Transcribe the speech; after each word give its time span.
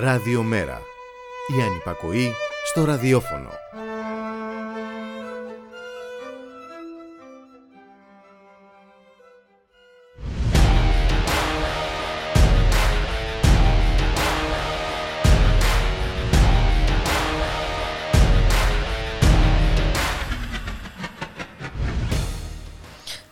Ραδιομέρα. 0.00 0.80
Η 1.58 1.62
ανυπακοή 1.62 2.32
στο 2.64 2.84
ραδιόφωνο. 2.84 3.50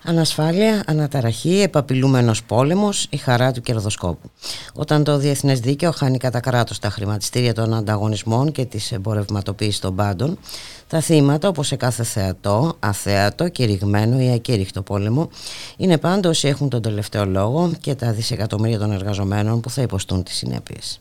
Ανασφάλεια, 0.08 0.82
αναταραχή, 0.86 1.60
επαπειλούμενος 1.60 2.44
πόλεμος, 2.44 3.06
η 3.10 3.16
χαρά 3.16 3.52
του 3.52 3.60
κερδοσκόπου. 3.60 4.30
Όταν 4.78 5.04
το 5.04 5.16
διεθνές 5.16 5.60
δίκαιο 5.60 5.90
χάνει 5.90 6.18
κατά 6.18 6.40
κράτος 6.40 6.78
τα 6.78 6.90
χρηματιστήρια 6.90 7.54
των 7.54 7.74
ανταγωνισμών 7.74 8.52
και 8.52 8.64
της 8.64 8.92
εμπορευματοποίησης 8.92 9.80
των 9.80 9.94
πάντων, 9.94 10.38
τα 10.88 11.00
θύματα, 11.00 11.48
όπως 11.48 11.66
σε 11.66 11.76
κάθε 11.76 12.02
θεατό, 12.02 12.76
αθέατο, 12.78 13.48
κηρυγμένο 13.48 14.20
ή 14.20 14.32
ακήρυχτο 14.32 14.82
πόλεμο, 14.82 15.28
είναι 15.76 15.98
πάντα 15.98 16.28
όσοι 16.28 16.48
έχουν 16.48 16.68
τον 16.68 16.82
τελευταίο 16.82 17.26
λόγο 17.26 17.72
και 17.80 17.94
τα 17.94 18.12
δισεκατομμύρια 18.12 18.78
των 18.78 18.92
εργαζομένων 18.92 19.60
που 19.60 19.70
θα 19.70 19.82
υποστούν 19.82 20.22
τις 20.22 20.36
συνέπειες. 20.36 20.98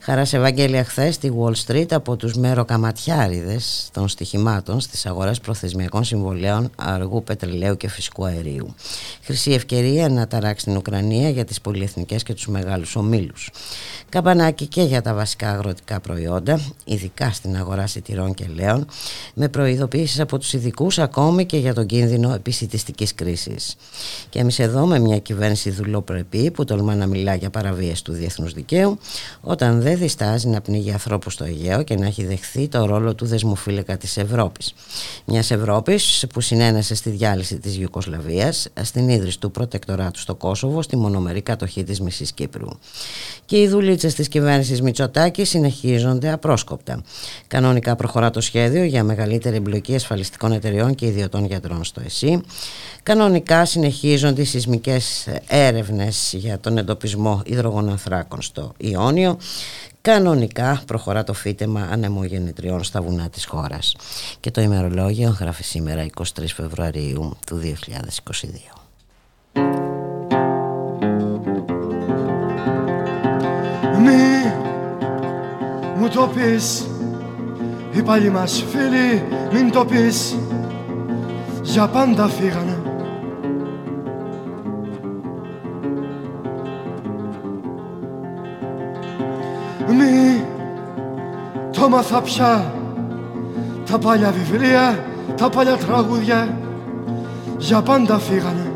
Χαρά 0.00 0.24
σε 0.24 0.36
Ευαγγέλια 0.36 0.84
χθες 0.84 1.14
στη 1.14 1.32
Wall 1.38 1.52
Street 1.66 1.92
από 1.92 2.16
τους 2.16 2.34
μέροκαματιάριδες 2.34 3.88
των 3.92 4.08
στοιχημάτων 4.08 4.80
στις 4.80 5.06
αγορές 5.06 5.40
προθεσμιακών 5.40 6.04
συμβολέων 6.04 6.70
αργού 6.76 7.22
πετρελαίου 7.22 7.76
και 7.76 7.88
φυσικού 7.88 8.24
αερίου. 8.24 8.74
Χρυσή 9.22 9.50
ευκαιρία 9.52 10.08
να 10.08 10.26
ταράξει 10.26 10.64
την 10.64 10.76
Ουκρανία 10.76 11.28
για 11.28 11.44
τις 11.44 11.60
πολυεθνικές 11.60 12.22
και 12.22 12.34
τους 12.34 12.46
μεγάλους 12.46 12.96
ομίλους. 12.96 13.50
Καμπανάκι 14.08 14.66
και 14.66 14.82
για 14.82 15.02
τα 15.02 15.14
βασικά 15.14 15.50
αγροτικά 15.50 16.00
προϊόντα, 16.00 16.60
ειδικά 16.84 17.30
στην 17.30 17.56
αγορά 17.56 17.86
σιτηρών 17.86 18.34
και 18.34 18.46
λέων, 18.54 18.86
με 19.34 19.48
προειδοποιήσεις 19.48 20.20
από 20.20 20.38
τους 20.38 20.52
ειδικούς 20.52 20.98
ακόμη 20.98 21.46
και 21.46 21.56
για 21.56 21.74
τον 21.74 21.86
κίνδυνο 21.86 22.34
επισητιστικής 22.34 23.14
κρίσης. 23.14 23.76
Και 24.28 24.38
εμείς 24.38 24.58
εδώ 24.58 24.86
με 24.86 24.98
μια 24.98 25.18
κυβέρνηση 25.18 25.70
δουλοπρεπή 25.70 26.50
που 26.50 26.64
τολμά 26.64 26.94
να 26.94 27.06
μιλά 27.06 27.34
για 27.34 27.50
παραβίαση 27.50 28.04
του 28.04 28.12
διεθνούς 28.12 28.52
δικαίου, 28.52 28.98
όταν 29.40 29.80
δεν 29.80 29.98
διστάζει 29.98 30.48
να 30.48 30.60
πνίγει 30.60 30.92
ανθρώπους 30.92 31.32
στο 31.32 31.44
Αιγαίο 31.44 31.82
και 31.82 31.94
να 31.96 32.06
έχει 32.06 32.24
δεχθεί 32.24 32.68
το 32.68 32.84
ρόλο 32.84 33.14
του 33.14 33.26
δεσμοφύλακα 33.26 33.96
της 33.96 34.16
Ευρώπης. 34.16 34.74
Μιας 35.24 35.50
Ευρώπης 35.50 36.26
που 36.32 36.40
συνένεσε 36.40 36.94
στη 36.94 37.10
διάλυση 37.10 37.58
της 37.58 37.76
Ιουκοσλαβίας, 37.76 38.68
στην 38.82 39.08
ίδρυση 39.08 39.40
του 39.40 39.50
προτεκτοράτου 39.50 40.20
στο 40.20 40.34
Κόσοβο, 40.34 40.82
στη 40.82 40.96
μονομερή 40.96 41.42
κατοχή 41.42 41.84
της 41.84 42.00
Μισής 42.00 42.32
Κύπρου. 42.32 42.68
Και 43.44 43.60
οι 43.60 43.68
δουλίτσες 43.68 44.14
της 44.14 44.28
κυβέρνησης 44.28 44.82
Μητσοτάκης 44.82 45.48
συνεχίζονται 45.48 46.32
απρόσκοπτα. 46.32 47.02
Κανονικά 47.46 47.96
προχωρά 47.96 48.30
το 48.30 48.40
σχέδιο 48.40 48.84
για 48.84 49.04
μεγαλύτερη 49.08 49.56
εμπλοκή 49.56 49.94
ασφαλιστικών 49.94 50.52
εταιριών 50.52 50.94
και 50.94 51.06
ιδιωτών 51.06 51.44
γιατρών 51.44 51.84
στο 51.84 52.00
ΕΣΥ. 52.04 52.40
Κανονικά 53.02 53.64
συνεχίζονται 53.64 54.40
οι 54.40 54.44
σεισμικές 54.44 55.28
έρευνες 55.46 56.34
για 56.36 56.58
τον 56.58 56.78
εντοπισμό 56.78 57.42
υδρογονανθράκων 57.44 58.42
στο 58.42 58.72
Ιόνιο. 58.76 59.38
Κανονικά 60.00 60.82
προχωρά 60.86 61.24
το 61.24 61.32
φύτεμα 61.32 61.88
ανεμογεννητριών 61.90 62.84
στα 62.84 63.02
βουνά 63.02 63.28
της 63.28 63.44
χώρας. 63.44 63.96
Και 64.40 64.50
το 64.50 64.60
ημερολόγιο 64.60 65.36
γράφει 65.40 65.62
σήμερα 65.62 66.06
23 66.16 66.22
Φεβρουαρίου 66.54 67.36
του 67.46 67.60
2022. 67.62 68.78
Μη 73.98 74.52
μου 75.98 76.08
το 76.08 76.30
πεις 76.34 76.84
Οι 77.98 78.02
παλιοί 78.02 78.30
μας 78.32 78.64
φίλοι 78.68 79.22
μην 79.52 79.70
το 79.70 79.84
πεις. 79.84 80.36
Για 81.62 81.86
πάντα 81.86 82.28
φύγανε. 82.28 82.78
Μη 89.88 90.44
το 91.72 91.88
μάθα 91.88 92.22
πια. 92.22 92.72
Τα 93.90 93.98
παλιά 93.98 94.30
βιβλία, 94.30 95.04
τα 95.36 95.48
παλιά 95.48 95.76
τραγούδια 95.76 96.58
Για 97.58 97.82
πάντα 97.82 98.18
φύγανε. 98.18 98.72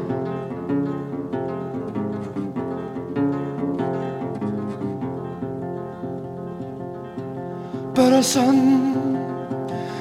Πέρασαν 7.92 8.54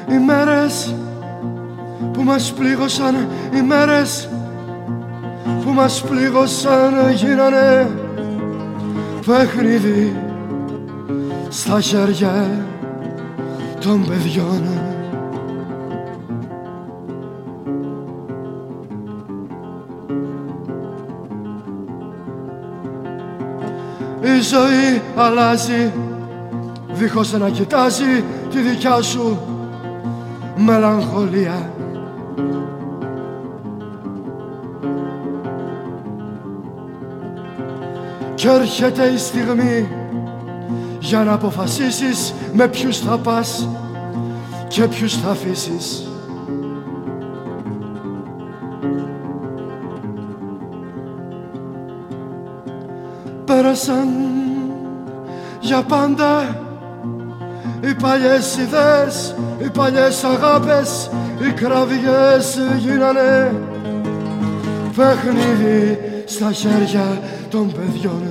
οι 0.10 0.18
μέρες 0.18 0.96
που 2.14 2.24
μας 2.24 2.54
πλήγωσαν 2.54 3.16
οι 3.54 3.62
μέρες 3.62 4.30
που 5.64 5.72
μας 5.72 6.04
πλήγωσαν 6.10 7.12
γίνανε 7.14 7.90
παιχνίδι 9.26 10.16
στα 11.50 11.82
χέρια 11.82 12.66
των 13.82 14.06
παιδιών. 14.08 14.62
Η 24.22 24.42
ζωή 24.42 25.02
αλλάζει 25.16 25.92
δίχως 26.92 27.32
να 27.32 27.50
κοιτάζει 27.50 28.24
τη 28.50 28.60
δικιά 28.60 29.02
σου 29.02 29.51
μελαγχολία 30.56 31.72
Κι 38.42 38.48
έρχεται 38.48 39.06
η 39.06 39.18
στιγμή 39.18 39.88
για 41.00 41.24
να 41.24 41.34
αποφασίσεις 41.34 42.34
με 42.54 42.68
ποιους 42.68 42.98
θα 43.00 43.18
πας 43.18 43.68
και 44.68 44.88
ποιους 44.88 45.18
θα 45.18 45.30
αφήσεις. 45.30 46.08
Πέρασαν 53.46 54.08
για 55.60 55.82
πάντα 55.84 56.60
οι 57.92 57.96
παλιές 58.02 58.58
ιδέες, 58.58 59.36
οι 59.60 59.70
παλιές 59.70 60.24
αγάπες, 60.24 61.10
οι 61.40 61.52
κραυγές 61.52 62.60
γίνανε. 62.78 63.54
Παιχνίδι 64.96 66.00
στα 66.26 66.52
χέρια 66.52 67.22
των 67.50 67.72
παιδιών. 67.72 68.24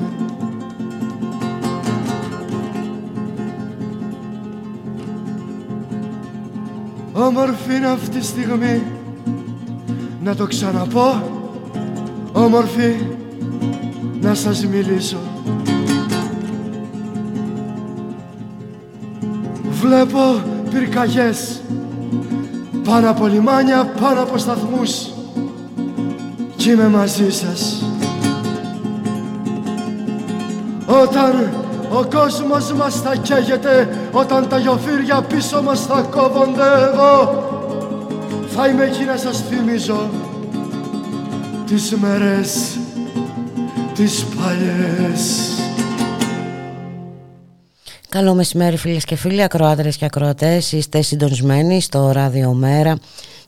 Όμορφη 7.12 7.74
είναι 7.76 7.86
αυτή 7.86 8.18
τη 8.18 8.24
στιγμή. 8.24 8.82
Να 10.22 10.34
το 10.34 10.46
ξαναπώ. 10.46 11.22
Όμορφη. 12.32 12.94
Να 14.20 14.34
σας 14.34 14.66
μιλήσω 14.66 15.29
Βλέπω 19.80 20.42
πυρκαγιές. 20.70 21.60
Πάνω 22.84 23.10
από 23.10 23.26
λιμάνια, 23.26 23.92
πάνω 24.00 24.22
από 24.22 24.38
σταθμούς. 24.38 25.08
Κι 26.56 26.70
είμαι 26.70 26.88
μαζί 26.88 27.30
σας. 27.30 27.84
Όταν 30.86 31.50
ο 31.90 32.04
κόσμος 32.04 32.72
μας 32.72 33.00
θα 33.00 33.14
καίγεται 33.16 33.98
Όταν 34.12 34.48
τα 34.48 34.58
γιοφύρια 34.58 35.22
πίσω 35.22 35.62
μας 35.62 35.86
θα 35.86 36.06
κόβονται 36.10 36.62
εγώ 36.92 37.44
Θα 38.48 38.66
είμαι 38.66 38.84
εκεί 38.84 39.04
να 39.04 39.16
σας 39.16 39.42
θυμίζω 39.48 40.10
Τις 41.66 41.94
μέρες 42.00 42.78
τις 43.94 44.24
παλιές 44.24 45.49
Καλό 48.10 48.34
μεσημέρι 48.34 48.76
φίλες 48.76 49.04
και 49.04 49.16
φίλοι, 49.16 49.42
ακροάτρες 49.42 49.96
και 49.96 50.04
ακροατές 50.04 50.72
Είστε 50.72 51.02
συντονισμένοι 51.02 51.80
στο 51.80 52.10
ραδιομέρα 52.10 52.98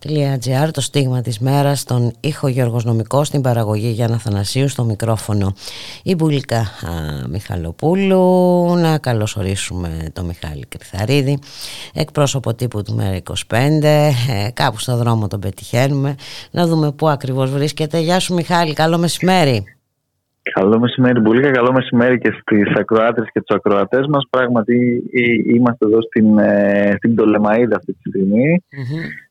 .gr, 0.08 0.68
το 0.72 0.80
στίγμα 0.80 1.20
της 1.20 1.38
μέρας, 1.38 1.84
τον 1.84 2.12
ήχο 2.20 2.48
Γιώργος 2.48 2.84
Νομικός, 2.84 3.26
στην 3.26 3.40
παραγωγή 3.40 3.88
Γιάννα 3.88 4.18
Θανασίου, 4.18 4.68
στο 4.68 4.84
μικρόφωνο 4.84 5.54
η 6.02 6.14
Μπουλίκα 6.14 6.70
Μιχαλοπούλου. 7.28 8.74
Να 8.74 8.98
καλωσορίσουμε 8.98 10.06
τον 10.12 10.24
Μιχάλη 10.24 10.66
Κρυθαρίδη, 10.68 11.38
εκπρόσωπο 11.94 12.54
τύπου 12.54 12.82
του 12.82 12.94
Μέρα 12.94 13.16
25, 13.16 14.14
ε, 14.28 14.50
κάπου 14.54 14.78
στο 14.78 14.96
δρόμο 14.96 15.28
τον 15.28 15.40
πετυχαίνουμε, 15.40 16.14
να 16.50 16.66
δούμε 16.66 16.92
πού 16.92 17.08
ακριβώς 17.08 17.50
βρίσκεται. 17.50 17.98
Γεια 17.98 18.18
σου 18.18 18.34
Μιχάλη, 18.34 18.72
καλό 18.72 18.98
μεσημέρι. 18.98 19.71
Καλό 20.42 20.78
μεσημέρι, 20.78 21.22
πολύ 21.22 21.50
καλό 21.50 21.72
μεσημέρι 21.72 22.18
και 22.18 22.32
στις 22.40 22.72
ακροάτρες 22.74 23.28
και 23.32 23.42
τους 23.42 23.56
ακροατές 23.56 24.06
μας. 24.06 24.26
Πράγματι 24.30 25.02
είμαστε 25.46 25.86
εδώ 25.86 26.02
στην, 26.02 26.38
ε, 26.38 26.94
στην 26.96 27.14
Τολεμαίδα 27.14 27.76
αυτή 27.76 27.92
τη 27.92 28.08
στιγμη 28.08 28.62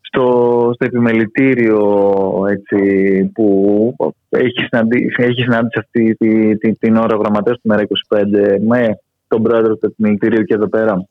στο, 0.01 0.25
στο 0.73 0.85
επιμελητήριο 0.85 1.79
έτσι, 2.49 3.31
που 3.33 3.95
έχει, 4.29 4.67
συναντήσει, 4.69 5.15
έχει 5.17 5.41
συνάντηση 5.41 5.79
αυτή 5.79 6.15
τη, 6.15 6.57
τη, 6.57 6.73
την 6.73 6.95
ώρα 6.95 7.15
ο 7.15 7.19
γραμματέας 7.19 7.59
του 7.61 7.73
ΜΕΡΑ25 7.73 8.23
με 8.67 8.99
τον 9.27 9.43
πρόεδρο 9.43 9.75
του 9.77 9.85
επιμελητήριου 9.85 10.43
και 10.43 10.53
εδώ 10.53 10.67
πέρα 10.67 11.07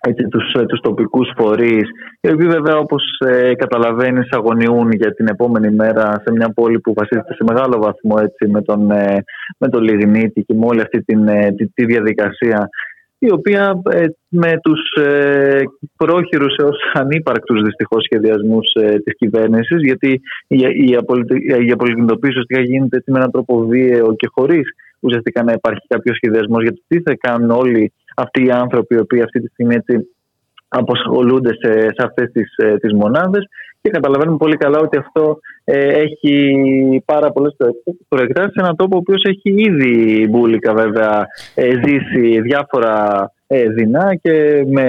έτσι, 0.00 0.28
τους, 0.28 0.52
ε, 0.52 0.66
τους 0.66 0.80
τοπικούς 0.80 1.32
φορείς 1.36 1.88
οι 2.20 2.32
οποίοι 2.32 2.48
βέβαια 2.48 2.76
όπως 2.76 3.02
ε, 3.26 3.54
καταλαβαίνεις 3.54 4.28
αγωνιούν 4.30 4.92
για 4.92 5.14
την 5.14 5.26
επόμενη 5.26 5.70
μέρα 5.70 6.22
σε 6.24 6.32
μια 6.32 6.52
πόλη 6.54 6.80
που 6.80 6.92
βασίζεται 6.94 7.34
σε 7.34 7.44
μεγάλο 7.48 7.78
βαθμό 7.78 8.16
έτσι, 8.20 8.50
με 8.50 8.62
τον, 8.62 8.90
ε, 8.90 9.24
με 9.58 9.68
τον 9.68 9.82
Λιγνίτη 9.82 10.42
και 10.42 10.54
με 10.54 10.66
όλη 10.66 10.80
αυτή 10.80 11.02
την, 11.02 11.28
ε, 11.28 11.52
τη, 11.52 11.68
τη 11.68 11.84
διαδικασία 11.84 12.68
η 13.22 13.32
οποία 13.32 13.82
ε, 13.90 14.04
με 14.28 14.58
τους 14.62 15.04
ε, 15.04 15.62
πρόχειρους 15.96 16.56
έως 16.56 16.76
ανύπαρκτους 16.92 17.62
δυστυχώς 17.62 18.04
σχεδιασμούς 18.04 18.72
ε, 18.72 18.98
της 18.98 19.16
κυβέρνησης 19.16 19.80
γιατί 19.82 20.20
η, 20.46 20.56
η, 20.56 20.90
η 21.66 21.70
απολυτοποίηση 21.70 22.38
ουσιαστικά 22.38 22.60
γίνεται 22.60 22.96
έτσι 22.96 23.10
με 23.10 23.18
έναν 23.18 23.30
τρόπο 23.30 23.66
βίαιο 23.66 24.14
και 24.16 24.28
χωρίς 24.30 24.68
ουσιαστικά 25.00 25.42
να 25.42 25.52
υπάρχει 25.52 25.86
κάποιος 25.88 26.16
σχεδιασμός 26.16 26.62
για 26.62 26.72
το 26.72 26.82
τι 26.88 27.00
θα 27.00 27.16
κάνουν 27.20 27.50
όλοι 27.50 27.92
αυτοί 28.20 28.44
οι 28.44 28.50
άνθρωποι 28.50 28.94
οι 28.94 29.00
οποίοι 29.00 29.22
αυτή 29.22 29.40
τη 29.40 29.48
στιγμή 29.48 29.74
έτσι 29.74 30.08
αποσχολούνται 30.68 31.54
σε, 31.54 31.72
σε 31.72 32.02
αυτές 32.04 32.30
τις, 32.32 32.56
ε, 32.56 32.76
τις 32.76 32.92
μονάδες 32.92 33.44
και 33.82 33.90
καταλαβαίνουμε 33.90 34.36
πολύ 34.36 34.56
καλά 34.56 34.78
ότι 34.78 34.98
αυτό 34.98 35.38
ε, 35.64 35.88
έχει 35.88 37.02
πάρα 37.04 37.32
πολλές 37.32 37.56
προεκτάσεις 38.08 38.52
σε 38.52 38.60
έναν 38.60 38.76
τόπο 38.76 38.96
ο 38.96 38.98
οποίος 38.98 39.22
έχει 39.22 39.62
ήδη 39.62 40.26
μπουλικα 40.30 40.74
βέβαια 40.74 41.26
ε, 41.54 41.70
ζήσει 41.84 42.40
διάφορα 42.40 42.94
ε, 43.46 43.68
δεινά 43.68 44.14
και 44.22 44.64
με, 44.66 44.86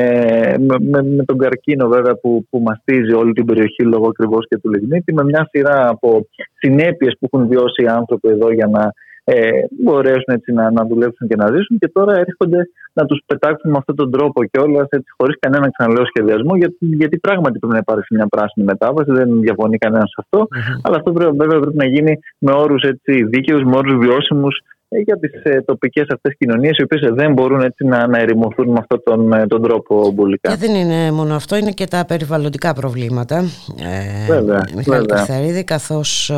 με, 0.60 1.02
με, 1.04 1.24
τον 1.26 1.38
καρκίνο 1.38 1.88
βέβαια 1.88 2.16
που, 2.16 2.46
που 2.50 2.60
μαστίζει 2.60 3.14
όλη 3.14 3.34
την 3.34 3.46
περιοχή 3.46 3.84
λόγω 3.84 4.08
ακριβώς 4.08 4.48
και 4.48 4.58
του 4.58 4.70
λιγνίτη 4.70 5.14
με 5.14 5.24
μια 5.24 5.48
σειρά 5.52 5.90
από 5.90 6.28
συνέπειες 6.60 7.16
που 7.20 7.30
έχουν 7.32 7.48
βιώσει 7.48 7.84
οι 7.84 7.88
άνθρωποι 7.88 8.30
εδώ 8.30 8.52
για 8.52 8.68
να 8.68 8.94
ε, 9.24 9.50
μπορέσουν 9.84 10.24
έτσι 10.28 10.52
να, 10.52 10.72
να 10.72 10.86
δουλέψουν 10.86 11.28
και 11.28 11.36
να 11.36 11.48
ζήσουν 11.48 11.78
και 11.78 11.90
τώρα 11.94 12.14
έρχονται 12.18 12.70
να 12.94 13.06
τους 13.06 13.22
πετάξουν 13.26 13.72
με 13.72 13.78
αυτόν 13.78 13.96
τον 13.96 14.12
τρόπο 14.12 14.44
και 14.44 14.60
όλα 14.60 14.88
χωρίς 15.18 15.36
κανένα 15.40 15.72
ξαναλέω 15.72 16.06
σχεδιασμό 16.06 16.56
γιατί, 16.56 16.76
γιατί 16.80 17.18
πράγματι 17.18 17.60
πρέπει 17.60 17.74
να 17.74 17.80
υπάρξει 17.80 18.16
μια 18.16 18.28
πράσινη 18.28 18.66
μετάβαση, 18.66 19.12
δεν 19.12 19.42
διαφωνεί 19.42 19.78
κανένας 19.78 20.10
σε 20.10 20.16
αυτό. 20.18 20.48
Αλλά 20.82 20.96
αυτό 20.96 21.12
πρέπει, 21.12 21.36
βέβαια 21.38 21.60
πρέπει 21.60 21.78
να 21.78 21.86
γίνει 21.86 22.20
με 22.38 22.52
όρους 22.52 22.84
δίκαιους, 23.30 23.64
με 23.64 23.76
όρους 23.76 23.96
βιώσιμους 23.98 24.56
ε, 24.58 24.81
για 24.98 25.20
τις 25.20 25.44
ε, 25.44 25.62
τοπικές 25.62 26.08
αυτές 26.10 26.36
κοινωνίες, 26.38 26.78
οι 26.78 26.84
οποίες 26.84 27.12
δεν 27.14 27.34
μπορούν 27.34 27.62
έτσι 27.62 27.86
να, 27.86 28.08
να 28.08 28.18
ερημωθούν 28.20 28.70
με 28.70 28.78
αυτόν 28.80 29.02
τον, 29.04 29.34
ε, 29.34 29.48
τον 29.48 29.62
τρόπο 29.62 30.12
μπουλικά. 30.12 30.50
Και 30.50 30.58
δεν 30.58 30.76
είναι 30.76 31.12
μόνο 31.12 31.36
αυτό, 31.36 31.56
είναι 31.56 31.72
και 31.72 31.86
τα 31.86 32.06
περιβαλλοντικά 32.06 32.74
προβλήματα. 32.74 33.44
Ε, 33.80 34.34
βέβαια. 34.34 34.64
Μιχάλη 34.76 35.06
Καθαρίδη, 35.06 35.64
καθώς 35.64 36.32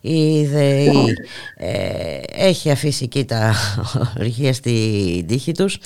η 0.00 0.44
ΔΕΗ 0.44 0.90
έχει 2.36 2.70
αφήσει 2.70 3.04
εκεί 3.04 3.24
τα 3.24 3.52
ορυχεία 4.18 4.52
στην 4.52 5.26
τύχη 5.26 5.52
τους. 5.52 5.78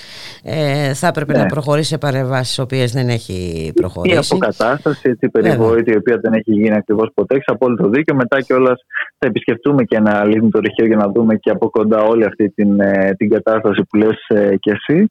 Ε, 0.42 0.94
θα 0.94 1.06
έπρεπε 1.06 1.32
να 1.32 1.42
ναι. 1.42 1.48
προχωρήσει 1.48 1.88
σε 1.88 1.98
παρεμβάσεις, 1.98 2.56
οι 2.56 2.60
οποίες 2.60 2.92
δεν 2.92 3.08
έχει 3.08 3.70
προχωρήσει. 3.74 4.34
Η 4.34 4.36
αποκατάσταση, 4.36 5.08
έτσι, 5.10 5.26
η 5.26 5.28
περιβόητη, 5.28 5.92
η 5.92 5.96
οποία 5.96 6.18
δεν 6.22 6.32
έχει 6.32 6.52
γίνει 6.52 6.74
ακριβώς 6.74 7.10
ποτέ, 7.14 7.34
έχει 7.34 7.44
απόλυτο 7.46 7.88
δίκιο. 7.88 8.14
Μετά 8.14 8.40
κιόλας 8.40 8.84
θα 9.18 9.26
επισκεφτούμε 9.26 9.84
και 9.84 9.96
ένα 9.96 10.24
λίγο 10.24 10.48
το 10.48 10.58
ρηχείο 10.58 10.86
για 10.86 10.96
να 10.96 11.08
δούμε 11.08 11.34
και 11.36 11.50
από 11.50 11.70
κοντά 11.70 11.89
όλη 11.96 12.24
αυτή 12.24 12.50
την, 12.50 12.80
ε, 12.80 13.14
την 13.16 13.28
κατάσταση 13.28 13.82
που 13.88 13.96
λες 13.96 14.26
ε, 14.28 14.56
και 14.56 14.70
εσύ. 14.70 15.10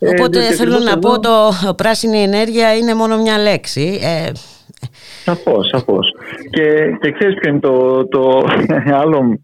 Ε, 0.00 0.08
Οπότε 0.08 0.38
ε, 0.38 0.52
θέλω 0.52 0.78
να 0.78 0.98
πω 0.98 1.20
το 1.20 1.52
πράσινη 1.76 2.22
ενέργεια 2.22 2.76
είναι 2.76 2.94
μόνο 2.94 3.22
μια 3.22 3.38
λέξη. 3.38 3.98
Ε, 4.02 4.30
Σαφώς, 5.24 5.68
σαφώς. 5.68 6.14
Και, 6.50 6.96
και 7.00 7.12
ξέρεις 7.12 7.38
ποιο 7.38 7.50
είναι 7.50 7.60
το, 7.60 8.06
το 8.08 8.44
άλλο 9.02 9.40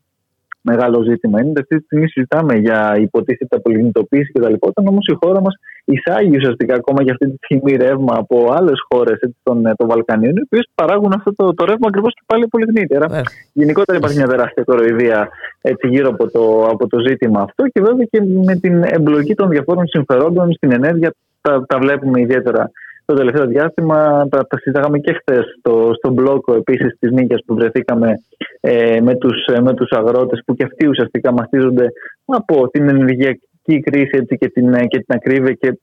μεγάλο 0.62 1.02
ζήτημα. 1.02 1.40
Είναι 1.40 1.50
ότι 1.50 1.60
αυτή 1.60 1.76
τη 1.78 1.84
στιγμή 1.84 2.08
συζητάμε 2.08 2.54
για 2.54 2.96
υποτίθεται 2.98 3.56
απολυνητοποίηση 3.56 4.32
κτλ. 4.32 4.54
Όταν 4.60 4.86
όμως 4.86 5.06
η 5.06 5.16
χώρα 5.20 5.40
μας 5.40 5.54
εισάγει 5.84 6.36
ουσιαστικά 6.36 6.74
ακόμα 6.74 7.02
για 7.02 7.12
αυτή 7.12 7.26
τη 7.30 7.36
στιγμή 7.44 7.76
ρεύμα 7.76 8.14
από 8.16 8.52
άλλες 8.56 8.78
χώρες 8.88 9.18
των, 9.42 9.62
των 9.76 9.88
Βαλκανίων, 9.88 10.36
οι 10.36 10.42
οποίες 10.44 10.68
παράγουν 10.74 11.12
αυτό 11.16 11.34
το, 11.34 11.54
το 11.54 11.64
ρεύμα 11.64 11.86
ακριβώς 11.88 12.14
και 12.14 12.22
πάλι 12.26 12.46
πολυγνήτερα. 12.46 13.06
Yeah. 13.10 13.22
Γενικότερα 13.52 13.98
υπάρχει 13.98 14.16
μια 14.16 14.26
τεράστια 14.26 14.62
κοροϊδία 14.64 15.28
έτσι, 15.60 15.88
γύρω 15.88 16.08
από 16.08 16.30
το, 16.30 16.66
από 16.66 16.88
το 16.88 16.98
ζήτημα 17.08 17.40
αυτό 17.40 17.66
και 17.66 17.80
βέβαια 17.80 18.06
και 18.10 18.20
με 18.44 18.54
την 18.56 18.82
εμπλοκή 18.82 19.34
των 19.34 19.48
διαφόρων 19.48 19.86
συμφερόντων 19.86 20.52
στην 20.52 20.72
ενέργεια 20.72 21.14
τα, 21.40 21.66
τα 21.66 21.78
βλέπουμε 21.78 22.20
ιδιαίτερα 22.20 22.70
το 23.04 23.14
τελευταίο 23.14 23.46
διάστημα. 23.46 24.26
Τα, 24.30 24.46
τα 24.46 24.58
συζητάγαμε 24.58 24.98
και 24.98 25.12
χθες 25.12 25.44
στο, 25.58 25.90
στο 25.94 26.10
μπλόκο 26.10 26.54
επίσης 26.54 26.96
τη 26.98 27.14
Νίκαια 27.14 27.38
που 27.46 27.54
βρεθήκαμε 27.54 28.20
ε, 28.60 29.00
με 29.00 29.14
τους 29.14 29.46
ε, 29.46 29.60
με 29.60 29.74
τους 29.74 29.90
αγρότες 29.90 30.42
που 30.46 30.54
και 30.54 30.64
αυτοί 30.64 30.86
ουσιαστικά 30.88 31.32
μαστίζονται 31.32 31.86
από 32.24 32.68
την 32.68 32.88
ενεργειακή 32.88 33.80
κρίση 33.84 34.10
έτσι, 34.12 34.36
και, 34.38 34.48
την, 34.48 34.74
ε, 34.74 34.86
και 34.86 34.98
την 34.98 35.14
ακρίβεια 35.14 35.52
και 35.52 35.78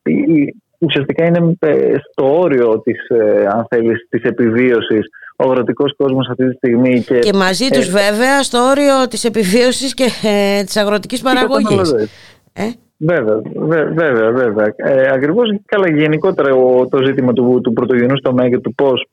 ουσιαστικά 0.78 1.24
είναι 1.24 1.56
ε, 1.58 1.94
στο 2.12 2.40
όριο 2.40 2.80
της, 2.80 2.98
αν 3.48 3.66
θέλεις, 3.68 4.06
της 4.08 4.22
επιβίωσης 4.22 5.08
ο 5.40 5.50
αγροτικός 5.50 5.96
κόσμος 5.96 6.28
αυτή 6.28 6.48
τη 6.48 6.54
στιγμή. 6.54 7.02
Και, 7.02 7.18
και 7.18 7.32
μαζί 7.32 7.68
τους, 7.68 7.90
βέβαια, 7.90 8.42
στο 8.42 8.58
όριο 8.58 9.08
της 9.08 9.24
επιβίωσης 9.24 9.94
και 9.94 10.06
ε, 10.22 10.62
της 10.64 10.76
αγροτικής 10.76 11.20
παραγωγής. 11.20 11.90
Ε; 12.52 12.70
Βέβαια, 13.02 13.40
βέβαια, 13.94 14.30
βέβαια. 14.30 14.74
Ε, 14.76 15.10
Ακριβώς 15.12 15.48
καλά, 15.64 15.90
γενικότερα 15.90 16.50
το 16.90 17.02
ζήτημα 17.04 17.32
του, 17.32 17.60
του 17.62 17.72
πρωτογενού 17.72 18.14
τομέα 18.20 18.48
και 18.48 18.58
του 18.58 18.74
πώς 18.74 19.08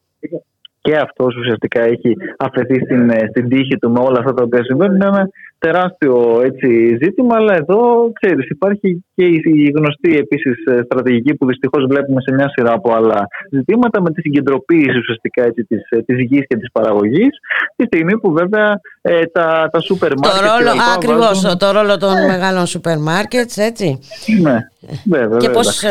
και 0.88 0.96
αυτός 0.96 1.36
ουσιαστικά 1.36 1.82
έχει 1.82 2.12
αφαιθεί 2.38 2.78
στην, 2.86 3.10
ε, 3.10 3.28
στην 3.30 3.50
τύχη 3.50 3.78
του 3.78 3.92
με 3.92 4.00
όλα 4.00 4.20
αυτά 4.20 4.34
τα 4.34 4.44
οποία 4.44 4.64
συμβαίνουν. 4.64 4.96
Είναι 4.96 5.06
ένα 5.06 5.30
τεράστιο 5.60 6.42
έτσι, 6.44 6.98
ζήτημα, 7.02 7.36
αλλά 7.36 7.54
εδώ 7.56 8.12
ξέρεις, 8.20 8.50
υπάρχει 8.50 9.06
και 9.16 9.26
η 9.26 9.74
γνωστή 9.76 10.18
επίσης 10.18 10.66
ε, 10.66 10.82
στρατηγική 10.86 11.36
που 11.36 11.46
δυστυχώς 11.46 11.86
βλέπουμε 11.90 12.22
σε 12.22 12.34
μια 12.34 12.50
σειρά 12.50 12.74
από 12.74 12.94
άλλα 12.94 13.28
ζητήματα 13.52 14.02
με 14.02 14.12
τη 14.12 14.22
συγκεντρωποίηση 14.22 14.98
ουσιαστικά 14.98 15.44
έτσι, 15.44 15.64
της, 15.64 15.82
ε, 15.90 16.02
της 16.02 16.18
γης 16.20 16.48
και 16.48 16.58
της 16.58 16.72
παραγωγής 16.72 17.30
τη 17.76 17.86
στιγμή 17.86 18.20
που 18.20 18.32
βέβαια 18.32 18.80
ε, 19.02 19.26
τα, 19.26 19.70
τα 19.72 19.80
σούπερ 19.80 20.12
μάρκετ... 20.18 20.42
Το 20.42 20.48
ρόλο, 20.48 20.72
ακριβώς, 20.96 21.58
το 21.58 21.72
ρόλο 21.72 21.98
των 21.98 22.26
μεγάλων 22.28 22.66
σούπερ 22.66 22.98
μάρκετς, 22.98 23.58
έτσι. 23.58 24.00
Ναι, 24.42 24.58
βέβαια. 25.06 25.38
Και 25.38 25.50
πώς 25.50 25.84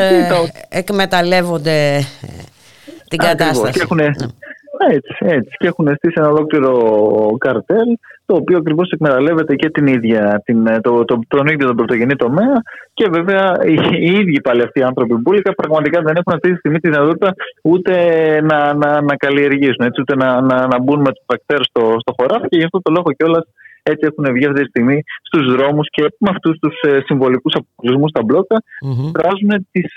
εκμεταλλεύονται 0.69 2.01
την 3.09 3.19
κατάσταση. 3.19 3.73
Και 3.73 3.81
έχουν, 3.83 3.97
ναι. 3.97 4.11
Έτσι, 4.89 5.17
έτσι. 5.19 5.51
Και 5.59 5.67
έχουν 5.67 5.95
στήσει 5.97 6.15
ένα 6.17 6.29
ολόκληρο 6.29 6.73
καρτέλ, 7.39 7.89
το 8.27 8.35
οποίο 8.37 8.57
ακριβώς 8.57 8.91
εκμεταλλεύεται 8.91 9.55
και 9.55 9.71
την 9.71 9.87
ίδια, 9.87 10.43
την, 10.45 10.65
το, 10.81 11.05
το, 11.05 11.19
τον 11.29 11.47
ίδιο 11.47 11.67
τον 11.67 11.77
πρωτογενή 11.77 12.17
τομέα. 12.17 12.57
Και 12.95 13.09
βέβαια 13.11 13.57
οι, 13.65 13.77
οι 13.93 14.11
ίδιοι 14.21 14.41
πάλι 14.41 14.63
αυτοί 14.63 14.81
οι 14.81 14.83
άνθρωποι 14.83 15.15
μπουλικα 15.15 15.55
πραγματικά 15.55 16.01
δεν 16.01 16.17
έχουν 16.17 16.33
αυτή 16.35 16.51
τη 16.51 16.57
στιγμή 16.57 16.79
τη 16.79 16.89
δυνατότητα 16.89 17.35
ούτε 17.63 17.95
να, 18.41 18.75
να, 18.75 19.01
να 19.01 19.17
καλλιεργήσουν, 19.17 19.87
έτσι, 19.87 20.01
ούτε 20.01 20.17
να, 20.17 20.41
να, 20.41 20.67
να 20.67 20.81
μπουν 20.83 21.01
με 21.01 21.11
τους 21.13 21.25
τρακτέρ 21.27 21.65
στο, 21.65 21.97
στο 21.99 22.13
χωράφι. 22.17 22.49
Και 22.49 22.57
γι' 22.57 22.65
αυτό 22.65 22.81
το 22.83 22.93
λόγο 22.93 23.13
κιόλας 23.13 23.45
έτσι 23.83 24.09
έχουν 24.11 24.35
βγει 24.35 24.47
αυτή 24.47 24.63
τη 24.63 24.69
στιγμή 24.69 25.03
στους 25.23 25.55
δρόμους 25.55 25.87
και 25.91 26.03
με 26.19 26.31
αυτούς 26.35 26.59
τους 26.59 26.81
ε, 26.81 27.01
συμβολικούς 27.05 27.55
αποκλεισμούς 27.55 28.11
στα 28.11 28.23
μπλόκα, 28.25 28.57
mm-hmm. 28.57 29.59
τις 29.71 29.91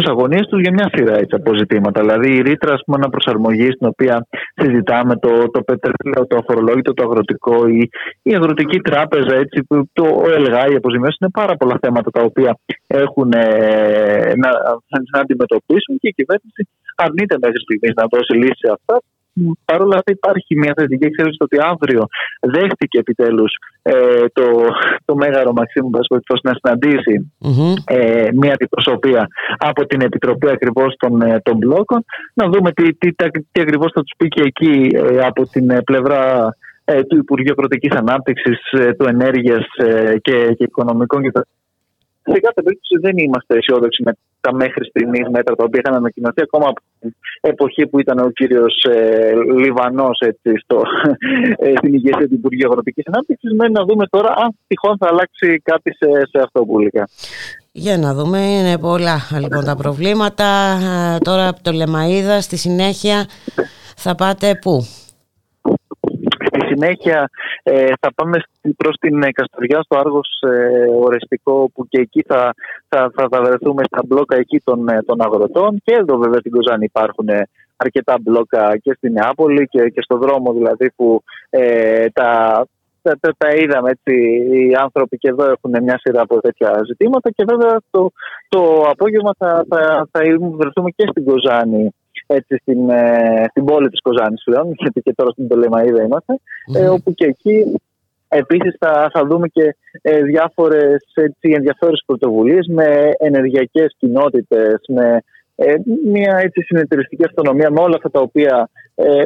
ε, 0.00 0.10
αγωνίες 0.10 0.46
του 0.46 0.58
για 0.58 0.72
μια 0.72 0.90
σειρά 0.92 1.14
έτσι, 1.14 1.34
από 1.34 1.54
ζητήματα. 1.54 2.00
Δηλαδή 2.00 2.36
η 2.36 2.40
ρήτρα 2.40 2.74
αναπροσαρμογή, 2.86 3.68
στην 3.76 3.86
οποία 3.86 4.26
συζητάμε, 4.54 5.16
το, 5.16 5.50
το 5.50 5.60
πετρέλαιο, 5.62 6.26
το 6.26 6.36
αφορολόγητο, 6.36 6.94
το 6.94 7.02
αγροτικό, 7.02 7.66
η, 7.66 7.90
η 8.22 8.34
αγροτική 8.34 8.78
τράπεζα, 8.80 9.34
έτσι, 9.34 9.66
το 9.92 10.06
ΕΛΓΑ, 10.36 10.66
οι 10.70 10.74
αποζημιώσεις, 10.74 11.18
είναι 11.20 11.30
πάρα 11.30 11.56
πολλά 11.56 11.78
θέματα 11.82 12.10
τα 12.10 12.22
οποία 12.22 12.58
έχουν 12.86 13.32
ε, 13.32 14.32
να, 14.42 14.50
να 15.12 15.20
αντιμετωπίσουν 15.20 15.98
και 16.00 16.08
η 16.08 16.14
κυβέρνηση 16.18 16.68
αρνείται 16.94 17.36
μέχρι 17.40 17.60
στιγμής 17.60 17.92
να 17.94 18.04
δώσει 18.10 18.32
λύση 18.36 18.58
σε 18.64 18.72
αυτά 18.72 19.00
Παρ' 19.64 19.82
όλα 19.82 19.96
αυτά 19.96 20.12
υπάρχει 20.12 20.56
μια 20.56 20.72
θετική 20.76 21.04
εξέλιξη 21.04 21.38
ότι 21.40 21.56
αύριο 21.60 22.06
δέχτηκε 22.40 22.98
επιτέλους 22.98 23.52
ε, 23.82 24.24
το, 24.32 24.44
το 25.04 25.14
μέγαρο 25.14 25.52
Μαξίμου 25.52 25.90
Πασχολητό 25.90 26.34
να 26.42 26.52
συναντησει 26.54 27.32
ε, 27.84 28.28
μια 28.32 28.52
αντιπροσωπεία 28.52 29.26
από 29.58 29.86
την 29.86 30.00
Επιτροπή 30.00 30.48
ακριβώς 30.50 30.94
των, 30.98 31.22
ε, 31.22 31.40
των 31.42 31.56
μπλόκων. 31.56 32.04
Να 32.34 32.48
δούμε 32.48 32.72
τι, 32.72 32.94
τι, 32.94 33.12
τι, 33.12 33.30
τι 33.52 33.60
ακριβώς 33.60 33.92
θα 33.94 34.00
τους 34.00 34.12
πει 34.16 34.28
και 34.28 34.42
εκεί 34.44 34.90
ε, 34.94 35.18
από 35.26 35.42
την 35.42 35.84
πλευρά 35.84 36.54
του 37.08 37.16
Υπουργείου 37.16 37.54
Αγροτική 37.56 37.88
Ανάπτυξης, 37.96 38.58
του 38.70 39.06
Ενέργειας 39.08 39.66
και, 40.20 40.54
και 40.56 40.64
Οικονομικών 40.64 41.22
και 41.22 41.30
σε 42.24 42.38
κάθε 42.40 42.62
περίπτωση 42.62 42.96
δεν 43.00 43.18
είμαστε 43.18 43.56
αισιόδοξοι 43.56 44.02
με 44.02 44.12
τα 44.40 44.54
μέχρι 44.54 44.84
στιγμής 44.84 45.26
μέτρα 45.30 45.54
τα 45.54 45.64
οποία 45.66 45.80
είχαν 45.84 45.96
ανακοινωθεί 45.98 46.42
ακόμα 46.42 46.66
από 46.68 46.80
την 47.00 47.14
εποχή 47.40 47.86
που 47.86 48.00
ήταν 48.00 48.18
ο 48.18 48.30
κύριος 48.30 48.84
ε, 48.90 49.32
Λιβανός 49.62 50.18
ε, 50.20 50.30
στην 51.76 51.94
ηγεσία 51.94 52.28
του 52.28 52.34
Υπουργείου 52.34 52.68
Αγροτικής 52.68 53.04
Ανάπτυξης. 53.06 53.52
Μένει 53.52 53.72
να 53.72 53.84
δούμε 53.84 54.06
τώρα 54.06 54.34
αν 54.36 54.56
τυχόν 54.66 54.96
θα 55.00 55.06
αλλάξει 55.08 55.60
κάτι 55.64 55.90
σε, 55.94 56.08
σε 56.30 56.38
αυτό 56.42 56.64
πουλικά. 56.64 57.08
Για 57.72 57.98
να 57.98 58.14
δούμε, 58.14 58.38
είναι 58.38 58.78
πολλά 58.78 59.18
λοιπόν 59.40 59.64
τα 59.64 59.76
προβλήματα. 59.76 60.44
Ε, 61.14 61.18
τώρα 61.18 61.48
από 61.48 61.62
το 61.62 61.72
Λεμαίδα 61.72 62.40
στη 62.40 62.56
συνέχεια 62.56 63.26
θα 63.96 64.14
πάτε 64.14 64.58
πού; 64.60 64.86
Συνέχεια 66.68 67.30
ε, 67.62 67.86
θα 68.00 68.12
πάμε 68.14 68.38
προς 68.76 68.96
την 69.00 69.22
ε, 69.22 69.30
Καστοριά 69.30 69.82
στο 69.82 69.98
Άργος 69.98 70.28
ε, 70.40 70.86
Ορεστικό 71.00 71.70
που 71.74 71.86
και 71.88 72.00
εκεί 72.00 72.24
θα, 72.26 72.54
θα, 72.88 73.10
θα, 73.14 73.26
θα 73.30 73.42
βρεθούμε 73.42 73.82
στα 73.84 74.02
μπλόκα 74.06 74.36
εκεί 74.36 74.60
των, 74.64 74.88
ε, 74.88 75.02
των 75.02 75.20
αγροτών. 75.20 75.80
Και 75.84 75.94
εδώ 75.94 76.16
βέβαια 76.16 76.38
στην 76.38 76.52
Κοζάνη 76.52 76.84
υπάρχουν 76.84 77.28
αρκετά 77.76 78.16
μπλόκα 78.20 78.76
και 78.76 78.92
στην 78.96 79.12
Νεάπολη 79.12 79.66
και, 79.66 79.88
και 79.88 80.02
στο 80.02 80.16
δρόμο 80.16 80.52
δηλαδή 80.52 80.90
που 80.90 81.22
τα, 82.12 82.64
τα, 83.02 83.18
τα, 83.20 83.34
τα, 83.38 83.48
είδαμε 83.54 83.90
έτσι 83.90 84.14
οι 84.52 84.74
άνθρωποι 84.74 85.16
και 85.16 85.28
εδώ 85.28 85.44
έχουν 85.44 85.82
μια 85.82 85.98
σειρά 85.98 86.20
από 86.20 86.40
τέτοια 86.40 86.80
ζητήματα. 86.86 87.30
Και 87.30 87.44
βέβαια 87.48 87.80
το, 87.90 88.10
το 88.48 88.84
απόγευμα 88.88 89.32
θα, 89.38 89.64
θα, 89.68 90.08
θα 90.10 90.20
βρεθούμε 90.38 90.90
και 90.90 91.06
στην 91.10 91.24
Κοζάνη 91.24 91.94
έτσι, 92.34 92.56
στην, 92.60 92.90
ε, 92.90 93.44
στην 93.50 93.64
πόλη 93.64 93.88
της 93.88 94.00
Κοζάνης 94.00 94.42
πλέον, 94.44 94.72
γιατί 94.78 95.00
και 95.00 95.12
τώρα 95.16 95.30
στην 95.30 95.46
Πελεμαίδα 95.46 96.02
είμαστε, 96.02 96.40
ε, 96.74 96.88
όπου 96.88 97.14
και 97.14 97.26
εκεί 97.26 97.80
Επίσης 98.34 98.76
θα, 98.78 99.10
θα 99.12 99.26
δούμε 99.26 99.48
και 99.48 99.76
ε, 100.02 100.22
διάφορες 100.22 101.04
έτσι, 101.14 101.50
ενδιαφέρουσες 101.50 102.02
πρωτοβουλίες 102.06 102.66
με 102.66 103.10
ενεργειακές 103.18 103.94
κοινότητες, 103.98 104.80
με 104.88 105.22
ε, 105.56 105.74
μια 106.04 106.38
έτσι 106.42 106.62
συνεταιριστική 106.62 107.24
αυτονομία 107.24 107.70
με 107.70 107.80
όλα 107.80 107.96
αυτά 107.96 108.10
τα 108.10 108.20
οποία 108.20 108.68
ε, 108.94 109.24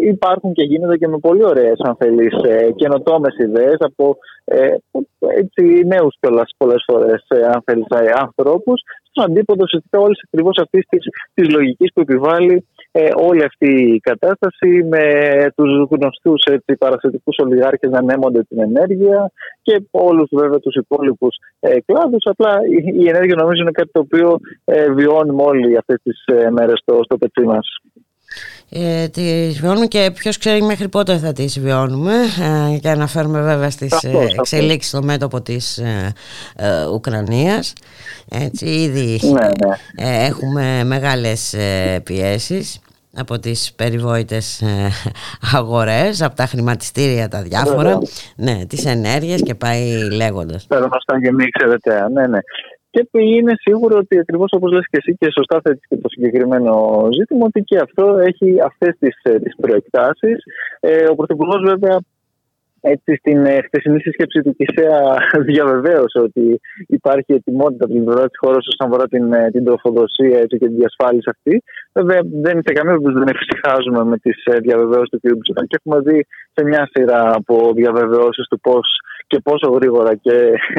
υπάρχουν 0.00 0.52
και 0.52 0.62
γίνονται 0.62 0.96
και 0.96 1.08
με 1.08 1.18
πολύ 1.18 1.44
ωραίες 1.44 1.80
αν 1.84 1.96
θέλεις 1.96 2.34
ε, 2.42 2.70
καινοτόμες 2.76 3.38
ιδέες 3.38 3.76
από 3.78 4.16
ε, 4.44 4.74
έτσι, 5.18 5.82
νέους 5.86 6.16
κιόλας 6.20 6.50
πολλές 6.56 6.84
φορές 6.86 7.26
ε, 7.28 7.40
αν 7.40 7.62
θέλεις 7.64 7.86
ε, 7.88 8.12
ανθρώπους 8.20 8.82
στον 9.18 9.30
αντίποδο 9.30 9.62
ουσιαστικά 9.62 9.98
όλης 9.98 10.20
ακριβώς 10.26 10.56
αυτής 10.64 10.84
της, 10.88 11.02
της 11.34 11.50
λογικής 11.50 11.92
που 11.92 12.00
επιβάλλει 12.00 12.66
ε, 12.92 13.08
όλη 13.28 13.42
αυτή 13.44 13.70
η 13.94 13.98
κατάσταση 14.00 14.84
με 14.92 15.04
τους 15.56 15.70
γνωστούς 15.90 16.42
έτσι, 16.44 16.76
παρασιτικούς 16.76 17.36
ολιγάρχες 17.38 17.90
να 17.90 17.98
ανέμονται 17.98 18.42
την 18.42 18.60
ενέργεια 18.60 19.30
και 19.62 19.82
όλους 19.90 20.28
βέβαια 20.32 20.58
τους 20.58 20.74
υπόλοιπους 20.74 21.36
ε, 21.60 21.76
κλάδους. 21.86 22.22
Απλά 22.24 22.58
η, 22.94 23.08
ενέργεια 23.08 23.34
νομίζω 23.34 23.62
είναι 23.62 23.70
κάτι 23.70 23.90
το 23.92 24.00
οποίο 24.00 24.38
ε, 24.64 24.92
βιώνουμε 24.92 25.42
όλοι 25.42 25.76
αυτές 25.76 26.00
τις 26.02 26.24
ε, 26.24 26.50
μέρες 26.50 26.78
στο, 26.82 27.00
στο 27.04 27.16
πετσί 27.18 27.42
μας. 27.42 27.66
Ε, 28.70 29.08
τις 29.08 29.60
βιώνουμε 29.60 29.86
και 29.86 30.10
ποιος 30.14 30.38
ξέρει 30.38 30.62
μέχρι 30.62 30.88
πότε 30.88 31.18
θα 31.18 31.32
τις 31.32 31.60
βιώνουμε 31.60 32.12
ε, 32.74 32.78
και 32.78 32.88
αναφέρουμε 32.88 33.40
βέβαια 33.40 33.70
στις 33.70 34.02
ε, 34.02 34.10
εξελίξεις 34.38 34.90
στο 34.90 35.02
μέτωπο 35.02 35.40
της 35.40 35.78
ε, 35.78 36.12
ε, 36.56 36.86
Ουκρανίας 36.86 37.72
έτσι 38.30 38.66
ήδη 38.66 39.20
ναι, 39.22 39.40
ναι. 39.40 39.76
Ε, 39.96 40.26
έχουμε 40.26 40.84
μεγάλες 40.84 41.56
πιέσεις 42.02 42.80
από 43.16 43.38
τις 43.38 43.72
περιβόητες 43.76 44.62
αγορές, 45.56 46.22
από 46.22 46.36
τα 46.36 46.46
χρηματιστήρια 46.46 47.28
τα 47.28 47.42
διάφορα, 47.42 47.98
ναι, 48.36 48.64
τις 48.68 48.84
ενέργειες 48.84 49.42
και 49.42 49.54
πάει 49.54 50.10
λέγοντας. 50.12 50.66
Πέρα 50.66 50.88
μας 50.88 51.20
και 51.22 51.32
μη 51.32 51.44
ξέρετε, 51.48 52.08
ναι, 52.08 52.26
ναι. 52.26 52.38
Και 53.02 53.20
είναι 53.20 53.52
σίγουρο 53.56 53.96
ότι 53.96 54.18
ακριβώς 54.18 54.50
όπως 54.52 54.72
λες 54.72 54.86
και 54.90 54.96
εσύ 55.00 55.16
και 55.18 55.30
σωστά 55.30 55.60
θέτεις 55.64 55.86
και 55.88 55.96
το 55.96 56.08
συγκεκριμένο 56.08 56.72
ζήτημα, 57.18 57.44
ότι 57.46 57.60
και 57.62 57.76
αυτό 57.76 58.18
έχει 58.18 58.60
αυτές 58.64 58.94
τις 58.98 59.14
τις 59.42 59.54
προεκτάσεις. 59.60 60.38
Ε, 60.80 61.04
ο 61.10 61.14
Πρωθυπουργός, 61.14 61.62
βέβαια, 61.62 61.98
έτσι 62.80 63.14
στην 63.14 63.46
ε, 63.46 63.62
χθεσινή 63.66 64.00
σύσκεψη 64.00 64.42
του 64.42 64.56
ΚΙΣΕΑ 64.56 65.16
διαβεβαίωσε 65.50 66.18
ότι 66.18 66.60
υπάρχει 66.86 67.32
ετοιμότητα 67.32 67.84
από 67.84 67.94
την 67.94 68.04
πλευρά 68.04 68.26
της 68.28 68.38
χώρας 68.38 68.66
όσον 68.66 68.86
αφορά 68.88 69.06
την, 69.08 69.32
ε, 69.32 69.50
την 69.50 69.64
τροφοδοσία 69.64 70.38
έτσι, 70.38 70.58
και 70.58 70.66
την 70.66 70.76
διασφάλιση 70.76 71.28
αυτή. 71.30 71.62
Βέβαια, 71.92 72.20
δεν 72.44 72.56
σε 72.66 72.72
καμία 72.72 72.92
περίπτωση 72.92 73.18
δεν 73.18 73.34
εφησυχάζουμε 73.34 74.04
με 74.04 74.16
τις 74.18 74.44
ε, 74.44 74.58
διαβεβαιώσεις 74.58 75.10
του 75.10 75.20
κ. 75.22 75.24
Μπουσούτα 75.34 75.66
και 75.66 75.76
έχουμε 75.80 75.98
δει 76.06 76.26
σε 76.54 76.64
μια 76.64 76.88
σειρά 76.92 77.34
από 77.34 77.72
διαβεβαιώσεις 77.74 78.46
του 78.48 78.60
πώς 78.60 78.86
και 79.28 79.40
πόσο 79.40 79.68
γρήγορα 79.70 80.14
και 80.14 80.36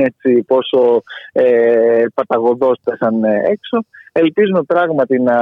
έτσι, 0.08 0.44
πόσο 0.48 1.02
ε, 1.32 2.06
παταγωδός 2.14 2.78
πέσαν 2.84 3.24
έξω. 3.24 3.78
Ελπίζουμε 4.12 4.64
πράγματι 4.64 5.20
να, 5.20 5.40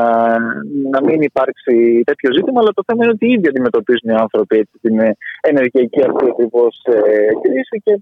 να 0.93 0.99
μην 1.05 1.21
υπάρξει 1.21 2.01
τέτοιο 2.05 2.33
ζήτημα, 2.33 2.59
αλλά 2.61 2.71
το 2.73 2.83
θέμα 2.87 3.03
είναι 3.03 3.13
ότι 3.15 3.25
ήδη 3.35 3.47
αντιμετωπίζουν 3.47 4.09
οι 4.09 4.21
άνθρωποι 4.25 4.57
έτσι, 4.57 4.75
την 4.81 4.99
ενεργειακή 5.41 6.01
αυτή 6.09 6.25
ακριβώς 6.31 6.81
ε, 6.85 7.27
κρίση 7.43 7.81
και 7.83 7.93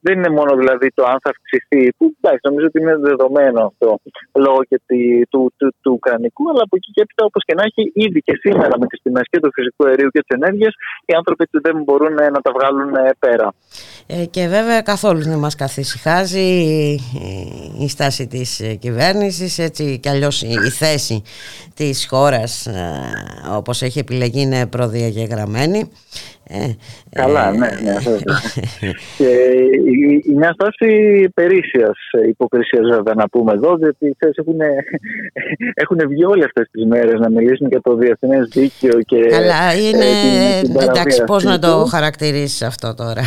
δεν 0.00 0.14
είναι 0.18 0.28
μόνο 0.38 0.56
δηλαδή 0.56 0.88
το 0.94 1.02
αν 1.12 1.18
θα 1.24 1.30
αυξηθεί, 1.34 1.82
που 1.96 2.04
εντάξει, 2.16 2.40
νομίζω 2.48 2.66
ότι 2.66 2.78
είναι 2.82 2.96
δεδομένο 2.96 3.60
αυτό 3.70 3.88
λόγω 4.46 4.60
και 4.70 4.80
του, 4.86 4.98
του, 5.30 5.52
του, 5.56 5.74
του 5.82 5.92
Ουκρανικού, 5.92 6.50
αλλά 6.50 6.62
από 6.62 6.76
εκεί 6.76 6.90
και 6.90 7.00
έπειτα 7.00 7.24
όπως 7.24 7.42
και 7.46 7.54
να 7.54 7.62
έχει, 7.68 7.82
ήδη 7.94 8.20
και 8.20 8.34
σήμερα 8.44 8.74
με 8.80 8.86
τις 8.86 9.00
τιμές 9.02 9.26
και 9.30 9.40
του 9.40 9.50
φυσικού 9.52 9.86
αερίου 9.88 10.10
και 10.14 10.20
της 10.26 10.36
ενέργειας, 10.38 10.74
οι 11.04 11.12
άνθρωποι 11.14 11.44
δεν 11.50 11.82
μπορούν 11.82 12.18
ε, 12.18 12.30
να 12.30 12.40
τα 12.40 12.52
βγάλουν 12.56 12.94
ε, 12.94 13.10
πέρα. 13.18 13.54
Ε, 14.06 14.24
και 14.24 14.46
βέβαια 14.46 14.80
καθόλου 14.82 15.22
δεν 15.22 15.38
μας 15.38 15.54
καθησυχάζει 15.54 16.46
η 17.78 17.88
στάση 17.88 18.26
της 18.26 18.76
κυβέρνησης, 18.80 19.58
έτσι 19.58 19.98
κι 19.98 20.08
αλλιώς 20.08 20.42
η 20.42 20.70
θέση 20.70 21.22
της 21.74 22.06
χώρας 22.10 22.68
όπως 23.50 23.82
έχει 23.82 23.98
επιλεγεί 23.98 24.40
είναι 24.40 24.66
προδιαγεγραμμένη. 24.66 25.90
Ε, 26.48 26.70
Καλά, 27.10 27.48
ε, 27.48 27.50
ναι, 27.50 27.68
ναι. 27.82 27.94
και 29.16 29.28
η, 30.24 30.34
μια 30.34 30.52
στάση 30.52 30.88
περίσσιας 31.34 31.96
υποκρισίας, 32.28 32.88
βέβαια, 32.88 33.14
να 33.14 33.28
πούμε 33.28 33.52
εδώ, 33.52 33.76
διότι 33.76 34.16
έχουν, 34.18 34.58
έχουν 35.74 36.08
βγει 36.08 36.24
όλες 36.24 36.44
αυτές 36.44 36.68
τις 36.70 36.84
μέρες 36.84 37.20
να 37.20 37.30
μιλήσουν 37.30 37.66
για 37.66 37.80
το 37.80 37.94
διεθνές 37.94 38.48
δίκαιο 38.48 39.00
και. 39.02 39.20
Καλά, 39.20 39.72
ε, 39.72 39.78
είναι. 39.78 40.04
εντάξει, 40.82 41.24
πώς 41.24 41.44
να 41.44 41.58
το 41.58 41.84
χαρακτηρίσει 41.90 42.64
αυτό 42.64 42.94
τώρα. 42.94 43.22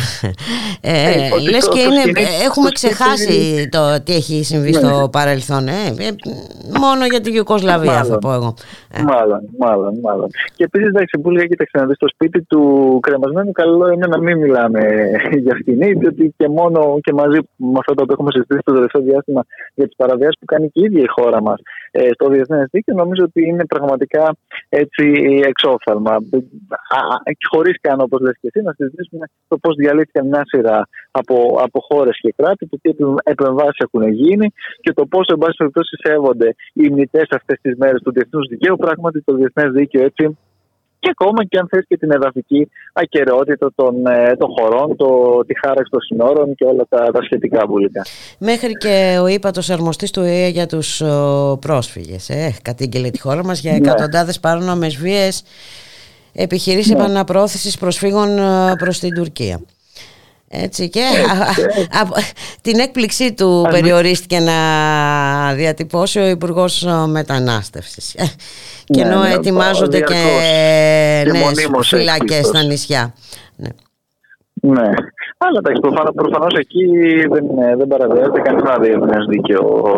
Ε, 0.82 1.10
ε, 1.10 1.50
Λες 1.50 1.68
και 1.68 1.80
είναι, 1.80 2.20
έχουμε 2.44 2.70
ξεχάσει 2.70 3.68
το 3.70 4.02
τι 4.02 4.14
έχει 4.14 4.44
συμβεί 4.44 4.72
στο 4.72 5.00
ναι. 5.00 5.08
παρελθόν. 5.08 5.68
μόνο 6.80 7.06
για 7.10 7.20
την 7.20 7.34
Ιουκοσλαβία, 7.34 8.04
θα 8.04 8.18
πω 8.18 8.32
εγώ. 8.32 8.54
Μάλλον, 9.04 9.40
μάλλον, 9.58 9.98
μάλλον. 10.02 10.28
Και 10.56 10.64
επίσης, 10.64 10.88
εντάξει, 10.88 11.18
που 11.18 11.30
λέγα, 11.30 11.46
κοίταξε 11.46 11.78
να 11.78 11.86
δεις 11.86 11.96
στο 11.96 12.08
σπίτι 12.08 12.42
του 12.42 12.98
κρεμασμένου, 13.10 13.52
καλό 13.52 13.86
είναι 13.92 14.06
να 14.06 14.18
μην 14.24 14.38
μιλάμε 14.38 14.80
για 15.44 15.52
αυτήν, 15.56 15.78
διότι 16.00 16.34
και 16.36 16.48
μόνο 16.48 16.98
και 17.00 17.12
μαζί 17.12 17.38
με 17.56 17.78
αυτό 17.82 17.92
το 17.94 18.02
οποίο 18.02 18.14
έχουμε 18.16 18.30
συζητήσει 18.32 18.62
το 18.64 18.72
τελευταίο 18.72 19.02
διάστημα 19.02 19.42
για 19.74 19.86
τις 19.86 19.96
παραβιάσεις 19.96 20.38
που 20.40 20.48
κάνει 20.52 20.66
και 20.72 20.80
η 20.80 20.84
ίδια 20.84 21.02
η 21.02 21.10
χώρα 21.16 21.42
μας 21.42 21.58
ε, 21.90 22.08
στο 22.12 22.28
διεθνές 22.28 22.66
δίκαιο, 22.70 22.94
νομίζω 22.94 23.22
ότι 23.24 23.40
είναι 23.48 23.64
πραγματικά 23.66 24.36
έτσι 24.68 25.04
εξόφθαλμα. 25.50 26.14
Χωρίς 27.50 27.76
καν, 27.80 28.00
όπως 28.00 28.20
λες 28.20 28.36
και 28.40 28.48
εσύ, 28.52 28.64
να 28.64 28.72
συζητήσουμε 28.72 29.24
το 29.48 29.56
πώς 29.58 29.74
διαλύθηκαν 29.76 30.26
μια 30.26 30.42
σειρά 30.44 30.88
από, 31.10 31.36
από 31.66 31.78
χώρες 31.88 32.18
και 32.20 32.34
κράτη, 32.36 32.68
το 32.68 32.78
τι 32.82 32.90
επεμβάσεις 33.22 33.78
έχουν 33.78 34.02
γίνει 34.12 34.46
και 34.80 34.92
το 34.92 35.06
πώς, 35.06 35.26
εν 35.28 35.38
πάση 35.38 35.56
περιπτώσει, 35.56 35.96
σέβονται 36.04 36.54
οι 36.72 36.88
μνητές 36.90 37.28
αυτές 37.30 37.58
τις 37.62 37.76
μέρες 37.76 38.02
του 38.02 38.12
διεθνούς 38.12 38.46
δικαίου. 38.48 38.76
Πράγματι, 38.76 39.22
το 39.22 39.34
διεθνές 39.34 39.72
δίκαιο 39.72 40.04
έτσι 40.04 40.38
και 41.00 41.08
ακόμα 41.10 41.44
και 41.44 41.58
αν 41.58 41.68
θες 41.70 41.84
και 41.88 41.96
την 41.96 42.10
εδαφική 42.10 42.70
ακαιρεότητα 42.92 43.72
των, 43.74 44.06
ε, 44.06 44.36
των 44.36 44.48
χωρών, 44.58 44.96
το, 44.96 45.40
τη 45.46 45.58
χάραξη 45.58 45.90
των 45.90 46.00
συνόρων 46.00 46.54
και 46.54 46.64
όλα 46.64 46.86
τα, 46.88 47.10
τα 47.12 47.22
σχετικά 47.22 47.66
βουλικά. 47.66 48.02
Μέχρι 48.38 48.72
και 48.72 49.18
ο 49.22 49.26
ύπατος 49.26 49.70
αρμοστής 49.70 50.10
του 50.10 50.20
ΕΕ 50.20 50.48
για 50.48 50.66
τους 50.66 51.00
ο, 51.00 51.58
πρόσφυγες 51.60 52.28
ε, 52.28 52.54
κατήγγελε 52.62 53.10
τη 53.10 53.20
χώρα 53.20 53.44
μας 53.44 53.60
για 53.60 53.70
ναι. 53.70 53.76
εκατοντάδες 53.76 54.40
παράνομες 54.40 54.96
βίες 54.96 55.44
επιχειρήσεις 56.32 56.92
ναι. 56.92 56.98
επαναπρόθεσης 56.98 57.78
προσφύγων 57.78 58.38
ε, 58.38 58.74
προς 58.78 58.98
την 58.98 59.14
Τουρκία. 59.14 59.60
Έτσι 60.52 60.88
και 60.88 61.04
την 62.62 62.78
έκπληξή 62.78 63.34
του 63.34 63.66
περιορίστηκε 63.70 64.38
να 64.38 64.54
διατυπώσει 65.54 66.18
ο 66.18 66.28
Υπουργός 66.28 66.86
Μετανάστευσης 67.08 68.14
ε, 68.14 68.24
και 68.84 69.02
ναι, 69.02 69.08
ενώ 69.08 69.22
ναι, 69.22 69.32
ετοιμάζονται 69.32 70.00
και, 70.00 70.14
και 71.24 71.30
νέες 71.30 71.68
φυλακές 71.80 72.46
στα 72.46 72.62
νησιά. 72.62 73.14
Ναι. 73.56 73.68
Ναι. 74.62 74.88
Αλλά 75.38 75.58
εντάξει, 75.62 75.80
προφανώς 76.14 76.54
εκεί 76.58 76.84
δεν, 77.28 77.44
δεν 77.76 77.86
παραβιάζεται 77.86 78.40
κανένα 78.40 78.78
διεθνέ 78.78 79.18
δίκαιο 79.28 79.96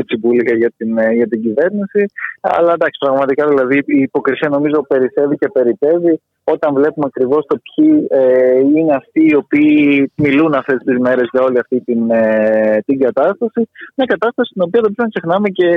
έτσι 0.00 0.16
μπουλικα 0.18 0.54
για 0.54 0.72
την, 0.76 0.98
για 1.14 1.28
την 1.28 1.42
κυβέρνηση. 1.42 2.04
Αλλά 2.40 2.72
εντάξει, 2.72 2.98
πραγματικά 2.98 3.48
δηλαδή 3.48 3.76
η 3.78 4.00
υποκρισία 4.00 4.48
νομίζω 4.48 4.86
περισσεύει 4.88 5.36
και 5.36 5.48
περιτεύει 5.48 6.20
όταν 6.54 6.74
βλέπουμε 6.78 7.06
ακριβώς 7.10 7.42
το 7.46 7.56
ποιοι 7.66 8.06
ε, 8.10 8.58
είναι 8.76 8.94
αυτοί 9.00 9.22
οι 9.28 9.34
οποίοι 9.42 10.12
μιλούν 10.24 10.54
αυτές 10.54 10.78
τις 10.84 10.98
μέρες 10.98 11.28
για 11.32 11.42
όλη 11.42 11.58
αυτή 11.58 11.80
την, 11.80 12.10
ε, 12.10 12.82
την 12.86 12.98
κατάσταση. 12.98 13.60
Μια 13.96 14.06
κατάσταση 14.14 14.50
στην 14.50 14.62
οποία 14.66 14.80
δεν 14.84 14.92
πρέπει 14.92 15.08
να 15.08 15.14
ξεχνάμε 15.14 15.48
και 15.58 15.68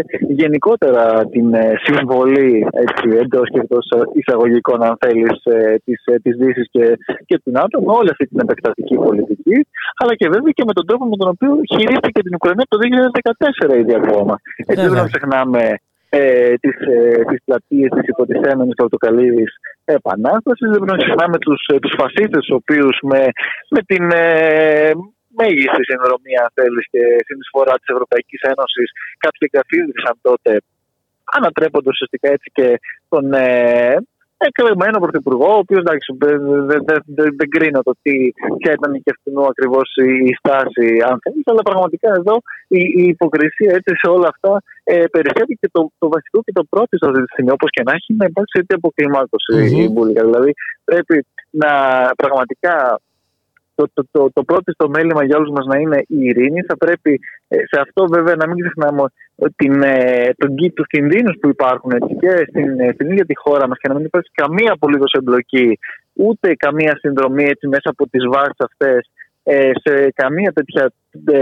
γενικότερα 0.41 1.03
την 1.33 1.53
ε, 1.53 1.73
συμβολή 1.85 2.67
εντός 3.23 3.47
και 3.51 3.59
εκτός 3.63 3.85
εισαγωγικών, 4.19 4.83
αν 4.83 4.95
θέλεις, 5.03 5.37
ε, 5.43 5.75
της 5.85 5.99
ε, 6.05 6.15
Δύσης 6.23 6.67
και, 6.71 6.85
και 7.25 7.37
του 7.43 7.51
ΝΑΤΟ 7.51 7.81
με 7.81 7.91
όλη 7.99 8.09
αυτή 8.09 8.25
την 8.27 8.39
επεκτατική 8.45 8.95
πολιτική, 8.95 9.57
αλλά 10.01 10.13
και 10.15 10.27
βέβαια 10.35 10.51
και 10.57 10.63
με 10.67 10.73
τον 10.73 10.85
τρόπο 10.87 11.05
με 11.05 11.15
τον 11.21 11.29
οποίο 11.33 11.51
χειρίστηκε 11.73 12.21
την 12.21 12.33
Ουκρανία 12.37 12.65
το 12.69 12.77
2014 13.73 13.77
ήδη 13.81 13.93
ακόμα. 14.01 14.35
Έτσι 14.65 14.87
δεν 14.87 15.05
ξεχνάμε 15.11 15.61
ε, 16.13 16.53
τις, 16.63 16.77
ε, 16.95 17.23
τις 17.29 17.39
πλατείες 17.45 17.89
της 17.95 18.07
υποτιθέμενης 18.13 18.75
πρωτοκαλίδης 18.75 19.51
επανάστασης. 19.85 20.69
Δεν 20.69 20.79
πρέπει 20.79 20.95
να 20.95 21.03
ξεχνάμε 21.03 21.37
τους, 21.45 21.61
ε, 21.73 21.79
τους 21.79 21.93
φασίστες, 21.99 22.41
τους 22.43 22.55
οποίους 22.61 22.95
με, 23.01 23.21
με 23.75 23.81
την 23.89 24.03
ε, 24.11 24.91
μέγιστη 25.39 25.83
συνδρομία, 25.89 26.39
αν 26.45 26.51
θέλεις, 26.57 26.85
και 26.93 27.03
συνεισφορά 27.27 27.73
της 27.79 27.89
Ευρωπαϊκής 27.95 28.41
Ένωσης 28.53 28.89
κάποιοι 29.23 29.43
εγκαθίδρυσαν 29.47 30.15
τότε 30.21 30.51
ανατρέποντας 31.37 31.93
ουσιαστικά 31.93 32.27
έτσι 32.35 32.49
και 32.57 32.67
τον 33.09 33.33
ε, 33.33 33.95
εκλεγμένο 34.47 34.97
πρωθυπουργό, 35.03 35.49
ο 35.55 35.61
οποίος 35.63 35.83
δεν 35.83 35.97
δε, 36.67 36.77
δε, 36.87 37.23
δε, 37.37 37.45
κρίνω 37.53 37.81
το 37.87 37.93
τι, 38.01 38.15
ποια 38.59 38.71
ήταν 38.77 38.91
και 39.03 39.13
αυτού 39.15 39.31
ακριβώς 39.51 39.87
η 40.29 40.33
στάση, 40.39 40.87
αν 41.09 41.15
θέλεις, 41.23 41.45
αλλά 41.51 41.61
πραγματικά 41.69 42.09
εδώ 42.19 42.35
η, 42.67 42.81
η 43.01 43.03
υποκρισία 43.15 43.71
έτσι, 43.77 43.91
σε 44.01 44.07
όλα 44.15 44.27
αυτά 44.33 44.53
ε, 44.83 45.03
περισσεύει 45.13 45.53
και 45.61 45.69
το, 45.71 45.81
το 46.01 46.07
βασικό 46.15 46.39
και 46.45 46.51
το 46.59 46.63
πρώτο 46.73 46.93
αυτή 47.07 47.21
τη 47.23 47.31
στιγμή, 47.33 47.51
όπως 47.51 47.69
και 47.75 47.83
να 47.87 47.91
έχει, 47.97 48.11
να 48.21 48.25
υπάρξει 48.31 48.55
έτσι 48.61 48.73
αποκλιμάκωση 48.79 49.51
mm-hmm. 49.55 49.83
η 49.85 49.89
Μπουλγαρία. 49.91 50.29
Δηλαδή 50.29 50.51
πρέπει 50.83 51.15
να 51.49 51.71
πραγματικά 52.21 52.75
το, 53.81 53.91
το, 53.93 54.03
το, 54.11 54.31
το 54.33 54.43
πρώτο 54.43 54.71
στο 54.71 54.89
μέλημα 54.89 55.23
για 55.23 55.37
όλους 55.37 55.49
μας 55.49 55.65
να 55.65 55.77
είναι 55.79 55.99
η 56.07 56.19
ειρήνη. 56.27 56.61
Θα 56.61 56.77
πρέπει 56.77 57.19
ε, 57.47 57.55
σε 57.57 57.79
αυτό 57.79 58.05
βέβαια 58.15 58.35
να 58.35 58.47
μην 58.47 58.57
ξεχνάμε 58.63 59.03
την, 59.55 59.83
ε, 59.83 60.29
τον 60.37 60.55
τους 60.73 60.87
κινδύνους 60.87 61.35
που 61.41 61.49
υπάρχουν 61.49 61.91
έτσι, 61.91 62.15
και 62.15 62.45
στην, 62.49 62.79
ε, 62.79 62.91
στην 62.93 63.11
ίδια 63.11 63.25
τη 63.25 63.35
χώρα 63.37 63.67
μας 63.67 63.77
και 63.77 63.87
να 63.87 63.93
μην 63.95 64.05
υπάρχει 64.05 64.29
καμία 64.33 64.71
απολύτως 64.71 65.11
εμπλοκή 65.11 65.79
ούτε 66.13 66.55
καμία 66.55 66.97
συνδρομή 66.99 67.43
έτσι, 67.43 67.67
μέσα 67.67 67.89
από 67.89 68.09
τις 68.09 68.23
βάσεις 68.33 68.59
αυτές 68.69 69.09
σε 69.83 70.11
καμία 70.15 70.51
τέτοια 70.51 70.91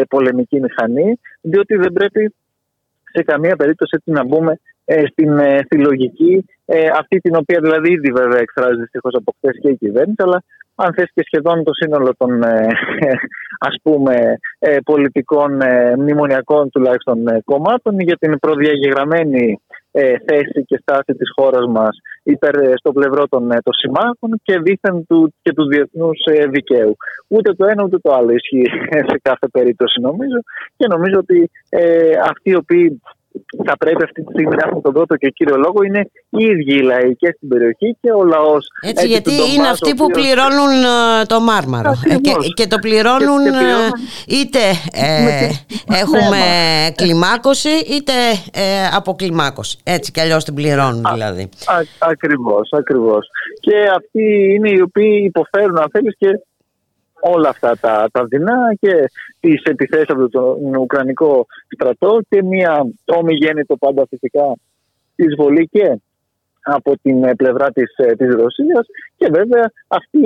πολεμική 0.09 0.59
μηχανή, 0.59 1.19
διότι 1.41 1.75
δεν 1.75 1.93
πρέπει 1.93 2.33
σε 3.03 3.23
καμία 3.23 3.55
περίπτωση 3.55 3.95
έτσι, 3.97 4.11
να 4.11 4.23
μπούμε 4.25 4.59
στην, 5.11 5.39
στη 5.65 5.77
λογική 5.77 6.45
αυτή 6.97 7.19
την 7.19 7.35
οποία 7.35 7.59
δηλαδή 7.61 7.91
ήδη 7.91 8.11
βέβαια 8.11 8.39
εκφράζει 8.39 8.79
δυστυχώς 8.79 9.13
από 9.15 9.35
χθες 9.37 9.57
και 9.61 9.69
η 9.69 9.75
κυβέρνηση, 9.75 10.23
αλλά 10.23 10.43
αν 10.83 10.93
θες 10.93 11.09
και 11.13 11.23
σχεδόν 11.25 11.63
το 11.63 11.73
σύνολο 11.73 12.11
των 12.17 12.43
ε, 12.43 12.67
ας 13.69 13.75
πούμε 13.83 14.15
ε, 14.59 14.77
πολιτικών 14.83 15.61
ε, 15.61 15.95
μνημονιακών 15.97 16.69
τουλάχιστον 16.69 17.17
κομμάτων 17.45 17.99
για 17.99 18.17
την 18.19 18.39
προδιαγεγραμμένη 18.39 19.61
θέση 20.27 20.63
και 20.65 20.77
στάση 20.81 21.13
της 21.17 21.29
χώρας 21.35 21.65
μας 21.67 21.97
υπέρ 22.23 22.55
στο 22.77 22.91
πλευρό 22.91 23.27
των, 23.27 23.47
των 23.47 23.73
συμμάχων 23.73 24.41
και 24.43 24.59
δίθεν 24.59 25.05
του, 25.07 25.33
και 25.41 25.53
του 25.53 25.67
διεθνούς 25.67 26.17
δικαίου. 26.49 26.95
Ούτε 27.27 27.53
το 27.53 27.65
ένα 27.65 27.83
ούτε 27.83 27.97
το 27.97 28.13
άλλο 28.13 28.31
ισχύει 28.31 28.69
σε 29.09 29.19
κάθε 29.21 29.47
περίπτωση 29.51 29.99
νομίζω 30.01 30.39
και 30.77 30.87
νομίζω 30.87 31.17
ότι 31.19 31.49
αυτοί 32.29 32.49
οι 32.49 32.55
οποίοι 32.55 33.01
θα 33.65 33.77
πρέπει 33.77 34.03
αυτή 34.03 34.23
τη 34.23 34.31
στιγμή 34.31 34.55
να 34.55 34.63
έχουν 34.67 34.81
τον 34.81 34.93
πρώτο 34.93 35.15
και 35.15 35.29
κύριο 35.29 35.57
λόγο 35.57 35.83
είναι 35.83 36.01
οι 36.29 36.43
ίδιοι 36.43 36.75
οι 36.77 36.81
λαοί 36.81 37.15
και 37.15 37.33
στην 37.35 37.47
περιοχή 37.47 37.97
και 38.01 38.11
ο 38.11 38.23
λαός. 38.23 38.67
Έτσι, 38.81 39.07
γιατί 39.07 39.31
είναι 39.55 39.67
αυτοί 39.67 39.93
που 39.95 40.05
πληρώνουν 40.07 40.73
ε, 40.83 41.25
το 41.25 41.39
μάρμαρο. 41.39 41.93
Ε, 42.09 42.15
και, 42.15 42.31
και, 42.53 42.67
το 42.67 42.77
πληρώνουν, 42.79 43.43
και, 43.43 43.57
ε, 44.27 44.37
είτε 44.39 44.59
έχουμε 46.01 46.39
κλιμάκωση 46.95 47.69
είτε 47.69 48.13
ε, 48.53 48.87
αποκλιμάκωση. 48.93 49.77
Έτσι 49.83 50.11
κι 50.11 50.19
αλλιώς 50.19 50.43
την 50.43 50.53
πληρώνουν 50.53 51.05
δηλαδή. 51.13 51.49
Ακριβώς, 51.99 52.69
ακριβώς. 52.71 53.27
Και 53.59 53.75
αυτοί 53.97 54.53
είναι 54.55 54.69
οι 54.69 54.81
οποίοι 54.81 55.21
υποφέρουν, 55.25 55.77
αν 55.79 55.89
θέλεις, 55.91 56.15
και 56.17 56.27
όλα 57.19 57.49
αυτά 57.49 57.77
τα, 57.81 58.07
τα 58.11 58.25
δεινά 58.25 58.73
και 58.79 59.09
τις 59.39 59.61
επιθέσεις 59.63 60.09
από 60.09 60.29
τον 60.29 60.75
Ουκρανικό 60.75 61.45
στρατό 61.73 62.19
και 62.29 62.43
μια 62.43 62.85
ομιγέννητο 63.05 63.75
πάντα 63.77 64.05
φυσικά 64.09 64.53
εισβολή 65.15 65.67
και 65.71 65.99
από 66.61 66.97
την 67.01 67.35
πλευρά 67.35 67.71
της, 67.71 67.95
της 68.17 68.29
Ρωσίας 68.35 68.85
και 69.15 69.27
βέβαια 69.31 69.71
αυτοί 69.87 70.21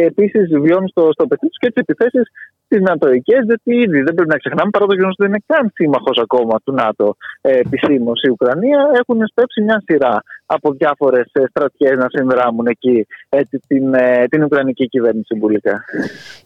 επίσης 0.00 0.48
βιώνουν 0.48 0.88
στο, 0.88 1.08
στο 1.12 1.26
παιδί 1.26 1.48
τους 1.48 1.58
και 1.58 1.70
τις 1.70 1.82
επιθέσεις 1.82 2.30
τις 2.68 2.80
Νατοικέ, 2.80 3.38
γιατί 3.44 3.70
ήδη 3.84 4.00
δεν 4.02 4.14
πρέπει 4.14 4.28
να 4.28 4.36
ξεχνάμε, 4.36 4.70
παρά 4.70 4.86
το 4.86 4.94
γεγονός 4.94 5.16
ότι 5.18 5.28
δεν 5.28 5.32
είναι 5.34 5.44
καν 5.46 5.70
σύμμαχος 5.74 6.18
ακόμα 6.22 6.54
του 6.64 6.72
ΝΑΤΟ. 6.72 7.16
Ε, 7.40 7.58
επισήμως 7.58 8.22
η 8.22 8.30
Ουκρανία, 8.30 8.90
έχουν 9.00 9.26
σπέψει 9.26 9.62
μια 9.62 9.82
σειρά 9.86 10.22
από 10.46 10.72
διάφορες 10.72 11.26
στρατιές 11.50 11.96
να 11.98 12.06
συνδράμουν 12.08 12.66
εκεί 12.66 13.06
έτσι, 13.28 13.60
την, 13.66 13.94
ε, 13.94 14.24
την 14.30 14.42
Ουκρανική 14.42 14.88
κυβέρνηση 14.88 15.34
μπουλικά. 15.34 15.84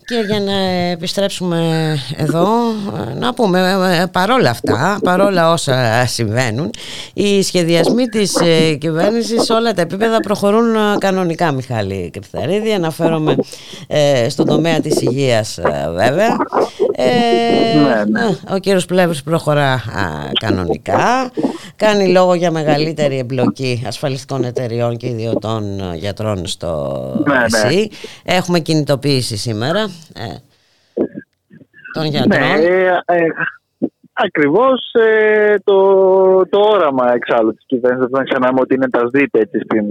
Και 0.04 0.24
για 0.26 0.40
να 0.40 0.58
επιστρέψουμε 0.90 1.94
εδώ, 2.16 2.46
να 3.18 3.34
πούμε 3.34 3.58
ε, 4.02 4.06
παρόλα 4.12 4.50
αυτά, 4.50 4.98
παρόλα 5.02 5.52
όσα 5.52 6.06
συμβαίνουν, 6.06 6.70
οι 7.14 7.42
σχεδιασμοί 7.42 8.06
της 8.06 8.38
κυβέρνησης 8.78 9.42
σε 9.42 9.52
όλα 9.52 9.72
τα 9.72 9.80
επίπεδα 9.80 10.20
προχωρούν 10.20 10.98
κανονικά, 10.98 11.52
Μιχάλη 11.52 12.10
Κρυφταρίδη. 12.12 12.72
Αναφέρομαι 12.72 13.36
στον 14.28 14.46
τομέα 14.46 14.80
της 14.80 15.00
υγείας, 15.00 15.58
βέβαια 15.94 16.10
βέβαια. 16.10 16.36
Ε, 16.92 17.78
ναι, 17.78 18.20
ναι. 18.20 18.36
Ο 18.54 18.58
κύριος 18.58 18.86
Πλεύρης 18.86 19.22
προχωρά 19.22 19.82
κανονικά. 20.40 21.30
Κάνει 21.76 22.08
λόγο 22.08 22.34
για 22.34 22.50
μεγαλύτερη 22.50 23.18
εμπλοκή 23.18 23.82
ασφαλιστικών 23.90 24.44
εταιριών 24.44 24.96
και 24.96 25.06
ιδιωτών 25.08 25.94
γιατρών 25.94 26.46
στο 26.46 26.72
ναι, 27.26 27.34
ναι. 27.34 27.84
Έχουμε 28.24 28.60
κινητοποίηση 28.60 29.36
σήμερα 29.36 29.80
ε, 30.14 30.34
των 31.92 32.04
γιατρών. 32.04 32.40
Ναι, 32.40 32.90
ε, 33.04 33.26
Ακριβώς 34.12 34.92
ε, 34.92 35.54
το, 35.64 35.78
το 36.48 36.58
όραμα 36.60 37.12
εξάλλου 37.12 37.54
της 37.54 37.66
κυβέρνησης 37.66 38.10
δεν 38.10 38.24
ξεχνάμε 38.24 38.60
ότι 38.60 38.74
είναι 38.74 38.88
τα 38.88 39.02
ΣΔΙΤ 39.08 39.34
στην, 39.64 39.86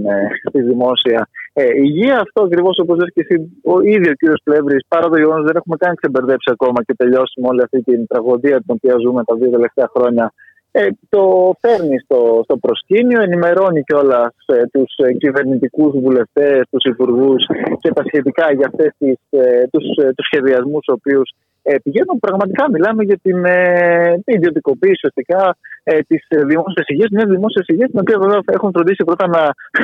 στη 0.48 0.62
δημόσια 0.62 1.28
ε, 1.52 1.64
υγεία. 1.86 2.16
Αυτό 2.20 2.42
ακριβώς 2.42 2.78
όπως 2.78 2.98
λες 2.98 3.10
και 3.14 3.20
εσύ, 3.20 3.34
ο 3.64 3.80
ίδιος 3.80 4.12
ο 4.12 4.18
κύριος 4.20 4.40
Πλεύρης, 4.44 4.82
παρά 4.88 5.08
το 5.08 5.16
γεγονός 5.16 5.44
δεν 5.44 5.56
έχουμε 5.56 5.76
καν 5.76 5.94
ξεμπερδέψει 5.94 6.50
ακόμα 6.52 6.84
και 6.84 6.94
τελειώσουμε 6.94 7.46
όλη 7.48 7.62
αυτή 7.62 7.82
την 7.82 8.06
τραγωδία 8.06 8.56
την 8.56 8.72
οποία 8.76 8.94
ζούμε 9.04 9.24
τα 9.24 9.34
δύο 9.34 9.50
τελευταία 9.50 9.88
χρόνια. 9.94 10.32
Ε, 10.72 10.88
το 11.08 11.52
φέρνει 11.60 11.98
στο, 11.98 12.40
στο 12.44 12.56
προσκήνιο, 12.56 13.22
ενημερώνει 13.22 13.82
κιόλας 13.82 14.34
ε, 14.46 14.66
τους 14.72 14.94
ε, 14.96 15.12
κυβερνητικούς 15.12 15.92
βουλευτές, 16.00 16.62
τους 16.70 16.84
υπουργούς 16.84 17.46
και 17.80 17.92
τα 17.92 18.02
σχετικά 18.06 18.52
για 18.52 18.66
αυτές 18.66 18.92
ε, 19.30 19.66
τους 19.72 20.04
ε, 20.04 20.10
σχεδιασμούς, 20.16 20.84
ο 20.88 20.92
οποίου 20.92 21.22
ε, 21.62 21.74
πηγαίνουν. 21.82 22.18
Πραγματικά 22.20 22.70
μιλάμε 22.70 23.02
για 23.02 23.18
την, 23.22 23.44
ε, 23.44 24.20
την 24.24 24.34
ιδιωτικοποίηση 24.34 24.92
ουσιαστικά 24.92 25.56
ε, 25.82 25.98
της 26.08 26.22
δημόσιας 26.28 26.86
υγείας, 26.88 27.10
μιας 27.10 27.28
δημόσιας 27.36 27.66
υγείας 27.68 27.90
την 27.90 28.00
οποία 28.00 28.18
βέβαια 28.18 28.40
έχουν 28.46 28.70
φροντίσει 28.74 29.04
πρώτα 29.04 29.26
να 29.26 29.42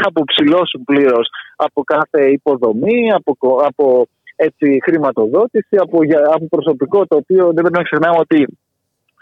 αποψηλώσουν 0.08 0.84
πλήρως 0.84 1.28
από 1.56 1.82
κάθε 1.84 2.22
υποδομή, 2.30 3.12
από, 3.12 3.36
από 3.68 4.06
έτσι, 4.36 4.78
χρηματοδότηση, 4.84 5.76
από, 5.76 5.98
από 6.34 6.46
προσωπικό 6.48 7.06
το 7.06 7.16
οποίο 7.16 7.44
δεν 7.44 7.62
πρέπει 7.64 7.78
να 7.78 7.82
ξεχνάμε 7.88 8.18
ότι 8.18 8.46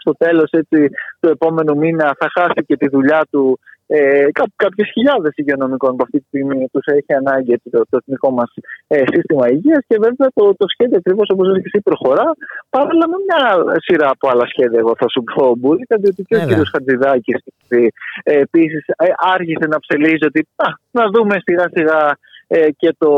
στο 0.05 0.13
τέλος 0.25 0.49
έτσι, 0.51 0.89
του 1.19 1.29
επόμενου 1.29 1.77
μήνα 1.77 2.15
θα 2.19 2.27
χάσει 2.35 2.61
και 2.67 2.77
τη 2.77 2.87
δουλειά 2.89 3.21
του 3.31 3.59
ε, 3.87 4.27
κάποιες 4.55 4.89
χιλιάδες 4.93 5.31
υγειονομικών 5.35 5.95
που 5.95 6.03
αυτή 6.03 6.17
τη 6.19 6.25
στιγμή 6.27 6.67
τους 6.71 6.85
έχει 6.85 7.13
ανάγκη 7.21 7.55
το, 7.71 7.79
το 7.89 7.97
εθνικό 8.01 8.31
μας 8.31 8.53
ε, 8.87 9.03
σύστημα 9.13 9.49
υγείας. 9.49 9.83
Και 9.87 9.97
βέβαια 10.01 10.27
το, 10.33 10.55
το 10.61 10.65
σχέδιο 10.73 10.97
ακριβώς 10.97 11.27
όπως 11.33 11.47
έλεγε 11.47 11.67
εσύ 11.71 11.81
προχωρά, 11.83 12.27
παράλληλα 12.69 13.07
με 13.07 13.17
μια 13.25 13.41
σειρά 13.85 14.09
από 14.09 14.29
άλλα 14.31 14.45
σχέδια, 14.47 14.79
εγώ 14.79 14.93
θα 14.97 15.07
σου 15.09 15.23
πω, 15.23 15.55
Μπούρικα, 15.57 15.95
διότι 15.97 16.23
και 16.23 16.35
ο 16.35 16.39
κ. 16.39 16.51
Χατζηδάκης 16.71 17.39
ε, 17.67 17.87
επίσης 18.23 18.83
ε, 18.87 19.07
άργησε 19.33 19.65
να 19.67 19.79
ψελίζει 19.79 20.25
ότι 20.25 20.47
α, 20.55 20.67
να 20.91 21.03
δούμε 21.13 21.35
σιγά 21.45 21.65
σιγά 21.73 22.17
ε, 22.47 22.71
και 22.71 22.95
το, 22.97 23.11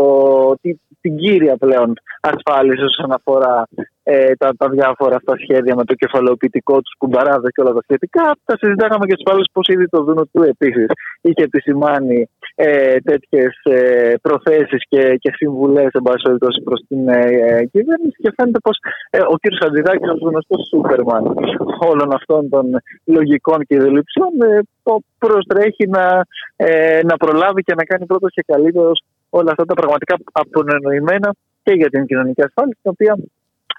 την, 0.61 0.79
την 1.01 1.17
κύρια 1.17 1.57
πλέον 1.57 1.93
ασφάλιση 2.21 2.83
όσον 2.83 3.11
αφορά 3.11 3.67
ε, 4.09 4.35
τα, 4.41 4.49
τα 4.57 4.67
διάφορα 4.69 5.15
αυτά 5.15 5.33
σχέδια 5.43 5.75
με 5.75 5.83
το 5.83 5.93
κεφαλαιοποιητικό 5.93 6.75
τους 6.81 6.93
κουμπαράδες 6.97 7.51
και 7.53 7.61
όλα 7.61 7.73
τα 7.77 7.81
σχετικά. 7.87 8.25
Τα 8.45 8.55
συζητάγαμε 8.61 9.05
και 9.05 9.15
στι 9.17 9.31
άλλε 9.31 9.43
πω 9.53 9.61
ήδη 9.73 9.87
το 9.89 9.99
Δούνο 10.03 10.23
του 10.31 10.41
επίσης 10.53 10.87
είχε 11.21 11.43
επισημάνει 11.49 12.29
ε, 12.55 12.97
τέτοιες 13.09 13.53
ε, 13.63 14.13
προθέσεις 14.21 14.81
και, 14.91 15.15
και 15.21 15.31
συμβουλές, 15.35 15.89
εν 15.91 16.01
πάση 16.01 16.21
περιπτώσει, 16.23 16.61
προς 16.67 16.79
την 16.87 17.01
ε, 17.07 17.21
ε, 17.49 17.65
κυβέρνηση. 17.73 18.17
Και 18.23 18.31
φαίνεται 18.35 18.59
πως 18.59 18.77
ε, 19.09 19.19
ο 19.33 19.35
κ. 19.41 19.43
Χατζηδάκη, 19.59 20.09
ο 20.09 20.29
γνωστός 20.29 20.61
Σούπερμαν 20.69 21.23
όλων 21.91 22.09
αυτών 22.13 22.49
των 22.49 22.65
λογικών 23.03 23.59
και 23.67 23.75
ιδεολειψιών, 23.75 24.33
ε, 24.41 24.59
προστρέχει 25.17 25.87
να, 25.87 26.05
ε, 26.55 26.99
να 27.03 27.17
προλάβει 27.17 27.61
και 27.61 27.73
να 27.75 27.83
κάνει 27.83 28.05
πρώτος 28.05 28.31
και 28.33 28.43
καλύτερος 28.47 29.03
όλα 29.29 29.51
αυτά 29.51 29.65
τα 29.65 29.73
πραγματικά 29.73 30.15
απονοημένα 30.31 31.29
και 31.63 31.73
για 31.73 31.89
την 31.89 32.05
κοινωνική 32.05 32.41
ασφάλιση, 32.41 32.79
την 32.81 32.91
οποία 32.95 33.13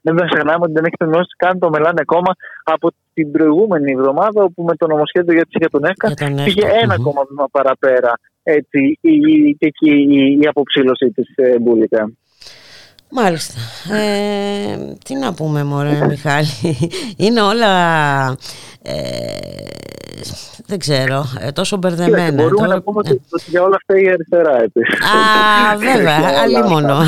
δεν 0.02 0.16
θα 0.18 0.24
ξεχνάμε 0.24 0.62
ότι 0.66 0.72
δεν 0.72 0.84
έχει 0.84 0.96
τελειώσει 0.96 1.34
καν 1.37 1.58
το 1.58 1.70
μελάνε 1.70 2.00
ακόμα 2.00 2.32
από 2.64 2.92
την 3.14 3.30
προηγούμενη 3.30 3.92
εβδομάδα, 3.92 4.42
όπου 4.42 4.62
με 4.62 4.74
το 4.76 4.87
νομοσχέδιο 4.87 5.34
για, 5.34 5.46
για 5.48 5.68
τον 5.68 5.84
ΕΦΚΑ 5.84 6.08
πήγε 6.44 6.66
ένα 6.82 6.94
ακόμα 6.94 7.20
βήμα 7.28 7.46
παραπέρα 7.50 8.12
έτσι, 8.42 8.98
η, 9.00 9.11
η, 9.11 9.56
η, 9.78 10.38
η 10.40 10.46
αποψήλωση 10.46 11.11
της 11.11 11.28
ε, 11.37 11.58
Μπούλικα. 11.58 12.12
Μάλιστα. 13.10 13.54
Ε, 13.94 14.94
τι 15.04 15.14
να 15.14 15.34
πούμε 15.34 15.64
μωρέ 15.64 16.06
Μιχάλη. 16.06 16.46
Είναι 17.16 17.40
όλα 17.40 17.72
ε, 18.82 18.92
δεν 20.66 20.78
ξέρω, 20.78 21.24
ε, 21.40 21.50
τόσο 21.50 21.76
μπερδεμένα. 21.76 22.42
Μπορούμε 22.42 22.66
να 22.66 22.82
πούμε 22.82 22.98
ότι 22.98 23.20
για 23.46 23.62
όλα 23.62 23.76
αυτά 23.76 24.00
η 24.00 24.08
αριστερά 24.08 24.62
επίσης. 24.62 25.00
Α, 25.00 25.76
βέβαια, 25.76 26.16
αλλήμωνο. 26.42 26.96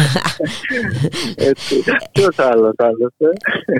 Ποιος 2.12 2.38
άλλος 2.38 2.74
άλλος. 2.76 3.12
Ε; 3.18 3.26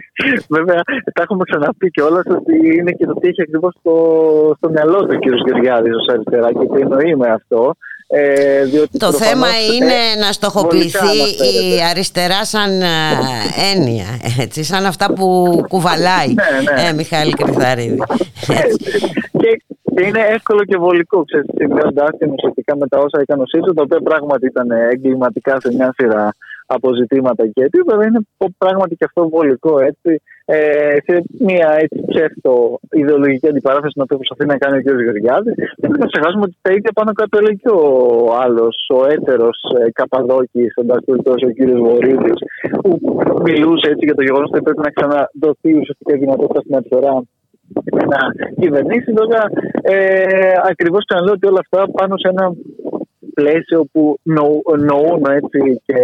Βέβαια, 0.57 0.81
τα 1.15 1.23
έχουμε 1.23 1.45
ξαναπεί 1.51 1.91
και 1.91 2.03
όλας 2.03 2.25
ότι 2.29 2.77
είναι 2.77 2.93
και 2.93 3.07
το 3.07 3.15
τι 3.15 3.29
έχει 3.29 3.43
ακριβώς 3.43 3.75
στο, 3.79 3.95
στο 4.57 4.71
μυαλό 4.71 5.07
του 5.07 5.17
ο 5.17 5.19
κ. 5.19 5.25
Γεωργιάδης 5.47 5.95
ως 5.95 6.07
αριστερά 6.13 6.53
και 6.53 6.67
τι 6.75 6.81
εννοεί 6.81 7.17
με 7.17 7.29
αυτό. 7.29 7.75
Ε, 8.13 8.65
το 8.99 9.13
θέμα 9.13 9.47
είναι 9.75 9.99
ε, 10.17 10.19
να 10.25 10.33
στοχοποιηθεί 10.33 11.19
η 11.55 11.83
αριστερά 11.91 12.45
σαν 12.45 12.83
ε, 12.83 12.87
έννοια, 13.75 14.07
έτσι, 14.41 14.63
σαν 14.63 14.87
αυτά 14.87 15.13
που 15.13 15.61
κουβαλάει 15.69 16.29
ναι, 16.29 16.73
ναι. 16.75 16.89
Ε, 16.89 16.93
Μιχάλη 16.93 17.33
Κρυθαρίδη. 17.33 18.03
και, 19.41 19.63
είναι 20.07 20.21
εύκολο 20.29 20.65
και 20.65 20.77
βολικό, 20.77 21.25
ξέρεις, 21.25 21.47
συνδέοντάς 21.57 22.11
την 22.19 22.31
ουσιαστικά 22.33 22.77
με 22.77 22.87
τα 22.89 22.99
όσα 22.99 23.21
έκανε 23.21 23.43
ο 23.43 23.47
ΣΥΡΙΖΑ, 23.47 23.75
τα 23.75 23.83
οποία 23.83 24.01
πράγματι 24.01 24.47
ήταν 24.47 24.71
εγκληματικά 24.71 25.61
σε 25.61 25.73
μια 25.75 25.95
σειρά 25.97 26.35
αποζητήματα 26.77 27.47
και 27.55 27.63
επίπεδα, 27.63 28.03
είναι 28.07 28.21
πράγματι 28.59 28.95
και 28.99 29.05
αυτό 29.09 29.29
βολικό, 29.29 29.75
έτσι 29.91 30.23
ε, 30.45 30.97
σε 31.07 31.15
μια 31.49 31.69
έτσι 31.83 31.99
ψεύτο 32.11 32.79
ιδεολογική 33.03 33.49
αντιπαράθεση 33.49 33.93
την 33.93 34.03
οποία 34.03 34.17
προσπαθεί 34.21 34.47
να 34.53 34.57
κάνει 34.63 34.77
ο 34.79 34.83
κ. 34.83 34.89
Γεωργιάδης. 35.07 35.55
Δεν 35.83 35.91
θα 36.01 36.07
ξεχάσουμε 36.11 36.45
ότι 36.49 36.57
τα 36.63 36.73
ίδια 36.77 36.93
πάνω 36.99 37.11
κάτω 37.13 37.39
έλεγε 37.41 37.59
και 37.65 37.73
ο 37.85 37.89
άλλος, 38.45 38.77
ο 38.99 39.01
έτερος 39.15 39.59
ε, 39.79 39.91
Καπαδόκης, 39.99 40.73
εν 40.81 40.87
πάση 40.87 41.05
περιπτώσει 41.05 41.45
ο 41.51 41.53
κ. 41.57 41.61
Βορύδης, 41.85 42.39
που 42.83 42.91
μιλούσε 43.47 43.87
έτσι 43.93 44.05
για 44.09 44.19
το 44.19 44.23
γεγονός 44.23 44.51
ότι 44.53 44.63
πρέπει 44.67 44.85
να 44.87 44.95
ξαναδοθεί 44.97 45.71
ουσιαστικά 45.81 46.13
δυνατότητα 46.23 46.61
στην 46.61 46.75
αριστερά 46.79 47.13
να 48.13 48.21
κυβερνήσει. 48.61 49.13
Βέβαια, 49.21 49.45
ε, 49.83 50.53
ακριβώς 50.71 51.05
ξαναλέω 51.05 51.35
ότι 51.35 51.47
όλα 51.47 51.63
αυτά 51.65 51.81
πάνω 51.99 52.15
σε 52.17 52.29
ένα 52.29 52.45
πλαίσιο 53.35 53.81
που 53.93 54.03
νοούν 54.89 55.23
έτσι 55.41 55.83
και 55.87 55.99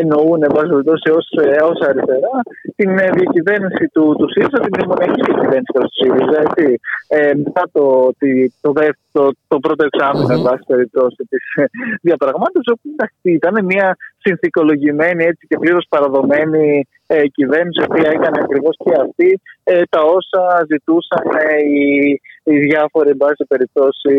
εννοούν 0.00 0.42
εν 0.42 0.52
πάση 0.54 0.68
περιπτώσει 0.68 1.10
ως, 1.10 1.78
αριστερά 1.88 2.36
την 2.76 2.90
ε, 2.98 3.08
διακυβέρνηση 3.18 3.84
του, 3.94 4.04
του 4.18 4.26
ΣΥΡΙΖΑ, 4.32 4.58
την 4.66 4.74
δημονιακή 4.80 5.20
διακυβέρνηση 5.28 5.72
του 5.74 5.88
ΣΥΡΙΖΑ. 5.98 6.38
Έτσι. 6.46 6.66
Ε, 7.08 7.32
μετά 7.44 7.62
το, 7.72 7.84
το, 8.60 8.72
το, 9.12 9.22
το 9.48 9.56
πρώτο 9.58 9.82
εξάμεινο, 9.88 10.32
εν 10.36 10.42
πάση 10.42 10.64
περιπτώσει, 10.66 11.20
της 11.32 11.44
διαπραγμάτευσης, 12.06 12.72
όπου 12.72 12.86
ήταν 13.22 13.64
μια 13.64 13.96
συνθηκολογημένη 14.18 15.24
έτσι, 15.24 15.46
και 15.46 15.58
πλήρως 15.58 15.86
παραδομένη 15.88 16.88
ε, 17.06 17.26
κυβέρνηση, 17.36 17.80
η 17.80 17.86
οποία 17.88 18.10
έκανε 18.16 18.38
ακριβώς 18.44 18.74
και 18.84 18.92
αυτή 19.04 19.30
ε, 19.64 19.82
τα 19.92 20.00
όσα 20.16 20.42
ζητούσαν 20.70 21.24
ε, 21.48 21.56
οι, 21.74 21.86
οι 22.48 22.56
διάφοροι, 22.68 23.08
εν 23.14 23.16
πάση 23.22 23.44
περιπτώσει, 23.52 24.14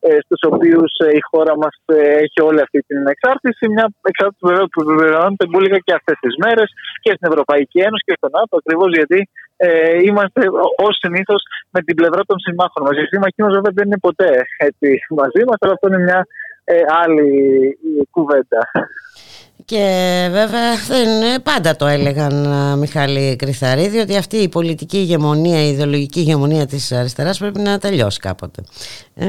ε, 0.00 0.16
στους 0.24 0.40
οποίους 0.50 0.90
ε, 1.06 1.08
η 1.20 1.22
χώρα 1.30 1.54
μας 1.62 1.74
ε, 1.86 2.12
έχει 2.24 2.38
όλη 2.48 2.60
αυτή 2.66 2.78
την 2.88 3.00
εξάρτηση. 3.12 3.62
Μια 3.74 3.86
εξάρτηση 4.10 4.42
βέβαια 4.48 4.66
που 4.72 4.80
βεβαιώνεται 5.00 5.46
μπουλικα 5.48 5.78
και 5.86 5.96
αυτές 5.98 6.16
τις 6.24 6.34
μέρες 6.44 6.68
και 7.04 7.12
στην 7.16 7.28
Ευρωπαϊκή 7.30 7.78
Ένωση 7.86 8.04
και 8.06 8.16
στον 8.18 8.30
ΝΑΤΟ, 8.36 8.54
ακριβώς 8.60 8.90
γιατί 8.98 9.20
ε, 9.56 9.68
είμαστε 10.08 10.40
ως 10.86 10.94
συνήθως 11.02 11.42
με 11.74 11.80
την 11.86 11.94
πλευρά 12.00 12.22
των 12.28 12.38
συμμάχων 12.44 12.82
μας. 12.86 12.96
Η 13.04 13.06
σύμμαχοί 13.12 13.40
μας 13.44 13.54
βέβαια 13.56 13.74
δεν 13.78 13.86
είναι 13.86 14.04
ποτέ 14.08 14.32
έτσι, 14.68 14.88
μαζί 15.20 15.42
μας, 15.48 15.58
αλλά 15.60 15.72
αυτό 15.76 15.86
είναι 15.88 16.02
μια 16.08 16.20
άλλη 17.02 17.28
κουβέντα. 18.10 18.60
Και 19.70 20.28
βέβαια 20.30 20.74
δεν 20.88 21.42
πάντα 21.42 21.76
το 21.76 21.86
έλεγαν 21.86 22.48
Μιχάλη 22.78 23.36
Κρυθαρίδη 23.36 23.98
ότι 23.98 24.16
αυτή 24.16 24.36
η 24.36 24.48
πολιτική 24.48 24.96
ηγεμονία, 24.96 25.64
η 25.64 25.68
ιδεολογική 25.68 26.20
ηγεμονία 26.20 26.66
της 26.66 26.92
αριστεράς 26.92 27.38
πρέπει 27.38 27.60
να 27.60 27.78
τελειώσει 27.78 28.18
κάποτε. 28.18 28.62
Ε; 29.14 29.26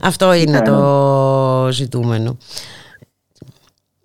Αυτό 0.00 0.32
είναι 0.32 0.58
ναι. 0.58 0.62
το 0.62 1.68
ζητούμενο. 1.72 2.36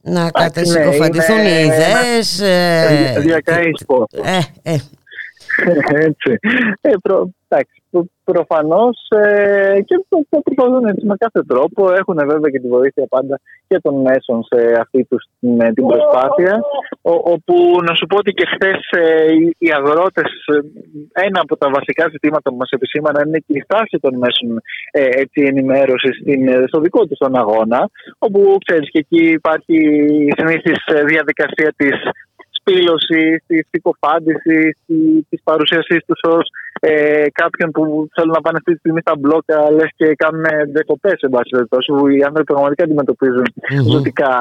Να 0.01 0.31
κατεσυκοφαντηθούν 0.31 1.35
ναι, 1.35 1.49
οι 1.49 1.65
ιδέες. 1.65 2.39
Ε, 2.39 3.13
ε, 4.23 4.39
ε, 4.63 4.77
Έτσι. 6.07 6.39
Ε, 6.81 6.91
προ, 7.01 7.29
εντάξει, 7.47 7.81
Προφανώς 8.23 8.97
ε, 9.09 9.81
και 9.85 9.95
το 10.09 10.39
προσπαθούν 10.43 10.85
έτσι 10.85 11.05
με 11.05 11.15
κάθε 11.17 11.41
τρόπο. 11.47 11.91
Έχουν 11.99 12.15
βέβαια 12.15 12.49
και 12.51 12.59
τη 12.59 12.67
βοήθεια 12.67 13.05
πάντα 13.09 13.39
και 13.67 13.79
των 13.79 14.01
μέσων 14.01 14.43
σε 14.43 14.59
αυτή 14.79 15.03
τους, 15.09 15.23
την, 15.39 15.61
ε, 15.61 15.73
την 15.73 15.85
προσπάθεια. 15.85 16.61
Ο, 17.01 17.13
όπου 17.33 17.55
να 17.87 17.93
σου 17.95 18.05
πω 18.05 18.17
ότι 18.17 18.31
και 18.31 18.45
χθες 18.53 18.79
ε, 18.89 19.33
οι 19.57 19.69
αγρότες, 19.77 20.31
ε, 20.53 21.25
ένα 21.25 21.39
από 21.43 21.57
τα 21.57 21.69
βασικά 21.69 22.07
ζητήματα 22.11 22.49
που 22.49 22.55
μας 22.55 22.69
επισήμαναν 22.69 23.27
είναι 23.27 23.43
και 23.47 23.57
η 23.59 23.63
στάση 23.67 23.97
των 24.01 24.13
μέσων 24.17 24.61
ε, 24.91 25.47
ενημέρωσης 25.51 26.15
στο 26.67 26.79
δικό 26.79 27.05
τους 27.05 27.17
τον 27.17 27.35
αγώνα. 27.35 27.89
Όπου 28.17 28.57
ξέρεις 28.65 28.89
και 28.91 28.99
εκεί 28.99 29.23
υπάρχει 29.39 29.75
η 30.27 30.31
συνήθι 30.37 30.71
διαδικασία 31.05 31.73
της 31.75 31.95
σπήλωση, 32.65 33.43
τη 33.47 33.57
συκοφάντηση, 33.71 34.77
της 35.29 35.39
παρουσίασής 35.43 36.01
τους 36.07 36.19
ως 36.23 36.45
ε, 36.79 37.25
κάποιον 37.41 37.71
που 37.71 38.07
θέλουν 38.15 38.33
να 38.37 38.41
πάνε 38.41 38.57
αυτή 38.57 38.71
τη 38.73 38.77
στιγμή 38.77 39.01
στα 39.01 39.15
μπλόκα, 39.19 39.71
λες 39.71 39.91
και 39.95 40.07
κάνουν 40.15 40.45
δεκοπέ, 40.71 41.13
εν 41.19 41.29
πάση 41.29 41.49
περιπτώσει, 41.49 41.91
που 41.91 42.07
οι 42.07 42.23
άνθρωποι 42.27 42.51
πραγματικά 42.53 42.83
αντιμετωπίζουν 42.83 43.47
mm-hmm. 43.53 43.87
ζωτικά 43.93 44.31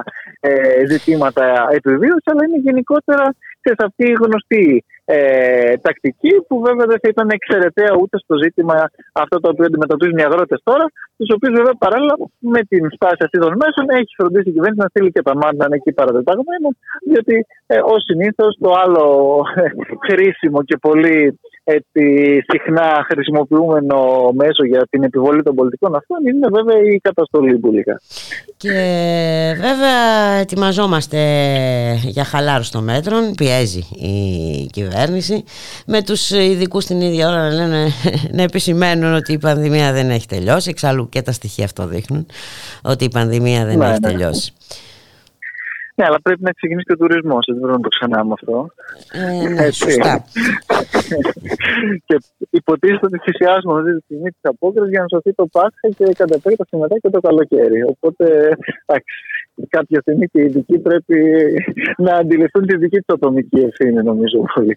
ε, 0.40 0.50
ζητήματα 0.90 1.46
επιβίωσης, 1.78 2.26
αλλά 2.30 2.42
είναι 2.44 2.60
γενικότερα 2.68 3.24
σε 3.62 3.74
αυτή 3.88 4.04
η 4.10 4.18
γνωστή 4.22 4.84
ε, 5.04 5.76
τακτική, 5.86 6.34
που 6.48 6.56
βέβαια 6.66 6.86
δεν 6.86 6.98
θα 7.02 7.08
ήταν 7.14 7.28
εξαιρετέα 7.38 7.92
ούτε 8.00 8.16
στο 8.18 8.34
ζήτημα 8.42 8.76
αυτό 9.12 9.36
το 9.40 9.48
οποίο 9.52 9.64
αντιμετωπίζουν 9.64 10.18
οι 10.18 10.24
αγρότες 10.28 10.60
τώρα, 10.68 10.84
τους 11.16 11.30
οποίους 11.34 11.54
βέβαια 11.58 11.76
παράλληλα 11.84 12.14
με 12.38 12.60
την 12.70 12.82
στάση 12.96 13.22
αυτής 13.26 13.40
των 13.40 13.52
μέσων 13.62 13.84
έχει 13.98 14.12
φροντίσει 14.18 14.48
η 14.48 14.52
κυβέρνηση 14.56 14.82
να 14.84 14.92
στείλει 14.92 15.10
και 15.12 15.22
τα 15.22 15.34
μάτια 15.36 15.66
εκεί 15.70 15.92
παρατεταγμένα, 15.92 16.68
διότι 17.10 17.46
ε, 17.66 17.78
ως 17.92 18.02
συνήθως 18.08 18.52
το 18.60 18.70
άλλο 18.82 19.06
ε, 19.62 19.66
χρήσιμο 20.06 20.62
και 20.62 20.76
πολύ 20.86 21.38
έτσι, 21.64 22.04
συχνά 22.48 23.06
χρησιμοποιούμενο 23.10 24.30
μέσο 24.34 24.64
για 24.64 24.86
την 24.90 25.02
επιβολή 25.02 25.42
των 25.42 25.54
πολιτικών 25.54 25.94
αυτών 25.94 26.26
είναι 26.26 26.48
βέβαια 26.52 26.94
η 26.94 26.98
καταστολή 26.98 27.58
πουλικά. 27.58 28.00
Και 28.56 28.70
βέβαια 29.60 30.30
ετοιμαζόμαστε 30.40 31.18
για 32.04 32.24
χαλάρωση 32.24 32.72
των 32.72 32.84
μέτρων, 32.84 33.34
πιέζει 33.34 33.78
η 33.96 34.66
κυβέρνηση 34.72 35.44
με 35.86 36.02
τους 36.02 36.30
ειδικούς 36.30 36.84
την 36.84 37.00
ίδια 37.00 37.28
ώρα 37.28 37.48
να 37.48 37.54
λένε 37.54 37.86
να 38.36 38.42
επισημαίνουν 38.42 39.14
ότι 39.14 39.32
η 39.32 39.38
πανδημία 39.38 39.92
δεν 39.92 40.10
έχει 40.10 40.26
τελειώσει, 40.26 40.70
εξάλλου 40.70 41.08
και 41.08 41.22
τα 41.22 41.32
στοιχεία 41.32 41.64
αυτό 41.64 41.86
δείχνουν 41.86 42.26
ότι 42.82 43.04
η 43.04 43.08
πανδημία 43.08 43.64
δεν 43.64 43.78
ναι, 43.78 43.84
έχει 43.84 44.00
ναι. 44.00 44.08
τελειώσει. 44.08 44.52
Ναι, 45.96 46.04
αλλά 46.08 46.20
πρέπει 46.22 46.42
να 46.42 46.52
ξεκινήσει 46.52 46.86
και 46.86 46.92
ο 46.92 46.96
τουρισμός. 46.96 47.44
Δεν 47.46 47.56
μπορούμε 47.56 47.76
να 47.76 47.86
το 47.86 47.88
ξανάμε 47.88 48.32
αυτό. 48.38 48.56
Ε, 49.12 49.48
ναι, 49.48 49.70
σωστά. 49.70 50.24
και 52.06 52.16
υποτίθεται 52.50 53.06
ότι 53.06 53.18
θυσιάζουμε 53.18 53.74
αυτή 53.78 53.92
τη 53.96 54.02
στιγμή 54.04 54.30
τις 54.30 54.44
απόκριση 54.52 54.90
για 54.90 55.00
να 55.00 55.08
σωθεί 55.08 55.32
το 55.34 55.46
Πάσχα 55.46 55.88
και 55.96 56.04
κατά 56.20 56.34
επέκταση 56.34 56.76
μετά 56.76 56.96
και 56.98 57.10
το 57.10 57.20
καλοκαίρι. 57.20 57.82
Οπότε, 57.92 58.24
εντάξει, 58.84 59.14
κάποια 59.68 60.00
στιγμή 60.00 60.26
και 60.26 60.40
οι 60.40 60.44
ειδικοί 60.44 60.78
πρέπει 60.78 61.18
να 61.96 62.14
αντιληφθούν 62.14 62.66
τη 62.66 62.76
δική 62.76 63.00
του 63.00 63.14
ατομική 63.14 63.60
ευθύνη, 63.60 64.02
νομίζω 64.02 64.44
πολύ. 64.54 64.76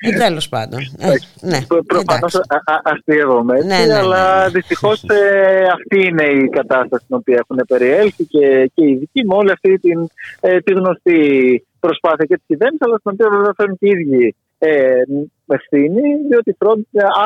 Ε, 0.00 0.16
Τέλος 0.18 0.48
πάντων. 0.48 0.80
Ε, 0.98 1.12
ναι, 1.40 1.58
Προφανώς 1.86 2.40
αστείευομαι 2.82 3.56
έτσι, 3.56 3.66
ναι, 3.66 3.86
ναι, 3.86 3.94
αλλά 3.94 4.42
ναι. 4.42 4.50
δυστυχώς 4.50 5.02
ε, 5.02 5.66
αυτή 5.72 6.06
είναι 6.06 6.24
η 6.24 6.48
κατάσταση 6.48 7.04
στην 7.04 7.16
οποία 7.16 7.36
έχουν 7.38 7.64
περιέλθει 7.68 8.24
και, 8.24 8.70
και 8.74 8.84
οι 8.84 8.90
ειδικοί 8.90 9.24
με 9.24 9.34
όλη 9.34 9.50
αυτή 9.50 9.78
την, 9.78 10.08
ε, 10.40 10.60
τη 10.60 10.72
γνωστή 10.72 11.20
προσπάθεια 11.80 12.24
και 12.24 12.36
της 12.36 12.44
κυβέρνησης, 12.46 12.86
αλλά 12.86 12.96
στην 12.98 13.10
οποία 13.14 13.28
βέβαια 13.30 13.52
φέρνουν 13.56 13.78
και 13.78 13.86
οι 13.86 13.90
ίδιοι 13.90 14.34
ε, 14.58 15.02
ευθύνη, 15.48 16.02
διότι 16.28 16.56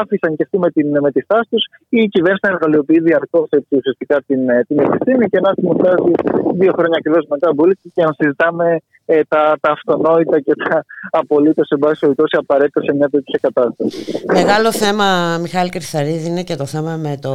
άφησαν 0.00 0.36
και 0.36 0.42
αυτοί 0.42 0.58
με, 0.58 0.70
την, 0.70 0.88
με 1.00 1.10
τη 1.10 1.20
στάση 1.20 1.48
τους 1.50 1.64
η 1.88 2.08
κυβέρνηση 2.08 2.44
να 2.46 2.52
εργαλειοποιεί 2.54 3.00
διαρκώς 3.00 3.48
ουσιαστικά 3.68 4.22
την, 4.26 4.48
ε, 4.48 4.64
την 4.68 4.78
επιστήμη 4.78 5.26
και 5.28 5.40
να 5.40 5.50
δημοσιάζει 5.56 6.12
δύο 6.60 6.72
χρόνια 6.76 6.96
ακριβώς 6.98 7.24
μετά 7.28 7.48
από 7.50 7.64
και 7.94 8.04
να 8.04 8.12
συζητάμε 8.18 8.80
ε, 9.06 9.20
τα, 9.28 9.56
τα 9.60 9.70
αυτονόητα 9.70 10.40
και 10.40 10.52
τα 10.54 10.84
απολύτως 11.10 11.68
εν 11.68 11.78
πάση 11.78 12.00
περιπτώσει 12.00 12.36
απαραίτητα 12.38 12.80
σε 12.82 12.94
μια 12.94 13.08
τέτοια 13.08 13.38
κατάσταση. 13.42 14.22
Μεγάλο 14.32 14.72
θέμα, 14.72 15.38
Μιχάλη 15.40 15.68
Κρυθαρίδη, 15.68 16.28
είναι 16.28 16.42
και 16.42 16.56
το 16.56 16.66
θέμα 16.66 16.96
με 16.96 17.16
το 17.20 17.34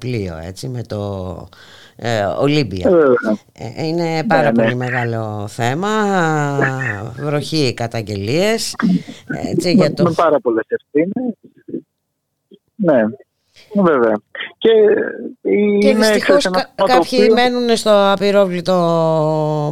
πλοίο, 0.00 0.34
έτσι, 0.46 0.68
με 0.68 0.82
το 0.82 0.98
ε, 1.96 2.22
Ολύμπια. 2.22 2.90
Ε, 3.52 3.86
είναι 3.86 4.24
πάρα 4.26 4.42
ναι, 4.42 4.50
ναι. 4.50 4.62
πολύ 4.62 4.74
μεγάλο 4.74 5.44
θέμα. 5.48 5.88
Βροχή 7.16 7.74
καταγγελίες. 7.74 8.74
Έτσι, 9.50 9.74
με, 9.74 9.90
το... 9.94 10.02
με 10.02 10.12
πάρα 10.16 10.40
πολλές 10.40 10.66
ευθύνες. 10.68 11.34
Ναι. 12.74 13.02
Βέβαια. 13.74 14.20
Και, 14.58 14.70
και 15.80 15.94
δυστυχώς 15.94 16.50
κάποιοι 16.74 17.28
μένουν 17.34 17.76
στο 17.76 18.12
απειρόβλητο 18.12 18.72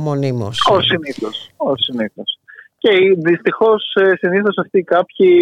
μονίμως. 0.01 0.67
Ως 0.71 0.87
συνήθως. 0.87 1.51
Ως 1.57 1.81
συνήθως. 1.83 2.39
Και 2.79 2.91
δυστυχώς 3.17 3.95
ε, 3.95 4.13
συνήθως 4.17 4.59
αυτοί 4.59 4.83
κάποιοι 4.83 5.33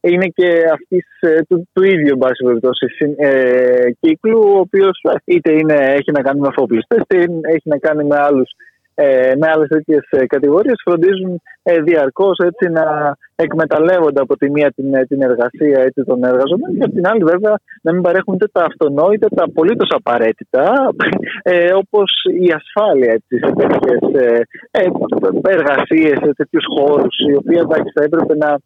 είναι 0.00 0.26
και 0.26 0.62
αυτοί 0.72 1.04
ε, 1.20 1.42
του, 1.42 1.68
του 1.72 1.82
ίδιου 1.82 2.16
μπάση 2.16 2.44
περιπτώσει 2.44 2.86
ε, 3.16 3.90
κύκλου, 4.00 4.40
ο 4.54 4.58
οποίος 4.58 5.00
είτε 5.24 5.52
είναι, 5.52 5.74
έχει 5.74 6.12
να 6.12 6.22
κάνει 6.22 6.40
με 6.40 6.48
αφοπλιστές, 6.48 6.98
είτε 7.02 7.22
έχει 7.42 7.68
να 7.68 7.78
κάνει 7.78 8.04
με 8.04 8.18
άλλους 8.18 8.50
ε, 8.94 9.32
με 9.38 9.50
άλλες 9.50 9.68
τέτοιες 9.68 10.02
κατηγορίες 10.26 10.80
φροντίζουν 10.84 11.40
ε, 11.62 11.80
διαρκώς 11.80 12.38
να 12.70 13.16
εκμεταλλεύονται 13.34 14.20
από 14.20 14.36
τη 14.36 14.50
μία 14.50 14.72
την, 14.76 14.94
ε, 14.94 15.04
την 15.06 15.22
εργασία 15.22 15.80
έτσι, 15.80 16.04
των 16.04 16.24
εργαζομένων 16.24 16.76
και 16.78 16.84
από 16.84 16.94
την 16.94 17.06
άλλη 17.06 17.24
βέβαια 17.24 17.54
να 17.82 17.92
μην 17.92 18.02
παρέχουν 18.02 18.34
ούτε 18.34 18.48
τα 18.52 18.64
αυτονόητα, 18.64 19.28
τα 19.28 19.44
απολύτως 19.44 19.88
απαραίτητα 19.90 20.92
ε, 21.42 21.72
όπως 21.74 22.10
η 22.40 22.52
ασφάλεια 22.52 23.12
έτσι, 23.12 23.38
σε 23.44 23.52
τέτοιες 23.52 24.24
ε, 24.24 24.40
ε, 24.70 24.86
εργασίες, 25.42 26.18
σε 26.24 26.32
τέτοιους 26.36 26.64
χώρους, 26.74 27.14
οι 27.28 27.34
οποίοι 27.34 27.58
θα 27.94 28.02
έπρεπε 28.02 28.36
να 28.36 28.58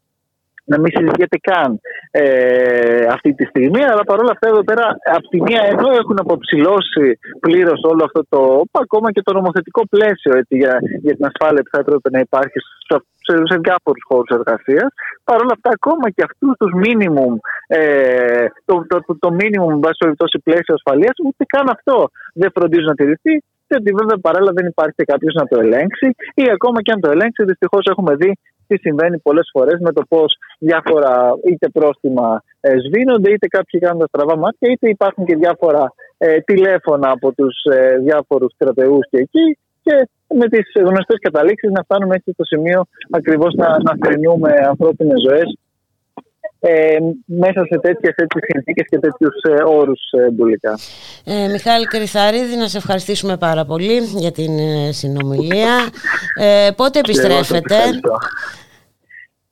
να 0.70 0.76
μην 0.80 0.90
συζητιέται 0.94 1.38
καν 1.50 1.70
ε, 2.10 3.06
αυτή 3.16 3.30
τη 3.34 3.44
στιγμή. 3.44 3.82
Αλλά 3.90 4.04
παρόλα 4.10 4.30
αυτά, 4.32 4.46
εδώ 4.48 4.64
πέρα, 4.64 4.84
από 5.18 5.28
τη 5.28 5.38
μία, 5.46 5.62
ενώ 5.72 5.88
έχουν 6.00 6.16
αποψηλώσει 6.24 7.06
πλήρως 7.40 7.80
όλο 7.90 8.02
αυτό 8.08 8.20
το. 8.28 8.40
ακόμα 8.84 9.12
και 9.12 9.22
το 9.22 9.32
νομοθετικό 9.32 9.82
πλαίσιο 9.94 10.32
έτσι, 10.40 10.54
για, 10.62 10.78
για 11.04 11.14
την 11.16 11.24
ασφάλεια 11.30 11.62
που 11.62 11.72
θα 11.72 11.78
έπρεπε 11.78 12.08
να 12.10 12.20
υπάρχει 12.26 12.58
σε, 13.26 13.34
σε 13.50 13.56
διάφορους 13.64 14.04
χώρους 14.08 14.30
εργασίας. 14.38 14.90
Παρ' 15.24 15.40
όλα 15.40 15.54
αυτά, 15.56 15.70
ακόμα 15.78 16.06
και 16.14 16.22
αυτούς 16.28 16.52
τους 16.60 16.72
μίνιμουμ, 16.82 17.34
ε, 17.66 18.46
το, 18.64 18.74
το, 18.90 18.96
το, 19.06 19.12
το 19.18 19.28
minimum, 19.40 19.74
βάση 19.84 19.98
περιπτώσει, 20.04 20.36
πλαίσιο 20.46 20.74
ασφαλείας, 20.78 21.16
ούτε 21.26 21.42
καν 21.54 21.66
αυτό 21.76 21.96
δεν 22.34 22.50
φροντίζουν 22.54 22.90
να 22.92 22.94
τηρηθεί. 23.00 23.34
Και 23.66 23.74
ότι 23.80 23.90
βέβαια 24.00 24.18
παράλληλα 24.26 24.52
δεν 24.52 24.66
υπάρχει 24.66 25.02
κάποιος 25.12 25.34
να 25.34 25.46
το 25.46 25.56
ελέγξει, 25.60 26.06
ή 26.34 26.44
ακόμα 26.56 26.82
και 26.82 26.92
αν 26.92 27.00
το 27.00 27.10
ελέγξει, 27.10 27.44
δυστυχώς 27.44 27.84
έχουμε 27.90 28.14
δει 28.14 28.30
τι 28.66 28.76
συμβαίνει 28.78 29.18
πολλές 29.18 29.48
φορές 29.52 29.78
με 29.80 29.92
το 29.92 30.02
πώς 30.08 30.36
διάφορα 30.58 31.32
είτε 31.50 31.68
πρόστιμα 31.68 32.42
ε, 32.60 32.74
σβήνονται, 32.84 33.30
είτε 33.30 33.46
κάποιοι 33.46 33.80
κάνουν 33.80 33.98
τα 33.98 34.06
στραβά 34.06 34.36
μάτια, 34.36 34.70
είτε 34.72 34.88
υπάρχουν 34.88 35.24
και 35.24 35.36
διάφορα 35.36 35.92
ε, 36.18 36.40
τηλέφωνα 36.40 37.10
από 37.10 37.32
τους 37.32 37.56
ε, 37.72 37.98
διάφορους 37.98 38.52
κρατεού 38.56 38.98
και 39.10 39.18
εκεί. 39.18 39.58
Και 39.82 40.08
με 40.34 40.48
τις 40.48 40.66
γνωστές 40.74 41.18
καταλήξεις 41.20 41.70
να 41.70 41.82
φτάνουμε 41.82 42.14
έτσι 42.14 42.32
στο 42.32 42.44
σημείο 42.44 42.84
ακριβώς 43.10 43.54
να, 43.54 43.68
να 43.82 43.92
θρυνούμε 44.02 44.50
ανθρώπινες 44.68 45.20
ζωές 45.28 45.58
ε, 46.60 46.96
μέσα 47.24 47.64
σε 47.70 47.78
τέτοιες 47.80 48.14
συνθήκες 48.52 48.86
και 48.88 48.98
τέτοιους 48.98 49.34
ε, 49.42 49.62
όρους 49.66 50.00
ε, 50.10 50.30
μπουλικά. 50.30 50.78
Ε, 51.24 51.48
Μιχάλη 51.48 51.84
Κρυθαρίδη, 51.84 52.56
να 52.56 52.68
σε 52.68 52.76
ευχαριστήσουμε 52.76 53.36
πάρα 53.36 53.64
πολύ 53.64 53.98
για 54.16 54.32
την 54.32 54.58
ε, 54.58 54.92
συνομιλία. 54.92 55.88
Ε, 56.40 56.70
πότε 56.76 56.98
επιστρέφετε; 56.98 57.74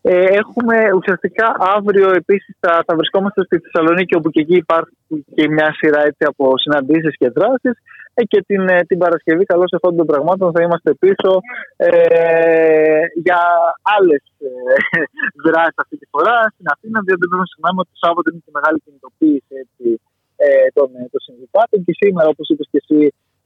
Ε, 0.06 0.24
έχουμε 0.40 0.76
ουσιαστικά 0.98 1.46
αύριο 1.76 2.08
επίσης 2.20 2.56
θα, 2.60 2.72
θα 2.86 2.94
βρισκόμαστε 2.98 3.40
στη 3.44 3.56
Θεσσαλονίκη 3.58 4.14
όπου 4.16 4.30
και 4.30 4.40
εκεί 4.40 4.56
υπάρχει 4.56 4.96
και 5.34 5.48
μια 5.48 5.68
σειρά 5.78 6.00
έτσι, 6.08 6.22
από 6.30 6.44
συναντήσεις 6.64 7.14
και 7.20 7.28
δράσεις. 7.36 7.74
Ε, 8.14 8.22
και 8.30 8.40
την, 8.48 8.62
ε, 8.68 8.78
την 8.88 8.98
Παρασκευή, 8.98 9.44
καλώς 9.44 9.70
εχόντων 9.76 10.00
των 10.00 10.06
πραγμάτων, 10.10 10.52
θα 10.54 10.62
είμαστε 10.62 10.90
πίσω 11.02 11.30
ε, 11.76 11.88
για 13.26 13.40
άλλες 13.96 14.24
ε, 14.46 14.48
δράσεις 15.46 15.78
αυτή 15.84 15.96
τη 16.00 16.06
φορά 16.12 16.36
στην 16.54 16.66
Αθήνα. 16.74 16.98
Διότι 17.04 17.22
δεν 17.30 17.38
να 17.42 17.48
ξεχνάμε 17.50 17.78
ότι 17.82 17.90
το 17.94 18.00
Σάββατο 18.04 18.26
είναι 18.30 18.42
και 18.44 18.56
μεγάλη 18.58 18.78
κινητοποίηση 18.84 19.52
έτσι, 19.64 19.86
ε, 20.44 20.68
των, 20.76 20.88
ε, 21.00 21.02
των 21.12 21.20
συνδικάτων. 21.26 21.78
Και 21.86 21.94
σήμερα, 22.00 22.28
όπως 22.34 22.46
είπες 22.50 22.68
και 22.72 22.80
εσύ, 22.82 23.00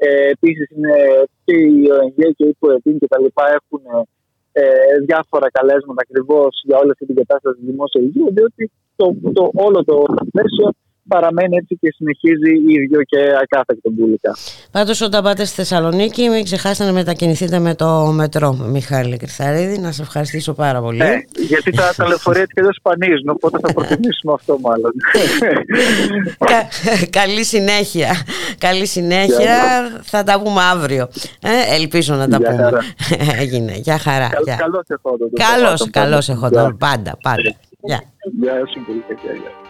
ε, 0.04 0.08
επίσης 0.34 0.66
είναι 0.74 0.94
και 1.44 1.54
η 1.72 1.76
ΟΕΝΓΕ 1.94 2.28
και 2.38 2.46
η 2.52 2.54
ΠΟΕΤΗΝ 2.60 2.96
και 3.00 3.08
τα 3.12 3.18
λοιπά 3.24 3.44
έχουν 3.58 3.82
ε, 4.58 4.98
διάφορα 5.08 5.48
καλέσματα 5.50 6.00
ακριβώς 6.06 6.52
για 6.68 6.76
όλη 6.80 6.90
αυτή 6.90 7.04
την 7.06 7.16
κατάσταση 7.20 7.56
στη 7.56 7.66
δημόσια 7.70 8.00
υγεία, 8.06 8.30
διότι 8.36 8.70
το, 8.96 9.06
το, 9.36 9.42
όλο 9.66 9.78
το 9.84 9.96
πλαίσιο 10.34 10.66
παραμένει 11.08 11.56
έτσι 11.56 11.78
και 11.80 11.92
συνεχίζει 11.96 12.52
ίδιο 12.66 13.02
και 13.02 13.18
ακάθεκτο 13.42 13.90
μπουλικά. 13.90 14.36
Πάντως, 14.70 15.00
όταν 15.00 15.22
πάτε 15.22 15.44
στη 15.44 15.54
Θεσσαλονίκη, 15.54 16.28
μην 16.28 16.44
ξεχάσετε 16.44 16.84
να 16.84 16.92
μετακινηθείτε 16.92 17.58
με 17.58 17.74
το 17.74 17.88
μετρό, 18.14 18.52
Μιχάλη 18.52 19.16
Κρυθαρίδη. 19.16 19.78
Να 19.78 19.92
σε 19.92 20.02
ευχαριστήσω 20.02 20.52
πάρα 20.54 20.80
πολύ. 20.80 20.98
Ναι, 20.98 21.20
γιατί 21.36 21.70
τα, 21.70 21.92
τα 21.96 22.06
λεωφορεία 22.08 22.42
έτσι 22.42 22.54
και 22.54 22.62
δεν 22.62 22.72
σπανίζουν, 22.72 23.28
οπότε 23.28 23.58
θα 23.62 23.72
προτιμήσουμε 23.72 24.32
αυτό 24.32 24.58
μάλλον. 24.60 24.92
καλή 27.10 27.44
συνέχεια. 27.44 28.10
Καλή 28.58 28.86
συνέχεια. 28.86 29.56
θα 30.02 30.22
τα 30.22 30.40
πούμε 30.42 30.60
αύριο. 30.72 31.08
Ε, 31.42 31.74
ελπίζω 31.74 32.14
να 32.14 32.28
τα 32.28 32.36
πούμε. 32.36 32.70
Έγινε. 33.42 33.72
Γεια 33.76 33.98
χαρά. 33.98 34.28
Καλώς 34.56 34.84
εχόντων. 34.86 35.30
Καλώς 35.90 36.28
εχόντων. 36.28 36.76
Πάντα, 36.76 37.18
πάντα. 37.22 37.56
Γεια. 37.80 38.02
Γεια 38.40 38.52
σου 38.52 38.84
πολύ. 38.86 38.98
left 39.08 39.67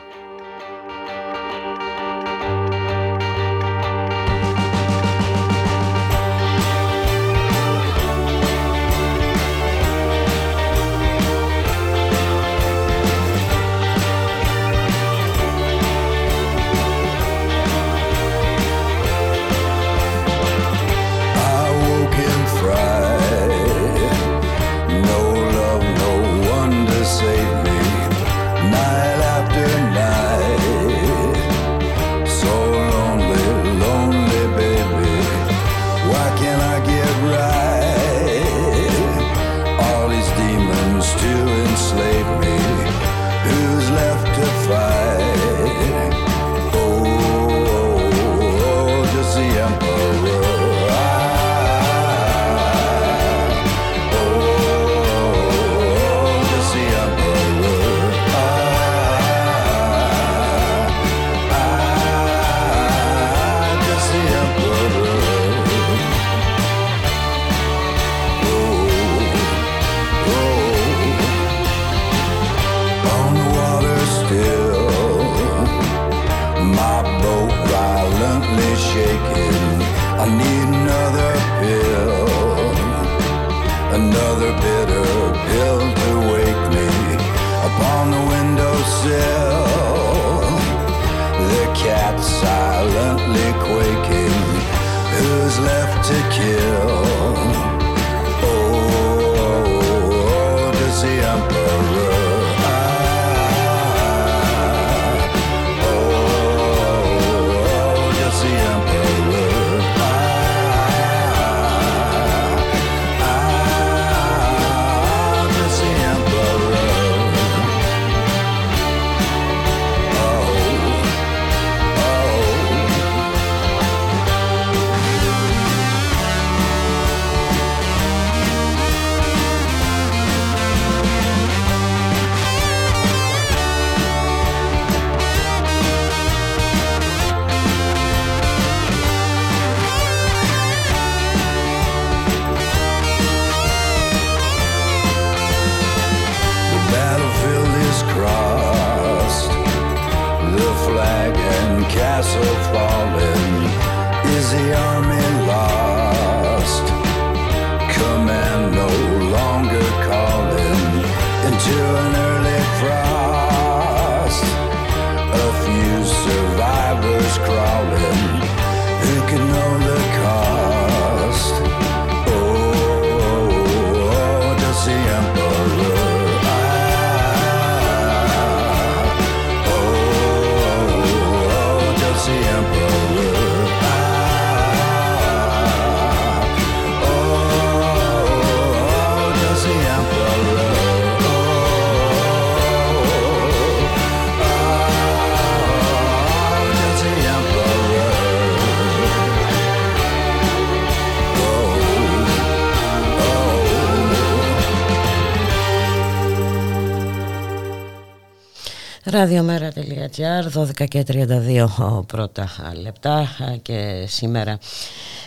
Ραδιομέρα.gr 209.19 210.53
12 210.55 210.89
και 210.89 211.05
32 211.09 212.03
πρώτα 212.07 212.49
λεπτά 212.83 213.29
και 213.63 214.05
σήμερα 214.09 214.59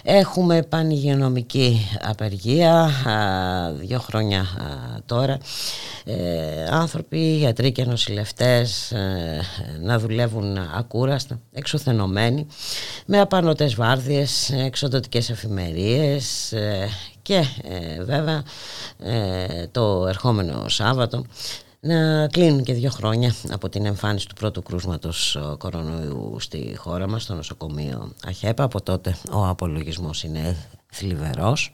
έχουμε 0.04 0.62
πανηγειονομική 0.62 1.88
απεργία 2.02 2.90
δύο 3.80 4.00
χρόνια 4.00 4.46
τώρα. 5.06 5.38
Ε, 6.04 6.16
άνθρωποι, 6.70 7.36
γιατροί 7.36 7.72
και 7.72 7.86
νοσηλευτές 7.86 8.92
ε, 8.92 9.42
να 9.82 10.00
δουλεύουν 10.00 10.58
ακούραστα, 10.58 11.40
εξουθενωμένοι 11.52 12.48
με 13.06 13.20
απανωτές 13.20 13.76
βάρδιες, 13.76 14.50
εξοδοτικές 14.50 15.30
εφημερίες 15.30 16.52
ε, 16.52 16.90
και 17.22 17.44
βέβαια 18.02 18.44
το 19.72 20.06
ερχόμενο 20.08 20.70
Σάββατο 20.70 21.26
να 21.84 22.28
κλείνουν 22.28 22.64
και 22.64 22.74
δύο 22.74 22.90
χρόνια 22.90 23.36
από 23.50 23.70
την 23.70 23.86
εμφάνιση 23.86 24.28
του 24.28 24.36
πρώτου 24.36 24.64
κρούσματος 24.64 25.38
κορονοϊού 25.58 26.36
στη 26.40 26.76
χώρα 26.78 27.08
μας 27.08 27.24
στο 27.24 27.34
νοσοκομείο 27.34 28.14
ΑΧΕΠΑ 28.26 28.64
από 28.64 28.82
τότε 28.82 29.16
ο 29.32 29.48
απολογισμός 29.48 30.24
είναι 30.24 30.58
θλιβερός 30.92 31.74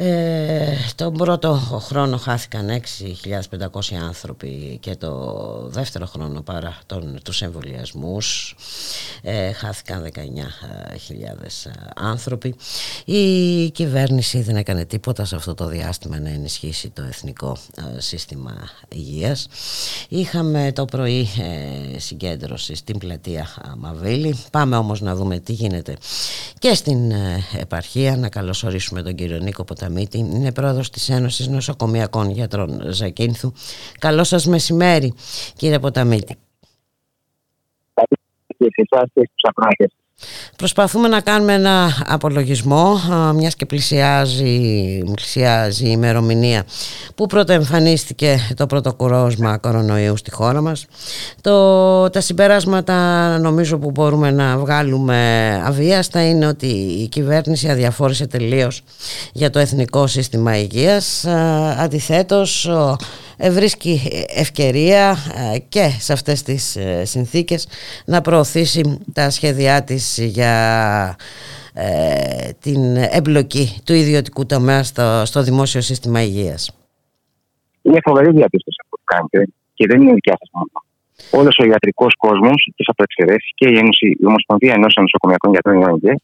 ε, 0.00 0.76
τον 0.94 1.12
πρώτο 1.12 1.54
χρόνο 1.82 2.16
χάθηκαν 2.16 2.82
6.500 3.28 3.94
άνθρωποι 4.02 4.78
και 4.80 4.96
το 4.96 5.68
δεύτερο 5.68 6.06
χρόνο 6.06 6.40
παρά 6.40 6.78
τον, 6.86 7.18
τους 7.24 7.42
εμβολιασμούς 7.42 8.56
ε, 9.22 9.52
χάθηκαν 9.52 10.08
19.000 10.14 10.20
άνθρωποι. 11.94 12.54
Η 13.04 13.70
κυβέρνηση 13.70 14.42
δεν 14.42 14.56
έκανε 14.56 14.84
τίποτα 14.84 15.24
σε 15.24 15.36
αυτό 15.36 15.54
το 15.54 15.66
διάστημα 15.66 16.18
να 16.18 16.28
ενισχύσει 16.28 16.90
το 16.90 17.02
εθνικό 17.02 17.56
ε, 17.96 18.00
σύστημα 18.00 18.54
υγείας. 18.88 19.48
Είχαμε 20.08 20.72
το 20.74 20.84
πρωί 20.84 21.28
ε, 21.94 21.98
συγκέντρωση 21.98 22.74
στην 22.74 22.98
πλατεία 22.98 23.46
Μαβίλη. 23.78 24.38
Πάμε 24.50 24.76
όμως 24.76 25.00
να 25.00 25.14
δούμε 25.14 25.38
τι 25.38 25.52
γίνεται 25.52 25.96
και 26.58 26.74
στην 26.74 27.10
ε, 27.10 27.44
επαρχία. 27.58 28.16
Να 28.16 28.28
καλωσορίσουμε 28.28 29.02
τον 29.02 29.14
κύριο 29.14 29.38
Νίκο 29.38 29.64
Ποταμίτη, 29.88 30.18
είναι 30.18 30.52
πρόεδρος 30.52 30.90
της 30.90 31.08
Ένωσης 31.08 31.48
Νοσοκομιακών 31.48 32.30
Γιατρών 32.30 32.92
Ζακίνθου. 32.92 33.52
Καλό 33.98 34.24
σας 34.24 34.46
μεσημέρι 34.46 35.14
κύριε 35.56 35.78
Ποταμίτη. 35.78 36.36
Προσπαθούμε 40.56 41.08
να 41.08 41.20
κάνουμε 41.20 41.52
ένα 41.52 42.04
απολογισμό 42.06 43.00
μιας 43.34 43.54
και 43.54 43.66
πλησιάζει, 43.66 45.02
πλησιάζει 45.14 45.84
η 45.84 45.90
ημερομηνία 45.92 46.64
που 47.14 47.26
πρώτα 47.26 47.52
εμφανίστηκε 47.52 48.38
το 48.56 48.66
πρώτο 48.66 48.94
κορόσμα 48.94 49.58
κορονοϊού 49.58 50.16
στη 50.16 50.30
χώρα 50.30 50.60
μας. 50.60 50.86
Το, 51.40 52.10
τα 52.10 52.20
συμπεράσματα 52.20 52.94
νομίζω 53.38 53.78
που 53.78 53.90
μπορούμε 53.90 54.30
να 54.30 54.58
βγάλουμε 54.58 55.50
αβίαστα 55.64 56.28
είναι 56.28 56.46
ότι 56.46 56.66
η 57.02 57.08
κυβέρνηση 57.08 57.68
αδιαφόρησε 57.68 58.26
τελείως 58.26 58.82
για 59.32 59.50
το 59.50 59.58
Εθνικό 59.58 60.06
Σύστημα 60.06 60.58
Υγείας. 60.58 61.24
Αντιθέτως 61.78 62.70
βρίσκει 63.38 64.00
ευκαιρία 64.28 65.16
και 65.68 65.88
σε 65.98 66.12
αυτές 66.12 66.42
τις 66.42 66.76
ε, 66.76 67.04
συνθήκες 67.04 67.68
να 68.06 68.20
προωθήσει 68.20 68.98
τα 69.12 69.30
σχέδιά 69.30 69.84
της 69.84 70.18
για 70.18 71.16
ε, 71.74 72.50
την 72.60 72.96
εμπλοκή 72.96 73.66
του 73.84 73.92
ιδιωτικού 73.92 74.46
τομέα 74.46 74.82
στο, 74.82 75.22
στο 75.24 75.42
δημόσιο 75.42 75.80
σύστημα 75.80 76.22
υγείας. 76.22 76.78
Είναι 77.82 77.98
φοβερή 78.04 78.30
διαπίστωση 78.30 78.76
αυτό 78.84 78.96
που 78.96 79.04
κάνετε 79.04 79.52
και 79.74 79.86
δεν 79.86 80.00
είναι 80.00 80.12
δικιά 80.12 80.36
σας 80.38 80.48
μόνο. 80.52 80.70
Όλος 81.30 81.58
ο 81.62 81.64
ιατρικός 81.64 82.14
κόσμος, 82.14 82.72
τι 82.76 82.84
αυτοεξαιρέσει 82.88 83.50
και 83.54 83.68
η, 83.68 83.76
Ένωση, 83.78 84.06
η 84.20 84.26
Ομοσπονδία 84.26 84.72
Ενώσεων 84.72 85.06
Νοσοκομιακών 85.06 85.50
Γιατρών 85.50 85.80
ΙΟΝΚΕ, 85.80 86.14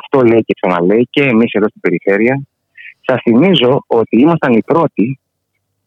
αυτό 0.00 0.20
λέει 0.20 0.42
και 0.46 0.54
ξαναλέει 0.60 1.06
και 1.10 1.22
εμείς 1.22 1.52
εδώ 1.52 1.68
στην 1.68 1.80
περιφέρεια. 1.80 2.42
Σας 3.06 3.20
θυμίζω 3.22 3.84
ότι 3.86 4.20
ήμασταν 4.20 4.52
οι 4.52 4.62
πρώτοι 4.62 5.18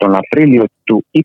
τον 0.02 0.12
Απρίλιο 0.22 0.66
του 0.84 1.06
20 1.12 1.20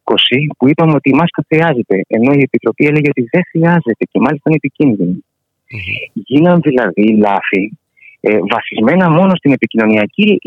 που 0.59 0.69
είπαμε 0.69 0.93
ότι 0.99 1.09
η 1.11 1.17
μάσκα 1.21 1.43
χρειάζεται, 1.49 1.97
ενώ 2.07 2.33
η 2.33 2.43
Επιτροπή 2.49 2.85
έλεγε 2.91 3.09
ότι 3.09 3.25
δεν 3.33 3.43
χρειάζεται 3.51 4.05
και 4.11 4.19
μάλιστα 4.25 4.47
είναι 4.47 4.61
επικίνδυνη. 4.63 5.17
Mm-hmm. 5.21 6.11
Γίναν 6.13 6.61
δηλαδή 6.61 7.07
λάθη 7.27 7.63
ε, 8.21 8.39
βασισμένα 8.55 9.11
μόνο 9.11 9.33
στην 9.35 9.53
επικοινωνιακή 9.53 10.39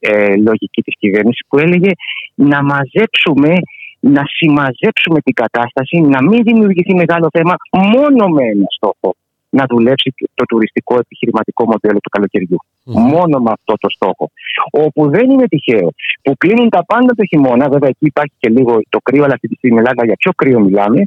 ε, 0.00 0.36
λογική 0.36 0.82
της 0.82 0.94
κυβέρνησης 0.98 1.44
που 1.48 1.58
έλεγε 1.58 1.90
να 2.34 2.62
μαζέψουμε, 2.62 3.52
να 4.00 4.22
συμμαζέψουμε 4.36 5.18
την 5.26 5.34
κατάσταση, 5.34 5.96
να 6.00 6.22
μην 6.22 6.42
δημιουργηθεί 6.42 6.94
μεγάλο 6.94 7.28
θέμα 7.32 7.54
μόνο 7.70 8.26
με 8.26 8.44
ένα 8.44 8.66
στόχο 8.76 9.14
να 9.48 9.64
δουλέψει 9.68 10.14
το 10.34 10.44
τουριστικό 10.44 10.94
επιχειρηματικό 10.98 11.64
μοντέλο 11.64 11.98
του 11.98 12.08
καλοκαιριού. 12.08 12.58
Μόνο 12.84 13.38
με 13.38 13.50
αυτό 13.50 13.74
το 13.80 13.88
στόχο. 13.90 14.30
Όπου 14.70 15.10
δεν 15.10 15.30
είναι 15.30 15.46
τυχαίο 15.46 15.92
που 16.22 16.36
κλείνουν 16.36 16.68
τα 16.68 16.84
πάντα 16.84 17.14
το 17.14 17.24
χειμώνα, 17.24 17.68
βέβαια 17.68 17.88
εκεί 17.88 18.06
υπάρχει 18.06 18.34
και 18.38 18.50
λίγο 18.50 18.80
το 18.88 18.98
κρύο, 18.98 19.24
αλλά 19.24 19.36
στην 19.56 19.78
Ελλάδα 19.78 20.04
για 20.04 20.14
πιο 20.18 20.32
κρύο 20.36 20.60
μιλάμε, 20.60 21.02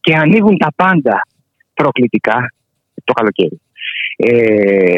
και 0.00 0.14
ανοίγουν 0.14 0.56
τα 0.58 0.72
πάντα 0.76 1.26
προκλητικά 1.74 2.52
το 3.04 3.12
καλοκαίρι. 3.12 3.60
Ε, 4.16 4.94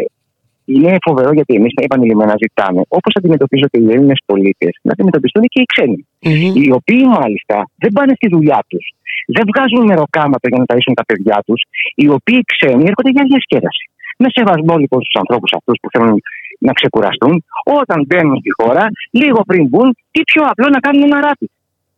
είναι 0.65 0.97
φοβερό 1.07 1.33
γιατί 1.33 1.55
εμείς 1.55 1.73
επανειλημμένα 1.77 2.35
ζητάμε, 2.43 2.83
όπως 2.89 3.13
αντιμετωπίζονται 3.19 3.79
οι 3.81 3.89
Έλληνες 3.95 4.21
πολίτες, 4.27 4.73
να 4.83 4.93
αντιμετωπιστούν 4.93 5.43
και 5.43 5.61
οι 5.61 5.65
ξενοι 5.73 6.07
Οι 6.55 6.73
οποίοι 6.73 7.05
μάλιστα 7.19 7.57
δεν 7.77 7.91
πάνε 7.93 8.13
στη 8.15 8.29
δουλειά 8.29 8.65
τους, 8.69 8.95
δεν 9.27 9.45
βγάζουν 9.51 9.87
νεροκάματο 9.87 10.49
για 10.49 10.59
να 10.59 10.65
ταΐσουν 10.69 10.95
τα 10.95 11.05
παιδιά 11.05 11.43
τους, 11.47 11.63
οι 11.95 12.09
οποίοι 12.09 12.41
ξένοι 12.53 12.85
έρχονται 12.91 13.11
για 13.11 13.25
διασκέδαση. 13.29 13.85
Με 14.23 14.29
σεβασμό 14.37 14.75
λοιπόν 14.83 15.01
στους 15.05 15.17
ανθρώπους 15.23 15.51
αυτούς 15.59 15.77
που 15.81 15.89
θέλουν 15.93 16.19
να 16.67 16.73
ξεκουραστούν, 16.79 17.35
όταν 17.81 17.99
μπαίνουν 18.07 18.37
στη 18.43 18.51
χώρα, 18.59 18.85
λίγο 19.21 19.41
πριν 19.51 19.63
μπουν, 19.69 19.89
τι 20.13 20.21
πιο 20.31 20.43
απλό 20.51 20.67
να 20.77 20.81
κάνουν 20.85 21.03
ένα 21.09 21.19
ράτι. 21.27 21.47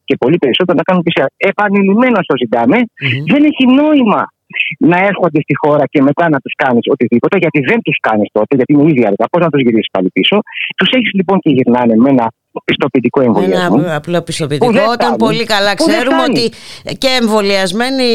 Και 0.08 0.16
πολύ 0.22 0.38
περισσότερο 0.42 0.76
να 0.80 0.84
κάνουν 0.88 1.02
PCR. 1.06 1.30
Επανειλημμένο 1.36 2.18
το 2.30 2.34
ζηταμε 2.42 2.78
δεν 3.32 3.42
έχει 3.50 3.64
νόημα 3.82 4.22
να 4.78 4.98
έρχονται 5.10 5.40
στη 5.46 5.54
χώρα 5.62 5.84
και 5.92 6.00
μετά 6.08 6.24
να 6.34 6.38
τους 6.44 6.54
κάνεις 6.62 6.84
οτιδήποτε, 6.94 7.36
γιατί 7.38 7.60
δεν 7.70 7.78
τους 7.86 7.98
κάνεις 8.06 8.28
τότε, 8.32 8.52
γιατί 8.58 8.72
είναι 8.72 8.86
ήδη 8.90 9.02
αργά. 9.10 9.24
Πώς 9.32 9.40
να 9.44 9.50
τους 9.50 9.62
γυρίσεις 9.64 9.90
πάλι 9.94 10.08
πίσω. 10.16 10.36
Τους 10.76 10.90
έχεις 10.96 11.12
λοιπόν 11.18 11.38
και 11.38 11.50
γυρνάνε 11.56 11.94
με 11.96 12.08
ένα 12.10 12.26
πιστοποιητικό 12.64 13.20
εμβολιασμό. 13.20 13.76
Ένα 13.78 13.96
απλό 13.96 14.22
πιστοποιητικό, 14.22 14.82
όταν 14.92 15.16
πολύ 15.16 15.44
καλά 15.44 15.74
ξέρουμε 15.74 16.22
ότι 16.28 16.44
και 16.98 17.10
εμβολιασμένοι 17.20 18.06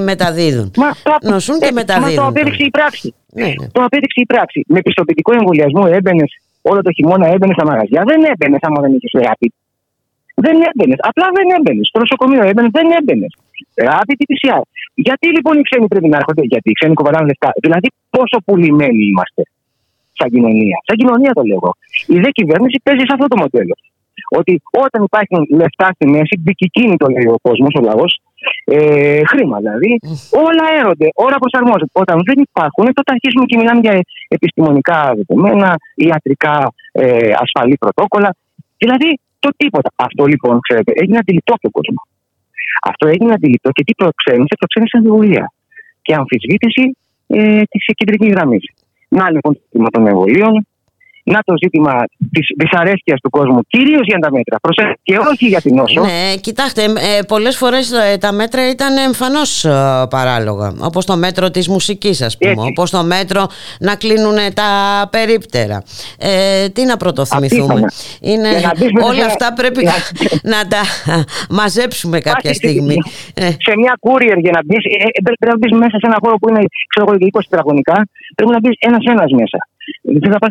μεταδίδουν. 0.00 0.70
Μα 0.76 0.90
το, 1.02 1.30
Νοσούν 1.30 1.58
και 1.60 1.72
μεταδίδουν. 1.72 2.14
Μα 2.14 2.20
το 2.22 2.26
απέδειξε 2.26 2.64
η 2.64 2.70
πράξη. 2.70 3.14
Ναι, 3.32 3.44
ναι. 3.44 3.66
Το 3.72 3.80
απέδειξε 3.82 4.20
η 4.20 4.26
πράξη. 4.26 4.64
Με 4.66 4.80
πιστοποιητικό 4.80 5.32
εμβολιασμό 5.32 5.84
έμπαινες 5.96 6.30
όλο 6.62 6.82
το 6.82 6.90
χειμώνα, 6.96 7.26
έμπαινες 7.26 7.56
στα 7.58 7.66
μαγαζιά. 7.70 8.02
Δεν 8.10 8.20
έμπαινες 8.32 8.60
άμα 8.62 8.80
δεν 8.80 8.92
είχες 8.96 9.12
rapid. 9.26 9.52
Δεν 10.34 10.56
έμπαινες. 10.68 10.98
Απλά 11.10 11.26
δεν 11.36 11.46
έμπαινες. 11.56 11.86
Στο 11.90 11.98
νοσοκομείο 11.98 12.42
έμπαινες, 12.50 12.70
δεν 12.78 12.86
έμπαινες. 12.98 13.32
Rapid 13.88 14.18
PCR. 14.30 14.62
Γιατί 14.94 15.26
λοιπόν 15.36 15.58
οι 15.58 15.62
ξένοι 15.68 15.86
πρέπει 15.92 16.08
να 16.08 16.16
έρχονται, 16.16 16.42
Γιατί 16.52 16.70
οι 16.70 16.72
ξένοι 16.78 16.94
κουβαλάνε 16.94 17.26
λεφτά. 17.26 17.50
Δηλαδή, 17.64 17.88
πόσο 18.10 18.36
πουλημένοι 18.44 19.02
είμαστε 19.10 19.42
σαν 20.18 20.28
κοινωνία. 20.34 20.76
Σαν 20.86 20.96
κοινωνία 21.00 21.32
το 21.38 21.42
λέω. 21.50 21.70
Η 22.14 22.16
δε 22.22 22.30
κυβέρνηση 22.38 22.76
παίζει 22.84 23.04
σε 23.08 23.14
αυτό 23.16 23.26
το 23.32 23.36
μοντέλο. 23.42 23.74
Ότι 24.38 24.52
όταν 24.84 25.00
υπάρχουν 25.08 25.40
λεφτά 25.60 25.88
στη 25.94 26.04
μέση, 26.14 26.34
το 26.96 27.06
λέει 27.14 27.26
ο 27.36 27.38
κόσμος, 27.46 27.72
ο 27.78 27.82
λαός, 27.88 28.12
ε, 28.64 29.20
χρήμα 29.30 29.56
δηλαδή. 29.58 29.98
Όλα 30.46 30.64
έρονται, 30.80 31.08
όλα 31.14 31.36
προσαρμόζονται. 31.42 31.94
Όταν 32.02 32.16
δεν 32.28 32.38
υπάρχουν, 32.46 32.84
τότε 32.96 33.12
αρχίζουμε 33.16 33.44
και 33.44 33.56
μιλάμε 33.56 33.80
για 33.80 33.94
επιστημονικά 34.28 34.98
δεδομένα, 35.18 35.76
ιατρικά 35.94 36.72
ε, 36.92 37.32
ασφαλή 37.44 37.76
πρωτόκολλα. 37.82 38.30
Δηλαδή 38.76 39.18
το 39.38 39.50
τίποτα. 39.56 39.90
Αυτό 39.96 40.24
λοιπόν, 40.26 40.60
ξέρετε, 40.60 40.92
έγινε 40.94 41.18
αντιληπτό 41.18 41.52
από 41.52 41.62
τον 41.62 41.70
κόσμο. 41.70 42.00
Αυτό 42.82 43.08
έγινε 43.08 43.32
αντιληπτό 43.32 43.70
και 43.70 43.84
τι 43.84 43.94
προξένησε, 43.94 44.54
προξένησε 44.58 44.96
αμφιβολία 44.96 45.52
και 46.02 46.14
αμφισβήτηση 46.14 46.96
ε, 47.26 47.62
της 47.62 47.84
κεντρικής 47.98 48.30
γραμμής. 48.34 48.64
Να 49.08 49.30
λοιπόν 49.30 49.54
το 49.54 49.60
ζήτημα 49.64 49.90
των 49.90 50.06
εμβολίων, 50.06 50.67
να 51.34 51.40
το 51.44 51.54
ζήτημα 51.62 51.94
της 52.32 52.46
δυσαρέσκειας 52.58 53.20
του 53.20 53.30
κόσμου, 53.30 53.60
κυρίως 53.68 54.06
για 54.06 54.18
τα 54.18 54.30
μέτρα. 54.30 54.56
Προσέξτε, 54.60 54.98
και 55.02 55.16
όχι 55.18 55.46
για 55.46 55.60
την 55.60 55.74
νόσο. 55.74 56.00
Ναι, 56.00 56.36
κοιτάξτε, 56.40 56.82
ε, 56.82 57.22
πολλές 57.28 57.56
φορές 57.56 57.92
ε, 57.92 58.16
τα 58.18 58.32
μέτρα 58.32 58.70
ήταν 58.70 58.96
εμφανώς 58.96 59.64
ε, 59.64 59.70
παράλογα. 60.10 60.72
Όπως 60.80 61.04
το 61.06 61.16
μέτρο 61.16 61.50
της 61.50 61.68
μουσικής, 61.68 62.22
ας 62.22 62.38
πούμε. 62.38 62.62
Όπως 62.70 62.90
το 62.90 63.02
μέτρο 63.04 63.46
να 63.80 63.94
κλείνουν 63.96 64.36
τα 64.54 64.70
περίπτερα. 65.10 65.82
Ε, 66.18 66.68
τι 66.68 66.84
να 66.84 66.96
πρωτοθυμηθούμε. 66.96 67.84
Είναι, 68.20 68.48
όλα 69.02 69.24
αυτά 69.24 69.52
πρέπει 69.52 69.84
να, 69.84 69.94
να 70.54 70.68
τα 70.68 70.82
μαζέψουμε 71.50 72.20
κάποια 72.20 72.54
στιγμή. 72.54 72.96
Σε 73.66 73.72
μια 73.76 73.98
courier 74.04 74.38
για 74.44 74.52
να 74.56 74.60
μπεις, 74.64 74.82
πρέπει 75.22 75.46
να 75.52 75.56
μπεις 75.58 75.72
μέσα 75.72 75.96
σε 76.00 76.06
ένα 76.10 76.18
χώρο 76.22 76.36
που 76.36 76.48
είναι 76.48 76.62
ξέρω, 76.92 77.06
20 77.10 77.40
τετραγωνικά, 77.48 77.96
πρέπει 78.34 78.52
να 78.52 78.60
μπεις 78.60 78.76
ένα-ένα 78.78 79.24
μέσα. 79.40 79.58
Δεν 80.22 80.30
θα 80.32 80.38
πας 80.42 80.50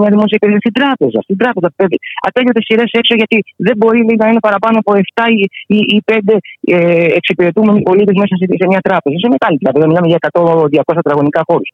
μια 0.00 0.10
δημόσια 0.14 0.36
υπηρεσία 0.40 0.62
στην 0.64 0.74
τράπεζα. 0.78 1.18
Στην 1.26 1.36
τράπεζα 1.42 1.68
πρέπει. 1.78 1.96
Ατέλειωτε 2.26 2.62
σειρές 2.66 2.90
έξω 3.00 3.14
γιατί 3.20 3.36
δεν 3.66 3.74
μπορεί 3.76 4.00
να 4.20 4.26
είναι 4.28 4.42
παραπάνω 4.48 4.76
από 4.82 4.90
7 4.94 5.24
ή, 5.66 5.78
ή 5.96 5.98
5 6.06 6.36
ε, 6.60 7.06
εξυπηρετούμενοι 7.18 7.80
πολίτες 7.88 8.16
μέσα 8.22 8.34
σε, 8.40 8.44
σε, 8.60 8.66
μια 8.72 8.82
τράπεζα. 8.88 9.16
Σε 9.24 9.28
μεγάλη 9.34 9.56
τράπεζα. 9.62 9.86
Μιλάμε 9.86 10.08
για 10.12 10.20
100-200 10.32 10.94
τετραγωνικά 10.98 11.40
χώρους. 11.48 11.70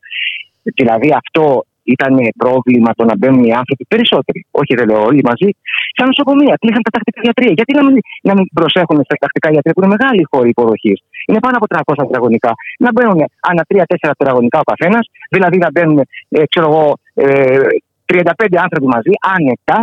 Δηλαδή 0.78 1.09
αυτό 1.22 1.44
ήταν 1.84 2.14
πρόβλημα 2.42 2.90
το 2.98 3.05
να 3.05 3.14
μπαίνουν 3.16 3.44
οι 3.44 3.52
άνθρωποι 3.61 3.84
περισσότεροι. 3.92 4.40
Όχι, 4.61 4.72
δεν 4.78 4.86
λέω 4.88 5.00
όλοι 5.11 5.22
μαζί. 5.30 5.48
Στα 5.94 6.05
νοσοκομεία 6.11 6.55
κλείσαν 6.61 6.82
τα 6.86 6.90
τακτικά 6.96 7.20
γιατρία. 7.26 7.52
Γιατί 7.59 7.72
να 7.78 7.82
μην, 7.86 7.96
να 8.28 8.32
μην 8.36 8.44
προσέχουν 8.59 8.96
στα 9.09 9.16
τακτικά 9.24 9.48
γιατρία 9.55 9.72
που 9.74 9.80
είναι 9.82 9.94
μεγάλη 9.96 10.22
χώρη 10.32 10.48
υποδοχής; 10.55 10.98
Είναι 11.27 11.39
πάνω 11.39 11.57
από 11.57 11.66
300 11.68 11.95
τετραγωνικά. 11.97 12.53
Να 12.79 12.93
μπαίνουν 12.93 13.25
ανά 13.41 13.62
3-4 13.75 13.83
τετραγωνικά 14.18 14.59
ο 14.59 14.66
καθένας. 14.72 15.11
Δηλαδή 15.31 15.57
να 15.59 15.70
μπαίνουν, 15.70 15.99
ε, 16.29 16.47
ξέρω 16.47 16.66
εγώ, 16.70 16.99
ε, 17.14 17.59
35 18.05 18.57
άνθρωποι 18.57 18.87
μαζί, 18.87 19.12
άνετα 19.35 19.79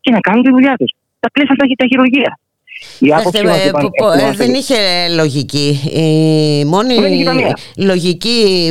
και 0.00 0.10
να 0.10 0.20
κάνουν 0.20 0.42
τη 0.42 0.50
δουλειά 0.50 0.74
τους. 0.76 0.92
Τα 1.20 1.28
κλείσαν 1.32 1.56
τα 1.76 1.86
χειρουργεία. 1.90 2.38
Η 2.98 3.14
άποψη 3.14 3.42
ε, 3.44 4.28
ε, 4.28 4.32
δεν 4.32 4.54
είχε 4.54 4.74
λογική. 5.16 5.80
Η 5.84 6.64
μόνη 6.64 6.94
λογική 7.76 8.70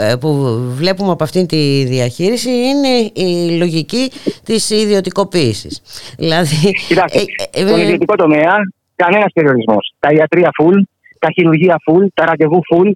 ε, 0.00 0.16
που 0.20 0.60
βλέπουμε 0.76 1.10
από 1.10 1.24
αυτήν 1.24 1.46
τη 1.46 1.84
διαχείριση 1.84 2.50
είναι 2.50 2.88
η 3.28 3.58
λογική 3.58 4.10
της 4.44 4.70
ιδιωτικοποίησης. 4.70 5.82
Δηλαδή, 6.18 6.74
Κοιτάξτε, 6.88 7.24
στον 7.50 7.80
ιδιωτικό 7.80 8.14
τομέα 8.14 8.54
κανένας 8.96 9.32
περιορισμός. 9.34 9.94
Τα 9.98 10.08
ιατρία 10.12 10.50
full, 10.62 10.82
τα 11.26 11.30
χειρουργία 11.36 11.76
full, 11.86 12.04
τα 12.14 12.24
ραντεβού 12.28 12.60
full. 12.70 12.90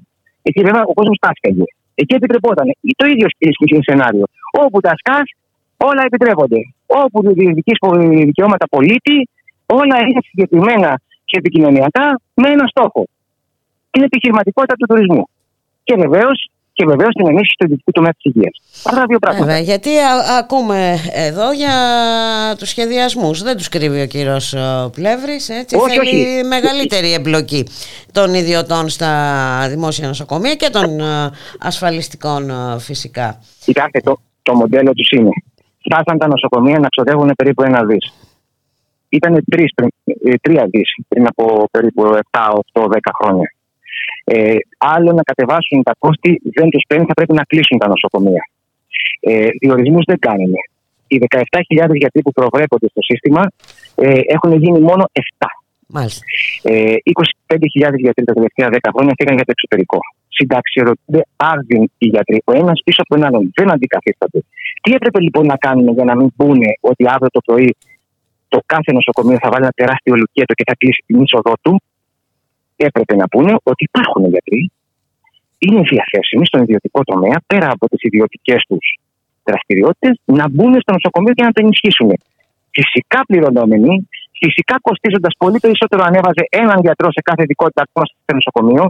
Εκεί 0.48 0.60
βέβαια 0.66 0.82
ο 0.90 0.92
κόσμος 0.98 1.18
τάσκαγε. 1.24 1.66
Εκεί 1.94 2.14
επιτρεπόταν. 2.14 2.66
Το 2.96 3.06
ίδιο 3.06 3.26
σενάριο. 3.88 4.24
Όπου 4.62 4.80
τα 4.80 4.92
σκάς, 5.00 5.26
όλα 5.76 6.02
επιτρέπονται. 6.08 6.60
Όπου 6.86 7.18
διεκδικείς 7.32 7.78
δικαιώματα 8.30 8.66
πολίτη, 8.74 9.28
όλα 9.66 9.96
είναι 10.06 10.20
συγκεκριμένα 10.28 11.00
και 11.24 11.36
επικοινωνιακά 11.38 12.20
με 12.34 12.48
ένα 12.54 12.66
στόχο. 12.66 13.02
Την 13.90 14.02
επιχειρηματικότητα 14.02 14.74
του 14.78 14.86
τουρισμού. 14.86 15.24
Και 15.86 15.94
βεβαίως 15.96 16.50
και 16.80 16.86
βεβαίως 16.86 17.12
την 17.14 17.26
ενίσχυση 17.26 17.56
του 17.58 17.64
ιδιωτικού 17.64 17.90
τομέα 17.92 18.12
της 18.12 18.24
υγείας. 18.24 18.54
Αυτά 18.84 19.04
δύο 19.06 19.18
πράγματα. 19.18 19.58
γιατί 19.58 19.90
ακούμε 20.38 20.96
εδώ 21.12 21.52
για 21.52 21.74
τους 22.58 22.68
σχεδιασμούς. 22.68 23.42
Δεν 23.42 23.56
τους 23.56 23.68
κρύβει 23.68 24.00
ο 24.00 24.06
κύριος 24.06 24.54
Πλεύρης. 24.92 25.48
Έτσι 25.48 25.76
όχι, 25.76 25.96
θέλει 25.96 26.00
όχι. 26.00 26.44
μεγαλύτερη 26.44 27.12
εμπλοκή 27.12 27.66
των 28.12 28.34
ιδιωτών 28.34 28.88
στα 28.88 29.12
δημόσια 29.68 30.06
νοσοκομεία 30.06 30.54
και 30.54 30.70
των 30.70 31.00
ασφαλιστικών 31.58 32.42
φυσικά. 32.78 33.38
Κοιτάξτε, 33.64 34.00
το, 34.00 34.16
το 34.42 34.54
μοντέλο 34.54 34.92
τους 34.92 35.10
είναι. 35.10 35.30
Φτάσαν 35.84 36.18
τα 36.18 36.26
νοσοκομεία 36.26 36.78
να 36.78 36.88
ξοδεύουν 36.88 37.32
περίπου 37.36 37.62
ένα 37.62 37.84
δις 37.84 38.12
ήταν 39.10 39.34
ε, 39.34 40.34
τρία 40.42 40.66
δις 40.70 40.94
πριν 41.08 41.26
από 41.26 41.68
περίπου 41.70 42.02
7, 42.30 42.40
8, 42.72 42.84
10 42.84 42.88
χρόνια. 43.22 43.52
Ε, 44.24 44.56
άλλο 44.78 45.12
να 45.12 45.22
κατεβάσουν 45.22 45.82
τα 45.82 45.94
κόστη 45.98 46.40
δεν 46.44 46.68
τους 46.70 46.84
παίρνει, 46.88 47.04
θα 47.08 47.14
πρέπει 47.14 47.32
να 47.32 47.44
κλείσουν 47.44 47.78
τα 47.78 47.88
νοσοκομεία. 47.88 48.42
Ε, 49.20 49.48
Διορισμούς 49.60 50.04
δεν 50.06 50.18
κάνουν. 50.18 50.52
Οι 51.06 51.18
17.000 51.28 51.94
γιατροί 51.94 52.22
που 52.22 52.32
προβλέπονται 52.32 52.88
στο 52.88 53.02
σύστημα 53.02 53.42
ε, 53.94 54.20
έχουν 54.26 54.52
γίνει 54.52 54.80
μόνο 54.80 55.04
7. 55.38 55.46
Μάλιστα. 55.86 56.24
Ε, 56.62 56.94
25.000 57.46 57.94
γιατροί 57.96 58.24
τα 58.24 58.32
τελευταία 58.32 58.68
10 58.72 58.78
χρόνια 58.94 59.14
φύγαν 59.18 59.34
για 59.34 59.44
το 59.44 59.52
εξωτερικό. 59.56 59.98
Συνταξιοδοτούνται 60.28 61.22
άρδιν 61.36 61.82
οι 61.98 62.06
γιατροί, 62.06 62.42
ο 62.44 62.52
ένας 62.52 62.80
πίσω 62.84 63.00
από 63.02 63.14
τον 63.14 63.24
άλλον. 63.26 63.52
Δεν 63.54 63.72
αντικαθίσταται. 63.72 64.38
Τι 64.82 64.92
έπρεπε 64.92 65.20
λοιπόν 65.20 65.46
να 65.46 65.56
κάνουν 65.56 65.92
για 65.92 66.04
να 66.04 66.16
μην 66.16 66.32
πούνε 66.36 66.68
ότι 66.80 67.04
αύριο 67.08 67.30
το 67.30 67.40
πρωί 67.44 67.76
το 68.48 68.58
κάθε 68.66 68.92
νοσοκομείο 68.92 69.38
θα 69.42 69.48
βάλει 69.52 69.64
ένα 69.68 69.76
τεράστιο 69.80 70.14
λουκέτο 70.14 70.52
και 70.54 70.64
θα 70.66 70.74
κλείσει 70.78 71.02
την 71.06 71.20
είσοδό 71.22 71.54
του, 71.62 71.82
έπρεπε 72.88 73.14
να 73.16 73.28
πούνε 73.28 73.52
ότι 73.62 73.82
υπάρχουν 73.88 74.22
γιατροί, 74.34 74.70
είναι 75.58 75.80
διαθέσιμοι 75.92 76.46
στον 76.46 76.60
ιδιωτικό 76.62 77.00
τομέα, 77.04 77.36
πέρα 77.46 77.68
από 77.74 77.88
τις 77.88 78.02
ιδιωτικές 78.02 78.60
τους 78.68 78.86
δραστηριότητες, 79.44 80.14
να 80.24 80.48
μπουν 80.48 80.72
στο 80.80 80.92
νοσοκομείο 80.92 81.34
και 81.34 81.44
να 81.44 81.52
το 81.52 81.60
ενισχύσουν. 81.64 82.10
Φυσικά 82.76 83.18
πληρωνόμενοι, 83.26 84.08
φυσικά 84.42 84.74
κοστίζοντας 84.86 85.34
πολύ 85.42 85.58
περισσότερο 85.64 86.02
αν 86.08 86.14
έβαζε 86.14 86.44
έναν 86.62 86.78
γιατρό 86.80 87.08
σε 87.16 87.20
κάθε 87.28 87.42
ειδικότητα 87.42 87.82
στο 87.92 88.34
νοσοκομείο, 88.38 88.84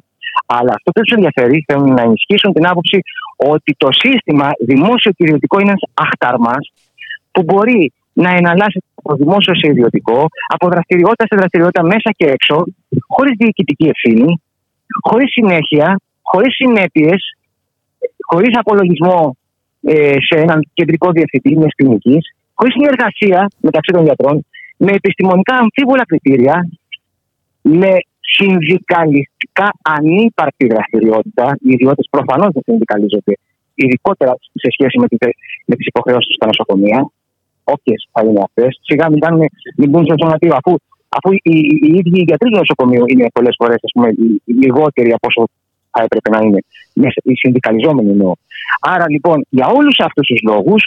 αλλά 0.46 0.72
αυτό 0.76 0.88
που 0.92 1.00
τους 1.00 1.14
ενδιαφέρει 1.18 1.64
θέλουν 1.68 1.92
να 1.98 2.02
ενισχύσουν 2.02 2.52
την 2.52 2.66
άποψη 2.66 2.98
ότι 3.36 3.70
το 3.82 3.88
σύστημα 4.02 4.46
δημόσιο 4.72 5.10
και 5.10 5.24
ιδιωτικό 5.26 5.60
είναι 5.60 5.70
ένας 5.74 5.84
αχταρμάς 5.94 6.64
που 7.32 7.42
μπορεί 7.42 7.92
να 8.12 8.30
εναλλάσσει 8.30 8.82
από 8.94 9.14
δημόσιο 9.14 9.54
σε 9.54 9.66
ιδιωτικό, 9.70 10.26
από 10.46 10.68
δραστηριότητα 10.68 11.24
σε 11.26 11.36
δραστηριότητα 11.36 11.82
μέσα 11.82 12.10
και 12.16 12.26
έξω, 12.26 12.64
χωρίς 13.06 13.34
διοικητική 13.38 13.86
ευθύνη, 13.94 14.42
χωρίς 15.08 15.30
συνέχεια, 15.32 16.00
χωρίς 16.22 16.54
συνέπειες, 16.54 17.20
χωρίς 18.30 18.58
απολογισμό 18.58 19.36
ε, 19.82 20.16
σε 20.28 20.40
έναν 20.44 20.68
κεντρικό 20.74 21.10
διευθυντή 21.10 21.56
μιας 21.56 21.74
κλινικής, 21.76 22.34
χωρίς 22.54 22.74
συνεργασία 22.74 23.50
μεταξύ 23.60 23.92
των 23.92 24.04
γιατρών, 24.04 24.44
με 24.76 24.92
επιστημονικά 24.92 25.54
αμφίβολα 25.56 26.04
κριτήρια, 26.06 26.68
με 27.62 27.92
συνδικαλιστικά 28.20 29.68
ανύπαρκτη 29.82 30.66
δραστηριότητα. 30.66 31.56
Οι 31.64 31.70
ιδιώτες 31.76 32.06
προφανώς 32.10 32.50
δεν 32.52 32.62
συνδικαλίζονται, 32.66 33.34
ειδικότερα 33.74 34.32
σε 34.62 34.68
σχέση 34.74 34.98
με, 34.98 35.06
με 35.64 35.74
τις 35.76 35.86
υποχρεώσεις 35.86 36.34
στα 36.34 36.46
νοσοκομεία 36.46 37.10
όποιε 37.64 37.94
θα 38.12 38.24
είναι 38.24 38.40
αυτές. 38.44 38.80
Σιγά 38.82 39.10
μην, 39.10 39.20
κάνουμε, 39.20 39.46
μην 39.76 39.90
μπουν 39.90 40.04
στο 40.04 40.14
σωματείο, 40.20 40.54
αφού, 40.54 40.76
αφού 41.08 41.32
οι, 41.32 41.40
οι, 41.42 41.78
οι 41.82 41.92
ίδιοι 41.98 42.20
οι 42.20 42.24
γιατροί 42.26 42.50
του 42.50 42.58
νοσοκομείου 42.58 43.04
είναι 43.06 43.26
πολλές 43.32 43.54
φορές 43.58 43.78
λιγότεροι 44.44 45.12
από 45.12 45.26
όσο 45.26 45.48
θα 45.90 46.02
έπρεπε 46.02 46.30
να 46.30 46.38
είναι. 46.44 46.58
Οι 47.22 47.34
συνδικαλιζόμενοι 47.34 48.10
εννοώ. 48.10 48.32
Άρα 48.80 49.10
λοιπόν 49.10 49.46
για 49.48 49.66
όλους 49.66 49.98
αυτούς 49.98 50.26
τους 50.26 50.40
λόγους, 50.42 50.84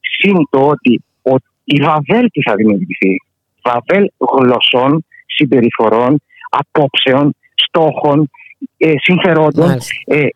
συν 0.00 0.36
το 0.50 0.66
ότι 0.66 1.02
ο, 1.22 1.34
η 1.64 1.80
Βαβέλ 1.82 2.28
τι 2.30 2.42
θα 2.42 2.54
δημιουργηθεί. 2.54 3.16
Βαβέλ 3.62 4.10
γλωσσών, 4.38 5.04
συμπεριφορών, 5.26 6.20
απόψεων, 6.50 7.34
στόχων, 7.54 8.30
ε, 8.76 8.92
συμφερόντων. 8.96 9.70
Ε, 10.04 10.26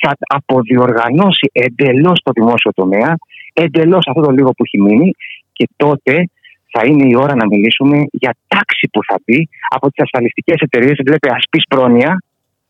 θα, 0.00 0.10
θα 0.10 0.36
αποδιοργανώσει 0.36 1.46
εντελώς 1.52 2.20
το 2.22 2.30
δημόσιο 2.34 2.72
τομέα 2.74 3.16
εντελώς 3.52 4.04
αυτό 4.08 4.20
το 4.22 4.30
λίγο 4.30 4.50
που 4.50 4.64
έχει 4.64 4.80
μείνει 4.80 5.10
και 5.52 5.68
τότε 5.76 6.28
θα 6.72 6.82
είναι 6.86 7.06
η 7.06 7.14
ώρα 7.16 7.34
να 7.34 7.46
μιλήσουμε 7.46 8.04
για 8.10 8.36
τάξη 8.48 8.88
που 8.92 9.00
θα 9.08 9.16
μπει 9.24 9.48
από 9.68 9.86
τις 9.90 10.02
ασφαλιστικές 10.04 10.58
εταιρείες. 10.60 10.96
Βλέπετε, 11.04 11.30
ασπή 11.34 11.60
πρόνοια 11.68 12.22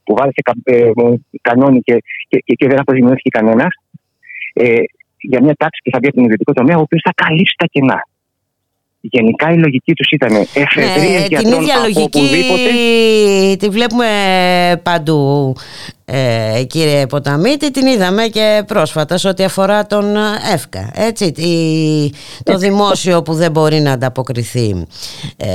που 0.04 0.14
βάλετε 0.18 0.40
ε, 0.64 0.90
κανόνι 1.40 1.80
και, 1.80 1.96
και, 2.28 2.38
και, 2.44 2.54
και 2.54 2.66
δεν 2.68 2.80
αποζημιώθηκε 2.80 3.28
κανένας. 3.28 3.72
Ε, 4.52 4.82
για 5.18 5.42
μια 5.42 5.54
τάξη 5.54 5.80
που 5.84 5.90
θα 5.90 5.98
μπει 5.98 6.06
από 6.06 6.16
τον 6.16 6.24
ιδιωτικό 6.24 6.52
τομέα, 6.52 6.76
ο 6.76 6.80
οποίος 6.80 7.02
θα 7.04 7.12
καλύψει 7.24 7.54
τα 7.58 7.66
κενά. 7.66 8.00
Γενικά 9.00 9.52
η 9.52 9.58
λογική 9.58 9.92
τους 9.92 10.10
ήταν 10.10 10.46
εφεδρείες 10.54 11.28
ναι, 11.30 11.38
Την 11.38 11.52
ίδια 11.52 11.76
λογική 11.82 13.56
τη 13.58 13.68
βλέπουμε 13.68 14.06
παντού 14.82 15.54
ε, 16.04 16.62
κύριε 16.66 17.06
Ποταμίτη. 17.06 17.70
Την 17.70 17.86
είδαμε 17.86 18.26
και 18.26 18.62
πρόσφατα 18.66 19.18
σε 19.18 19.28
ό,τι 19.28 19.44
αφορά 19.44 19.86
τον 19.86 20.16
ΕΦΚΑ 20.52 20.90
έτσι, 20.94 21.32
το 22.42 22.56
δημόσιο 22.56 23.22
που 23.22 23.34
δεν 23.34 23.50
μπορεί 23.50 23.80
να 23.80 23.92
ανταποκριθεί 23.92 24.86
ε, 25.36 25.46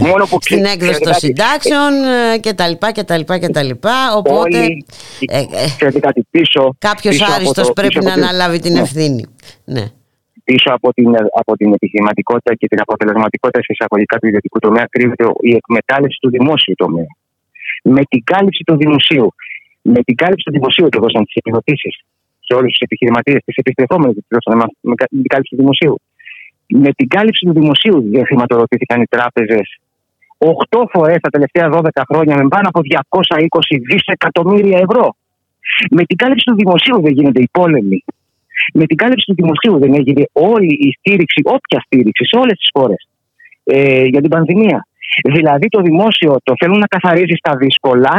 Μόνο 0.00 0.26
που 0.26 0.38
στην 0.40 0.64
έκδοση 0.64 1.00
των 1.00 1.14
συντάξεων 1.14 1.92
ε, 2.34 2.38
και 2.38 2.52
τα 2.52 2.68
λοιπά 2.68 2.92
και 2.92 3.02
τα 3.02 3.16
λοιπά 3.16 3.38
και 3.38 3.48
τα 3.48 3.62
λοιπά. 3.62 4.16
Οπότε 4.16 4.58
όλοι, 4.58 4.84
ε, 5.26 5.38
ε, 5.38 5.98
κάτι 6.00 6.26
πίσω, 6.30 6.74
κάποιος 6.78 7.16
πίσω 7.16 7.32
άριστος 7.34 7.72
πρέπει 7.72 8.04
να 8.04 8.12
αναλάβει 8.12 8.58
την 8.58 8.72
ναι. 8.72 8.80
ευθύνη. 8.80 9.26
Ναι 9.64 9.84
πίσω 10.44 10.68
από 10.78 10.92
την, 10.92 11.10
από 11.40 11.52
την 11.56 11.72
επιχειρηματικότητα 11.72 12.54
και 12.54 12.66
την 12.68 12.80
αποτελεσματικότητα 12.80 13.60
σε 13.60 13.72
εισαγωγικά 13.74 14.18
του 14.18 14.26
ιδιωτικού 14.26 14.58
τομέα 14.58 14.86
κρύβεται 14.90 15.24
η 15.40 15.52
εκμετάλλευση 15.60 16.18
του 16.22 16.30
δημόσιου 16.30 16.74
τομέα. 16.76 17.10
Με 17.82 18.02
την 18.10 18.20
κάλυψη 18.24 18.62
του 18.66 18.76
δημοσίου, 18.76 19.28
με 19.82 20.00
την 20.06 20.14
κάλυψη 20.16 20.44
του 20.46 20.52
δημοσίου 20.58 20.88
και 20.88 20.98
δώσαν 20.98 21.24
τις 21.24 21.34
επιδοτήσεις 21.34 21.94
σε 22.46 22.52
όλους 22.58 22.70
τους 22.70 22.82
επιχειρηματίες, 22.86 23.40
τις 23.44 23.56
επιστρεφόμενες 23.56 24.14
με 24.80 24.94
την 25.08 25.28
κάλυψη 25.32 25.50
του 25.54 25.60
δημοσίου. 25.62 25.96
Με 26.68 26.90
την 26.98 27.08
κάλυψη 27.08 27.42
του 27.46 27.52
δημοσίου 27.60 27.98
δεν 28.12 28.26
χρηματοδοτήθηκαν 28.26 29.00
οι 29.02 29.06
τράπεζες 29.06 29.66
8 30.38 30.84
φορές 30.92 31.18
τα 31.20 31.30
τελευταία 31.30 31.66
12 31.72 31.88
χρόνια 32.10 32.34
με 32.36 32.48
πάνω 32.48 32.68
από 32.72 32.80
220 32.82 33.80
δισεκατομμύρια 33.90 34.78
ευρώ. 34.78 35.16
Με 35.90 36.02
την 36.04 36.16
κάλυψη 36.16 36.44
του 36.44 36.54
δημοσίου 36.54 37.00
δεν 37.00 37.12
γίνονται 37.12 37.40
οι 37.40 37.48
πόλεμοι 37.52 38.04
με 38.72 38.84
την 38.86 38.96
κάλυψη 38.96 39.24
του 39.26 39.34
δημοσίου 39.34 39.78
δεν 39.78 39.94
έγινε 39.94 40.24
όλη 40.32 40.72
η 40.86 40.90
στήριξη, 40.98 41.40
όποια 41.44 41.80
στήριξη 41.86 42.24
σε 42.24 42.36
όλες 42.42 42.56
τις 42.58 42.68
χώρες 42.72 43.08
ε, 43.64 44.04
για 44.04 44.20
την 44.20 44.30
πανδημία. 44.30 44.86
Δηλαδή 45.32 45.68
το 45.68 45.80
δημόσιο 45.80 46.36
το 46.42 46.52
θέλουν 46.58 46.78
να 46.78 46.86
καθαρίζει 46.86 47.34
στα 47.36 47.56
δύσκολα, 47.56 48.14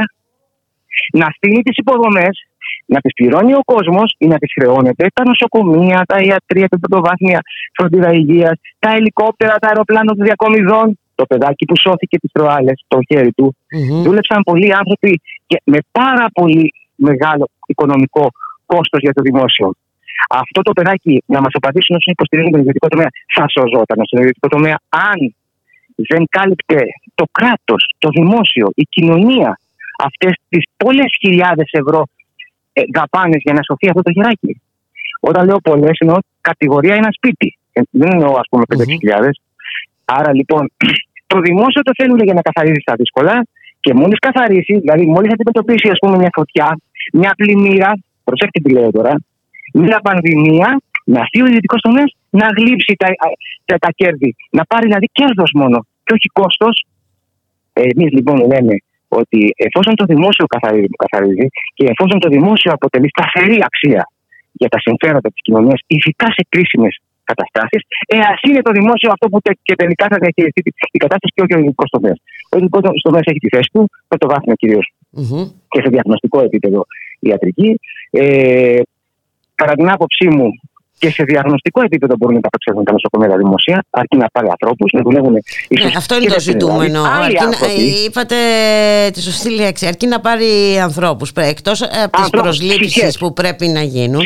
να 1.14 1.28
στείλει 1.36 1.62
τις 1.62 1.78
υποδομές, 1.78 2.48
να 2.86 3.00
τις 3.00 3.14
πληρώνει 3.14 3.54
ο 3.54 3.62
κόσμος 3.66 4.16
ή 4.18 4.28
να 4.28 4.38
τις 4.38 4.52
χρεώνεται 4.54 5.08
τα 5.14 5.24
νοσοκομεία, 5.26 6.04
τα 6.08 6.22
ιατρία, 6.22 6.68
τα 6.68 6.80
πρωτοβάθμια 6.80 7.40
φροντίδα 7.78 8.12
υγείας, 8.14 8.60
τα 8.80 8.92
ελικόπτερα, 8.92 9.56
τα 9.56 9.68
αεροπλάνα 9.68 10.16
των 10.16 10.26
διακομιδών. 10.26 11.00
Το 11.16 11.26
παιδάκι 11.26 11.66
που 11.66 11.78
σώθηκε 11.78 12.18
τις 12.20 12.32
προάλλες, 12.32 12.84
το 12.88 13.00
χέρι 13.08 13.32
του. 13.32 13.56
Mm-hmm. 13.56 14.04
Δούλεψαν 14.04 14.44
πολλοί 14.44 14.74
άνθρωποι 14.74 15.22
και 15.48 15.62
με 15.64 15.78
πάρα 15.92 16.26
πολύ 16.34 16.74
μεγάλο 16.96 17.50
οικονομικό 17.68 18.28
κόστος 18.66 19.02
για 19.02 19.14
το 19.14 19.22
δημόσιο. 19.22 19.74
Αυτό 20.30 20.62
το 20.62 20.72
παιδάκι 20.74 21.24
να 21.26 21.40
μας 21.42 21.54
απαντήσουν 21.54 21.96
όσοι 21.96 22.12
υποστηρίζουν 22.12 22.52
τον 22.52 22.60
ιδιωτικό 22.60 22.88
τομέα 22.88 23.10
θα 23.36 23.46
σωζόταν 23.54 23.98
στον 24.06 24.20
ιδιωτικό 24.20 24.48
τομέα 24.48 24.78
αν 24.90 25.36
δεν 25.96 26.26
κάλυπτε 26.30 26.80
το 27.16 27.26
κράτος, 27.32 27.94
το 27.98 28.10
δημόσιο, 28.10 28.68
η 28.76 28.84
κοινωνία 28.90 29.60
αυτές 30.04 30.34
τις 30.50 30.64
πολλές 30.78 31.18
χιλιάδες 31.20 31.70
ευρώ 31.72 32.04
ε, 32.74 32.82
δαπάνες 32.94 33.42
για 33.44 33.54
να 33.54 33.62
σωθεί 33.64 33.90
αυτό 33.90 34.02
το 34.02 34.12
γεράκι. 34.12 34.62
Όταν 35.20 35.46
λέω 35.46 35.60
πολλές, 35.60 35.98
εννοώ 36.00 36.18
κατηγορία 36.42 36.96
ένα 36.96 37.10
σπίτι. 37.12 37.58
Ε, 37.74 37.82
δεν 37.90 38.10
εννοώ, 38.12 38.34
ας 38.36 38.48
πούμε, 38.50 38.64
5.000. 38.68 39.30
Άρα 40.06 40.34
λοιπόν, 40.34 40.72
το 41.32 41.40
δημόσιο 41.40 41.82
το 41.82 41.92
θέλουν 41.98 42.20
για 42.24 42.34
να 42.34 42.42
καθαρίζεις 42.42 42.84
τα 42.84 42.96
δύσκολα 42.96 43.46
και 43.80 43.94
μόλις 43.94 44.20
καθαρίσει, 44.20 44.80
δηλαδή 44.80 45.06
μόλις 45.06 45.32
αντιμετωπίσει 45.32 45.90
ας 45.90 45.98
πούμε, 46.02 46.18
μια 46.18 46.30
φωτιά, 46.34 46.78
μια 47.14 47.34
πλημμύρα, 47.38 47.92
προσέξτε 48.24 48.60
τι 48.60 48.72
λέω 48.72 48.92
τώρα, 48.92 49.16
μια 49.84 50.00
πανδημία, 50.08 50.70
να 51.14 51.20
έρθει 51.20 51.40
ο 51.42 51.48
ιδιωτικός 51.50 51.82
τομέας 51.82 52.10
να 52.40 52.48
γλύψει 52.58 52.94
τα, 53.02 53.08
τα, 53.66 53.76
τα, 53.84 53.90
κέρδη. 54.00 54.36
Να 54.58 54.64
πάρει 54.72 54.86
δηλαδή 54.90 55.08
κέρδος 55.18 55.52
μόνο 55.62 55.78
και 56.04 56.14
όχι 56.18 56.28
κόστος. 56.40 56.76
Ε, 57.74 57.82
Εμείς 57.94 58.12
λοιπόν 58.18 58.38
λέμε 58.52 58.76
ότι 59.08 59.40
εφόσον 59.68 59.94
το 59.96 60.06
δημόσιο 60.14 60.46
καθαρίζει, 60.54 60.96
καθαρίζει 61.04 61.48
και 61.74 61.86
εφόσον 61.94 62.20
το 62.20 62.30
δημόσιο 62.30 62.72
αποτελεί 62.78 63.10
σταθερή 63.16 63.58
αξία 63.70 64.04
για 64.52 64.70
τα 64.74 64.80
συμφέροντα 64.80 65.30
της 65.34 65.42
κοινωνίας, 65.46 65.80
ειδικά 65.88 66.28
σε 66.36 66.44
κρίσιμες 66.50 66.94
καταστάσεις, 67.24 67.82
ε, 68.14 68.18
α 68.18 68.34
είναι 68.48 68.62
το 68.68 68.72
δημόσιο 68.80 69.10
αυτό 69.16 69.26
που 69.32 69.40
και 69.68 69.76
τελικά 69.76 70.06
θα 70.12 70.18
διαχειριστεί 70.24 70.62
την 70.94 71.00
κατάσταση 71.06 71.34
και 71.36 71.42
όχι 71.44 71.54
ο 71.56 71.60
ιδιωτικός 71.60 71.90
τομέας. 71.96 72.18
Ο 72.52 72.56
ιδιωτικός 72.58 73.02
τομέας 73.08 73.26
έχει 73.30 73.40
τη 73.46 73.50
θέση 73.56 73.70
του, 73.74 73.82
πρωτοβάθμια 74.08 74.56
κυρίω 74.62 74.82
mm-hmm. 75.18 75.46
και 75.72 75.80
σε 75.84 75.90
διαγνωστικό 75.90 76.38
επίπεδο 76.48 76.86
ιατρική. 77.20 77.70
Ε, 78.10 78.80
κατά 79.56 79.74
την 79.74 79.90
άποψή 79.90 80.28
μου, 80.28 80.52
και 80.98 81.10
σε 81.10 81.24
διαγνωστικό 81.24 81.82
επίπεδο 81.84 82.16
μπορούν 82.18 82.36
να 82.36 82.42
τα 82.42 82.48
απεξέλθουν 82.48 82.84
τα 82.84 82.92
νοσοκομεία 82.92 83.38
δημοσία, 83.38 83.84
αρκεί 83.90 84.18
να 84.18 84.28
πάρει 84.34 84.48
ανθρώπους, 84.50 84.92
να 84.92 85.02
δουλεύουν. 85.02 85.32
Ναι, 85.32 85.92
αυτό 85.98 86.16
είναι 86.16 86.26
το 86.26 86.40
ζητούμενο. 86.40 87.04
Αρκεί 87.04 87.44
να, 87.44 87.72
είπατε 88.06 88.36
τη 89.14 89.22
σωστή 89.22 89.50
λέξη. 89.50 89.86
Αρκεί 89.86 90.08
να 90.08 90.20
πάρει 90.20 90.80
ανθρώπους. 90.82 91.32
Εκτός 91.36 91.82
από 91.82 92.18
τις 92.18 92.30
προσλήψεις 92.30 93.18
που 93.18 93.34
πρέπει 93.34 93.68
να 93.68 93.82
γίνουν, 93.82 94.22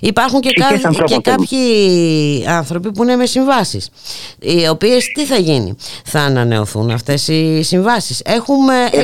υπάρχουν 0.00 0.40
και, 0.40 0.50
κά, 0.52 0.90
και 1.04 1.18
κάποιοι 1.22 2.44
άνθρωποι 2.48 2.92
που 2.92 3.02
είναι 3.02 3.16
με 3.16 3.26
συμβάσεις. 3.26 3.90
Οι 4.38 4.68
οποίες 4.68 5.06
τι 5.06 5.24
θα 5.24 5.36
γίνει, 5.36 5.76
θα 6.04 6.20
ανανεωθούν 6.20 6.90
αυτές 6.90 7.28
οι 7.28 7.62
συμβάσεις. 7.62 8.22
Έχουμε 8.24 8.74
6.000 8.92 8.98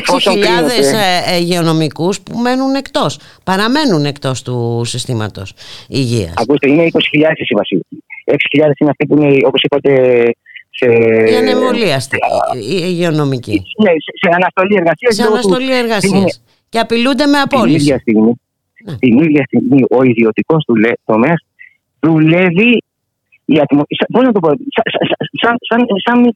ε, 1.33 1.37
υγειονομικούς 1.37 2.21
που 2.21 2.39
μένουν 2.39 2.75
εκτός, 2.75 3.19
παραμένουν 3.51 4.05
εκτός 4.05 4.43
του 4.43 4.83
συστήματος 4.85 5.55
υγείας. 5.89 6.35
Ακούστε, 6.37 6.69
είναι 6.69 6.83
20.000 6.83 6.99
η 7.37 7.45
σύμβαση. 7.45 7.81
6.000 8.25 8.37
είναι 8.79 8.91
αυτοί 8.91 9.07
που 9.07 9.17
είναι, 9.17 9.37
όπως 9.45 9.61
είπατε, 9.63 9.93
σε. 10.71 10.87
Η 11.33 11.37
ανεμβολίαστη, 11.37 12.17
η 12.55 12.81
υγειονομική. 12.91 13.63
Ναι, 13.83 13.91
σε, 14.21 14.29
αναστολή 14.35 14.77
εργασίας. 14.77 15.15
Σε 15.15 15.23
αναστολή 15.23 15.77
εργασίας. 15.77 16.43
Και 16.69 16.79
απειλούνται 16.79 17.27
με 17.27 17.39
απόλυση. 17.39 17.77
Την 17.77 17.85
ίδια 17.85 17.99
στιγμή, 17.99 18.33
ναι. 18.85 18.97
την 18.97 19.19
ίδια 19.19 19.45
στιγμή 19.47 19.85
ο 19.91 20.03
ιδιωτικός 20.03 20.65
τομέας 21.05 21.45
δουλεύει 22.01 22.83
Πώς 24.13 24.25
να 24.25 24.33
το 24.33 24.41
πω, 24.41 24.49
σαν, 25.41 25.57
σαν, 25.69 25.87
σαν, 26.05 26.35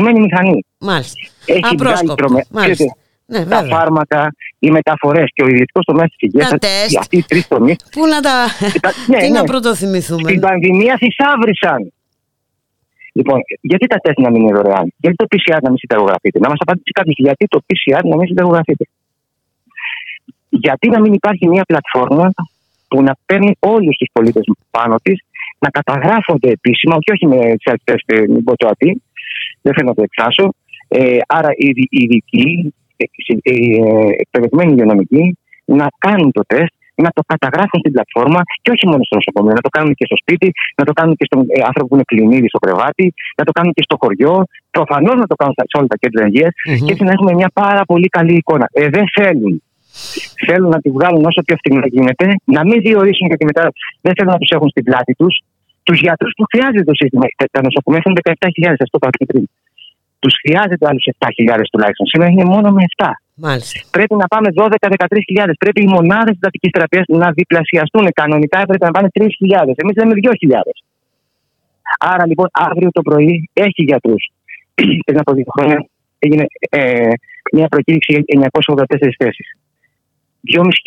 σαν 0.00 0.20
μηχανή. 0.20 0.64
Μάλιστα. 0.78 1.20
Έχει 1.46 1.60
Απρόσκοπτο. 1.62 2.26
Μάλιστα. 2.50 2.96
Ναι, 3.26 3.44
τα 3.46 3.64
φάρμακα, 3.64 4.34
οι 4.58 4.70
μεταφορές 4.70 5.30
και 5.34 5.42
ο 5.42 5.46
ιδιωτικός 5.46 5.84
τομέας 5.84 6.08
της 6.08 6.18
υγείας. 6.20 6.52
Αυτοί 6.98 7.16
οι 7.16 7.22
τρεις 7.22 7.48
τομείς. 7.48 7.76
Πού 7.90 8.06
να 8.06 8.20
τα. 8.20 8.46
ναι, 9.06 9.18
Τι 9.22 9.30
ναι. 9.30 9.38
να 9.38 9.44
πρωτοθυμηθούμε. 9.44 10.28
Στην 10.28 10.40
πανδημία 10.40 10.96
θησάβρισαν. 10.98 11.92
Λοιπόν, 13.12 13.40
γιατί 13.60 13.86
τα 13.86 13.96
τεστ 13.96 14.18
να 14.18 14.30
μην 14.30 14.40
είναι 14.40 14.52
δωρεάν, 14.52 14.92
γιατί 14.96 15.16
το 15.16 15.26
PCR 15.30 15.58
να 15.62 15.68
μην 15.68 15.78
συνταγογραφείται; 15.78 16.38
Να 16.38 16.48
μας 16.48 16.58
απαντήσει 16.60 16.90
κάποιος 16.90 17.16
γιατί 17.18 17.46
το 17.46 17.60
PCR 17.66 18.04
να 18.04 18.16
μην 18.16 18.26
συνταγογραφείται; 18.26 18.84
Γιατί 20.48 20.88
να 20.88 21.00
μην 21.00 21.12
υπάρχει 21.12 21.48
μια 21.48 21.64
πλατφόρμα 21.64 22.30
που 22.88 23.02
να 23.02 23.16
παίρνει 23.26 23.56
όλους 23.58 23.96
τους 23.96 24.08
πολίτες 24.12 24.44
πάνω 24.70 24.96
της, 25.02 25.18
να 25.58 25.70
καταγράφονται 25.70 26.50
επίσημα, 26.50 26.96
και 26.98 27.12
όχι 27.12 27.26
με 27.26 27.54
self-test, 27.64 28.06
ε, 28.06 28.20
μην 28.20 28.44
πω 28.44 28.56
το 28.56 28.68
ατή, 28.68 29.02
δεν 29.62 29.74
θέλω 29.74 29.88
να 29.88 29.94
το 29.94 30.02
εξάσω. 30.02 30.54
Ε, 30.88 31.18
άρα 31.26 31.48
οι 31.56 31.86
ειδικοί, 31.90 32.74
εκπαιδευμένοι 34.22 34.72
υγειονομικοί 34.72 35.38
να 35.64 35.86
κάνουν 35.98 36.32
το 36.32 36.42
τεστ, 36.46 36.74
να 36.94 37.10
το 37.16 37.22
καταγράφουν 37.32 37.78
στην 37.82 37.92
πλατφόρμα 37.92 38.40
και 38.62 38.70
όχι 38.74 38.86
μόνο 38.90 39.02
στο 39.08 39.14
νοσοκομείο, 39.20 39.54
να 39.60 39.64
το 39.66 39.72
κάνουν 39.76 39.94
και 39.98 40.06
στο 40.08 40.16
σπίτι, 40.22 40.48
να 40.78 40.84
το 40.84 40.92
κάνουν 40.92 41.14
και 41.18 41.26
στον 41.28 41.40
ε, 41.48 41.62
άνθρωπο 41.68 41.86
που 41.88 41.94
είναι 41.94 42.08
κλινίδι 42.10 42.48
στο 42.48 42.58
κρεβάτι, 42.64 43.06
να 43.38 43.44
το 43.44 43.52
κάνουν 43.56 43.72
και 43.76 43.82
στο 43.88 43.96
χωριό, 44.00 44.34
προφανώς 44.70 45.16
να 45.22 45.26
το 45.30 45.34
κάνουν 45.40 45.54
σε 45.70 45.76
όλα 45.78 45.86
τα 45.86 45.96
κέντρα 46.02 46.26
υγείας 46.26 46.52
mm-hmm. 46.54 46.84
και 46.84 46.92
έτσι 46.92 47.04
να 47.08 47.12
έχουμε 47.16 47.32
μια 47.40 47.50
πάρα 47.62 47.82
πολύ 47.90 48.08
καλή 48.16 48.34
εικόνα. 48.40 48.66
Ε, 48.72 48.88
δεν 48.88 49.04
θέλουν. 49.16 49.62
Θέλουν 50.46 50.68
να 50.68 50.80
τη 50.80 50.90
βγάλουν 50.96 51.24
όσο 51.30 51.40
πιο 51.46 51.56
φθηνά 51.60 51.86
γίνεται, 51.86 52.26
να 52.44 52.60
μην 52.68 52.78
διορίσουν 52.86 53.28
και 53.28 53.44
μετά 53.50 53.72
δεν 54.04 54.12
θέλουν 54.16 54.32
να 54.32 54.38
τους 54.38 54.50
έχουν 54.56 54.68
στην 54.68 54.84
πλάτη 54.84 55.14
τους 55.14 55.34
τους 55.86 56.00
γιατρούς 56.00 56.32
που 56.36 56.44
χρειάζεται 56.50 56.84
το 56.90 56.94
σύστημα. 56.94 57.24
Τα 57.50 57.60
νοσοκομεία 57.66 58.00
έχουν 58.02 58.14
17.000, 58.22 58.74
αυτό 58.86 58.98
το 58.98 59.08
είπα 59.08 59.24
πριν 59.30 59.44
τους 60.24 60.34
χρειάζεται 60.42 60.84
άλλους 60.90 61.04
7.000 61.18 61.60
τουλάχιστον. 61.72 62.06
Σήμερα 62.10 62.30
είναι 62.32 62.46
μόνο 62.54 62.68
με 62.76 62.82
7. 62.96 63.10
Μάλιστα. 63.46 63.76
Πρέπει 63.96 64.14
να 64.22 64.26
πάμε 64.32 64.48
12-13.000. 64.60 65.50
Πρέπει 65.62 65.80
οι 65.84 65.90
μονάδες 65.96 66.34
εντατική 66.40 66.68
θεραπεία 66.74 67.02
να 67.22 67.28
διπλασιαστούν. 67.38 68.04
Κανονικά 68.20 68.58
έπρεπε 68.64 68.84
να 68.88 68.92
πάνε 68.96 69.08
3.000. 69.12 69.26
Εμείς 69.82 69.94
λέμε 69.98 70.14
2.000. 70.22 70.58
Άρα 72.12 72.24
λοιπόν 72.30 72.48
αύριο 72.68 72.90
το 72.90 73.02
πρωί 73.08 73.50
έχει 73.52 73.82
γιατρού. 73.90 74.16
Πριν 75.06 75.18
από 75.22 75.32
δύο 75.38 75.50
χρόνια 75.54 75.78
έγινε 76.18 76.44
ε, 76.70 77.12
μια 77.52 77.68
προκήρυξη 77.68 78.24
984 78.68 78.84
θέσεις. 79.18 79.48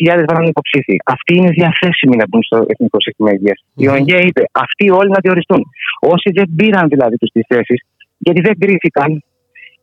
2.500 0.06 0.24
βάλουν 0.28 0.48
υποψήφοι. 0.48 0.96
Αυτοί 1.04 1.32
είναι 1.36 1.50
διαθέσιμοι 1.50 2.16
να 2.16 2.24
μπουν 2.28 2.42
στο 2.42 2.64
Εθνικό 2.66 3.00
Σύστημα 3.00 3.30
Υγείας. 3.32 3.64
Mm. 3.64 3.82
Η 3.82 3.88
ΟΝΓΕ 3.88 4.18
είπε 4.28 4.42
αυτοί 4.52 4.90
όλοι 4.90 5.10
να 5.10 5.20
διοριστούν. 5.22 5.62
Όσοι 6.00 6.30
δεν 6.32 6.48
πήραν 6.56 6.88
δηλαδή 6.88 7.16
τους 7.16 7.30
τις 7.30 7.44
θέσεις, 7.48 7.80
γιατί 8.18 8.40
δεν 8.40 8.58
κρίθηκαν 8.58 9.22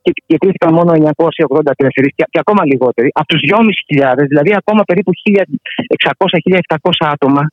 και, 0.05 0.11
και 0.25 0.37
κρίθηκαν 0.37 0.73
μόνο 0.73 0.91
984 0.91 2.09
και, 2.15 2.23
και 2.31 2.39
ακόμα 2.43 2.61
λιγότεροι, 2.65 3.09
από 3.13 3.27
τους 3.27 3.41
2.500, 3.49 4.25
δηλαδή 4.27 4.51
ακόμα 4.61 4.83
περίπου 4.83 5.11
1.600-1.700 5.29 6.77
άτομα 7.13 7.43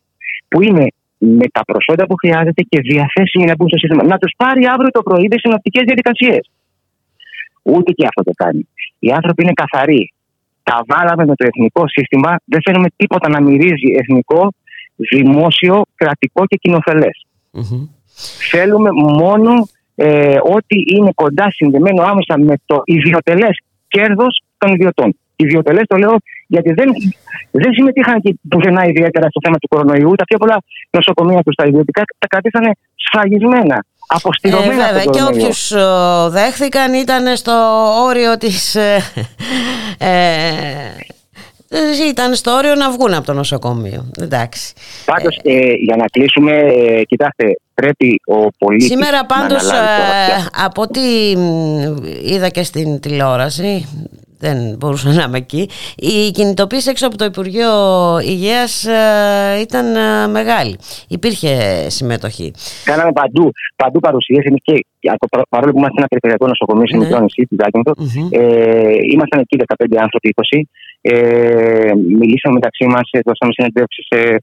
που 0.49 0.63
είναι 0.63 0.87
με 1.19 1.47
τα 1.53 1.63
προσόντα 1.65 2.05
που 2.07 2.17
χρειάζεται 2.23 2.63
και 2.71 2.79
διαθέσιμοι 2.81 3.45
να 3.45 3.55
μπουν 3.57 3.69
στο 3.69 3.79
σύστημα. 3.79 4.03
Να 4.05 4.19
τους 4.19 4.33
πάρει 4.37 4.63
αύριο 4.75 4.91
το 4.91 5.03
πρωί 5.03 5.27
τις 5.29 5.41
συνοπτικές 5.41 5.83
διαδικασίες. 5.89 6.51
Ούτε 7.63 7.93
και 7.93 8.05
αυτό 8.11 8.23
το 8.23 8.33
κάνει. 8.43 8.69
Οι 8.99 9.11
άνθρωποι 9.19 9.43
είναι 9.43 9.57
καθαροί. 9.63 10.13
Τα 10.63 10.77
βάλαμε 10.87 11.25
με 11.31 11.35
το 11.35 11.45
εθνικό 11.51 11.89
σύστημα. 11.89 12.31
Δεν 12.45 12.61
θέλουμε 12.65 12.89
τίποτα 12.97 13.29
να 13.29 13.41
μυρίζει 13.41 13.91
εθνικό, 14.01 14.53
δημόσιο, 15.11 15.83
κρατικό 15.95 16.47
και 16.47 16.57
κοινοφελε 16.57 17.11
Θέλουμε 18.51 18.91
μόνο 18.93 19.69
ε, 19.95 20.37
ό,τι 20.43 20.77
είναι 20.97 21.11
κοντά 21.15 21.51
συνδεμένο 21.51 22.03
άμεσα 22.03 22.39
με 22.39 22.55
το 22.67 22.83
ιδιωτελές 22.85 23.63
κέρδος 23.89 24.43
των 24.59 24.73
ιδιωτών. 24.73 25.17
Ιδιωτελές 25.37 25.85
το 25.87 25.97
λέω 25.97 26.17
γιατί 26.47 26.73
δεν, 26.73 26.89
δεν 27.51 27.73
συμμετείχαν 27.73 28.21
και 28.21 28.35
πουθενά 28.49 28.85
ιδιαίτερα 28.87 29.29
στο 29.29 29.41
θέμα 29.45 29.57
του 29.59 29.69
κορονοϊού. 29.69 30.13
Τα 30.15 30.25
πιο 30.25 30.39
πολλά 30.39 30.63
νοσοκομεία 30.91 31.43
τους 31.43 31.53
στα 31.53 31.67
ιδιωτικά 31.67 32.03
τα 32.19 32.27
κρατήσανε 32.27 32.71
σφραγισμένα. 32.95 33.85
Αποστηρωμένα 34.07 34.89
ε, 34.89 34.93
βέβαια, 34.93 35.05
και 35.05 35.23
όποιους 35.23 35.73
δέχθηκαν 36.29 36.95
ήταν 36.95 37.37
στο 37.37 37.53
όριο 38.09 38.37
της 38.37 38.75
ε, 38.75 38.97
ε 39.99 40.09
ε, 41.75 42.09
ήταν 42.09 42.35
στο 42.35 42.51
όριο 42.51 42.75
να 42.75 42.91
βγουν 42.91 43.15
από 43.15 43.27
το 43.27 43.33
νοσοκομείο. 43.33 44.11
Εντάξει. 44.21 44.73
Πάντως, 45.05 45.39
ε, 45.43 45.73
για 45.73 45.97
να 45.97 46.05
κλείσουμε, 46.07 46.53
ε, 46.53 47.03
κοιτάξτε, 47.05 47.45
πρέπει 47.75 48.21
ο 48.27 48.49
πολίτης. 48.59 48.89
Σήμερα 48.89 49.27
πάντως, 49.27 49.71
από 50.65 50.83
ό,τι 50.83 51.01
είδα 52.25 52.49
και 52.49 52.63
στην 52.63 53.01
τηλεόραση, 53.01 53.87
δεν 54.45 54.77
μπορούσα 54.79 55.13
να 55.13 55.23
είμαι 55.23 55.39
εκεί. 55.39 55.69
Η 55.97 56.31
κινητοποίηση 56.31 56.91
έξω 56.91 57.07
από 57.07 57.17
το 57.17 57.25
Υπουργείο 57.25 57.71
Υγείας 58.33 58.87
ήταν 59.61 59.87
μεγάλη. 60.31 60.77
Υπήρχε 61.09 61.51
συμμετοχή. 61.89 62.53
Κάναμε 62.85 63.13
παντού, 63.13 63.53
παντού 63.77 63.99
παρουσίες. 64.01 64.45
Εμεί 64.45 64.59
και 64.59 64.75
παρόλο 65.49 65.73
που 65.73 65.79
είμαστε 65.79 65.99
ένα 66.03 66.09
περιφερειακό 66.13 66.47
νοσοκομείο 66.47 66.87
σε 66.87 66.97
ναι. 66.97 67.05
μικρό 67.05 67.19
νησί, 67.21 67.43
του 67.49 67.57
Ζάκυνθο, 67.61 67.93
ε, 68.31 68.97
ήμασταν 69.15 69.39
εκεί 69.45 69.57
15 69.57 69.97
άνθρωποι, 70.07 70.35
20. 70.35 70.63
Ε, 71.01 71.93
μιλήσαμε 72.19 72.55
μεταξύ 72.55 72.85
μας, 72.95 73.07
δώσαμε 73.29 73.53
συνεντεύξεις, 73.57 74.07
ε, 74.09 74.37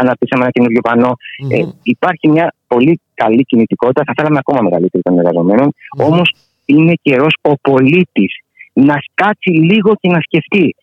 αναπτύσσαμε 0.00 0.42
ένα 0.42 0.50
καινούριο 0.50 0.80
πανό. 0.80 1.12
Mm-hmm. 1.16 1.66
Ε, 1.66 1.68
υπάρχει 1.82 2.28
μια 2.28 2.54
πολύ 2.66 3.00
καλή 3.14 3.42
κινητικότητα. 3.44 4.02
Θα 4.06 4.12
θέλαμε 4.16 4.38
ακόμα 4.38 4.60
μεγαλύτερη 4.62 5.02
των 5.02 5.18
εργαζομένων. 5.18 5.68
Mm-hmm. 5.68 6.06
Όμως 6.06 6.34
είναι 6.64 6.94
καιρός 7.02 7.34
ο 7.42 7.52
πολίτης 7.68 8.32
να 8.72 8.96
κάτσει 9.14 9.50
λίγο 9.50 9.90
και 10.00 10.08
να 10.08 10.20
σκεφτεί 10.20 10.74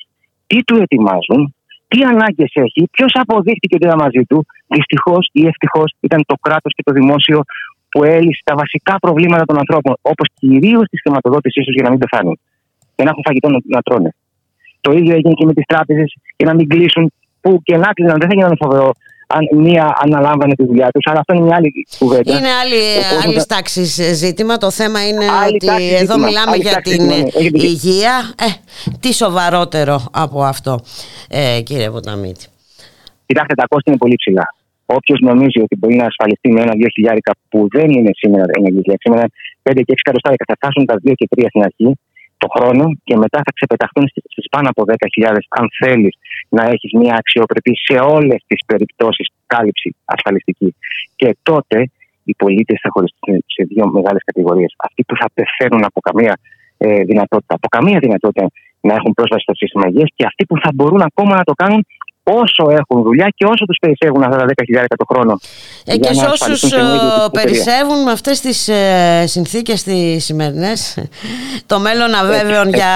τι 0.48 0.64
του 0.64 0.76
ετοιμάζουν, 0.76 1.56
τι 1.88 2.04
ανάγκες 2.04 2.52
έχει, 2.54 2.88
ποιος 2.92 3.12
αποδείχτηκε 3.14 3.76
ότι 3.76 3.86
ήταν 3.86 4.00
μαζί 4.00 4.24
του. 4.30 4.46
Δυστυχώς 4.68 5.30
ή 5.32 5.46
ευτυχώς 5.48 5.96
ήταν 6.00 6.24
το 6.26 6.36
κράτος 6.42 6.74
και 6.76 6.84
το 6.84 6.92
δημόσιο 6.92 7.44
που 7.90 8.04
έλυσε 8.04 8.42
τα 8.44 8.56
βασικά 8.56 9.00
προβλήματα 9.00 9.46
των 9.46 9.58
ανθρώπων, 9.58 9.96
όπως 10.02 10.28
κυρίως 10.40 10.86
της 10.90 11.00
χρηματοδότησής 11.02 11.66
τους 11.66 11.74
για 11.74 11.84
να 11.84 11.90
μην 11.90 12.00
πεθάνουν 12.00 12.40
και 12.96 13.04
να 13.04 13.10
έχουν 13.10 13.24
φαγητό 13.26 13.50
να, 13.50 13.60
να 13.64 13.82
τρώνε. 13.82 14.16
Το 14.82 14.92
ίδιο 14.92 15.16
έγινε 15.16 15.34
και 15.34 15.46
με 15.46 15.54
τις 15.54 15.66
τράπεζες 15.66 16.16
για 16.38 16.48
να 16.48 16.56
μην 16.56 16.68
κλείσουν, 16.68 17.12
που 17.46 17.62
και 17.64 17.78
να 17.78 17.90
κλείσουν 17.94 18.20
δεν 18.20 18.30
θα 18.30 18.36
γίνανε 18.36 18.56
φοβερό 18.64 18.92
αν 19.28 19.44
μία 19.66 19.86
αναλάμβανε 20.04 20.54
τη 20.56 20.66
δουλειά 20.66 20.90
τους. 20.94 21.04
Αλλά 21.10 21.20
αυτό 21.20 21.34
είναι 21.34 21.46
μια 21.46 21.56
άλλη 21.56 21.72
κουβέντα. 22.00 22.38
Είναι 22.38 22.52
άλλη, 22.62 22.82
άλλη 23.24 23.46
τάξη 23.46 23.84
ζήτημα. 24.24 24.58
Το 24.58 24.72
θέμα 24.72 25.08
είναι 25.08 25.26
ότι 25.48 25.96
εδώ 25.96 26.18
μιλάμε 26.18 26.56
για 26.56 26.82
την 26.82 27.02
υγεία. 27.72 28.16
Ε, 28.48 28.50
τι 29.00 29.14
σοβαρότερο 29.14 29.96
από 30.12 30.44
αυτό, 30.44 30.80
ε, 31.30 31.62
κύριε 31.62 31.90
Βοταμίτη. 31.90 32.46
Κοιτάξτε, 33.26 33.54
τα 33.56 33.66
κόστη 33.70 33.90
είναι 33.90 33.98
πολύ 33.98 34.16
ψηλά. 34.16 34.46
Όποιος 34.86 35.20
νομίζει 35.30 35.60
ότι 35.66 35.76
μπορεί 35.80 35.96
να 35.96 36.06
ασφαλιστεί 36.06 36.52
με 36.52 36.62
ένα-δύο 36.62 36.88
χιλιάρικα 36.96 37.32
που 37.50 37.68
δεν 37.76 37.90
είναι 37.90 38.12
σήμερα 38.22 38.44
ενεργή 38.58 38.82
λέξη, 38.90 39.10
με 39.10 39.22
5 39.64 39.82
και 39.86 39.94
6 39.94 40.00
εκατοστάρικα 40.04 40.46
θα 40.48 40.56
φτάσουν 40.60 40.86
τα 40.86 40.96
2 40.96 41.14
και 41.20 41.28
3 41.36 41.46
στην 41.50 41.62
αρχή 41.68 41.90
το 42.38 42.48
χρόνο 42.56 42.84
και 43.04 43.16
μετά 43.24 43.40
θα 43.46 43.52
ξεπεταχθούν 43.58 44.08
στις 44.08 44.46
πάνω 44.50 44.68
από 44.70 44.84
10.000 44.88 45.38
αν 45.50 45.66
θέλεις 45.80 46.14
να 46.50 46.64
έχεις 46.64 46.92
μια 47.02 47.16
αξιοπρεπή 47.16 47.74
σε 47.88 47.98
όλες 48.16 48.44
τις 48.48 48.60
περιπτώσεις 48.66 49.28
κάλυψη 49.46 49.96
ασφαλιστική. 50.06 50.76
Και 51.16 51.38
τότε 51.44 51.90
οι 52.24 52.34
πολίτες 52.36 52.80
θα 52.82 52.90
χωριστούν 52.92 53.44
σε 53.46 53.64
δύο 53.64 53.86
μεγάλες 53.88 54.24
κατηγορίες. 54.26 54.74
Αυτοί 54.78 55.04
που 55.08 55.16
θα 55.20 55.28
πεθαίνουν 55.34 55.84
από 55.84 56.00
καμία 56.00 56.34
ε, 56.78 57.04
δυνατότητα, 57.04 57.54
από 57.56 57.68
καμία 57.68 58.00
δυνατότητα 58.00 58.46
να 58.88 58.94
έχουν 58.94 59.12
πρόσβαση 59.14 59.44
στο 59.48 59.56
σύστημα 59.56 59.86
υγείας 59.88 60.10
και 60.16 60.26
αυτοί 60.26 60.46
που 60.46 60.56
θα 60.64 60.70
μπορούν 60.76 61.02
ακόμα 61.02 61.36
να 61.36 61.44
το 61.44 61.54
κάνουν 61.54 61.82
όσο 62.26 62.70
έχουν 62.70 63.02
δουλειά 63.04 63.28
και 63.36 63.46
όσο 63.46 63.66
τους 63.66 63.78
περισσεύουν 63.82 64.24
αυτά 64.24 64.38
τα 64.38 64.46
10.000 64.46 64.86
το 64.98 65.06
χρόνο. 65.14 65.40
Ε, 65.86 65.98
και 65.98 66.14
σε 66.14 66.26
όσους 66.26 66.72
ε, 66.72 66.78
περισσεύουν 67.32 68.04
με 68.04 68.12
αυτές 68.12 68.40
τις 68.40 68.68
ε, 68.68 69.24
συνθήκες 69.28 69.84
τις 69.84 70.26
σημερινές, 70.26 70.98
το 71.72 71.80
μέλλον 71.80 72.14
αβέβαιον 72.14 72.70
για, 72.70 72.94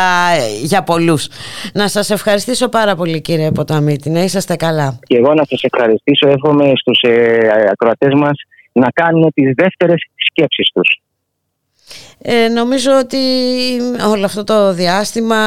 για 0.61 0.83
πολλούς. 0.83 1.27
Να 1.73 1.87
σας 1.87 2.09
ευχαριστήσω 2.09 2.69
πάρα 2.69 2.95
πολύ 2.95 3.21
κύριε 3.21 3.51
Ποταμίτη, 3.51 4.09
να 4.09 4.23
είσαστε 4.23 4.55
καλά. 4.55 4.99
Και 5.07 5.17
εγώ 5.17 5.33
να 5.33 5.43
σας 5.49 5.63
ευχαριστήσω, 5.63 6.27
εύχομαι 6.27 6.71
στους 6.75 6.99
ε, 7.01 7.37
ακροατές 7.71 8.13
μας 8.13 8.37
να 8.71 8.87
κάνουν 8.93 9.31
τις 9.33 9.53
δεύτερες 9.55 10.01
σκέψεις 10.15 10.69
τους. 10.73 11.01
Ε, 12.21 12.47
νομίζω 12.47 12.91
ότι 12.99 13.17
όλο 14.09 14.25
αυτό 14.25 14.43
το 14.43 14.73
διάστημα 14.73 15.37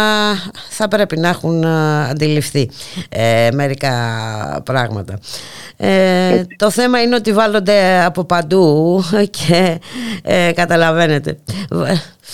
θα 0.71 0.89
πρέπει 0.89 1.19
να 1.19 1.29
έχουν 1.29 1.63
ε, 1.63 2.09
αντιληφθεί 2.11 2.71
ε, 3.09 3.49
μερικά 3.53 3.93
πράγματα. 4.65 5.19
Ε, 5.77 6.45
το 6.57 6.71
θέμα 6.71 7.03
είναι 7.03 7.15
ότι 7.15 7.33
βάλλονται 7.33 8.05
από 8.05 8.25
παντού 8.25 9.01
και 9.31 9.81
ε, 10.25 10.53
καταλαβαίνετε. 10.55 11.39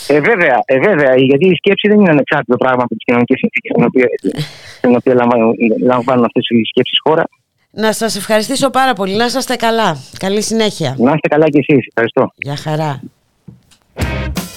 Ε, 0.06 0.20
βέβαια, 0.20 0.62
ε, 0.64 0.78
βέβαια, 0.78 1.14
γιατί 1.16 1.46
η 1.46 1.54
σκέψη 1.54 1.88
δεν 1.88 2.00
είναι 2.00 2.10
ανεξάρτητο 2.10 2.56
πράγμα 2.56 2.82
από 2.82 2.94
τις 2.94 3.04
κοινωνικές 3.04 3.38
συνθήκες 3.38 3.72
στην 4.76 4.94
οποία, 4.96 5.14
λαμβάνουν, 5.14 5.54
λαμβάνουν 5.82 6.24
αυτές 6.24 6.48
οι 6.48 6.64
σκέψεις 6.64 6.98
χώρα. 7.02 7.24
Να 7.70 7.92
σας 7.92 8.16
ευχαριστήσω 8.16 8.70
πάρα 8.70 8.92
πολύ. 8.92 9.16
Να 9.16 9.24
είστε 9.24 9.56
καλά. 9.56 9.96
Καλή 10.18 10.42
συνέχεια. 10.42 10.96
Να 10.98 11.12
είστε 11.14 11.28
καλά 11.28 11.48
κι 11.48 11.58
εσείς. 11.58 11.86
Ευχαριστώ. 11.86 12.32
Γεια 12.36 12.56
χαρά. 12.56 13.00
Bye. 13.98 14.47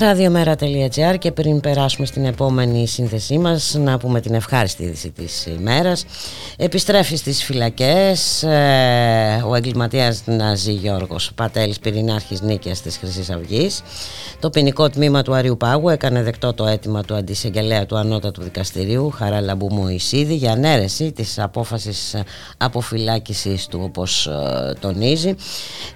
Ραδιομέρα.gr 0.00 1.18
και 1.18 1.32
πριν 1.32 1.60
περάσουμε 1.60 2.06
στην 2.06 2.24
επόμενη 2.24 2.86
σύνθεσή 2.86 3.38
μας 3.38 3.74
να 3.78 3.98
πούμε 3.98 4.20
την 4.20 4.34
ευχάριστη 4.34 4.82
είδηση 4.82 5.10
της 5.10 5.46
ημέρας 5.46 6.04
επιστρέφει 6.62 7.16
στις 7.16 7.44
φυλακές 7.44 8.42
ε, 8.42 9.42
ο 9.46 9.54
εγκληματίας 9.54 10.22
Ναζί 10.26 10.72
Γιώργος 10.72 11.32
Πατέλης 11.34 11.78
πυρηνάρχης 11.78 12.40
Νίκαιας 12.40 12.80
της 12.80 12.96
Χρυσής 12.96 13.30
Αυγής 13.30 13.82
το 14.40 14.50
ποινικό 14.50 14.90
τμήμα 14.90 15.22
του 15.22 15.34
Αρείου 15.34 15.56
Πάγου 15.56 15.88
έκανε 15.88 16.22
δεκτό 16.22 16.52
το 16.52 16.66
αίτημα 16.66 17.02
του 17.02 17.14
αντισεγγελέα 17.14 17.86
του 17.86 17.96
Ανώτατου 17.96 18.42
Δικαστηρίου 18.42 19.10
Χαράλαμπου 19.10 19.88
Ισίδη 19.88 20.34
για 20.34 20.52
αναίρεση 20.52 21.12
της 21.12 21.38
απόφασης 21.38 22.16
αποφυλάκισης 22.56 23.66
του 23.66 23.80
όπως 23.82 24.26
ε, 24.26 24.74
τονίζει 24.80 25.34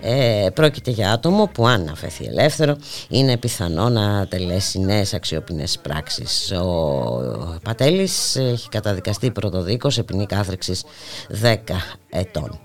ε, 0.01 0.47
πρόκειται 0.55 0.91
για 0.91 1.13
άτομο 1.13 1.51
που 1.55 1.67
αν 1.67 1.89
αφαιθεί 1.93 2.25
ελεύθερο 2.25 2.77
είναι 3.09 3.37
πιθανό 3.37 3.89
να 3.89 4.27
τελέσει 4.27 4.79
νέες 4.81 5.15
αξιόπινες 5.15 5.79
πράξεις. 5.83 6.53
Ο 6.53 7.59
Πατέλης 7.63 8.37
έχει 8.37 8.69
καταδικαστεί 8.69 9.31
πρωτοδίκο 9.31 9.91
σε 9.91 10.03
ποινή 10.03 10.27
κάθριξης 10.55 10.85
10 11.43 11.57
ετών. 12.11 12.61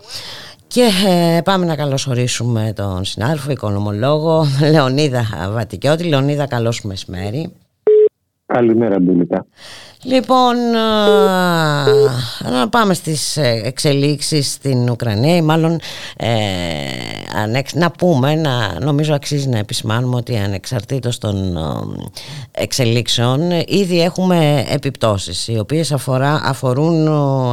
Και 0.67 0.89
ε, 1.07 1.41
πάμε 1.41 1.65
να 1.65 1.75
καλωσορίσουμε 1.75 2.73
τον 2.75 3.05
συνάδελφο, 3.05 3.51
οικονομολόγο 3.51 4.45
Λεωνίδα 4.71 5.49
Βατικιώτη. 5.51 6.03
Λεωνίδα, 6.03 6.47
καλώς 6.47 6.81
μεσημέρι. 6.81 7.51
Καλημέρα, 8.53 8.99
Μπουλικά. 8.99 9.45
Λοιπόν, 10.03 10.55
να 12.51 12.69
πάμε 12.69 12.93
στις 12.93 13.37
ε, 13.37 13.61
εξελίξεις 13.63 14.51
στην 14.51 14.89
Ουκρανία 14.89 15.35
ή 15.35 15.41
μάλλον 15.41 15.79
ε, 16.17 16.27
να 17.73 17.91
πούμε, 17.91 18.35
να, 18.35 18.79
νομίζω 18.79 19.13
αξίζει 19.13 19.47
να 19.49 19.57
επισημάνουμε 19.57 20.15
ότι 20.15 20.37
ανεξαρτήτως 20.37 21.17
των 21.17 21.57
εξελίξεων 22.51 23.51
ήδη 23.67 24.01
έχουμε 24.01 24.65
επιπτώσεις 24.69 25.47
οι 25.47 25.59
οποίες 25.59 25.91
αφορά, 25.91 26.41
αφορούν 26.43 27.07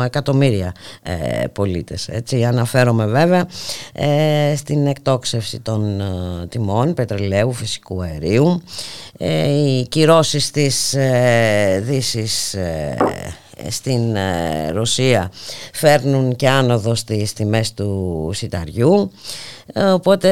εκατομμύρια 0.04 0.74
ε, 1.02 1.46
πολίτες. 1.46 2.08
Έτσι, 2.08 2.44
αναφέρομαι 2.44 3.06
βέβαια 3.06 3.46
ε, 3.92 4.56
στην 4.56 4.86
εκτόξευση 4.86 5.60
των 5.60 6.02
τιμών 6.48 6.94
πετρελαίου, 6.94 7.52
φυσικού 7.52 8.02
αερίου, 8.02 8.62
οι 9.18 9.86
κυρώσεις 9.88 10.50
της 10.50 10.85
Δύσης 11.80 12.54
ε, 12.54 12.96
στην 13.68 14.16
ε, 14.16 14.70
Ρωσία 14.70 15.30
φέρνουν 15.72 16.36
και 16.36 16.48
άνοδο 16.48 16.94
στις 16.94 17.32
τιμές 17.32 17.74
του 17.74 18.30
σιταριού. 18.32 19.10
Ε, 19.72 19.84
οπότε 19.84 20.28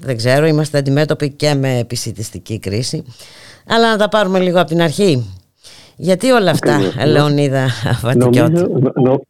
δεν 0.00 0.16
ξέρω 0.16 0.46
είμαστε 0.46 0.78
αντιμέτωποι 0.78 1.30
και 1.30 1.54
με 1.54 1.78
επισητιστική 1.78 2.58
κρίση. 2.58 3.04
Αλλά 3.66 3.90
να 3.90 3.96
τα 3.96 4.08
πάρουμε 4.08 4.38
λίγο 4.38 4.60
από 4.60 4.68
την 4.68 4.82
αρχή. 4.82 5.24
Γιατί 5.96 6.30
όλα 6.30 6.50
αυτά 6.50 6.78
Λεωνίδα 7.06 7.66
Βατικιώτη; 8.02 8.52
Νομίζω, 8.52 9.22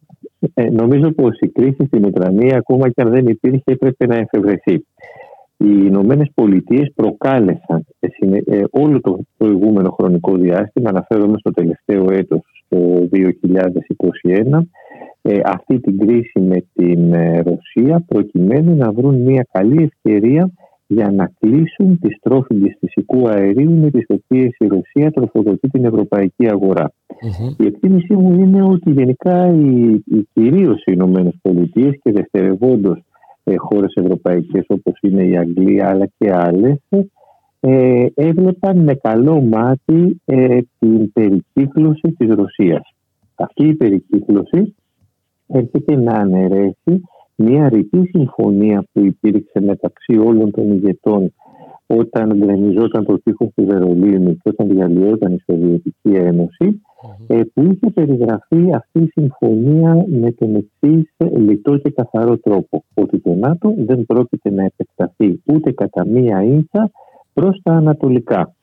νομίζω 0.71 1.11
πως 1.11 1.39
η 1.39 1.47
κρίση 1.47 1.85
στην 1.87 2.05
Ουκρανία 2.05 2.57
ακόμα 2.57 2.89
και 2.89 3.01
αν 3.01 3.09
δεν 3.09 3.27
υπήρχε 3.27 3.63
έπρεπε 3.65 4.05
να 4.05 4.15
εφευρεθεί 4.15 4.85
οι 5.63 5.83
Ηνωμένες 5.85 6.31
Πολιτείες 6.35 6.91
προκάλεσαν 6.95 7.85
ε, 8.45 8.63
όλο 8.71 9.01
το 9.01 9.19
προηγούμενο 9.37 9.91
χρονικό 9.91 10.35
διάστημα, 10.35 10.89
αναφέρομαι 10.89 11.37
στο 11.37 11.51
τελευταίο 11.51 12.05
έτος, 12.11 12.41
το 12.69 13.09
2021, 13.11 14.67
ε, 15.21 15.39
αυτή 15.43 15.79
την 15.79 15.97
κρίση 15.97 16.39
με 16.39 16.65
την 16.73 17.13
ε, 17.13 17.41
Ρωσία 17.41 18.03
προκειμένου 18.07 18.75
να 18.75 18.91
βρουν 18.91 19.21
μια 19.21 19.47
καλή 19.51 19.83
ευκαιρία 19.83 20.51
για 20.87 21.11
να 21.11 21.31
κλείσουν 21.39 21.99
τις 21.99 22.17
τρόφιμες 22.21 22.77
φυσικού 22.79 23.29
αερίου 23.29 23.79
με 23.79 23.89
τις 23.89 24.05
οποίες 24.07 24.55
η 24.59 24.67
Ρωσία 24.67 25.11
τροφοδοτεί 25.11 25.69
την 25.69 25.85
ευρωπαϊκή 25.85 26.45
Η 27.57 27.65
εκτίμησή 27.65 28.13
μου 28.13 28.39
είναι 28.39 28.63
ότι 28.63 28.91
γενικά 28.91 29.47
οι, 29.47 30.03
οι 30.05 30.27
κυρίως 30.33 30.79
οι 30.85 30.91
Ηνωμένες 30.93 31.33
Πολιτείες 31.41 31.99
και 32.03 32.11
δευτερευόντως 32.11 32.97
ε, 32.97 33.10
χώρες 33.57 33.93
ευρωπαϊκές 33.95 34.65
όπως 34.67 34.99
είναι 35.01 35.23
η 35.23 35.37
Αγγλία 35.37 35.89
αλλά 35.89 36.09
και 36.17 36.31
άλλες 36.33 36.79
ε, 37.59 38.05
έβλεπαν 38.13 38.77
με 38.79 38.95
καλό 38.95 39.41
μάτι 39.41 40.21
ε, 40.25 40.57
την 40.79 41.11
περικύκλωση 41.11 42.15
της 42.17 42.29
Ρωσίας. 42.29 42.95
Αυτή 43.35 43.67
η 43.67 43.73
περικύκλωση 43.73 44.75
έρχεται 45.47 45.95
να 45.95 46.13
αναιρέσει 46.13 47.03
μια 47.35 47.69
ρητή 47.69 48.09
συμφωνία 48.13 48.85
που 48.91 49.05
υπήρξε 49.05 49.59
μεταξύ 49.61 50.17
όλων 50.17 50.51
των 50.51 50.71
ηγετών 50.71 51.33
όταν 51.99 52.37
γκρεμιζόταν 52.37 53.05
το 53.05 53.19
τείχο 53.23 53.51
του 53.55 53.65
Βερολίνου 53.65 54.33
και 54.33 54.49
όταν 54.49 54.67
διαλυόταν 54.67 55.33
η 55.33 55.39
Σοβιετική 55.51 56.09
Ένωση, 56.13 56.81
ε, 57.27 57.41
που 57.53 57.61
είχε 57.61 57.91
περιγραφεί 57.93 58.73
αυτή 58.73 58.99
η 58.99 59.09
συμφωνία 59.11 60.05
με 60.07 60.31
τον 60.31 60.55
εξής 60.55 61.13
λιτό 61.37 61.77
και 61.77 61.89
καθαρό 61.89 62.37
τρόπο. 62.37 62.83
Ότι 62.93 63.19
το 63.19 63.33
ΝΑΤΟ 63.33 63.73
δεν 63.77 64.05
πρόκειται 64.05 64.49
να 64.49 64.63
επεκταθεί 64.63 65.41
ούτε 65.53 65.71
κατά 65.71 66.05
μία 66.05 66.43
ίντσα 66.43 66.91
προς 67.33 67.59
τα 67.63 67.73
ανατολικα 67.73 68.53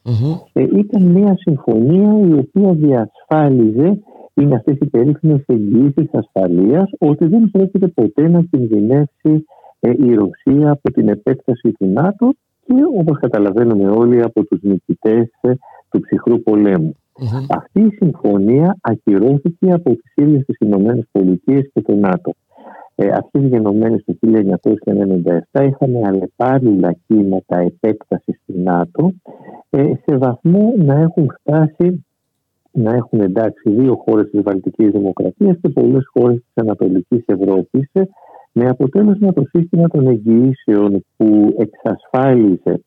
Ε, 0.53 0.63
ήταν 0.63 1.03
μια 1.03 1.37
συμφωνία 1.37 2.19
η 2.29 2.33
οποία 2.33 2.73
διασφάλιζε 2.73 3.99
είναι 4.35 4.55
αυτές 4.55 4.77
οι 4.81 4.87
περίφημες 4.87 5.43
εγγύησεις 5.47 6.09
ασφαλείας 6.13 6.91
ότι 6.99 7.27
δεν 7.27 7.51
πρόκειται 7.51 7.89
ποτέ 7.89 8.29
να 8.29 8.43
κινδυνεύσει 8.51 9.45
ε, 9.81 9.91
η 9.91 10.15
Ρωσία 10.15 10.71
από 10.71 10.93
την 10.93 11.09
επέκταση 11.09 11.73
του 11.73 11.87
ΝΑΤΟ 11.87 12.33
και 12.69 12.85
όπως 12.99 13.19
καταλαβαίνουμε 13.19 13.89
όλοι 13.89 14.23
από 14.23 14.45
τους 14.45 14.63
νικητές 14.63 15.31
ε, 15.41 15.53
του 15.91 16.01
ψυχρού 16.01 16.43
Αυτή 17.49 17.81
η 17.81 17.97
συμφωνία 18.01 18.77
ακυρώθηκε 18.81 19.73
από 19.73 19.91
τις 19.91 20.13
ίδιες 20.15 20.45
τις 20.45 20.57
Ηνωμένες 20.59 21.09
Πολιτείες 21.13 21.71
και 21.73 21.83
το 21.83 21.95
ΝΑΤΟ. 21.95 22.33
Ε, 22.95 23.09
αυτές 23.09 23.43
γενομένες 23.43 24.05
το 24.05 24.15
1997 24.23 25.65
είχαν 25.65 26.05
αλλεπάλληλα 26.05 26.97
κύματα 27.07 27.59
επέκτασης 27.59 28.41
του 28.47 28.61
ΝΑΤΟ 28.63 29.13
ε, 29.71 29.93
σε 30.07 30.17
βαθμό 30.17 30.73
να 30.77 30.95
έχουν 30.95 31.31
φτάσει 31.41 32.07
να 32.73 32.95
έχουν 32.95 33.21
εντάξει 33.21 33.71
δύο 33.71 34.03
χώρες 34.07 34.31
της 34.31 34.43
Βαλτικής 34.43 34.91
Δημοκρατίας 34.91 35.57
και 35.63 35.69
πολλές 35.69 36.05
χώρες 36.13 36.37
της 36.37 36.53
Ανατολικής 36.55 37.23
Ευρώπης 37.27 37.91
με 38.59 38.69
αποτέλεσμα 38.69 39.33
το 39.33 39.43
σύστημα 39.53 39.89
των 39.89 40.07
εγγυήσεων 40.07 41.05
που 41.17 41.57
εξασφάλιζε 41.59 42.83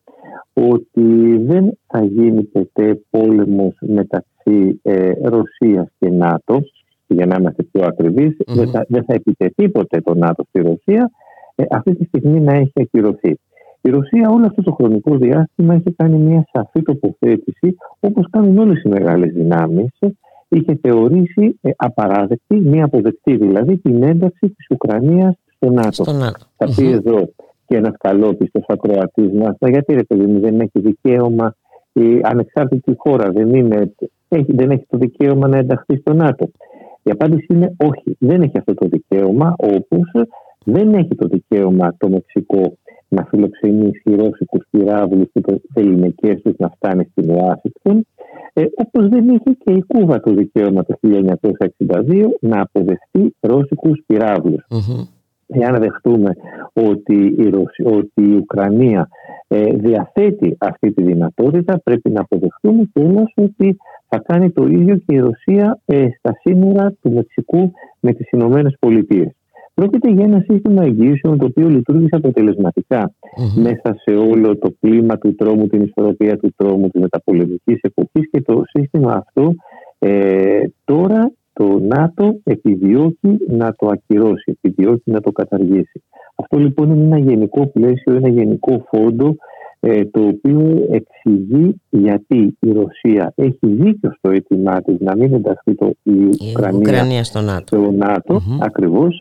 ότι 0.54 1.38
δεν 1.38 1.78
θα 1.88 2.04
γίνει 2.04 2.44
ποτέ 2.44 3.02
πόλεμος 3.10 3.78
μεταξύ 3.80 4.80
ε, 4.82 5.12
Ρωσίας 5.24 5.88
και 6.00 6.10
ΝΑΤΟ 6.10 6.62
για 7.08 7.26
να 7.26 7.36
είμαστε 7.40 7.64
πιο 7.64 7.86
ακριβεις 7.86 8.36
δεν, 8.48 8.70
θα, 8.70 8.86
δεν 8.88 9.04
θα 9.04 9.14
επιτεθεί 9.14 9.70
ποτέ 9.70 10.02
το 10.02 10.14
ΝΑΤΟ 10.14 10.44
στη 10.50 10.62
Ρωσία 10.62 11.12
ε, 11.56 11.64
αυτή 11.70 11.96
τη 11.96 12.06
στιγμή 12.06 12.40
να 12.40 12.54
έχει 12.54 12.74
ακυρωθεί. 12.82 13.40
Η 13.82 13.90
Ρωσία 13.90 14.30
όλο 14.30 14.46
αυτό 14.46 14.62
το 14.62 14.72
χρονικό 14.72 15.18
διάστημα 15.18 15.74
έχει 15.74 15.92
κάνει 15.96 16.18
μια 16.18 16.44
σαφή 16.52 16.82
τοποθέτηση 16.82 17.76
όπως 18.00 18.26
κάνουν 18.30 18.58
όλες 18.58 18.84
οι 18.84 18.90
μεγάλες 18.90 19.34
δυνάμεις 19.34 19.90
είχε 20.50 20.80
θεωρήσει 20.82 21.60
ε, 21.62 21.70
απαράδεκτη, 21.76 22.56
μια 22.56 22.86
αποδεκτή 22.86 23.36
δηλαδή 23.36 23.78
την 23.78 24.04
ένταξη 24.04 24.50
της 24.50 24.66
Ουκρανίας 24.70 25.36
στο 25.62 26.12
ΝΑΤΟ. 26.12 26.38
Θα 26.58 26.66
πει 26.76 26.92
εδώ 26.92 27.30
και 27.68 27.78
ένας 27.78 27.94
καλόπιστος 28.00 28.64
ακροατής 28.68 29.32
μας, 29.32 29.56
γιατί 29.60 29.94
ρε 29.94 30.04
παιδί 30.04 30.26
μου 30.26 30.40
δεν 30.40 30.60
έχει 30.60 30.80
δικαίωμα 30.80 31.56
η 31.94 32.20
ανεξάρτητη 32.24 32.94
χώρα, 32.98 33.32
δεν, 33.32 33.54
είναι, 33.54 33.94
έχει, 34.28 34.56
δεν 34.56 34.70
έχει 34.70 34.86
το 34.90 34.98
δικαίωμα 34.98 35.48
να 35.48 35.58
ενταχθεί 35.58 35.98
στο 35.98 36.14
ΝΑΤΟ. 36.14 36.50
Η 37.04 37.12
απάντηση 37.12 37.46
είναι 37.50 37.76
όχι, 37.78 38.16
δεν 38.20 38.42
έχει 38.42 38.58
αυτό 38.58 38.74
το 38.74 38.88
δικαίωμα, 38.88 39.56
όπως 39.58 40.28
δεν 40.66 40.94
έχει 40.94 41.16
το 41.16 41.28
δικαίωμα 41.28 41.96
το 41.98 42.10
Μεξικό 42.10 42.78
να 43.08 43.26
φιλοξενήσει 43.26 44.16
ρώσικους 44.16 44.66
πυράβλους 44.70 45.28
και 45.34 45.42
το 45.42 45.62
ελληνικές 45.74 46.42
τους 46.42 46.54
να 46.58 46.70
φτάνει 46.70 47.08
στην 47.12 47.32
Ουάσιγκτον, 47.32 48.06
ε, 48.54 48.64
όπως 48.76 49.08
δεν 49.10 49.30
είχε 49.30 49.58
και 49.64 49.74
η 49.74 49.84
Κούβα 49.88 50.20
το 50.20 50.34
δικαίωμα 50.34 50.86
το 50.86 50.98
1962 51.02 52.38
να 52.40 52.62
αποδεχτεί 52.62 53.36
ρώσικους 53.40 54.04
πυράβλους 54.06 54.66
εάν 55.52 55.80
δεχτούμε 55.80 56.32
ότι 56.74 57.36
η, 57.38 57.50
Ρωσία, 57.50 57.86
ότι 57.86 58.24
η 58.32 58.36
Ουκρανία 58.36 59.10
ε, 59.48 59.64
διαθέτει 59.74 60.58
αυτή 60.60 60.92
τη 60.92 61.04
δυνατότητα, 61.04 61.80
πρέπει 61.84 62.10
να 62.10 62.22
αποδεχτούμε 62.22 62.90
κιόλα 62.94 63.32
ότι 63.36 63.78
θα 64.08 64.20
κάνει 64.20 64.52
το 64.52 64.66
ίδιο 64.66 64.96
και 64.96 65.16
η 65.16 65.20
Ρωσία 65.20 65.80
ε, 65.86 66.08
στα 66.18 66.38
σύνορα 66.42 66.94
του 67.02 67.12
Μεξικού 67.12 67.72
με 68.00 68.14
τις 68.14 68.30
Ηνωμένες 68.32 68.76
Πολιτείες. 68.80 69.36
Πρόκειται 69.74 70.12
για 70.12 70.24
ένα 70.24 70.46
σύστημα 70.50 70.84
εγγύσεων 70.84 71.38
το 71.38 71.46
οποίο 71.46 71.70
λειτουργήσε 71.70 72.20
μέσα 73.56 73.96
σε 73.96 74.16
όλο 74.16 74.58
το 74.58 74.74
κλίμα 74.80 75.18
του 75.18 75.36
τρόμου, 75.36 75.68
την 75.68 75.82
ισορροπία 75.82 76.38
του 76.38 76.54
τρόμου, 76.56 76.90
τη 76.90 77.00
μεταπολεμική 77.00 77.80
εποχή 77.82 78.30
και 78.32 78.42
το 78.42 78.62
σύστημα 78.66 79.14
αυτό 79.14 79.54
ε, 80.00 80.64
τώρα 80.86 81.32
το 81.54 81.80
ΝΑΤΟ 81.80 82.40
επιδιώκει 82.44 83.38
να 83.48 83.74
το 83.78 83.88
ακυρώσει, 83.88 84.58
επιδιώκει 84.62 85.12
να 85.12 85.22
το 85.22 85.32
καταργήσει. 85.32 86.04
Αυτό 86.36 86.58
λοιπόν 86.58 86.92
είναι 86.92 87.04
ένα 87.04 87.18
γενικό 87.18 87.68
πλαίσιο, 87.68 88.16
ένα 88.16 88.30
γενικό 88.30 88.86
φόντο 88.88 89.36
ε, 89.84 90.06
το 90.06 90.28
οποίο 90.28 90.88
εξηγεί 90.92 91.82
γιατί 91.90 92.58
η 92.60 92.72
Ρωσία 92.72 93.34
έχει 93.36 93.60
δίκιο 93.62 94.12
στο 94.18 94.30
αίτημά 94.30 94.82
της 94.82 95.00
να 95.00 95.16
μην 95.16 95.34
ενταχθεί 95.34 95.76
το, 95.76 95.94
η, 96.04 96.14
Ουκρανία, 96.74 97.24
στο 97.24 97.42
ΝΑΤΟ, 97.42 97.78
στο 97.78 97.92
ΝΑΤΟ 97.92 98.42
ακριβώς 98.60 99.18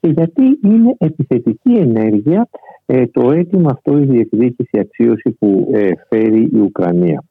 και 0.00 0.08
γιατί 0.08 0.42
είναι 0.62 0.94
επιθετική 0.98 1.72
ενέργεια 1.72 2.48
ε, 2.86 3.06
το 3.06 3.30
αίτημα 3.30 3.70
αυτό 3.72 3.98
η 3.98 4.04
διεκδίκηση 4.04 4.78
αξίωση 4.78 5.30
που 5.38 5.68
ε, 5.72 5.90
φέρει 6.08 6.50
η 6.52 6.58
Ουκρανία. 6.58 7.24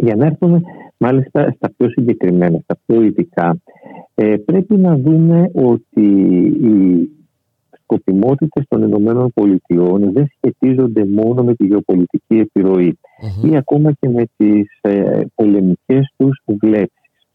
Για 0.00 0.16
να 0.16 0.26
έρθουμε 0.26 0.60
μάλιστα 0.96 1.52
στα 1.56 1.72
πιο 1.76 1.88
συγκεκριμένα, 1.88 2.58
στα 2.62 2.76
πιο 2.86 3.02
ειδικά, 3.02 3.58
πρέπει 4.44 4.76
να 4.76 4.96
δούμε 4.96 5.50
ότι 5.54 6.06
η 6.62 7.08
σκοπιμότητες 7.82 8.64
των 8.68 8.82
Ηνωμένων 8.82 9.32
Πολιτειών 9.34 10.12
δεν 10.12 10.26
σχετίζονται 10.36 11.04
μόνο 11.04 11.42
με 11.42 11.54
τη 11.54 11.66
γεωπολιτική 11.66 12.50
ή 13.42 13.56
ακόμα 13.56 13.92
και 13.92 14.08
με 14.08 14.24
τις 14.36 14.78
ε, 14.80 15.20
πολεμικές 15.34 16.12
τους 16.16 16.42
βλέψεις. 16.46 17.26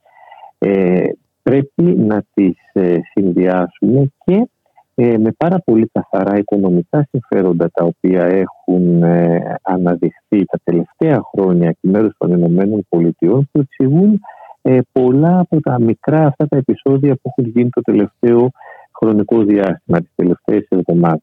Ε, 0.57 1.03
πρέπει 1.43 1.83
να 1.83 2.23
τις 2.33 2.55
ε, 2.73 2.97
συνδυάσουμε 3.13 4.11
και 4.25 4.47
ε, 4.95 5.17
με 5.17 5.31
πάρα 5.37 5.59
πολύ 5.65 5.89
καθαρά 5.91 6.37
οικονομικά 6.37 7.07
συμφέροντα 7.11 7.69
τα 7.73 7.83
οποία 7.85 8.25
έχουν 8.25 9.03
ε, 9.03 9.55
αναδειχθεί 9.61 10.45
τα 10.45 10.59
τελευταία 10.63 11.21
χρόνια 11.33 11.69
εκ 11.69 11.77
μέρους 11.81 12.13
των 12.17 12.31
Ηνωμένων 12.31 12.85
Πολιτειών 12.89 13.49
που 13.51 13.59
εξηγούν 13.59 14.19
πολλά 14.91 15.39
από 15.39 15.61
τα 15.61 15.79
μικρά 15.79 16.25
αυτά 16.25 16.47
τα 16.47 16.57
επεισόδια 16.57 17.13
που 17.13 17.33
έχουν 17.35 17.51
γίνει 17.51 17.69
το 17.69 17.81
τελευταίο 17.81 18.51
χρονικό 19.01 19.43
διάστημα, 19.43 19.99
τις 19.99 20.11
τελευταίες 20.15 20.67
εβδομάδες. 20.69 21.21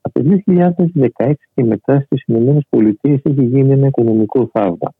Από 0.00 0.22
το 0.22 0.42
2016 0.46 1.32
και 1.54 1.64
μετά 1.64 2.00
στις 2.00 2.22
ΗΠΑ 2.26 2.98
έχει 3.02 3.42
γίνει 3.42 3.72
ένα 3.72 3.86
οικονομικό 3.86 4.50
θαύμα. 4.52 4.92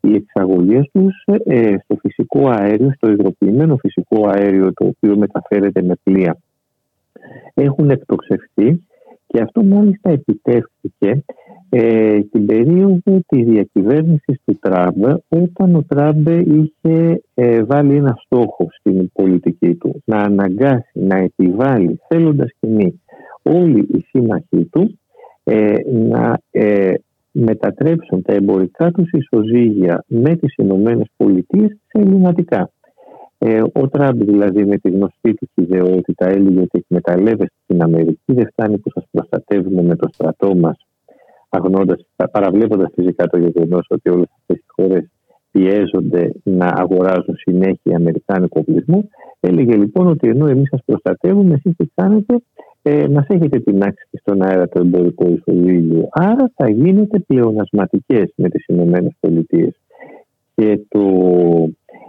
Οι 0.00 0.14
εξαγωγές 0.14 0.88
τους 0.92 1.24
ε, 1.44 1.74
στο 1.84 1.96
φυσικό 2.00 2.48
αέριο, 2.48 2.92
στο 2.96 3.10
υγροποιημένο 3.10 3.76
φυσικό 3.76 4.28
αέριο, 4.28 4.72
το 4.72 4.86
οποίο 4.86 5.16
μεταφέρεται 5.16 5.82
με 5.82 5.94
πλοία, 6.02 6.36
έχουν 7.54 7.90
εκτοξευθεί 7.90 8.86
και 9.26 9.40
αυτό 9.40 9.62
μάλιστα 9.62 10.10
επιτεύχθηκε 10.10 11.24
ε, 11.68 12.20
την 12.20 12.46
περίοδο 12.46 13.20
της 13.26 13.44
διακυβέρνησης 13.44 14.40
του 14.44 14.58
Τραμπ 14.60 15.04
όταν 15.28 15.74
ο 15.74 15.84
Τραμπ 15.88 16.26
είχε 16.28 17.22
ε, 17.34 17.64
βάλει 17.64 17.96
ένα 17.96 18.16
στόχο 18.24 18.68
στην 18.78 19.12
πολιτική 19.12 19.74
του 19.74 20.02
να 20.04 20.16
αναγκάσει, 20.16 20.90
να 20.92 21.16
επιβάλλει 21.16 22.00
θέλοντας 22.08 22.50
και 22.60 22.66
μη 22.66 23.00
όλοι 23.42 23.86
οι 23.92 24.04
σύμμαχοί 24.08 24.64
του 24.64 24.98
ε, 25.44 25.74
να 26.08 26.38
ε, 26.50 26.94
μετατρέψουν 27.32 28.22
τα 28.22 28.32
εμπορικά 28.32 28.90
τους 28.90 29.10
ισοζύγια 29.10 30.04
με 30.06 30.36
τις 30.36 30.54
Ηνωμένες 30.56 31.06
Πολιτείες 31.16 31.70
σε 31.70 32.02
ελληματικά. 32.02 32.70
Ε, 33.38 33.62
ο 33.72 33.88
Τραμπ 33.88 34.22
δηλαδή 34.22 34.64
με 34.64 34.76
τη 34.76 34.90
γνωστή 34.90 35.34
του 35.34 35.48
ιδεότητα 35.54 36.28
έλεγε 36.28 36.60
ότι 36.60 36.78
εκμεταλλεύεστε 36.78 37.54
στην 37.64 37.82
Αμερική 37.82 38.32
δεν 38.32 38.48
φτάνει 38.52 38.78
που 38.78 38.90
σας 38.90 39.04
προστατεύουμε 39.10 39.82
με 39.82 39.96
το 39.96 40.08
στρατό 40.12 40.56
μας 40.56 40.86
αγνώντας, 41.48 42.06
παραβλέποντας 42.32 42.92
φυσικά 42.94 43.26
το 43.26 43.38
γεγονός 43.38 43.86
ότι 43.88 44.10
όλες 44.10 44.28
αυτές 44.38 44.56
οι 44.56 44.66
χώρες 44.66 45.10
πιέζονται 45.50 46.32
να 46.42 46.66
αγοράζουν 46.66 47.36
συνέχεια 47.36 47.96
αμερικάνικο 47.96 48.60
οπλισμό. 48.60 49.08
Έλεγε 49.40 49.76
λοιπόν 49.76 50.06
ότι 50.06 50.28
ενώ 50.28 50.46
εμείς 50.46 50.68
σας 50.68 50.80
προστατεύουμε, 50.84 51.54
εσείς 51.54 51.76
τι 51.76 51.86
κάνετε, 51.94 52.42
ε, 52.82 53.08
μας 53.08 53.26
έχετε 53.28 53.58
τεινάξει 53.58 54.08
στον 54.12 54.42
αέρα 54.42 54.68
το 54.68 54.80
εμπορικό 54.80 55.28
ισοζύγιο. 55.28 56.08
Άρα 56.10 56.52
θα 56.54 56.70
γίνεται 56.70 57.18
πλεονασματικές 57.18 58.32
με 58.36 58.48
τις 58.48 58.66
Ηνωμένες 58.66 59.12
Πολιτείες. 59.20 59.80
Και 60.54 60.80
το 60.88 61.00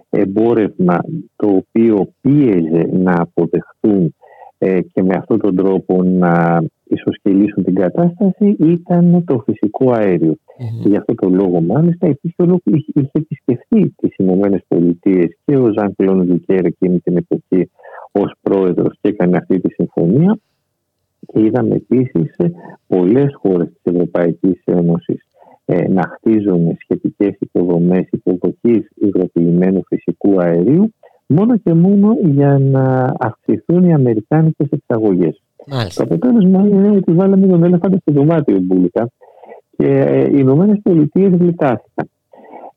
εμπόρευμα 0.09 0.97
το 1.35 1.47
οποίο 1.47 2.13
πίεζε 2.21 2.89
να 2.91 3.15
αποδεχτούν 3.21 4.15
ε, 4.57 4.81
και 4.81 5.03
με 5.03 5.15
αυτόν 5.15 5.39
τον 5.39 5.55
τρόπο 5.55 6.03
να 6.03 6.63
ισοσκελίσουν 6.83 7.63
την 7.63 7.75
κατάσταση 7.75 8.55
ήταν 8.59 9.23
το 9.25 9.43
φυσικό 9.45 9.91
αέριο. 9.91 10.31
Mm-hmm. 10.31 10.81
Και 10.81 10.89
γι' 10.89 10.97
αυτό 10.97 11.15
το 11.15 11.29
λόγο 11.29 11.61
μάλιστα 11.61 12.07
υπήρχε 12.07 12.59
είχε, 12.63 12.91
είχε 12.93 13.09
επισκεφθεί 13.11 13.89
τις 13.89 14.15
Ηνωμένες 14.17 14.61
Πολιτείες 14.67 15.37
και 15.45 15.57
ο 15.57 15.71
Ζαν 15.77 15.95
Κλοντ 15.95 16.25
Γιούνκερ 16.25 16.65
εκείνη 16.65 16.99
την 16.99 17.17
εποχή 17.17 17.69
ως 18.11 18.31
πρόεδρος 18.41 18.97
και 19.01 19.09
έκανε 19.09 19.37
αυτή 19.37 19.59
τη 19.59 19.73
συμφωνία 19.73 20.39
και 21.27 21.39
είδαμε 21.39 21.75
επίσης 21.75 22.35
πολλές 22.87 23.35
χώρες 23.35 23.67
της 23.67 23.93
Ευρωπαϊκής 23.93 24.61
Ένωσης 24.65 25.26
ε, 25.69 25.87
να 25.87 26.01
χτίζουν 26.01 26.77
σχετικές 26.79 27.35
υποδομές 27.39 28.07
υποδοχής 28.11 28.89
υγροποιημένου 28.95 29.83
φυσικού 29.87 30.41
αερίου 30.41 30.93
μόνο 31.27 31.57
και 31.57 31.73
μόνο 31.73 32.15
για 32.23 32.57
να 32.59 33.13
αυξηθούν 33.19 33.83
οι 33.83 33.93
αμερικάνικες 33.93 34.67
εξαγωγές. 34.69 35.41
Το 35.95 36.03
αποτέλεσμα 36.03 36.67
είναι 36.67 36.89
ότι 36.89 37.11
βάλαμε 37.11 37.47
τον 37.47 37.63
έλεφαντα 37.63 37.97
στο 37.97 38.11
δωμάτιο 38.11 38.59
μπουλικά 38.59 39.09
και 39.77 39.87
ε, 39.87 40.23
οι 40.23 40.35
Ηνωμένες 40.35 40.79
Πολιτείες 40.83 41.31
γλιτάστηκαν. 41.31 42.09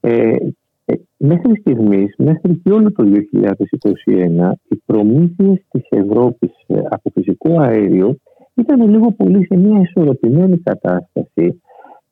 Ε, 0.00 0.36
ε, 0.84 0.94
μέχρι 1.16 1.56
στιγμής, 1.60 2.14
μέχρι 2.18 2.60
και 2.64 2.72
όλο 2.72 2.92
το 2.92 3.04
2021, 3.04 4.52
οι 4.68 4.76
προμήθειες 4.86 5.64
της 5.70 5.82
Ευρώπης 5.88 6.50
ε, 6.66 6.80
από 6.90 7.10
φυσικό 7.14 7.60
αέριο 7.60 8.16
ήταν 8.54 8.90
λίγο 8.90 9.12
πολύ 9.12 9.46
σε 9.46 9.56
μια 9.56 9.80
ισορροπημένη 9.80 10.58
κατάσταση 10.58 11.60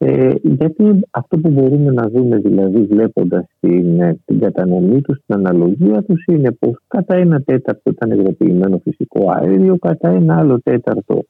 ε, 0.01 0.35
γιατί 0.43 1.01
αυτό 1.11 1.39
που 1.39 1.51
μπορούμε 1.51 1.91
να 1.91 2.09
δούμε 2.09 2.37
δηλαδή 2.37 2.83
βλέποντας 2.83 3.45
την, 3.61 4.01
ε, 4.01 4.19
την 4.25 4.41
κατανομή 4.41 5.01
τους, 5.01 5.19
την 5.27 5.35
αναλογία 5.35 6.03
τους 6.03 6.25
είναι 6.27 6.53
πως 6.53 6.79
κατά 6.89 7.15
ένα 7.15 7.41
τέταρτο 7.43 7.91
ήταν 7.91 8.11
ευρωποιημένο 8.11 8.79
φυσικό 8.79 9.31
αέριο, 9.31 9.79
κατά 9.79 10.09
ένα 10.09 10.39
άλλο 10.39 10.61
τέταρτο 10.61 11.25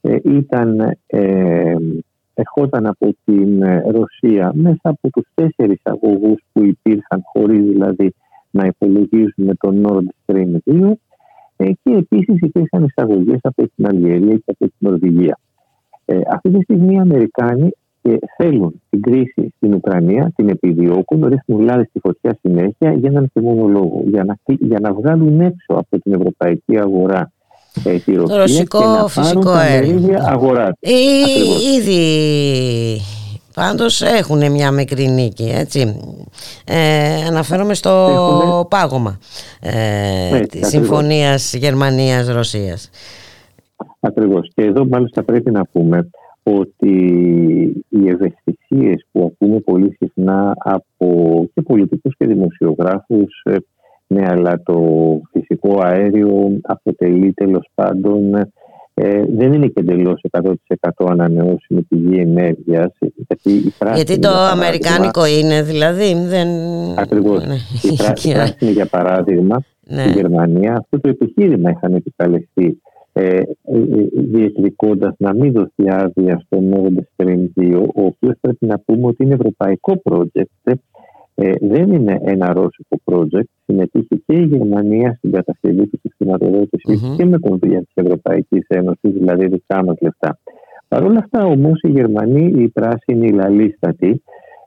ε, 0.00 0.16
ήταν, 0.22 0.80
ε, 1.06 1.74
ερχόταν 2.34 2.86
από 2.86 3.16
την 3.24 3.62
ε, 3.62 3.82
Ρωσία 3.90 4.52
μέσα 4.54 4.80
από 4.82 5.10
τους 5.10 5.28
τέσσερις 5.34 5.80
αγωγούς 5.82 6.40
που 6.52 6.64
υπήρχαν 6.64 7.22
χωρίς 7.24 7.62
δηλαδή 7.62 8.14
να 8.50 8.66
υπολογίζουμε 8.66 9.54
το 9.54 9.72
Nord 9.82 10.34
Stream 10.34 10.56
2 10.64 10.92
και 11.56 11.92
επίσης 11.92 12.40
υπήρχαν 12.40 12.84
εισαγωγές 12.84 13.38
από 13.42 13.68
την 13.74 13.86
Αλγερία 13.86 14.34
και 14.34 14.50
από 14.58 14.58
την 14.58 14.74
Νορβηγία. 14.78 15.38
Ε, 16.04 16.20
αυτή 16.30 16.50
τη 16.50 16.62
στιγμή 16.62 16.94
οι 16.94 16.98
Αμερικάνοι 16.98 17.70
και 18.02 18.18
θέλουν 18.36 18.82
την 18.90 19.02
κρίση 19.02 19.52
στην 19.56 19.74
Ουκρανία, 19.74 20.32
την 20.36 20.48
επιδιώκουν, 20.48 21.26
ρίχνουν 21.26 21.60
λάδι 21.64 21.84
στη 21.84 21.98
φωτιά 21.98 22.38
συνέχεια 22.42 22.92
για 22.92 23.08
έναν 23.08 23.30
και 23.32 23.40
μόνο 23.40 23.66
λόγο. 23.66 24.02
Για 24.06 24.24
να, 24.24 24.36
για 24.44 24.80
να 24.80 24.92
βγάλουν 24.92 25.40
έξω 25.40 25.66
από 25.66 25.98
την 25.98 26.12
ευρωπαϊκή 26.12 26.78
αγορά 26.78 27.32
ε, 27.84 27.98
τη 27.98 28.14
Ρωσία 28.14 28.34
το 28.34 28.40
ρωσικό 28.40 28.78
και 28.78 28.84
να 28.84 29.08
φυσικό 29.08 29.50
αέριο. 29.50 30.16
αγορά. 30.18 30.76
Ε, 30.80 30.90
ήδη 31.76 33.00
πάντως 33.54 34.02
έχουν 34.02 34.50
μια 34.50 34.70
μικρή 34.70 35.08
νίκη 35.08 35.52
έτσι. 35.54 36.00
Ε, 36.64 37.24
αναφέρομαι 37.28 37.74
στο 37.74 37.90
Έχουνε... 37.90 38.64
πάγωμα 38.68 39.18
ε, 39.60 40.30
ναι, 40.32 40.40
της 40.40 40.68
συμφωνίας 40.68 41.54
Γερμανίας-Ρωσίας. 41.54 42.90
Ακριβώς 44.00 44.50
και 44.54 44.62
εδώ 44.62 44.86
μάλιστα 44.86 45.22
πρέπει 45.22 45.50
να 45.50 45.64
πούμε 45.64 46.10
ότι 46.42 46.96
οι 47.88 48.08
ευαισθησίες 48.08 49.06
που 49.12 49.32
ακούμε 49.32 49.60
πολύ 49.60 49.96
συχνά 49.98 50.52
από 50.56 51.06
και 51.54 51.62
πολιτικούς 51.62 52.16
και 52.16 52.26
δημοσιογράφους 52.26 53.40
ε, 53.44 53.56
ναι, 54.06 54.22
αλλά 54.28 54.62
το 54.64 54.80
φυσικό 55.30 55.80
αέριο 55.82 56.58
αποτελεί 56.62 57.32
τέλος 57.32 57.68
πάντων 57.74 58.34
ε, 58.94 59.22
δεν 59.28 59.52
είναι 59.52 59.66
και 59.66 59.80
εντελώς 59.80 60.20
100% 60.30 60.52
ανανεώσιμη 61.08 61.82
πηγή 61.82 62.20
ενέργειας. 62.20 62.92
Γιατί, 62.98 63.72
γιατί 63.94 64.18
το 64.18 64.28
αμερικάνικο 64.28 65.26
είναι, 65.26 65.62
δηλαδή. 65.62 66.14
Δεν... 66.26 66.48
Ακριβώς. 66.96 67.46
Ναι. 67.46 67.54
Η 67.82 68.32
πράσινη, 68.32 68.70
για 68.70 68.86
παράδειγμα, 68.86 69.62
ναι. 69.86 70.02
στη 70.02 70.10
Γερμανία, 70.10 70.72
αυτό 70.72 71.00
το 71.00 71.08
επιχείρημα 71.08 71.70
είχαν 71.70 71.94
επικαλεστεί 71.94 72.82
ε, 73.12 73.36
ε, 73.36 73.42
διεκδικώντας 74.12 75.14
να 75.18 75.34
μην 75.34 75.52
δοθεί 75.52 75.90
άδεια 75.90 76.42
στο 76.46 76.58
Nord 76.70 76.96
Stream 77.16 77.46
2, 77.60 77.86
ο 77.94 78.04
οποίος 78.04 78.34
πρέπει 78.40 78.66
να 78.66 78.78
πούμε 78.78 79.06
ότι 79.06 79.24
είναι 79.24 79.34
ευρωπαϊκό 79.34 80.02
project, 80.10 80.72
ε, 81.34 81.52
δεν 81.60 81.92
είναι 81.92 82.20
ένα 82.24 82.52
ρώσικο 82.52 83.00
project. 83.04 83.50
Συμμετείχε 83.64 84.22
και 84.26 84.36
η 84.36 84.44
Γερμανία 84.44 85.14
στην 85.16 85.32
κατασκευή 85.32 85.86
του, 85.86 85.98
στη 85.98 86.10
χρηματοδότηση 86.16 87.00
mm-hmm. 87.00 87.16
και 87.16 87.24
με 87.24 87.38
κονδύλια 87.38 87.80
της 87.80 87.92
Ευρωπαϊκής 87.94 88.66
Ένωσης, 88.68 89.12
δηλαδή 89.12 89.48
δικά 89.48 89.84
μας 89.84 89.96
λεφτά. 90.00 90.38
Παρ' 90.88 91.04
όλα 91.04 91.18
αυτά 91.18 91.44
όμως 91.44 91.80
οι 91.82 91.90
Γερμανοί, 91.90 92.62
οι 92.62 92.68
πράσινοι, 92.68 93.26
οι 93.26 93.32
λαλίστατοι, 93.32 94.22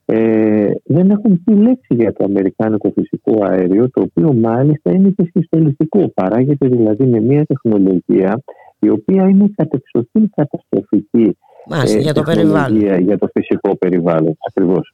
ε, 0.05 0.71
δεν 0.83 1.09
έχουν 1.09 1.43
πει 1.43 1.53
λέξη 1.53 1.95
για 1.95 2.13
το 2.13 2.23
αμερικάνικο 2.23 2.93
φυσικό 2.95 3.45
αέριο, 3.45 3.89
το 3.89 4.01
οποίο 4.01 4.33
μάλιστα 4.33 4.91
είναι 4.91 5.09
και 5.09 5.29
συστολιστικό. 5.33 6.11
Παράγεται 6.13 6.67
δηλαδή 6.67 7.05
με 7.05 7.19
μια 7.19 7.45
τεχνολογία 7.45 8.43
η 8.79 8.89
οποία 8.89 9.27
είναι 9.27 9.51
κατεξοχήν 9.55 10.29
καταστροφική 10.35 11.37
Μάλιστα, 11.67 11.99
για 11.99 12.13
το 12.13 12.21
περιβάλλον. 12.21 13.01
Για 13.01 13.17
το 13.17 13.27
φυσικό 13.33 13.75
περιβάλλον, 13.75 14.37
ακριβώς. 14.47 14.93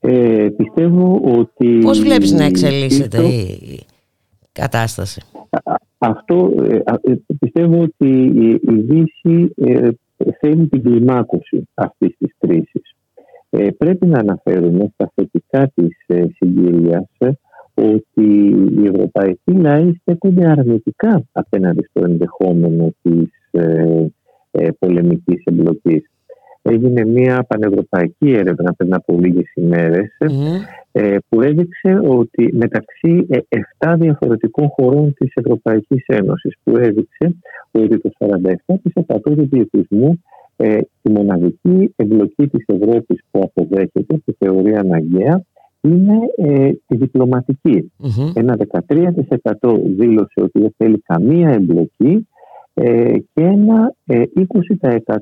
Ε, 0.00 0.48
πιστεύω 0.56 1.20
ότι... 1.24 1.78
Πώς 1.78 2.00
βλέπεις 2.00 2.32
να 2.32 2.44
εξελίσσεται 2.44 3.22
η 3.22 3.80
κατάσταση; 4.52 5.22
Αυτό 5.98 6.52
ε, 7.02 7.12
πιστεύω 7.40 7.82
ότι 7.82 8.08
η 8.62 8.72
Δύση 8.72 9.54
θέλει 10.40 10.68
την 10.68 10.82
κλιμάκωση 10.82 11.68
αυτής 11.74 12.16
της 12.18 12.34
κρίσης. 12.38 12.94
Πρέπει 13.76 14.06
να 14.06 14.18
αναφέρουμε 14.18 14.90
στα 14.94 15.12
θετικά 15.14 15.72
της 15.74 15.96
συγκυρίας 16.36 17.08
ότι 17.74 18.26
οι 18.78 18.84
ευρωπαϊκοί 18.84 19.52
λαοί 19.52 19.92
στέκονται 20.00 20.50
αρνητικά 20.50 21.24
απέναντι 21.32 21.86
στο 21.90 22.04
ενδεχόμενο 22.04 22.94
της 23.02 23.28
ε, 23.50 24.06
ε, 24.50 24.68
πολεμικής 24.78 25.42
εμπλοκής. 25.44 26.10
Έγινε 26.62 27.04
μια 27.04 27.44
πανευρωπαϊκή 27.48 28.32
έρευνα 28.32 28.72
πριν 28.72 28.94
από 28.94 29.18
λίγες 29.18 29.52
ε, 30.92 31.16
που 31.28 31.40
έδειξε 31.40 32.00
ότι 32.04 32.52
μεταξύ 32.52 33.26
7 33.28 33.38
ε, 33.78 33.94
διαφορετικών 33.96 34.68
χωρών 34.68 35.14
της 35.14 35.32
Ευρωπαϊκής 35.34 36.04
Ένωσης 36.06 36.54
που 36.62 36.76
έδειξε 36.76 37.36
ότι 37.70 37.98
το 38.00 38.10
47% 38.18 39.20
του 39.22 39.48
πληθυσμού 39.48 40.22
ε, 40.56 40.78
η 41.02 41.10
μοναδική 41.10 41.92
εμπλοκή 41.96 42.48
της 42.48 42.64
Ευρώπης 42.66 43.20
που 43.30 43.40
αποδέχεται, 43.42 44.16
που 44.24 44.34
θεωρεί 44.38 44.74
αναγκαία, 44.74 45.44
είναι 45.80 46.18
ε, 46.36 46.68
η 46.88 46.96
διπλωματικη 46.96 47.92
Ένα 48.34 48.56
13% 49.60 49.78
δήλωσε 49.84 50.40
ότι 50.42 50.60
δεν 50.60 50.74
θέλει 50.76 51.02
καμία 51.06 51.48
εμπλοκή 51.48 52.28
ε, 52.74 53.12
και 53.18 53.42
ένα 53.42 53.94
ε, 54.06 54.22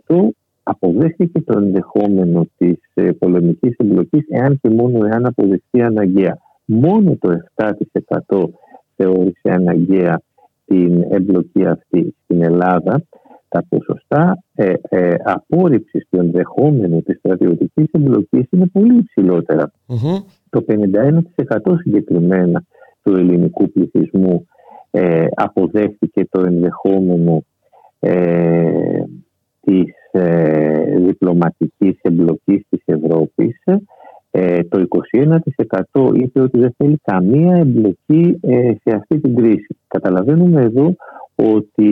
20% 0.09 0.29
αποδέχθηκε 0.71 1.41
το 1.41 1.59
ενδεχόμενο 1.59 2.47
της 2.57 2.79
ε, 2.95 3.11
πολεμικής 3.13 3.77
εμπλοκής 3.77 4.27
εάν 4.29 4.59
και 4.63 4.69
μόνο 4.69 5.07
εάν 5.07 5.27
αποδεχθεί 5.27 5.83
αναγκαία. 5.83 6.39
Μόνο 6.65 7.17
το 7.21 7.29
7% 7.55 8.45
θεώρησε 8.97 9.51
αναγκαία 9.51 10.23
την 10.67 11.05
εμπλοκή 11.09 11.67
αυτή 11.67 12.17
στην 12.25 12.43
Ελλάδα. 12.43 13.03
Τα 13.49 13.65
ποσοστά 13.69 14.43
ε, 14.55 14.73
ε, 14.89 15.15
απόρριψης 15.25 16.07
του 16.11 16.19
ενδεχόμενου 16.19 17.03
της 17.03 17.19
στρατιωτικής 17.19 17.87
εμπλοκής 17.91 18.49
είναι 18.51 18.67
πολύ 18.73 19.05
το 20.51 20.65
51% 20.69 21.79
συγκεκριμένα 21.79 22.65
του 23.03 23.13
ελληνικού 23.13 23.71
πληθυσμού 23.71 24.47
ε, 24.91 25.27
αποδέχτηκε 25.35 26.27
το 26.31 26.41
ενδεχόμενο 26.47 27.45
ε, 28.01 29.03
της 29.69 29.95
ε, 30.11 30.99
διπλωματικής 30.99 31.99
εμπλοκής 32.03 32.63
της 32.69 32.83
Ευρώπης. 32.85 33.63
Ε, 34.31 34.63
το 34.63 34.87
21% 35.93 36.15
είπε 36.15 36.41
ότι 36.41 36.59
δεν 36.59 36.75
θέλει 36.77 36.99
καμία 37.03 37.57
εμπλοκή 37.57 38.39
ε, 38.41 38.73
σε 38.83 38.97
αυτή 38.97 39.21
την 39.21 39.35
κρίση. 39.35 39.77
Καταλαβαίνουμε 39.89 40.63
εδώ 40.63 40.95
ότι 41.35 41.91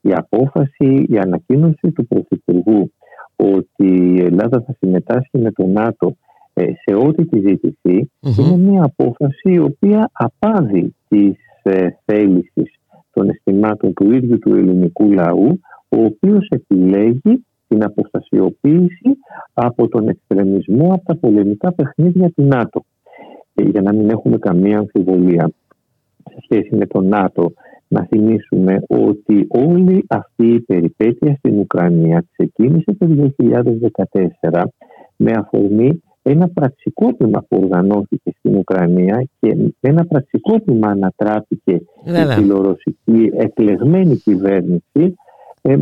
η 0.00 0.12
απόφαση, 0.12 1.06
η 1.08 1.18
ανακοίνωση 1.18 1.90
του 1.94 2.06
Πρωθυπουργού 2.06 2.92
ότι 3.36 4.14
η 4.16 4.22
Ελλάδα 4.22 4.62
θα 4.66 4.74
συμμετάσχει 4.78 5.38
με 5.38 5.50
το 5.52 5.66
ΝΑΤΟ 5.66 6.16
ε, 6.54 6.62
σε 6.62 6.94
ό,τι 6.94 7.26
τη 7.26 7.38
ζητηθει 7.38 8.10
είναι 8.38 8.56
μια 8.56 8.84
απόφαση 8.84 9.52
η 9.52 9.58
οποία 9.58 10.10
απάδει 10.12 10.94
τις 11.08 11.36
ε, 11.62 11.86
θέλησεις 12.04 12.74
των 13.12 13.28
αισθημάτων 13.28 13.92
του 13.92 14.12
ίδιου 14.12 14.38
του 14.38 14.54
ελληνικού 14.54 15.12
λαού 15.12 15.60
ο 15.90 16.04
οποίος 16.04 16.48
επιλέγει 16.48 17.44
την 17.68 17.84
αποστασιοποίηση 17.84 19.18
από 19.52 19.88
τον 19.88 20.08
εξτρεμισμό 20.08 20.92
από 20.92 21.04
τα 21.04 21.16
πολεμικά 21.16 21.72
παιχνίδια 21.72 22.30
του 22.30 22.42
ΝΑΤΟ. 22.42 22.84
Και 23.54 23.62
για 23.62 23.82
να 23.82 23.92
μην 23.92 24.10
έχουμε 24.10 24.38
καμία 24.38 24.78
αμφιβολία 24.78 25.50
σε 26.30 26.38
σχέση 26.42 26.76
με 26.76 26.86
το 26.86 27.00
ΝΑΤΟ 27.00 27.52
να 27.88 28.04
θυμίσουμε 28.04 28.82
ότι 28.88 29.46
όλη 29.48 30.04
αυτή 30.08 30.46
η 30.46 30.60
περιπέτεια 30.60 31.34
στην 31.38 31.58
Ουκρανία 31.58 32.24
ξεκίνησε 32.32 32.96
το 32.98 33.32
2014 34.50 34.62
με 35.16 35.32
αφορμή 35.36 36.02
ένα 36.22 36.48
πραξικόπημα 36.48 37.44
που 37.48 37.58
οργανώθηκε 37.62 38.32
στην 38.38 38.56
Ουκρανία 38.56 39.28
και 39.40 39.72
ένα 39.80 40.04
πραξικόπημα 40.04 40.88
ανατράπηκε 40.88 41.72
η 42.04 42.32
φιλορωσική 42.34 43.30
εκλεγμένη 43.36 44.16
κυβέρνηση 44.16 45.14
ε, 45.62 45.76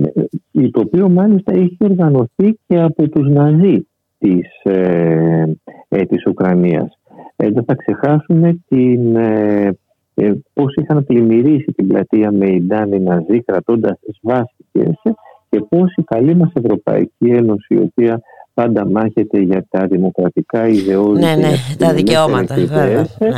το 0.71 0.81
οποίο 0.81 1.09
μάλιστα 1.09 1.55
είχε 1.55 1.77
οργανωθεί 1.79 2.59
και 2.67 2.81
από 2.81 3.09
τους 3.09 3.29
Ναζί 3.29 3.87
της, 4.19 4.63
ε, 4.63 5.45
ε, 5.89 6.05
της 6.05 6.27
Ουκρανίας. 6.27 6.99
Ε, 7.37 7.51
δεν 7.51 7.65
θα 7.65 7.75
ξεχάσουμε 7.75 8.59
την, 8.69 9.17
ε, 9.17 9.79
ε, 10.15 10.33
πώς 10.53 10.75
είχαν 10.75 11.05
πλημμυρίσει 11.05 11.73
την 11.73 11.87
πλατεία 11.87 12.33
με 12.33 12.47
οι 12.47 12.67
Ναζί 13.01 13.43
κρατώντας 13.45 13.99
σβάστηκες 14.21 15.17
και 15.51 15.61
πώς 15.69 15.95
η 15.97 16.03
καλή 16.03 16.35
μας 16.35 16.51
Ευρωπαϊκή 16.55 17.27
Ένωση 17.27 17.75
η 17.75 17.79
οποία 17.79 18.21
πάντα 18.55 18.91
μάχεται 18.91 19.41
για 19.41 19.67
τα 19.71 19.87
δημοκρατικά 19.87 20.69
ιδεώδη. 20.69 21.21
Ναι, 21.21 21.35
ναι, 21.37 21.51
τα 21.79 21.93
δικαιώματα. 21.95 22.55
Βέβαια. 22.55 23.07
Ναι. 23.19 23.29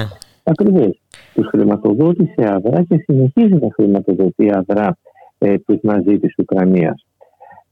Ακριβώς. 0.43 1.01
Τους 1.34 1.47
χρηματοδότησε 1.47 2.53
αδρά 2.53 2.82
και 2.82 2.97
συνεχίζει 3.07 3.55
να 3.55 3.68
χρηματοδοτεί 3.74 4.51
αδρά 4.53 4.97
ε, 5.41 5.59
του 5.59 5.80
μαζί 5.82 6.18
της 6.18 6.34
Ουκρανίας. 6.38 7.05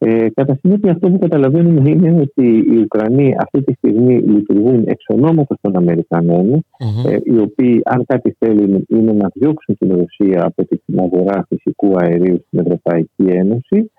Ε, 0.01 0.27
κατά 0.35 0.59
συνέπεια, 0.61 0.93
αυτό 0.93 1.11
που 1.11 1.19
καταλαβαίνουμε 1.19 1.91
είναι 1.91 2.21
ότι 2.21 2.47
οι 2.47 2.77
Ουκρανοί 2.77 3.35
αυτή 3.39 3.63
τη 3.63 3.73
στιγμή 3.73 4.19
λειτουργούν 4.19 4.85
εξ 4.87 5.05
ονόματος 5.09 5.59
των 5.61 5.77
αμερικανων 5.77 6.65
ε, 7.07 7.17
οι 7.23 7.39
οποίοι, 7.39 7.81
αν 7.85 8.05
κάτι 8.07 8.37
θέλουν, 8.39 8.85
είναι 8.89 9.13
να 9.13 9.29
διώξουν 9.35 9.77
την 9.79 9.97
Ρωσία 9.97 10.45
από 10.45 10.65
την 10.65 11.01
αγορά 11.01 11.47
φυσικού 11.49 11.97
αερίου 11.99 12.45
στην 12.47 12.59
Ευρωπαϊκή 12.59 13.25
Ένωση 13.27 13.91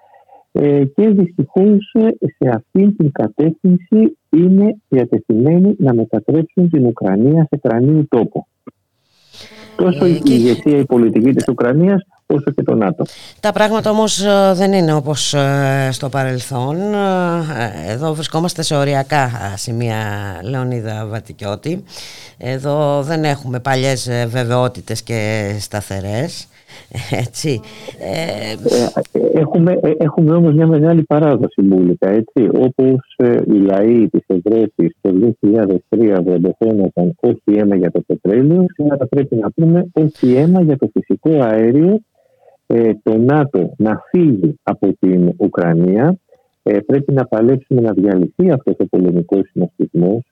ε, 0.51 0.85
και 0.95 1.09
δυστυχώς 1.09 1.91
ε, 1.93 2.07
σε 2.19 2.49
αυτή 2.53 2.91
την 2.91 3.11
κατεύθυνση 3.11 4.17
είναι 4.29 4.81
διατεθειμένοι 4.87 5.75
να 5.77 5.93
μετατρέψουν 5.93 6.69
την 6.69 6.85
Ουκρανία 6.85 7.47
σε 7.49 7.59
κρανίου 7.61 8.07
τόπο. 8.09 8.47
Τόσο 9.75 10.05
η 10.05 10.11
ε, 10.11 10.33
ηγεσία, 10.33 10.77
η 10.77 10.85
πολιτική 10.85 11.33
της 11.33 11.47
Ουκρανίας 11.47 12.01
όσο 12.33 12.51
και 12.51 12.63
το 12.63 12.75
ΝΑΤΟ. 12.75 13.03
Τα 13.39 13.51
πράγματα 13.51 13.89
όμως 13.89 14.23
δεν 14.53 14.73
είναι 14.73 14.93
όπως 14.93 15.35
στο 15.91 16.09
παρελθόν. 16.09 16.77
Εδώ 17.87 18.13
βρισκόμαστε 18.13 18.61
σε 18.61 18.75
οριακά 18.75 19.29
σημεία 19.55 19.95
Λεωνίδα 20.43 21.07
Βατικιώτη. 21.09 21.83
Εδώ 22.37 23.01
δεν 23.01 23.23
έχουμε 23.23 23.59
παλιές 23.59 24.09
βεβαιότητες 24.27 25.03
και 25.03 25.51
σταθερές. 25.59 26.47
Έτσι. 27.23 27.59
Ε, 27.99 28.55
έχουμε, 29.39 29.79
ε, 29.81 29.91
έχουμε 29.97 30.35
όμως 30.35 30.53
μια 30.53 30.67
μεγάλη 30.67 31.03
παράδοση 31.03 31.61
μπουλικα, 31.61 32.09
έτσι. 32.09 32.49
Όπως 32.53 33.15
ε, 33.17 33.39
οι 33.47 33.59
λαοί 33.59 34.09
της 34.09 34.23
Ευρώπης 34.27 34.95
το 35.01 35.35
2003 35.89 36.21
βροντοφώνονταν 36.23 37.15
όχι 37.19 37.59
αίμα 37.59 37.75
για 37.75 37.91
το 37.91 38.01
πετρέλαιο, 38.07 38.65
σήμερα 38.73 39.07
πρέπει 39.07 39.35
να 39.35 39.51
πούμε 39.51 39.89
όχι 39.93 40.33
αίμα 40.35 40.61
για 40.61 40.77
το 40.77 40.89
φυσικό 40.93 41.41
αέριο, 41.41 41.99
το 43.03 43.17
ΝΑΤΟ 43.17 43.73
να 43.77 44.01
φύγει 44.09 44.59
από 44.63 44.95
την 44.99 45.33
Ουκρανία, 45.37 46.17
πρέπει 46.61 47.13
να 47.13 47.25
παλέψουμε 47.25 47.81
να 47.81 47.91
διαλυθεί 47.91 48.51
αυτός 48.51 48.75
το 48.75 48.85
πολεμικός 48.85 49.49
συναστισμό 49.51 50.23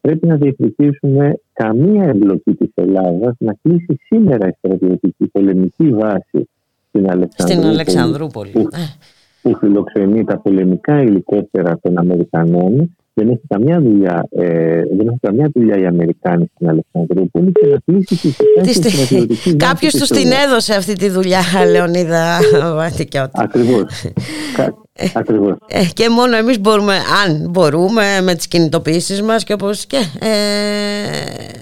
πρέπει 0.00 0.26
να 0.26 0.36
διεκδικήσουμε 0.36 1.40
καμία 1.52 2.04
εμπλοκή 2.04 2.54
της 2.54 2.70
Ελλάδας 2.74 3.34
να 3.38 3.56
κλείσει 3.62 3.98
σήμερα 4.06 4.48
η 4.48 4.52
στρατιωτική 4.58 5.26
πολεμική 5.32 5.90
βάση 5.90 6.48
στην 6.88 7.10
Αλεξανδρούπολη, 7.10 7.58
στην 7.58 7.64
Αλεξανδρούπολη. 7.64 8.50
Που, 8.50 8.60
ε. 8.60 8.84
που 9.42 9.56
φιλοξενεί 9.56 10.24
τα 10.24 10.38
πολεμικά 10.38 10.94
ελικόπτερα 10.94 11.78
των 11.82 11.98
Αμερικανών 11.98 12.96
δεν 13.18 13.28
έχει 13.28 13.40
καμιά 13.48 13.80
δουλειά, 13.80 14.28
ε, 14.30 14.82
δεν 14.96 15.08
έχει 15.08 15.18
καμιά 15.20 15.50
δουλειά 15.54 15.78
οι 15.78 15.86
Αμερικάνοι 15.86 16.50
στην 16.54 16.68
Αλεξανδρούπολη 16.68 17.52
και 17.52 17.66
να 17.66 17.78
κλείσει 17.84 18.16
της 18.62 18.76
στρατιωτικής 18.76 19.56
Κάποιος 19.68 19.94
τους 19.94 20.08
την 20.08 20.30
έδωσε 20.46 20.74
αυτή 20.74 20.94
τη 20.94 21.08
δουλειά, 21.08 21.40
Λεωνίδα 21.72 22.38
Βατικιώτη. 22.74 23.30
Ακριβώς. 23.34 24.04
Ακριβώς. 25.14 25.56
Ε, 25.66 25.84
και 25.92 26.08
μόνο 26.08 26.36
εμείς 26.36 26.60
μπορούμε, 26.60 26.94
αν 27.24 27.50
μπορούμε, 27.50 28.02
με 28.22 28.34
τις 28.34 28.48
κινητοποιήσεις 28.48 29.22
μας 29.22 29.44
και 29.44 29.52
όπως 29.52 29.86
και... 29.86 29.96
Ε, 30.20 30.28
ε, 30.28 31.58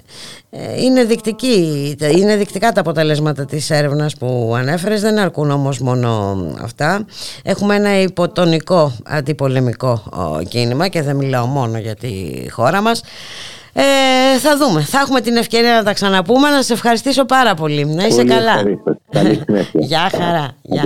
είναι, 0.77 1.03
δεικτική, 1.03 1.95
είναι 2.17 2.35
δεικτικά 2.35 2.71
τα 2.71 2.79
αποτελέσματα 2.81 3.45
της 3.45 3.69
έρευνας 3.69 4.15
που 4.15 4.53
ανέφερες, 4.57 5.01
δεν 5.01 5.17
αρκούν 5.17 5.51
όμως 5.51 5.79
μόνο 5.79 6.37
αυτά. 6.61 7.05
Έχουμε 7.43 7.75
ένα 7.75 8.01
υποτονικό 8.01 8.91
αντιπολεμικό 9.05 10.03
κίνημα 10.47 10.87
και 10.87 11.01
δεν 11.01 11.15
μιλάω 11.15 11.45
μόνο 11.45 11.77
για 11.77 11.95
τη 11.95 12.09
χώρα 12.49 12.81
μας. 12.81 13.01
Ε, 13.73 14.39
θα 14.39 14.57
δούμε. 14.57 14.81
Θα 14.81 14.99
έχουμε 14.99 15.21
την 15.21 15.35
ευκαιρία 15.35 15.75
να 15.75 15.83
τα 15.83 15.93
ξαναπούμε. 15.93 16.49
Να 16.49 16.61
σε 16.61 16.73
ευχαριστήσω 16.73 17.25
πάρα 17.25 17.53
πολύ. 17.53 17.85
Να 17.85 18.05
είσαι 18.05 18.23
καλά. 18.23 18.63
Καλή 19.09 19.43
Γεια 19.89 20.09
χαρά. 20.11 20.55
Γεια. 20.61 20.83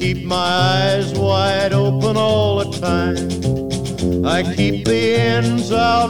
Keep 0.00 0.24
my 0.24 0.34
eyes 0.34 1.12
wide 1.12 1.74
open 1.74 2.16
all 2.16 2.64
the 2.64 2.70
time. 2.80 4.24
I 4.24 4.42
keep 4.54 4.86
the 4.86 5.14
ends 5.16 5.70
out 5.72 6.09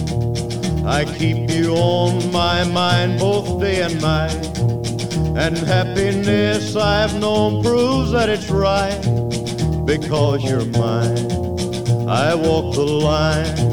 I 0.91 1.05
keep 1.05 1.49
you 1.49 1.73
on 1.75 2.33
my 2.33 2.65
mind 2.65 3.17
both 3.17 3.61
day 3.61 3.81
and 3.81 4.01
night. 4.01 4.45
And 5.37 5.57
happiness 5.57 6.75
I've 6.75 7.17
known 7.17 7.63
proves 7.63 8.11
that 8.11 8.27
it's 8.27 8.49
right. 8.49 8.99
Because 9.85 10.43
you're 10.43 10.65
mine, 10.65 11.31
I 12.09 12.35
walk 12.35 12.75
the 12.75 12.83
line. 12.83 13.70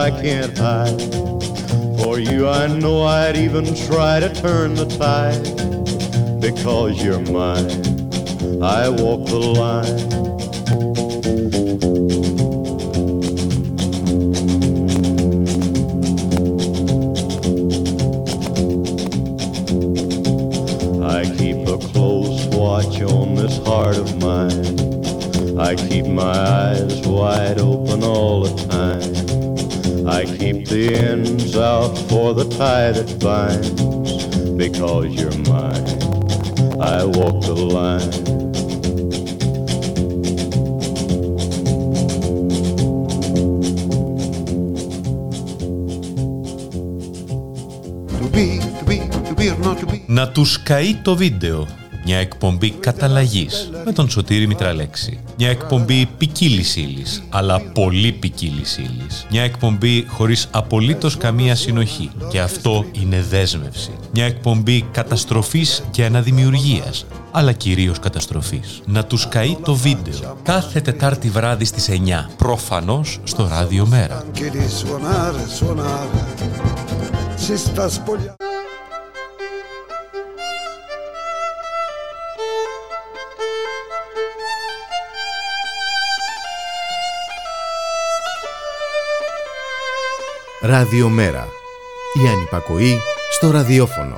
I 0.00 0.10
can't 0.10 0.56
hide. 0.56 0.98
For 2.02 2.18
you, 2.18 2.48
I 2.48 2.66
know 2.68 3.02
I'd 3.02 3.36
even 3.36 3.66
try 3.74 4.18
to 4.18 4.32
turn 4.32 4.74
the 4.74 4.86
tide. 4.86 6.40
Because 6.40 7.04
you're 7.04 7.20
mine, 7.20 8.62
I 8.62 8.88
walk 8.88 9.26
the 9.26 9.38
line. 9.38 10.29
Tie 32.60 32.92
that 32.92 33.10
binds. 33.24 33.70
Because 34.62 35.06
you're 35.18 35.38
mine, 35.52 35.86
I 36.94 36.98
walk 37.16 37.36
the 37.48 37.56
line. 37.76 38.12
Να 50.06 50.28
τους 50.28 50.62
καεί 50.62 50.94
το 50.94 51.16
βίντεο 51.16 51.66
μια 52.04 52.18
εκπομπή 52.18 52.70
καταλλαγή 52.70 53.48
με 53.84 53.92
τον 53.92 54.10
Σωτήρη 54.10 54.46
Μητραλέξη. 54.46 55.20
Μια 55.36 55.50
εκπομπή 55.50 56.08
ποικίλης 56.18 56.76
ύλης, 56.76 57.22
αλλά 57.28 57.60
πολύ 57.60 58.12
ποικίλης 58.12 58.78
ύλης. 58.78 58.99
Μια 59.30 59.42
εκπομπή 59.42 60.06
χωρίς 60.08 60.48
απολύτως 60.50 61.16
καμία 61.16 61.54
συνοχή. 61.54 62.10
Και 62.30 62.40
αυτό 62.40 62.84
είναι 62.92 63.22
δέσμευση. 63.30 63.90
Μια 64.12 64.24
εκπομπή 64.24 64.82
καταστροφής 64.82 65.82
και 65.90 66.04
αναδημιουργίας, 66.04 67.06
αλλά 67.30 67.52
κυρίως 67.52 67.98
καταστροφής. 67.98 68.82
Να 68.86 69.04
τους 69.04 69.28
καεί 69.28 69.56
το 69.64 69.74
βίντεο 69.74 70.36
κάθε 70.42 70.80
Τετάρτη 70.80 71.28
βράδυ 71.28 71.64
στις 71.64 71.88
9. 71.88 72.30
Προφανώς 72.36 73.18
στο 73.24 73.48
ράδιο 73.48 73.86
Μέρα. 73.86 74.24
Ραδιομέρα. 90.70 91.48
Η 92.24 92.28
ανυπακοή 92.28 92.98
στο 93.30 93.50
ραδιόφωνο. 93.50 94.16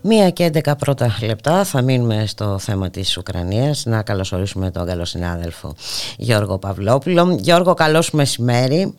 Μία 0.00 0.30
και 0.30 0.50
11 0.54 0.72
πρώτα 0.78 1.16
λεπτά 1.22 1.64
θα 1.64 1.82
μείνουμε 1.82 2.26
στο 2.26 2.58
θέμα 2.58 2.90
της 2.90 3.16
Ουκρανίας 3.16 3.84
να 3.84 4.02
καλωσορίσουμε 4.02 4.70
τον 4.70 4.86
καλό 4.86 5.04
συνάδελφο 5.04 5.74
Γιώργο 6.16 6.58
Παυλόπουλο. 6.58 7.36
Γιώργο, 7.40 7.74
καλώς 7.74 8.10
μεσημέρι. 8.10 8.94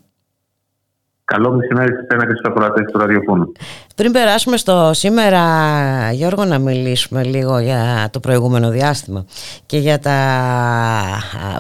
Καλό 1.32 1.52
μεσημέρι 1.52 1.94
σε 1.94 2.08
ένα 2.10 2.26
και 2.26 2.34
στους 2.34 2.50
ακροατές 2.50 2.92
του 2.92 2.98
ραδιοφώνου. 2.98 3.52
Πριν 3.96 4.12
περάσουμε 4.12 4.58
στο 4.58 4.92
σήμερα, 4.94 5.42
Γιώργο, 6.12 6.46
να 6.46 6.60
μιλήσουμε 6.60 7.24
λίγο 7.24 7.60
για 7.60 8.10
το 8.12 8.20
προηγούμενο 8.20 8.70
διάστημα 8.70 9.26
και 9.66 9.78
για 9.78 10.00
τα 10.00 10.18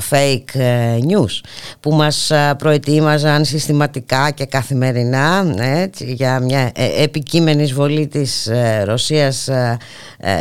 fake 0.09 0.59
ε, 0.59 0.97
news 1.09 1.41
που 1.79 1.91
μας 1.91 2.31
προετοίμαζαν 2.57 3.45
συστηματικά 3.45 4.31
και 4.31 4.45
καθημερινά 4.45 5.53
έτσι, 5.57 6.13
για 6.13 6.39
μια 6.39 6.71
ε, 6.75 7.03
επικείμενη 7.03 7.63
εισβολή 7.63 8.07
της 8.07 8.47
ε, 8.47 8.83
Ρωσίας 8.83 9.49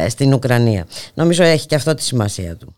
στην 0.09 0.33
Ουκρανία. 0.33 0.87
Νομίζω 1.15 1.43
έχει 1.43 1.67
και 1.67 1.75
αυτό 1.75 1.95
τη 1.95 2.03
σημασία 2.03 2.57
του. 2.57 2.75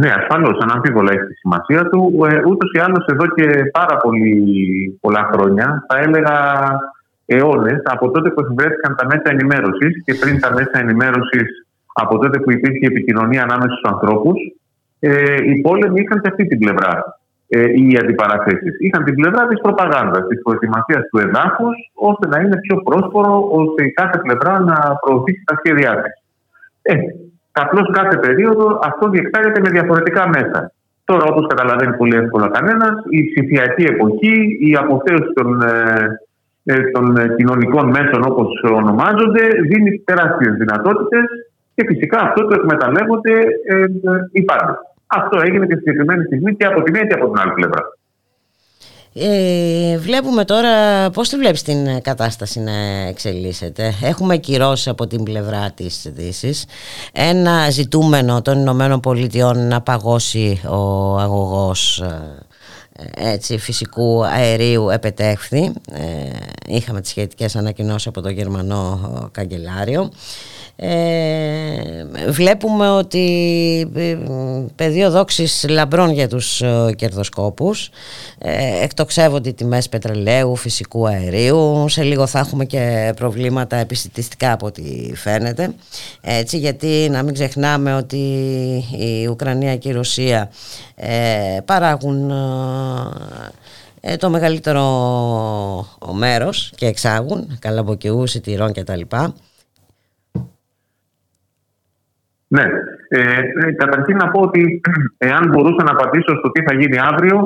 Ναι, 0.00 0.10
ασφαλώς, 0.18 0.58
αναμφίβολα 0.60 1.12
έχει 1.12 1.26
τη 1.26 1.34
σημασία 1.34 1.82
του. 1.90 2.00
Ε, 2.30 2.42
Ούτως 2.48 2.70
ή 2.72 2.78
άλλως, 2.78 3.04
εδώ 3.12 3.26
και 3.26 3.46
πάρα 3.72 3.96
πολύ 3.96 4.34
πολλά 5.00 5.30
χρόνια, 5.32 5.84
θα 5.88 5.98
έλεγα 5.98 6.36
αιώνες, 7.26 7.80
από 7.84 8.10
τότε 8.10 8.30
που 8.30 8.40
εφευρέθηκαν 8.40 8.96
τα 8.96 9.06
μέσα 9.06 9.28
ενημέρωσης 9.34 10.02
και 10.04 10.14
πριν 10.14 10.40
τα 10.40 10.52
μέσα 10.52 10.76
ενημέρωσης, 10.84 11.48
από 11.92 12.18
τότε 12.18 12.38
που 12.40 12.50
υπήρχε 12.52 12.78
η 12.80 12.92
επικοινωνία 12.92 13.42
ανάμεσα 13.42 13.70
στους 13.74 13.90
ανθρώπους, 13.92 14.38
ε, 15.00 15.34
οι 15.48 15.60
πόλεμοι 15.60 16.00
είχαν 16.00 16.20
και 16.20 16.28
αυτή 16.28 16.46
την 16.46 16.58
πλευρά. 16.58 17.18
Ε, 17.48 17.64
οι 17.74 17.96
αντιπαραθέσεις. 18.02 18.74
Είχαν 18.80 19.04
την 19.04 19.14
πλευρά 19.14 19.46
της 19.46 19.60
προπαγάνδας, 19.60 20.26
της 20.26 20.42
προετοιμασίας 20.42 21.02
του 21.10 21.18
εδάφους, 21.18 21.76
ώστε 21.94 22.26
να 22.26 22.38
είναι 22.40 22.56
πιο 22.60 22.76
πρόσφορο, 22.82 23.48
ώστε 23.50 23.84
η 23.84 23.90
κάθε 23.92 24.18
πλευρά 24.18 24.60
να 24.60 24.76
προωθήσει 25.00 25.42
τα 25.44 25.54
σχέδιά 25.58 26.02
της. 26.02 26.22
Ε, 26.82 26.94
Απλώς 27.62 27.90
κάθε 27.92 28.16
περίοδο 28.18 28.78
αυτό 28.82 29.08
διεξάγεται 29.08 29.60
με 29.60 29.70
διαφορετικά 29.70 30.28
μέσα. 30.28 30.72
Τώρα, 31.04 31.24
όπως 31.24 31.46
καταλαβαίνει 31.46 31.96
πολύ 31.96 32.16
εύκολα 32.16 32.48
κανένας, 32.48 32.94
η 33.08 33.20
ψηφιακή 33.30 33.84
εποχή, 33.84 34.36
η 34.68 34.74
αποθέωση 34.82 35.32
των, 35.34 35.62
ε, 35.62 36.20
ε 36.64 36.90
των 36.94 37.36
κοινωνικών 37.36 37.86
μέσων 37.88 38.20
όπως 38.30 38.48
ονομάζονται, 38.80 39.44
δίνει 39.68 40.02
τεράστιες 40.04 40.54
δυνατότητες 40.54 41.24
και 41.74 41.84
φυσικά 41.86 42.18
αυτό 42.20 42.46
το 42.46 42.54
εκμεταλλεύονται 42.54 43.32
ε, 43.66 43.76
ε, 43.76 43.86
οι 44.32 44.42
πάντες. 44.42 44.76
Αυτό 45.06 45.40
έγινε 45.46 45.66
και 45.66 45.74
στη 45.74 45.82
συγκεκριμένη 45.82 46.24
στιγμή 46.24 46.56
και 46.56 46.66
από 46.66 46.82
τη 46.82 46.90
μία 46.90 47.04
και 47.04 47.14
από 47.14 47.26
την 47.30 47.40
άλλη 47.40 47.52
πλευρά. 47.52 47.82
Ε, 49.16 49.98
βλέπουμε 49.98 50.44
τώρα 50.44 51.10
πώς 51.10 51.28
τη 51.28 51.36
βλέπεις 51.36 51.62
την 51.62 52.02
κατάσταση 52.02 52.60
να 52.60 52.72
εξελίσσεται; 53.08 53.94
Έχουμε 54.02 54.36
κυρώσεις 54.36 54.88
από 54.88 55.06
την 55.06 55.22
πλευρά 55.22 55.70
της 55.70 56.02
Δύσης 56.14 56.64
ένα 57.12 57.70
ζητούμενο 57.70 58.42
των 58.42 58.58
Ηνωμένων 58.58 59.00
Πολιτειών 59.00 59.68
να 59.68 59.80
παγώσει 59.80 60.60
ο 60.68 61.16
αγωγός 61.18 62.00
ε, 62.00 63.32
έτσι, 63.32 63.58
φυσικού 63.58 64.24
αερίου 64.24 64.88
επετέχθη. 64.90 65.72
Ε, 65.92 66.02
είχαμε 66.66 67.00
τις 67.00 67.10
σχετικές 67.10 67.56
ανακοινώσεις 67.56 68.06
από 68.06 68.20
το 68.20 68.28
Γερμανό 68.28 69.28
Καγκελάριο. 69.32 70.10
Ε, 70.76 72.04
βλέπουμε 72.28 72.90
ότι 72.90 73.26
ε, 73.94 74.16
πεδίο 74.76 75.10
δόξης 75.10 75.64
λαμπρών 75.68 76.10
για 76.10 76.28
τους 76.28 76.62
ε, 76.62 76.92
κερδοσκόπους. 76.96 77.90
Ε, 78.38 78.82
εκτοξεύονται 78.82 79.48
οι 79.48 79.52
τιμές 79.52 79.88
πετρελαίου, 79.88 80.56
φυσικού 80.56 81.06
αερίου. 81.06 81.88
Σε 81.88 82.02
λίγο 82.02 82.26
θα 82.26 82.38
έχουμε 82.38 82.64
και 82.64 83.12
προβλήματα 83.16 83.76
επιστητιστικά 83.76 84.52
από 84.52 84.66
ό,τι 84.66 84.82
φαίνεται. 85.14 85.74
Έτσι 86.20 86.58
γιατί 86.58 87.08
να 87.10 87.22
μην 87.22 87.34
ξεχνάμε 87.34 87.94
ότι 87.94 88.16
η 88.98 89.26
Ουκρανία 89.26 89.76
και 89.76 89.88
η 89.88 89.92
Ρωσία 89.92 90.50
παράγουν 91.64 92.32
το 94.18 94.30
μεγαλύτερο 94.30 94.84
μέρος 96.12 96.72
και 96.76 96.86
εξάγουν 96.86 97.58
καλαμποκαιούς, 97.58 98.30
σιτηρών 98.30 98.72
κτλ. 98.72 99.00
Ναι. 102.56 102.66
Ε, 103.08 103.20
ε, 103.62 103.72
καταρχήν 103.82 104.16
να 104.16 104.30
πω 104.30 104.40
ότι 104.40 104.80
εάν 105.28 105.42
μπορούσα 105.50 105.82
να 105.84 105.90
απαντήσω 105.90 106.32
στο 106.38 106.50
τι 106.50 106.60
θα 106.62 106.74
γίνει 106.74 106.98
αύριο, 107.10 107.36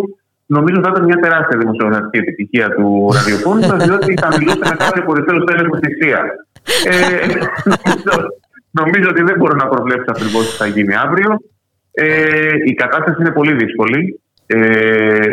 νομίζω 0.46 0.78
θα 0.84 0.90
ήταν 0.92 1.04
μια 1.04 1.18
τεράστια 1.24 1.58
δημοσιογραφική 1.58 2.18
επιτυχία 2.18 2.68
του 2.74 3.08
ραδιοφώνου, 3.16 3.60
διότι 3.86 4.14
θα 4.22 4.28
μιλούσε 4.38 4.64
με 4.70 4.76
κάποιο 4.84 5.02
κορυφαίο 5.04 5.44
τέλο 5.44 5.78
θυσία. 5.82 6.20
Ε, 6.92 6.94
νομίζω 8.80 9.08
ότι 9.12 9.22
δεν 9.28 9.36
μπορώ 9.38 9.54
να 9.62 9.68
προβλέψω 9.72 10.10
ακριβώς 10.14 10.44
τι 10.50 10.56
θα 10.56 10.66
γίνει 10.66 10.94
αύριο. 11.04 11.30
Ε, 11.90 12.54
η 12.64 12.74
κατάσταση 12.74 13.20
είναι 13.20 13.38
πολύ 13.38 13.54
δύσκολη. 13.62 14.20
Ε, 14.46 15.30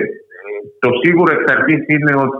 το 0.80 0.90
σίγουρο 1.04 1.30
εξ 1.38 1.44
αρχής 1.56 1.82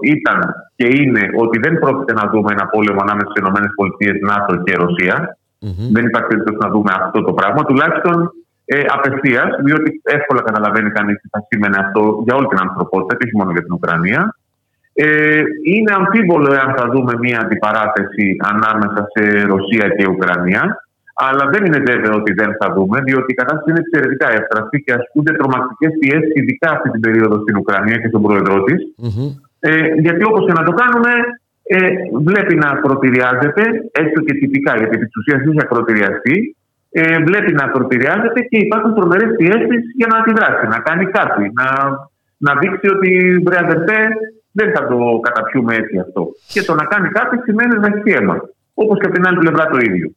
ήταν 0.02 0.40
και 0.76 0.88
είναι 1.00 1.24
ότι 1.44 1.58
δεν 1.60 1.80
πρόκειται 1.80 2.14
να 2.14 2.30
δούμε 2.32 2.50
ένα 2.52 2.66
πόλεμο 2.68 3.00
ανάμεσα 3.02 3.28
στις 3.30 3.42
ΗΠΑ, 3.42 4.34
ΝΑΤΟ 4.34 4.64
και 4.64 4.76
Ρωσία. 4.84 5.38
Mm-hmm. 5.62 5.88
Δεν 5.96 6.06
υπάρχει 6.06 6.28
περίπτωση 6.28 6.58
να 6.62 6.70
δούμε 6.70 6.92
αυτό 7.02 7.20
το 7.28 7.34
πράγμα, 7.34 7.62
τουλάχιστον 7.66 8.32
ε, 8.66 8.82
απευθείας, 8.98 9.50
διότι 9.66 10.02
εύκολα 10.04 10.42
καταλαβαίνει 10.42 10.90
κανείς 10.90 11.16
τι 11.22 11.28
θα 11.34 11.40
σήμαινε 11.48 11.78
αυτό 11.86 12.02
για 12.26 12.36
όλη 12.36 12.48
την 12.48 12.60
ανθρωπότητα 12.66 13.16
και 13.16 13.26
όχι 13.26 13.38
μόνο 13.40 13.52
για 13.52 13.64
την 13.66 13.74
Ουκρανία. 13.74 14.36
Ε, 14.94 15.42
είναι 15.74 15.92
αμφίβολο 16.00 16.54
εάν 16.54 16.70
θα 16.78 16.86
δούμε 16.94 17.14
μια 17.26 17.40
αντιπαράθεση 17.44 18.28
ανάμεσα 18.52 19.02
σε 19.14 19.24
Ρωσία 19.54 19.86
και 19.96 20.08
Ουκρανία. 20.14 20.64
Αλλά 21.18 21.44
δεν 21.54 21.66
είναι 21.66 21.82
βέβαιο 21.92 22.14
ότι 22.22 22.32
δεν 22.34 22.52
θα 22.60 22.68
δούμε, 22.74 22.98
διότι 23.08 23.32
η 23.34 23.40
κατάσταση 23.42 23.70
είναι 23.70 23.84
εξαιρετικά 23.86 24.28
εύστρafη 24.38 24.84
και 24.84 24.94
ασκούνται 24.94 25.34
τρομακτικές 25.40 25.92
πιέσεις, 26.00 26.34
ειδικά 26.34 26.70
αυτή 26.72 26.90
την 26.90 27.02
περίοδο 27.02 27.36
στην 27.42 27.58
Ουκρανία 27.58 27.98
και 27.98 28.08
στον 28.08 28.22
πρόεδρό 28.22 28.64
της. 28.64 28.80
Mm-hmm. 29.04 29.30
Ε, 29.60 29.86
γιατί 30.06 30.24
όπως 30.30 30.46
και 30.46 30.58
να 30.60 30.64
το 30.64 30.74
κάνουμε, 30.82 31.12
ε, 31.68 31.78
βλέπει 32.28 32.56
να 32.56 32.68
ακροτηριάζεται, 32.76 33.64
έστω 34.02 34.20
και 34.26 34.34
τυπικά, 34.34 34.72
γιατί 34.78 34.96
επί 34.96 35.06
της 35.06 35.18
ουσίας 35.18 35.40
έχει 35.42 35.62
ακροτηριαστεί, 35.62 36.56
ε, 36.92 37.18
βλέπει 37.28 37.52
να 37.54 37.64
ακροτηριάζεται 37.64 38.42
και 38.50 38.58
υπάρχουν 38.58 38.94
τρομερές 38.96 39.30
πιέσεις 39.38 39.84
για 40.00 40.08
να 40.12 40.18
αντιδράσει, 40.18 40.68
να 40.68 40.80
κάνει 40.88 41.06
κάτι, 41.06 41.44
να, 41.60 41.68
να 42.38 42.52
δείξει 42.60 42.88
ότι 42.96 43.10
βρε 43.46 43.58
αδερφέ, 43.66 44.02
δεν 44.52 44.72
θα 44.76 44.88
το 44.88 44.98
καταπιούμε 45.22 45.76
έτσι 45.76 46.00
αυτό. 46.00 46.22
Και 46.48 46.62
το 46.62 46.74
να 46.76 46.86
κάνει 46.86 47.10
κάτι 47.10 47.36
σημαίνει 47.46 47.76
να 47.80 47.88
έχει 47.88 48.12
αίμα. 48.18 48.36
Όπως 48.74 49.00
και 49.00 49.06
από 49.06 49.16
την 49.16 49.28
άλλη 49.28 49.38
πλευρά 49.38 49.66
το 49.68 49.78
ίδιο. 49.78 50.08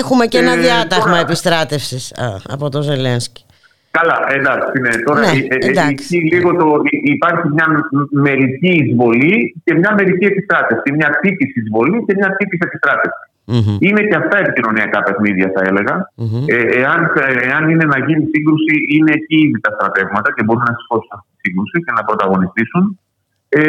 Έχουμε 0.00 0.26
και 0.26 0.38
ένα 0.38 0.52
ε, 0.52 0.56
διάταγμα 0.56 1.04
τώρα... 1.04 1.20
επιστράτευσης 1.20 2.14
από 2.48 2.68
τον 2.68 2.82
Ζελένσκι. 2.82 3.44
Καλά, 3.90 4.16
εντάξει. 4.38 4.76
Ναι. 4.84 4.92
Τώρα 5.06 5.20
ναι, 5.20 5.26
ε, 5.26 5.56
ε, 5.66 5.68
εντάξει. 5.68 6.16
λίγο 6.32 6.50
το, 6.60 6.66
υπάρχει 7.14 7.46
μια 7.56 7.66
μερική 8.10 8.72
εισβολή 8.80 9.36
και 9.64 9.74
μια 9.74 9.94
μερική 9.98 10.24
επιστράτευση. 10.32 10.88
Μια 10.98 11.10
τύπης 11.20 11.56
εισβολή 11.56 12.04
και 12.06 12.14
μια 12.20 12.30
τύπης 12.36 12.60
επιστράτευση. 12.68 13.22
Mm-hmm. 13.52 13.76
Είναι 13.86 14.02
και 14.08 14.16
αυτά 14.22 14.36
επικοινωνιακά 14.44 15.00
παιχνίδια, 15.06 15.48
θα 15.54 15.62
έλεγα. 15.68 15.94
Mm-hmm. 16.20 16.44
Ε, 16.54 16.64
εάν, 16.80 17.00
εάν 17.48 17.62
είναι 17.70 17.86
να 17.94 17.98
γίνει 18.06 18.24
σύγκρουση, 18.32 18.74
είναι 18.94 19.12
εκεί 19.18 19.36
ήδη 19.46 19.58
τα 19.64 19.70
στρατεύματα 19.76 20.28
και 20.34 20.42
μπορούν 20.44 20.64
να 20.70 20.74
σηκώσουν 20.78 21.12
αυτή 21.16 21.28
τη 21.32 21.38
σύγκρουση 21.42 21.76
και 21.84 21.92
να 21.96 22.02
πρωταγωνιστήσουν. 22.08 22.84
Ε, 23.60 23.62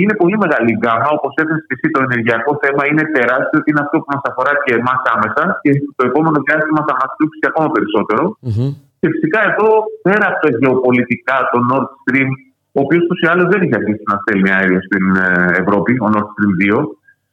είναι 0.00 0.14
πολύ 0.22 0.36
μεγάλη 0.44 0.70
γκάμα. 0.80 1.08
Όπως 1.16 1.32
έθεσες 1.40 1.64
και 1.68 1.74
εσύ, 1.76 1.86
το 1.94 2.00
ενεργειακό 2.06 2.50
θέμα 2.62 2.82
είναι 2.90 3.04
τεράστιο 3.16 3.58
και 3.62 3.70
είναι 3.70 3.82
αυτό 3.86 3.96
που 4.00 4.08
μας 4.14 4.22
αφορά 4.30 4.52
και 4.64 4.72
εμάς 4.80 5.00
άμεσα 5.14 5.42
και 5.62 5.70
το 5.98 6.02
επόμενο 6.10 6.38
διάστημα 6.46 6.80
θα 6.88 6.94
μας 7.00 7.10
τούξει 7.18 7.42
ακόμα 7.50 7.68
περισσότερο. 7.74 8.24
Mm-hmm. 8.46 8.70
Και 9.06 9.14
φυσικά 9.14 9.40
εδώ, 9.50 9.68
πέρα 10.06 10.26
από 10.30 10.38
τα 10.44 10.50
γεωπολιτικά, 10.60 11.36
το 11.52 11.58
Nord 11.68 11.88
Stream, 12.02 12.30
ο 12.78 12.80
οποίος 12.84 13.02
του 13.06 13.16
ή 13.24 13.26
άλλως 13.30 13.46
δεν 13.52 13.60
είχε 13.62 13.76
αρχίσει 13.80 14.04
να 14.10 14.16
στέλνει 14.22 14.50
αέριο 14.56 14.80
στην 14.88 15.04
ε, 15.26 15.28
Ευρώπη, 15.62 15.92
ο 16.04 16.06
Nord 16.14 16.28
Stream 16.32 16.52
2. 16.62 16.80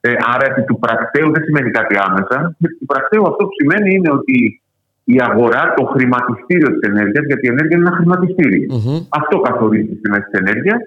Ε, 0.05 0.09
άρα, 0.33 0.45
επί 0.51 0.61
του 0.67 0.77
πρακτέου 0.83 1.29
δεν 1.33 1.43
σημαίνει 1.45 1.69
κάτι 1.77 1.95
άμεσα. 2.07 2.37
Επί 2.65 2.75
του 2.79 2.87
πρακτέου 2.91 3.23
αυτό 3.31 3.41
που 3.47 3.55
σημαίνει 3.59 3.89
είναι 3.95 4.11
ότι 4.19 4.37
η 5.15 5.17
αγορά, 5.27 5.63
το 5.77 5.83
χρηματιστήριο 5.93 6.69
της 6.73 6.83
ενέργειας, 6.89 7.23
γιατί 7.29 7.43
η 7.47 7.51
ενέργεια 7.53 7.75
είναι 7.77 7.87
ένα 7.87 7.97
χρηματιστήριο. 7.99 8.65
Mm-hmm. 8.75 8.99
Αυτό 9.19 9.35
καθορίζει 9.47 9.87
τις 9.91 10.01
τιμές 10.01 10.23
της 10.25 10.39
ενέργειας 10.41 10.79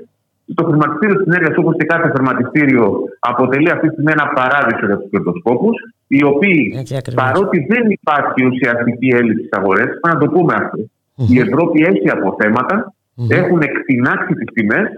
το 0.55 0.63
χρηματιστήριο 0.69 1.17
της 1.17 1.27
ενέργειας, 1.31 1.57
όπως 1.63 1.75
και 1.79 1.87
κάθε 1.93 2.09
χρηματιστήριο, 2.15 2.85
αποτελεί 3.19 3.71
αυτή 3.71 3.87
τη 3.87 3.93
στιγμή 3.93 4.13
ένα 4.19 4.27
παράδεισο 4.39 4.85
για 4.87 4.99
τους 4.99 5.11
κερδοσκόπους, 5.13 5.77
οι 6.07 6.25
οποίοι 6.25 6.85
παρότι 7.15 7.67
δεν 7.69 7.91
υπάρχει 7.91 8.47
ουσιαστική 8.47 9.09
έλλειψη 9.09 9.47
στις 9.47 9.59
αγορές, 9.59 9.87
πρέπει 10.01 10.17
να 10.17 10.19
το 10.19 10.27
πούμε 10.27 10.55
αυτό. 10.55 10.79
Mm-hmm. 10.79 11.35
Η 11.35 11.39
Ευρώπη 11.39 11.83
έχει 11.83 12.11
αποθέματα, 12.11 12.77
mm-hmm. 12.85 13.31
έχουν 13.31 13.61
εκτινάξεις 13.61 14.37
τι 14.37 14.45
τιμές. 14.45 14.89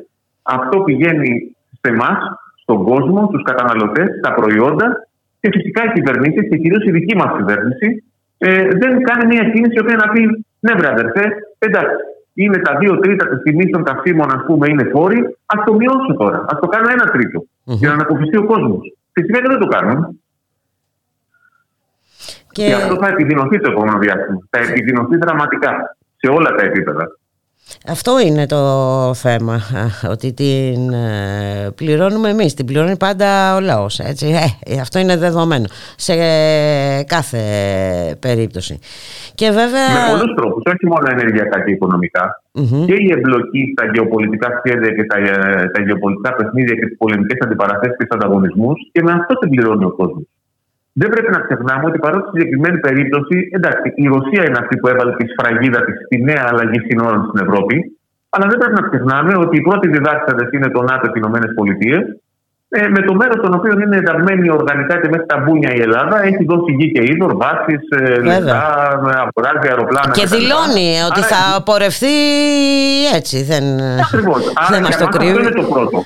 Αυτό 0.43 0.80
πηγαίνει 0.80 1.56
σε 1.80 1.93
εμάς, 1.93 2.18
στον 2.62 2.85
κόσμο, 2.85 3.26
στους 3.28 3.43
καταναλωτές, 3.43 4.09
στα 4.20 4.35
προϊόντα 4.35 5.09
και 5.40 5.48
φυσικά 5.52 5.85
οι 5.85 5.93
κυβερνήσεις 5.93 6.48
και 6.48 6.56
κυρίως 6.56 6.85
η 6.85 6.90
δική 6.90 7.16
μας 7.16 7.30
κυβέρνηση 7.36 8.05
ε, 8.39 8.68
δεν 8.80 9.02
κάνει 9.02 9.26
μια 9.26 9.44
κίνηση 9.52 9.74
η 9.76 9.80
οποία 9.80 9.97
να 9.97 10.09
πει 10.12 10.20
ναι, 10.60 10.72
βρε 10.78 10.89
αδερφέ, 10.89 11.24
εντάξει, 11.59 12.02
είναι 12.35 12.59
τα 12.59 12.76
δύο 12.76 12.98
τρίτα 12.98 13.28
της 13.28 13.43
τιμής 13.43 13.70
των 13.70 13.82
καυσίμων, 13.82 14.28
ας 14.36 14.43
πούμε, 14.47 14.68
είναι 14.68 14.85
φόροι, 14.93 15.20
ας 15.47 15.64
το 15.64 15.74
μειώσω 15.74 16.12
τώρα. 16.16 16.39
Α 16.39 16.59
το 16.60 16.66
κάνω 16.66 16.89
ένα 16.90 17.05
τρίτο. 17.05 17.39
Mm-hmm. 17.40 17.78
Για 17.80 17.89
να 17.89 17.94
ανακουφιστεί 17.94 18.36
ο 18.36 18.44
κόσμος. 18.44 18.97
Φυσικά 19.12 19.39
δεν 19.40 19.59
το 19.59 19.66
κάνουν. 19.66 20.20
Και... 22.59 22.66
και 22.66 22.74
αυτό 22.74 22.94
θα 23.02 23.09
επιδεινωθεί 23.09 23.60
το 23.60 23.70
επόμενο 23.70 23.98
διάστημα. 23.98 24.39
Θα 24.51 24.59
επιδεινωθεί 24.59 25.16
δραματικά 25.16 25.72
σε 26.16 26.30
όλα 26.30 26.51
τα 26.56 26.64
επίπεδα. 26.64 27.05
Αυτό 27.89 28.20
είναι 28.26 28.47
το 28.47 28.62
θέμα, 29.14 29.56
ότι 30.12 30.32
την 30.32 30.93
ε, 30.93 31.70
πληρώνουμε 31.74 32.28
εμείς, 32.28 32.55
την 32.55 32.66
πληρώνει 32.66 32.97
πάντα 32.97 33.56
ο 33.56 33.60
λαός, 33.60 33.98
έτσι. 33.98 34.26
Ε, 34.64 34.80
αυτό 34.80 34.98
είναι 34.98 35.16
δεδομένο 35.16 35.64
σε 35.97 36.14
κάθε 37.02 37.43
περίπτωση. 38.20 38.78
Και 39.35 39.47
βέβαια... 39.51 39.89
Με 39.94 40.18
πολλούς 40.18 40.35
τρόπους, 40.36 40.62
όχι 40.72 40.86
μόνο 40.86 41.06
ενεργειακά 41.10 41.64
και 41.64 41.70
οικονομικα 41.70 42.43
και 42.86 42.97
η 43.05 43.12
εμπλοκή 43.16 43.74
στα 43.76 43.90
γεωπολιτικά 43.94 44.48
σχέδια 44.59 44.90
και 44.90 45.05
τα, 45.05 45.16
ε, 45.18 45.70
τα 45.74 45.80
γεωπολιτικά 45.82 46.35
παιχνίδια 46.36 46.74
και 46.74 46.86
τις 46.86 46.97
πολεμικές 46.97 47.39
αντιπαραθέσεις 47.44 47.97
και 47.97 48.06
τους 48.06 48.16
ανταγωνισμούς 48.16 48.78
και 48.93 49.02
με 49.02 49.12
αυτό 49.12 49.39
την 49.39 49.51
πληρώνει 49.51 49.85
ο 49.85 49.90
κόσμος 49.90 50.26
δεν 51.01 51.09
πρέπει 51.12 51.31
να 51.37 51.41
ξεχνάμε 51.47 51.85
ότι 51.91 51.99
παρότι 52.05 52.27
στη 52.29 52.35
συγκεκριμένη 52.35 52.79
περίπτωση, 52.87 53.37
εντάξει, 53.57 53.87
η 54.05 54.07
Ρωσία 54.15 54.43
είναι 54.47 54.59
αυτή 54.62 54.75
που 54.81 54.89
έβαλε 54.93 55.12
τη 55.19 55.25
σφραγίδα 55.33 55.81
της 55.87 55.97
στη 56.05 56.16
νέα 56.29 56.45
αλλαγή 56.51 56.81
συνόρων 56.87 57.23
στην 57.29 57.39
Ευρώπη, 57.47 57.77
αλλά 58.35 58.47
δεν 58.51 58.59
πρέπει 58.61 58.77
να 58.81 58.85
ξεχνάμε 58.89 59.33
ότι 59.45 59.55
οι 59.59 59.62
πρώτοι 59.69 59.87
διδάσκοντες 59.95 60.49
είναι 60.55 60.69
το 60.77 60.83
ΝΑΤΟ 60.91 61.07
και 61.12 61.19
οι 61.19 61.23
ΗΠΑ, 61.25 61.99
ε, 62.70 62.89
με 62.89 63.01
το 63.07 63.15
μέρος 63.15 63.39
των 63.45 63.53
οποίων 63.55 63.81
είναι 63.81 63.97
ενταγμένη 63.97 64.51
οργανικά 64.51 64.95
και 65.01 65.09
μέχρι 65.12 65.27
τα 65.27 65.39
μπούνια 65.39 65.70
η 65.75 65.81
Ελλάδα, 65.81 66.16
έχει 66.25 66.45
δώσει 66.45 66.70
γη 66.79 66.93
και 66.93 67.03
είδωρ, 67.11 67.33
βάσει, 67.37 67.75
ε, 67.99 68.20
λεφτά, 68.29 68.61
αγοράζει 69.25 69.66
αεροπλάνα. 69.70 70.12
Και 70.19 70.27
δηλώνει 70.27 70.89
ότι 71.11 71.20
θα 71.33 71.62
πορευτεί 71.69 72.16
έτσι. 73.15 73.43
Δεν, 73.43 73.65
Ακριβώς. 74.07 74.53
δεν 74.70 74.83
μας 74.83 74.97
το 74.97 75.07
κρύβει. 75.07 75.31
Αυτό 75.31 75.41
είναι 75.41 75.61
το 75.61 75.66
πρώτο. 75.75 76.05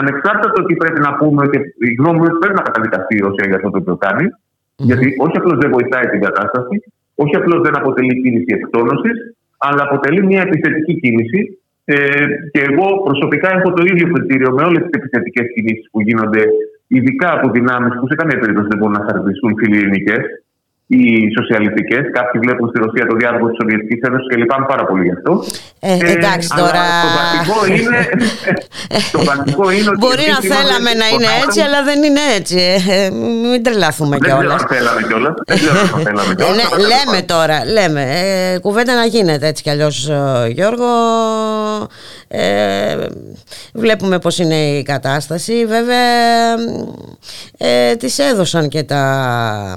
Ανεξάρτητα 0.00 0.48
το 0.54 0.62
ότι 0.64 0.74
πρέπει 0.82 1.00
να 1.06 1.12
πούμε 1.18 1.42
και 1.52 1.58
η 1.88 1.90
γνώμη 1.98 2.18
μου 2.18 2.38
πρέπει 2.40 2.58
να 2.60 2.66
καταδικαστεί 2.68 3.14
η 3.16 3.24
Ρωσία 3.26 3.46
για 3.48 3.58
αυτό 3.58 3.70
το 3.70 3.78
οποίο 3.82 3.96
κάνει, 4.06 4.24
mm-hmm. 4.28 4.86
γιατί 4.88 5.06
όχι 5.24 5.36
απλώς 5.40 5.56
δεν 5.62 5.70
βοηθάει 5.76 6.06
την 6.12 6.20
κατάσταση, 6.26 6.76
όχι 7.22 7.34
απλώς 7.40 7.60
δεν 7.66 7.74
αποτελεί 7.80 8.14
κίνηση 8.22 8.50
εκτόνωσης, 8.58 9.16
αλλά 9.66 9.82
αποτελεί 9.88 10.20
μια 10.30 10.42
επιθετική 10.48 10.94
κίνηση. 11.02 11.40
Ε, 11.84 12.24
και 12.52 12.60
εγώ 12.70 12.86
προσωπικά 13.06 13.48
έχω 13.56 13.68
το 13.72 13.82
ίδιο 13.90 14.06
κριτήριο 14.12 14.50
με 14.56 14.62
όλες 14.68 14.82
τις 14.82 14.94
επιθετικές 15.00 15.46
κινήσεις 15.54 15.86
που 15.90 16.00
γίνονται, 16.00 16.42
ειδικά 16.86 17.28
από 17.36 17.46
δυνάμεις 17.50 17.92
που 17.98 18.06
σε 18.08 18.14
καμία 18.14 18.38
περίπτωση 18.38 18.68
δεν 18.70 18.78
μπορούν 18.78 18.96
να 18.98 19.04
χαρακτηριστούν 19.08 19.52
φιλιελληνικέ. 19.60 20.16
Οι 20.96 21.02
σοσιαλιστικές. 21.38 22.02
Κάποιοι 22.18 22.36
βλέπουν 22.44 22.66
στη 22.70 22.78
Ρωσία 22.84 23.04
το 23.10 23.14
διάδοχο 23.20 23.46
της 23.48 23.58
Σοβιετικής 23.60 24.00
Ένωσης 24.08 24.26
και 24.30 24.36
λυπάμαι 24.42 24.66
πάρα 24.72 24.84
πολύ 24.88 25.02
γι' 25.08 25.16
αυτό. 25.18 25.32
Ε, 25.80 25.92
ε 25.92 26.12
εντάξει 26.16 26.48
τώρα. 26.62 26.84
Το 27.06 27.10
βασικό 27.20 27.58
είναι. 27.76 28.00
το 29.14 29.20
βασικό 29.30 29.64
είναι 29.76 29.88
ότι 29.92 30.00
Μπορεί 30.04 30.24
να 30.34 30.40
θέλαμε 30.52 30.90
να 31.02 31.06
είναι 31.12 31.30
έτσι, 31.44 31.60
αλλά 31.66 31.80
δεν 31.88 31.98
είναι 32.06 32.24
έτσι. 32.38 32.58
Ε, 32.96 33.10
μην 33.52 33.62
τρελαθούμε 33.62 34.16
κιόλας. 34.24 34.62
Δεν 34.68 34.70
θέλαμε 34.74 35.00
κιόλας. 35.08 35.34
Ναι, 36.58 36.66
λέμε 36.92 37.20
τώρα, 37.32 37.56
λέμε. 37.76 38.02
Ε, 38.20 38.58
κουβέντα 38.58 38.94
να 38.94 39.04
γίνεται 39.04 39.46
έτσι 39.46 39.62
κι 39.62 39.70
αλλιώς, 39.70 40.10
Γιώργο. 40.48 40.90
Ε, 42.28 43.06
βλέπουμε 43.72 44.18
πως 44.18 44.38
είναι 44.38 44.54
η 44.54 44.82
κατάσταση 44.82 45.66
βέβαια 45.66 46.54
ε, 47.58 47.96
τις 47.96 48.18
έδωσαν 48.18 48.68
και 48.68 48.82
τα 48.82 49.76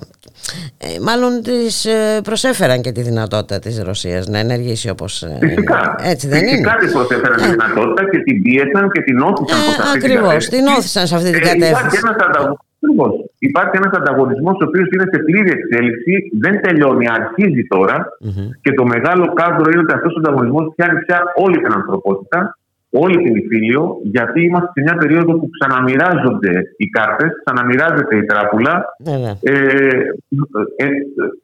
ε, 0.78 1.00
μάλλον 1.02 1.42
τις 1.42 1.86
ε, 1.86 2.22
προσέφεραν 2.24 2.82
και 2.82 2.92
τη 2.92 3.02
δυνατότητα 3.02 3.60
της 3.60 3.82
Ρωσίας 3.82 4.28
να 4.28 4.38
ενεργήσει 4.38 4.90
όπως 4.90 5.24
ε, 5.24 5.38
Φυσικά. 5.42 5.96
έτσι 6.12 6.28
δεν 6.28 6.40
Φυσικά 6.40 6.72
είναι. 6.72 6.80
της 6.80 6.92
προσέφεραν 6.94 7.38
τη 7.42 7.50
δυνατότητα 7.50 8.10
και 8.10 8.20
την 8.20 8.42
πίεσαν 8.42 8.92
και 8.92 9.02
την 9.02 9.18
όθησαν 9.20 9.60
ε, 9.60 9.64
προς 9.66 9.78
αυτή 9.80 9.98
ακριβώς, 9.98 10.48
την 10.48 10.66
όθησαν 10.78 11.08
σε 11.08 11.16
αυτή 11.16 11.32
την 11.32 11.42
κατεύθυνση. 11.42 11.98
Υπάρχει 11.98 13.24
Υπάρχει 13.50 13.76
ένας 13.82 13.94
ανταγωνισμός 14.00 14.56
ο 14.62 14.66
οποίος 14.70 14.88
είναι 14.94 15.06
σε 15.14 15.20
πλήρη 15.28 15.50
εξέλιξη, 15.58 16.14
δεν 16.44 16.62
τελειώνει, 16.62 17.06
αρχίζει 17.20 17.62
και 18.64 18.72
το 18.80 18.84
μεγάλο 18.94 19.34
κάδρο 19.40 19.66
είναι 19.72 19.84
ότι 19.86 19.94
αυτός 19.98 20.12
ο 20.16 20.20
ανταγωνισμός 20.24 20.74
πιάνει 20.76 21.00
πια 21.06 21.20
όλη 21.46 21.58
την 21.64 21.72
ανθρωπότητα 21.80 22.58
όλη 23.04 23.18
την 23.24 23.36
Ιφίλιο, 23.36 23.84
γιατί 24.16 24.40
είμαστε 24.44 24.70
σε 24.76 24.82
μια 24.86 24.96
περίοδο 25.02 25.32
που 25.40 25.50
ξαναμοιράζονται 25.56 26.54
οι 26.78 26.88
κάρτες, 26.96 27.32
ξαναμοιράζεται 27.44 28.16
η 28.18 28.24
τράπουλα. 28.30 28.74
Ναι, 29.06 29.16
ναι. 29.24 29.32
Ε, 29.42 29.54
ε, 30.84 30.86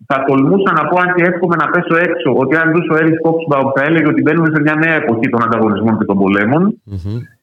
θα 0.09 0.17
τολμούσα 0.27 0.71
να 0.79 0.83
πω, 0.87 0.95
αν 1.03 1.09
και 1.15 1.23
εύχομαι 1.31 1.55
να 1.61 1.67
πέσω 1.73 1.95
έξω, 2.07 2.29
ότι 2.43 2.55
αν 2.61 2.67
δούσε 2.73 2.91
ο 2.93 2.97
Έρι 3.01 3.13
Κόξμπαου 3.23 3.71
θα 3.75 3.81
έλεγε 3.87 4.07
ότι 4.07 4.21
μπαίνουμε 4.21 4.49
σε 4.53 4.61
μια 4.61 4.75
νέα 4.83 4.95
εποχή 5.01 5.27
των 5.29 5.43
ανταγωνισμών 5.45 5.97
και 5.97 6.05
των 6.05 6.17
πολεμων 6.21 6.63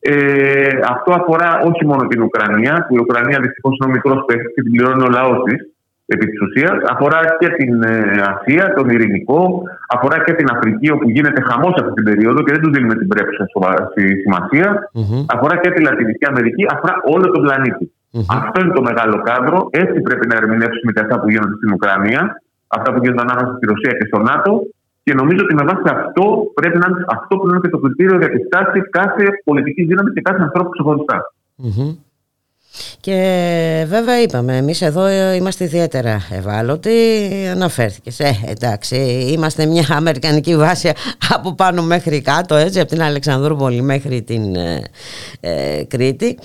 Ε, 0.01 0.71
αυτό 0.95 1.11
αφορά 1.21 1.51
όχι 1.71 1.87
μόνο 1.87 2.03
την 2.07 2.23
Ουκρανία, 2.23 2.75
που 2.87 2.95
η 2.97 3.01
Ουκρανία 3.05 3.39
δυστυχώς 3.41 3.77
είναι 3.77 3.91
ο 3.91 3.95
μικρός 3.95 4.25
παίκτη 4.27 4.53
και 4.55 4.63
την 4.63 4.73
πληρώνει 4.73 5.03
ο 5.03 5.11
λαός 5.19 5.39
της 5.47 5.59
επί 6.15 6.27
της 6.31 6.41
ουσίας. 6.45 6.77
Αφορά 6.93 7.21
και 7.41 7.49
την 7.59 7.83
ε, 7.83 7.95
Ασία, 8.33 8.65
τον 8.77 8.87
Ειρηνικό, 8.93 9.63
αφορά 9.95 10.17
και 10.25 10.33
την 10.39 10.47
Αφρική 10.55 10.89
όπου 10.91 11.11
γίνεται 11.11 11.41
χαμός 11.49 11.75
αυτή 11.81 11.93
την 11.99 12.05
περίοδο 12.05 12.39
και 12.45 12.53
δεν 12.55 12.63
τους 12.63 12.73
δίνουμε 12.75 12.95
την 13.01 13.09
πρέπουσα 13.13 13.45
σημασία. 14.23 14.91
Αφορά 15.35 15.57
και 15.63 15.71
τη 15.71 15.81
Λατινική 15.87 16.25
Αμερική, 16.33 16.63
αφορά 16.75 16.95
όλο 17.15 17.27
τον 17.31 17.43
πλανητη 17.45 17.87
Αυτό 18.39 18.57
είναι 18.61 18.75
το 18.79 18.83
μεγάλο 18.83 19.17
κάδρο. 19.29 19.59
Έτσι 19.71 20.01
πρέπει 20.07 20.27
να 20.31 20.37
ερμηνεύσουμε 20.41 20.91
και 20.95 21.01
αυτά 21.05 21.21
που 21.21 21.31
γίνονται 21.31 21.57
στην 21.61 21.71
Ουκρανία, 21.73 22.21
αυτά 22.77 22.89
που 22.93 22.99
γίνονται 23.03 23.25
ανάμεσα 23.27 23.51
στη 23.57 23.67
Ρωσία 23.73 23.93
και 23.99 24.07
στο 24.11 24.19
ΝΑΤΟ. 24.31 24.53
Και 25.05 25.15
νομίζω 25.15 25.41
ότι 25.47 25.55
με 25.55 25.65
βάση 25.71 25.87
αυτό 25.99 26.25
πρέπει 26.59 26.79
να 26.83 26.87
είναι, 26.89 27.01
αυτό 27.17 27.33
πρέπει 27.37 27.51
να 27.51 27.57
είναι 27.57 27.65
και 27.67 27.75
το 27.77 27.81
κριτήριο 27.85 28.17
για 28.23 28.31
τη 28.35 28.39
στάση 28.47 28.79
κάθε 28.99 29.25
πολιτική 29.49 29.83
δύναμη 29.91 30.11
και 30.15 30.23
κάθε 30.29 30.41
ανθρώπου 30.47 30.71
ξεχωριστά. 30.75 31.19
Και 33.01 33.85
βέβαια 33.89 34.23
είπαμε, 34.23 34.57
εμείς 34.57 34.83
εδώ 34.83 35.09
είμαστε 35.33 35.65
ιδιαίτερα 35.65 36.27
ευάλωτοι, 36.31 36.91
αναφέρθηκες. 37.51 38.21
Ε, 38.21 38.33
εντάξει, 38.47 38.97
είμαστε 39.33 39.67
μια 39.67 39.85
αμερικανική 39.91 40.57
βάση 40.57 40.93
από 41.35 41.55
πάνω 41.55 41.83
μέχρι 41.83 42.21
κάτω, 42.23 42.55
έτσι, 42.55 42.81
από 42.81 42.89
την 42.89 43.03
Αλεξανδρούπολη 43.03 43.83
μέχρι 43.83 44.23
την 44.23 44.57
ε, 44.57 44.83
ε 45.41 45.85
Κρήτη. 45.85 46.39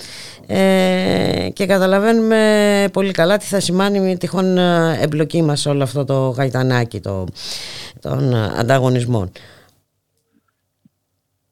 Ε, 0.46 1.48
και 1.52 1.66
καταλαβαίνουμε 1.66 2.88
πολύ 2.92 3.10
καλά 3.10 3.36
τι 3.36 3.44
θα 3.44 3.60
σημάνει 3.60 4.00
με 4.00 4.14
τυχόν 4.14 4.58
ε, 4.58 4.98
εμπλοκή 5.00 5.42
μας 5.42 5.66
όλο 5.66 5.82
αυτό 5.82 6.04
το 6.04 6.28
γαϊτανάκι 6.28 7.00
το, 7.00 7.24
των 8.00 8.34
ανταγωνισμών. 8.34 9.32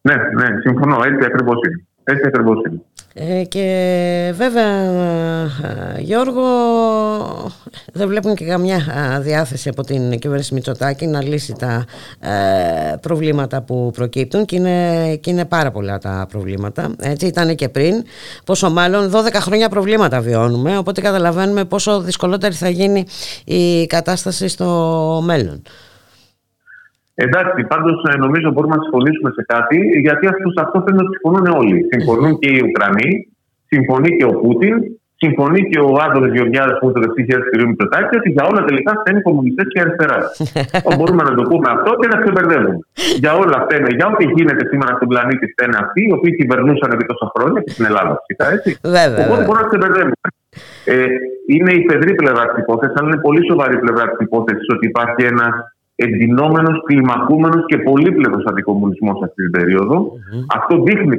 Ναι, 0.01 0.15
ναι, 0.15 0.61
συμφωνώ, 0.61 0.97
έτσι 1.05 1.25
ακριβώς 1.27 1.57
είναι. 1.67 1.87
Έτσι 2.05 2.23
ακριβώς 2.27 2.63
είναι. 2.67 2.81
Ε, 3.15 3.45
και 3.45 4.33
βέβαια 4.37 4.67
Γιώργο 5.99 6.43
δεν 7.93 8.09
βλέπουν 8.09 8.35
και 8.35 8.45
καμιά 8.45 8.81
διάθεση 9.23 9.69
από 9.69 9.83
την 9.85 10.19
κυβέρνηση 10.19 10.55
Μητσοτάκη 10.55 11.07
να 11.07 11.23
λύσει 11.23 11.53
τα 11.59 11.85
ε, 12.21 12.97
προβλήματα 13.01 13.63
που 13.63 13.91
προκύπτουν 13.95 14.45
και 14.45 14.57
είναι, 14.57 15.17
και 15.17 15.31
είναι 15.31 15.45
πάρα 15.45 15.71
πολλά 15.71 15.99
τα 15.99 16.27
προβλήματα. 16.29 16.95
Έτσι 17.01 17.27
ήταν 17.27 17.55
και 17.55 17.69
πριν 17.69 18.05
πόσο 18.45 18.71
μάλλον 18.71 19.13
12 19.15 19.29
χρόνια 19.35 19.69
προβλήματα 19.69 20.21
βιώνουμε 20.21 20.79
οπότε 20.79 21.01
καταλαβαίνουμε 21.01 21.65
πόσο 21.65 22.01
δυσκολότερη 22.01 22.55
θα 22.55 22.69
γίνει 22.69 23.07
η 23.45 23.87
κατάσταση 23.87 24.49
στο 24.49 25.21
μέλλον 25.25 25.63
Εντάξει, 27.27 27.61
πάντως 27.73 27.97
ε, 28.11 28.12
νομίζω 28.24 28.47
μπορούμε 28.51 28.74
να 28.77 28.82
συμφωνήσουμε 28.85 29.31
σε 29.36 29.43
κάτι, 29.53 29.78
γιατί 30.07 30.24
σε 30.57 30.61
αυτό 30.65 30.77
φαίνεται 30.85 31.05
ότι 31.07 31.15
συμφωνούν 31.16 31.47
όλοι. 31.61 31.77
Συμφωνούν 31.93 32.32
και 32.40 32.49
οι 32.55 32.61
Ουκρανοί, 32.66 33.11
συμφωνεί 33.73 34.11
και 34.19 34.27
ο 34.31 34.35
Πούτιν, 34.40 34.74
συμφωνεί 35.23 35.61
και 35.70 35.78
ο 35.89 35.90
Άδωνο 36.05 36.28
Γεωργιάδης 36.35 36.77
που 36.78 36.85
είναι 36.85 36.97
το 36.97 37.01
δεξί 37.05 37.23
χέρι 37.28 37.43
του 37.51 37.69
Μητσοτάκη, 37.70 38.12
ότι 38.20 38.28
για 38.36 38.44
όλα 38.51 38.61
τελικά 38.69 38.90
φταίνουν 38.99 39.20
οι 39.20 39.27
κομμουνιστές 39.28 39.66
και 39.73 39.81
αριστεράς. 39.85 40.24
μπορούμε 40.97 41.23
να 41.28 41.32
το 41.39 41.43
πούμε 41.51 41.69
αυτό 41.77 41.90
και 42.01 42.09
να 42.12 42.16
ξεμπερδεύουμε. 42.23 42.78
για 43.23 43.32
όλα 43.43 43.57
φταίνε, 43.65 43.90
για 43.99 44.07
ό,τι 44.12 44.24
γίνεται 44.36 44.62
σήμερα 44.70 44.93
στον 44.99 45.09
πλανήτη 45.12 45.44
φταίνε 45.53 45.77
αυτοί, 45.85 46.01
οι 46.09 46.12
οποίοι 46.19 46.32
κυβερνούσαν 46.40 46.89
επί 46.94 47.05
τόσα 47.11 47.27
χρόνια 47.35 47.61
και 47.65 47.73
στην 47.74 47.85
Ελλάδα 47.90 48.12
φυσικά, 48.20 48.44
έτσι. 48.57 48.70
Βέβαια, 48.99 49.24
Οπότε 49.27 49.43
μπορούμε 49.47 49.62
να 49.65 49.70
ξεμπερδεύουμε. 49.70 50.28
Ε, 50.94 50.97
είναι 51.55 51.73
η 51.81 51.82
πεδρή 51.90 52.12
πλευρά 52.20 52.44
της 52.49 52.59
υπόθεσης, 52.62 52.94
αλλά 52.97 53.09
είναι 53.11 53.23
πολύ 53.27 53.43
σοβαρή 53.51 53.77
πλευρά 53.85 54.05
της 54.11 54.20
υπόθεσης 54.27 54.66
ότι 54.74 54.85
υπάρχει 54.93 55.23
ένας 55.32 55.55
εντυνόμενος, 56.07 56.77
κλιμακούμενος 56.87 57.62
και 57.66 57.79
πολύπλευρος 57.79 58.45
αντικομουνισμός 58.51 59.19
σε 59.19 59.24
αυτή 59.29 59.43
την 59.43 59.53
περιοδο 59.57 59.99
Αυτό 60.57 60.83
δείχνει 60.83 61.19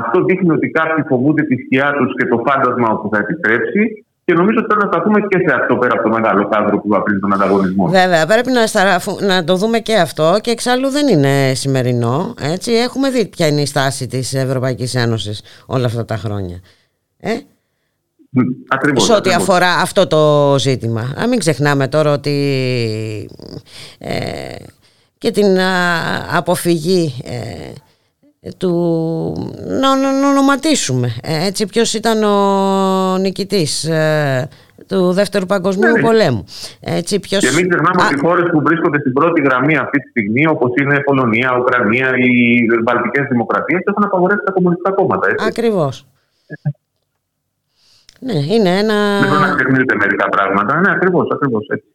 Αυτό 0.00 0.24
δείχνει 0.24 0.50
ότι 0.50 0.66
κάποιοι 0.78 1.04
φοβούνται 1.08 1.42
τη 1.42 1.56
σκιά 1.62 1.88
τους 1.98 2.10
και 2.18 2.26
το 2.26 2.42
φάντασμα 2.46 2.88
που 3.00 3.08
θα 3.12 3.18
επιτρέψει. 3.18 4.04
Και 4.24 4.34
νομίζω 4.34 4.58
ότι 4.58 4.66
πρέπει 4.66 4.84
να 4.84 4.92
σταθούμε 4.92 5.20
και 5.20 5.38
σε 5.46 5.54
αυτό 5.60 5.76
πέρα 5.76 5.94
από 5.94 6.02
το 6.02 6.14
μεγάλο 6.16 6.48
κάδρο 6.48 6.78
που 6.80 6.88
βαπρίζει 6.88 7.20
τον 7.20 7.32
ανταγωνισμό. 7.32 7.86
Βέβαια, 7.86 8.26
πρέπει 8.26 8.50
να, 8.50 8.64
να 9.26 9.44
το 9.44 9.56
δούμε 9.56 9.78
και 9.78 9.96
αυτό 9.96 10.38
και 10.40 10.50
εξάλλου 10.50 10.88
δεν 10.88 11.08
είναι 11.08 11.54
σημερινό. 11.54 12.34
Έτσι. 12.40 12.72
Έχουμε 12.72 13.10
δει 13.10 13.26
ποια 13.26 13.46
είναι 13.46 13.60
η 13.60 13.66
στάση 13.66 14.06
της 14.06 14.34
Ευρωπαϊκής 14.34 14.94
Ένωσης 14.94 15.42
όλα 15.66 15.86
αυτά 15.86 16.04
τα 16.04 16.16
χρόνια. 16.16 16.60
Ε; 17.20 17.32
Ακριβώς, 18.68 19.04
σε 19.04 19.12
ό,τι 19.12 19.30
αφορά 19.32 19.74
αυτό 19.74 20.06
το 20.06 20.54
ζήτημα. 20.58 21.00
Α, 21.00 21.26
μην 21.28 21.38
ξεχνάμε 21.38 21.88
τώρα 21.88 22.12
ότι 22.12 22.30
ε, 23.98 24.54
και 25.18 25.30
την 25.30 25.58
αποφυγή 26.36 27.14
ε, 27.24 28.48
του 28.58 28.72
να, 29.80 29.96
να, 29.96 30.28
ονοματίσουμε 30.28 31.14
ε, 31.22 31.46
έτσι 31.46 31.66
ποιος 31.66 31.94
ήταν 31.94 32.22
ο 32.22 33.18
νικητής 33.18 33.84
ε, 33.84 34.48
του 34.88 35.12
Δεύτερου 35.12 35.46
Παγκοσμίου 35.46 35.90
ναι, 35.92 36.00
ναι. 36.00 36.06
Πολέμου. 36.06 36.44
Έτσι, 36.80 37.20
ποιος... 37.20 37.40
Και 37.40 37.54
μην 37.56 37.68
ξεχνάμε 37.68 38.02
ότι 38.04 38.14
οι 38.14 38.18
χώρες 38.18 38.50
που 38.50 38.60
βρίσκονται 38.64 38.98
στην 38.98 39.12
πρώτη 39.12 39.40
γραμμή 39.40 39.76
αυτή 39.76 39.98
τη 39.98 40.08
στιγμή, 40.08 40.46
όπως 40.46 40.70
είναι 40.80 40.94
η 40.94 41.02
Πολωνία, 41.02 41.52
η 41.56 41.60
Ουκρανία, 41.60 42.08
οι 42.16 42.66
Βαλτικές 42.84 43.26
Δημοκρατίες, 43.30 43.82
έχουν 43.84 44.04
απαγορεύσει 44.04 44.44
τα 44.44 44.52
κομμουνιστικά 44.52 44.90
κόμματα. 44.90 45.28
Ακριβώς. 45.46 46.06
Ναι, 48.26 48.38
είναι 48.54 48.78
ένα... 48.78 48.96
Δεν 49.20 49.28
μπορεί 49.28 49.40
να 49.48 49.54
ξεχνείτε 49.54 49.94
μερικά 49.96 50.28
πράγματα. 50.28 50.80
Ναι, 50.80 50.90
ακριβώς, 50.92 51.26
ακριβώς 51.34 51.66
έτσι. 51.66 51.88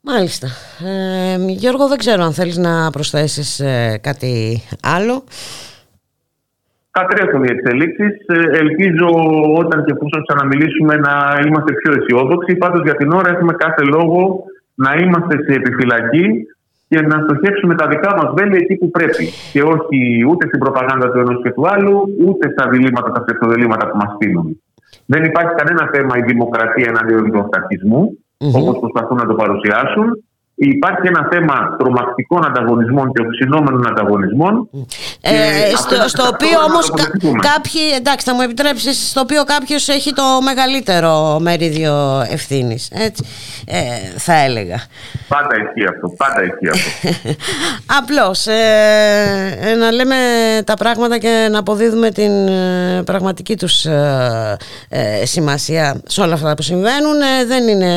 Μάλιστα. 0.00 0.48
Ε, 0.84 1.36
Γιώργο, 1.62 1.88
δεν 1.88 1.98
ξέρω 1.98 2.22
αν 2.22 2.32
θέλεις 2.32 2.56
να 2.56 2.90
προσθέσεις 2.90 3.60
ε, 3.60 3.98
κάτι 4.02 4.62
άλλο. 4.82 5.24
Κατρέχουν 6.90 7.44
οι 7.44 7.52
εξελίξει. 7.56 8.04
Ε, 8.26 8.58
ελπίζω 8.62 9.06
όταν 9.60 9.84
και 9.84 9.92
εφόσον 9.96 10.24
ξαναμιλήσουμε 10.26 10.94
να 10.96 11.14
είμαστε 11.46 11.72
πιο 11.80 11.92
αισιόδοξοι. 11.96 12.56
Πάντως 12.56 12.82
για 12.82 12.96
την 12.96 13.12
ώρα 13.12 13.28
έχουμε 13.28 13.52
κάθε 13.52 13.82
λόγο 13.84 14.44
να 14.74 14.94
είμαστε 14.94 15.34
σε 15.44 15.52
επιφυλακή 15.60 16.26
και 16.88 17.00
να 17.00 17.16
στοχεύσουμε 17.24 17.74
τα 17.74 17.86
δικά 17.88 18.10
μας 18.16 18.32
βέλη 18.36 18.56
εκεί 18.56 18.74
που 18.74 18.90
πρέπει. 18.90 19.24
Και 19.52 19.62
όχι 19.62 19.98
ούτε 20.28 20.46
στην 20.46 20.58
προπαγάνδα 20.58 21.10
του 21.10 21.18
ενός 21.18 21.42
και 21.42 21.50
του 21.50 21.68
άλλου, 21.68 22.16
ούτε 22.26 22.50
στα 22.50 22.68
διλήμματα, 22.70 23.12
τα 23.12 23.24
ψευτοδελήματα 23.24 23.90
που 23.90 23.96
μας 23.96 24.12
στείλουν. 24.14 24.62
Δεν 25.12 25.24
υπάρχει 25.24 25.54
κανένα 25.54 25.90
θέμα 25.92 26.18
η 26.18 26.22
δημοκρατία 26.22 26.88
εναντίον 26.88 27.30
του 27.30 27.38
αυταρχισμού, 27.38 28.02
mm-hmm. 28.38 28.60
όπως 28.60 28.78
προσπαθούν 28.80 29.16
να 29.16 29.26
το 29.26 29.34
παρουσιάσουν. 29.34 30.06
Υπάρχει 30.60 31.06
ένα 31.06 31.28
θέμα 31.32 31.76
τρομακτικών 31.78 32.44
ανταγωνισμών 32.46 33.12
και 33.12 33.22
οξυνόμενων 33.22 33.86
ανταγωνισμών 33.88 34.68
Ε, 35.20 35.76
στο, 35.76 36.08
στο 36.08 36.22
οποίο 36.32 36.58
όμως 36.68 36.90
κάποιοι, 37.52 37.82
εντάξει 37.96 38.26
θα 38.26 38.34
μου 38.34 38.40
επιτρέψεις, 38.40 39.08
στο 39.10 39.20
οποίο 39.20 39.44
κάποιος 39.44 39.88
έχει 39.88 40.12
το 40.12 40.22
μεγαλύτερο 40.44 41.38
μερίδιο 41.40 42.26
ευθύνης, 42.30 42.90
έτσι, 42.92 43.24
ε, 43.66 44.18
θα 44.18 44.32
έλεγα. 44.32 44.80
Πάντα 45.28 45.54
ισχύει 45.56 45.88
αυτό, 45.88 46.08
πάντα 46.16 46.42
ισχύει 46.44 46.68
αυτό. 46.68 47.08
Απλώς, 48.00 48.46
ε, 48.46 49.74
να 49.78 49.90
λέμε 49.90 50.16
τα 50.64 50.74
πράγματα 50.74 51.18
και 51.18 51.48
να 51.50 51.58
αποδίδουμε 51.58 52.10
την 52.10 52.48
ε, 52.48 53.02
πραγματική 53.04 53.56
τους 53.56 53.84
ε, 53.84 54.56
σημασία 55.24 56.00
σε 56.06 56.20
όλα 56.20 56.34
αυτά 56.34 56.54
που 56.54 56.62
συμβαίνουν. 56.62 57.16
δεν 57.46 57.68
είναι 57.68 57.92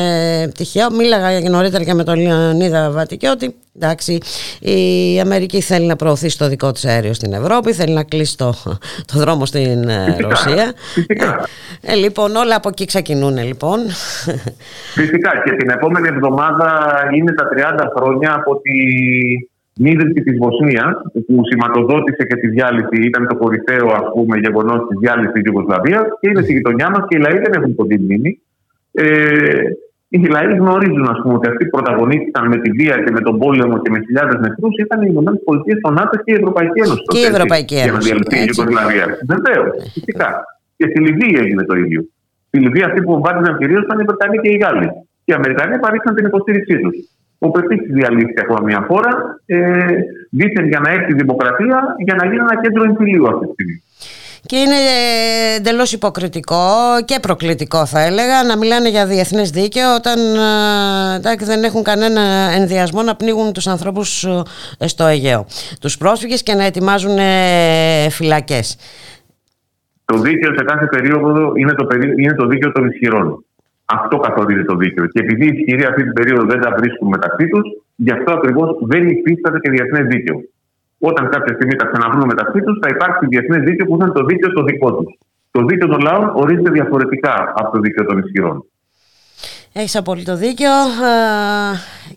τυχαίο, 0.56 0.90
μίλαγα 0.90 1.50
νωρίτερα 1.50 1.84
και 1.84 1.94
με 1.94 2.04
τον 2.04 2.18
Λεωνίδα 2.52 2.90
Βατικιώτη, 2.90 3.54
Εντάξει, 3.76 4.18
η 4.60 5.20
Αμερική 5.20 5.60
θέλει 5.60 5.86
να 5.86 5.96
προωθήσει 5.96 6.38
το 6.38 6.48
δικό 6.48 6.72
της 6.72 6.84
αέριο 6.84 7.12
στην 7.12 7.32
Ευρώπη, 7.32 7.72
θέλει 7.72 7.94
να 7.94 8.04
κλείσει 8.04 8.36
το, 8.36 8.54
το 9.12 9.18
δρόμο 9.18 9.46
στην 9.46 9.88
ε, 9.88 10.16
Ρωσία. 10.20 10.72
Φυσικά. 10.94 11.48
Ε, 11.80 11.94
λοιπόν, 11.94 12.36
όλα 12.36 12.56
από 12.56 12.68
εκεί 12.68 12.84
ξεκινούν 12.84 13.36
λοιπόν. 13.38 13.78
Φυσικά 14.98 15.30
και 15.44 15.52
την 15.56 15.70
επόμενη 15.70 16.08
εβδομάδα 16.08 16.68
είναι 17.16 17.32
τα 17.32 17.48
30 17.78 17.86
χρόνια 17.96 18.34
από 18.34 18.60
τη 18.60 18.78
ίδρυση 19.90 20.20
της 20.22 20.38
Βοσνίας 20.38 20.94
που 21.26 21.40
σηματοδότησε 21.50 22.24
και 22.28 22.36
τη 22.36 22.48
διάλυση, 22.48 22.96
ήταν 23.10 23.26
το 23.28 23.36
κορυφαίο 23.36 23.88
ας 24.00 24.06
πούμε 24.14 24.38
γεγονός 24.38 24.88
της 24.88 24.98
διάλυσης 25.00 25.32
της 25.32 25.42
Ιουγκοσλαβίας 25.44 26.04
και 26.20 26.28
είναι 26.28 26.42
στη 26.42 26.52
γειτονιά 26.52 26.90
μας 26.90 27.04
και 27.08 27.16
οι 27.16 27.20
λαοί 27.20 27.38
δεν 27.44 27.52
έχουν 27.56 27.74
ποτέ 27.74 27.98
μνήμη. 27.98 28.40
Ε, 28.92 29.04
οι 30.14 30.28
λαοί 30.34 30.46
γνωρίζουν 30.62 31.06
ας 31.14 31.18
πούμε, 31.22 31.34
ότι 31.38 31.46
αυτοί 31.48 31.62
που 31.64 31.74
πρωταγωνίστηκαν 31.76 32.44
με 32.52 32.56
τη 32.62 32.70
βία 32.78 32.96
και 33.04 33.12
με 33.16 33.20
τον 33.26 33.34
πόλεμο 33.42 33.74
και 33.82 33.90
με 33.94 33.98
χιλιάδες 34.06 34.36
νεκρούς 34.44 34.74
ήταν 34.84 34.98
οι 35.02 35.10
ΗΠΑ, 35.12 35.32
το 35.84 35.90
ΝΑΤΟ 35.98 36.14
και 36.24 36.30
η 36.34 36.36
Ευρωπαϊκή 36.40 36.78
Ένωση. 36.84 37.02
Και 37.12 37.18
η 37.18 37.28
Ευρωπαϊκή 37.32 37.76
Ένωση. 37.84 37.88
Για 37.88 37.92
να 37.92 38.00
διαλυθεί 38.06 38.36
η 38.42 38.46
Ιουγκοσλαβία. 38.48 39.06
Βεβαίως, 39.34 39.70
φυσικά. 39.94 40.28
Και 40.76 40.86
στη 40.90 40.98
Λιβύη 41.06 41.34
έγινε 41.42 41.62
το 41.70 41.74
ίδιο. 41.82 42.00
Στη 42.48 42.56
Λιβύη 42.64 42.84
αυτοί 42.88 43.00
που 43.06 43.12
βάδιζαν 43.24 43.58
κυρίως 43.60 43.82
ήταν 43.86 43.96
οι 44.00 44.04
Βρετανοί 44.08 44.36
και 44.42 44.50
οι 44.54 44.56
Γάλλοι. 44.62 44.88
Και 45.24 45.30
οι 45.32 45.36
Αμερικανοί 45.40 45.74
παρήξαν 45.84 46.14
την 46.14 46.24
υποστήριξή 46.30 46.76
τους. 46.82 46.96
Όπου 47.44 47.58
επίση 47.58 47.86
διαλύθηκε 47.98 48.40
ακόμα 48.44 48.60
μια 48.70 48.80
χώρα, 48.88 49.12
ε, 49.46 49.58
δίθεν 50.38 50.66
για 50.72 50.80
να 50.84 50.88
έρθει 50.96 51.10
η 51.14 51.18
δημοκρατία, 51.22 51.78
για 52.06 52.14
να 52.18 52.24
γίνει 52.30 52.44
ένα 52.48 52.56
κέντρο 52.62 52.82
εμφυλίου 52.88 53.26
αυτή 53.32 53.44
τη 53.46 53.52
στιγμή 53.52 53.78
και 54.46 54.56
είναι 54.56 54.76
εντελώς 55.56 55.92
υποκριτικό 55.92 56.66
και 57.04 57.18
προκλητικό 57.20 57.86
θα 57.86 58.00
έλεγα 58.00 58.42
να 58.48 58.56
μιλάνε 58.56 58.88
για 58.88 59.06
διεθνές 59.06 59.50
δίκαιο 59.50 59.94
όταν 59.94 60.18
ε, 61.24 61.44
δεν 61.44 61.62
έχουν 61.64 61.82
κανένα 61.82 62.20
ενδιασμό 62.60 63.02
να 63.02 63.16
πνίγουν 63.16 63.52
τους 63.52 63.66
ανθρώπους 63.66 64.24
ε, 64.78 64.86
στο 64.88 65.04
Αιγαίο. 65.04 65.46
Τους 65.80 65.96
πρόσφυγες 65.96 66.42
και 66.42 66.54
να 66.54 66.64
ετοιμάζουν 66.64 67.18
ε, 67.18 68.08
φυλακές. 68.10 68.76
Το 70.04 70.18
δίκαιο 70.18 70.54
σε 70.56 70.64
κάθε 70.64 70.86
περίοδο 70.86 71.52
είναι 71.54 71.72
το, 71.72 71.86
είναι 72.18 72.34
το 72.34 72.46
δίκαιο 72.46 72.72
των 72.72 72.86
ισχυρών. 72.86 73.44
Αυτό 73.84 74.16
καθορίζει 74.18 74.64
το 74.64 74.76
δίκαιο. 74.76 75.06
Και 75.06 75.20
επειδή 75.20 75.44
οι 75.44 75.52
ισχυροί 75.56 75.84
αυτή 75.84 76.02
την 76.02 76.12
περίοδο 76.12 76.44
δεν 76.46 76.60
τα 76.60 76.74
βρίσκουν 76.78 77.08
μεταξύ 77.08 77.48
τους, 77.48 77.62
γι' 77.94 78.12
αυτό 78.12 78.32
ακριβώς 78.32 78.78
δεν 78.80 79.08
υφίσταται 79.08 79.58
και 79.58 79.70
διεθνές 79.70 80.06
δίκαιο 80.06 80.40
όταν 81.08 81.28
κάποια 81.28 81.54
στιγμή 81.54 81.74
τα 81.74 81.86
ξαναβρούν 81.90 82.24
μεταξύ 82.26 82.60
τους, 82.64 82.78
θα 82.82 82.88
υπάρξει 82.94 83.26
διεθνές 83.26 83.62
δίκαιο 83.68 83.86
που 83.86 83.96
θα 83.98 84.04
είναι 84.04 84.14
το 84.18 84.24
δίκαιο 84.24 84.52
το 84.52 84.62
δικό 84.62 84.92
τους. 84.94 85.18
Το 85.50 85.60
δίκαιο 85.64 85.88
των 85.88 86.00
λαών 86.00 86.32
ορίζεται 86.34 86.70
διαφορετικά 86.70 87.52
από 87.56 87.70
το 87.72 87.78
δίκαιο 87.80 88.04
των 88.04 88.18
ισχυρών. 88.18 88.64
Έχεις 89.72 89.96
απολύτω 89.96 90.36
δίκιο 90.36 90.70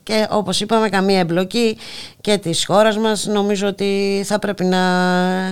και 0.03 0.27
όπως 0.29 0.61
είπαμε 0.61 0.89
καμία 0.89 1.19
εμπλοκή 1.19 1.77
και 2.21 2.37
της 2.37 2.65
χώρας 2.65 2.97
μας 2.97 3.25
νομίζω 3.25 3.67
ότι 3.67 4.21
θα 4.25 4.39
πρέπει 4.39 4.63
να 4.63 4.81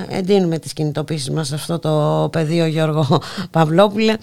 εντείνουμε 0.10 0.60
τις 0.60 0.74
κινητοποίησεις 0.74 1.30
μας 1.30 1.48
σε 1.48 1.56
αυτό 1.56 1.80
το 1.80 2.30
πεδίο 2.32 2.66
Γιώργο 2.66 3.22
Παυλόπουλε. 3.52 4.14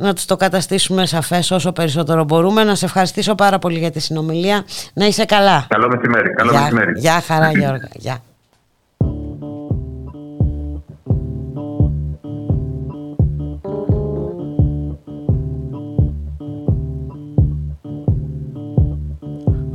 Ε, 0.00 0.04
να 0.04 0.14
τους 0.14 0.24
το 0.24 0.36
καταστήσουμε 0.36 1.06
σαφές 1.06 1.50
όσο 1.50 1.72
περισσότερο 1.72 2.24
μπορούμε. 2.24 2.64
Να 2.64 2.74
σε 2.74 2.84
ευχαριστήσω 2.84 3.34
πάρα 3.34 3.58
πολύ 3.58 3.78
για 3.78 3.90
τη 3.90 4.00
συνομιλία. 4.00 4.64
Να 4.92 5.06
είσαι 5.06 5.24
καλά. 5.24 5.66
Καλό 5.68 5.88
μεσημέρι. 5.88 6.30
Καλό 6.30 6.50
γεια, 6.50 6.60
μεσημέρι. 6.60 6.92
Γεια 6.96 7.20
χαρά 7.20 7.50
Γιώργα. 7.50 7.88
Γεια. 7.94 8.22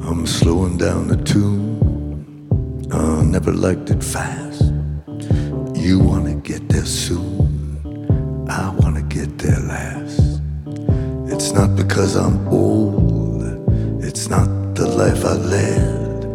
I'm 0.07 0.25
slowing 0.39 0.77
down 0.77 1.01
the 1.13 1.19
tune. 1.31 1.63
I 2.91 3.23
never 3.35 3.53
liked 3.65 3.89
it 3.95 4.03
fast. 4.15 4.63
You 5.85 5.95
wanna 6.09 6.35
get 6.51 6.61
there 6.73 6.89
soon. 7.03 7.55
I 8.61 8.65
wanna 8.79 9.03
get 9.17 9.29
there 9.43 9.61
last. 9.73 10.14
Not 11.55 11.73
because 11.77 12.17
I'm 12.17 12.45
old, 12.49 13.41
it's 14.03 14.27
not 14.27 14.75
the 14.75 14.85
life 14.85 15.23
I 15.23 15.35
led. 15.35 16.25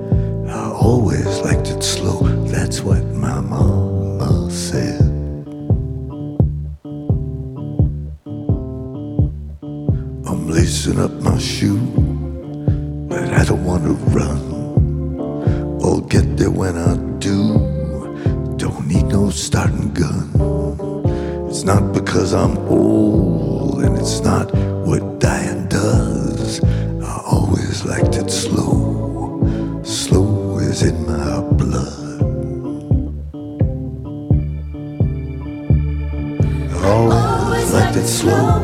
I 0.48 0.70
always 0.70 1.26
liked 1.40 1.68
it 1.68 1.82
slow, 1.82 2.22
that's 2.48 2.80
what 2.80 3.04
my 3.04 3.38
mama 3.38 4.50
said. 4.50 5.02
I'm 10.26 10.48
lacing 10.48 10.98
up 10.98 11.12
my 11.20 11.36
shoe, 11.38 11.78
but 13.10 13.22
I 13.34 13.44
don't 13.44 13.64
want 13.64 13.84
to 13.84 13.92
run. 14.16 14.40
I'll 15.84 16.00
get 16.00 16.38
there 16.38 16.50
when 16.50 16.78
I 16.78 16.96
do. 17.18 17.58
Don't 18.56 18.86
need 18.86 19.04
no 19.04 19.28
starting 19.28 19.92
gun. 19.92 20.30
It's 21.50 21.64
not 21.64 21.92
because 21.92 22.32
I'm 22.32 22.56
old, 22.68 23.82
and 23.84 23.98
it's 23.98 24.20
not 24.20 24.50
does. 25.68 26.62
I 27.02 27.22
always 27.24 27.84
liked 27.84 28.16
it 28.16 28.30
slow, 28.30 29.40
slow 29.84 30.58
is 30.58 30.82
in 30.82 31.06
my 31.06 31.40
blood. 31.60 32.22
I 36.74 36.90
always 36.90 37.72
liked 37.72 37.96
it 37.96 38.06
slow, 38.06 38.60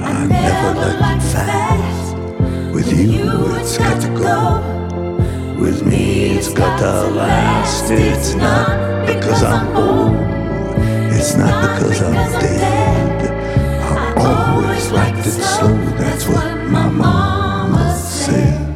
I 0.00 0.26
never 0.26 0.98
liked 1.00 1.24
it 1.24 1.32
fast. 1.32 2.16
With 2.74 2.92
you, 2.92 3.56
it's 3.56 3.78
got 3.78 4.00
to 4.02 4.08
go. 4.08 4.38
With 5.58 5.86
me, 5.86 6.36
it's 6.36 6.52
got 6.52 6.78
to 6.80 7.10
last. 7.10 7.90
It's 7.90 8.34
not 8.34 9.06
because 9.06 9.42
I'm 9.42 9.76
old, 9.76 10.16
it's 11.16 11.34
not 11.36 11.78
because 11.78 12.02
I'm 12.02 12.40
dead 12.40 12.92
always 14.72 14.90
liked 14.90 15.18
it 15.26 15.32
slow, 15.32 15.76
that's 15.98 16.26
what 16.26 16.56
my 16.70 16.88
mama 16.88 17.94
said. 17.94 18.71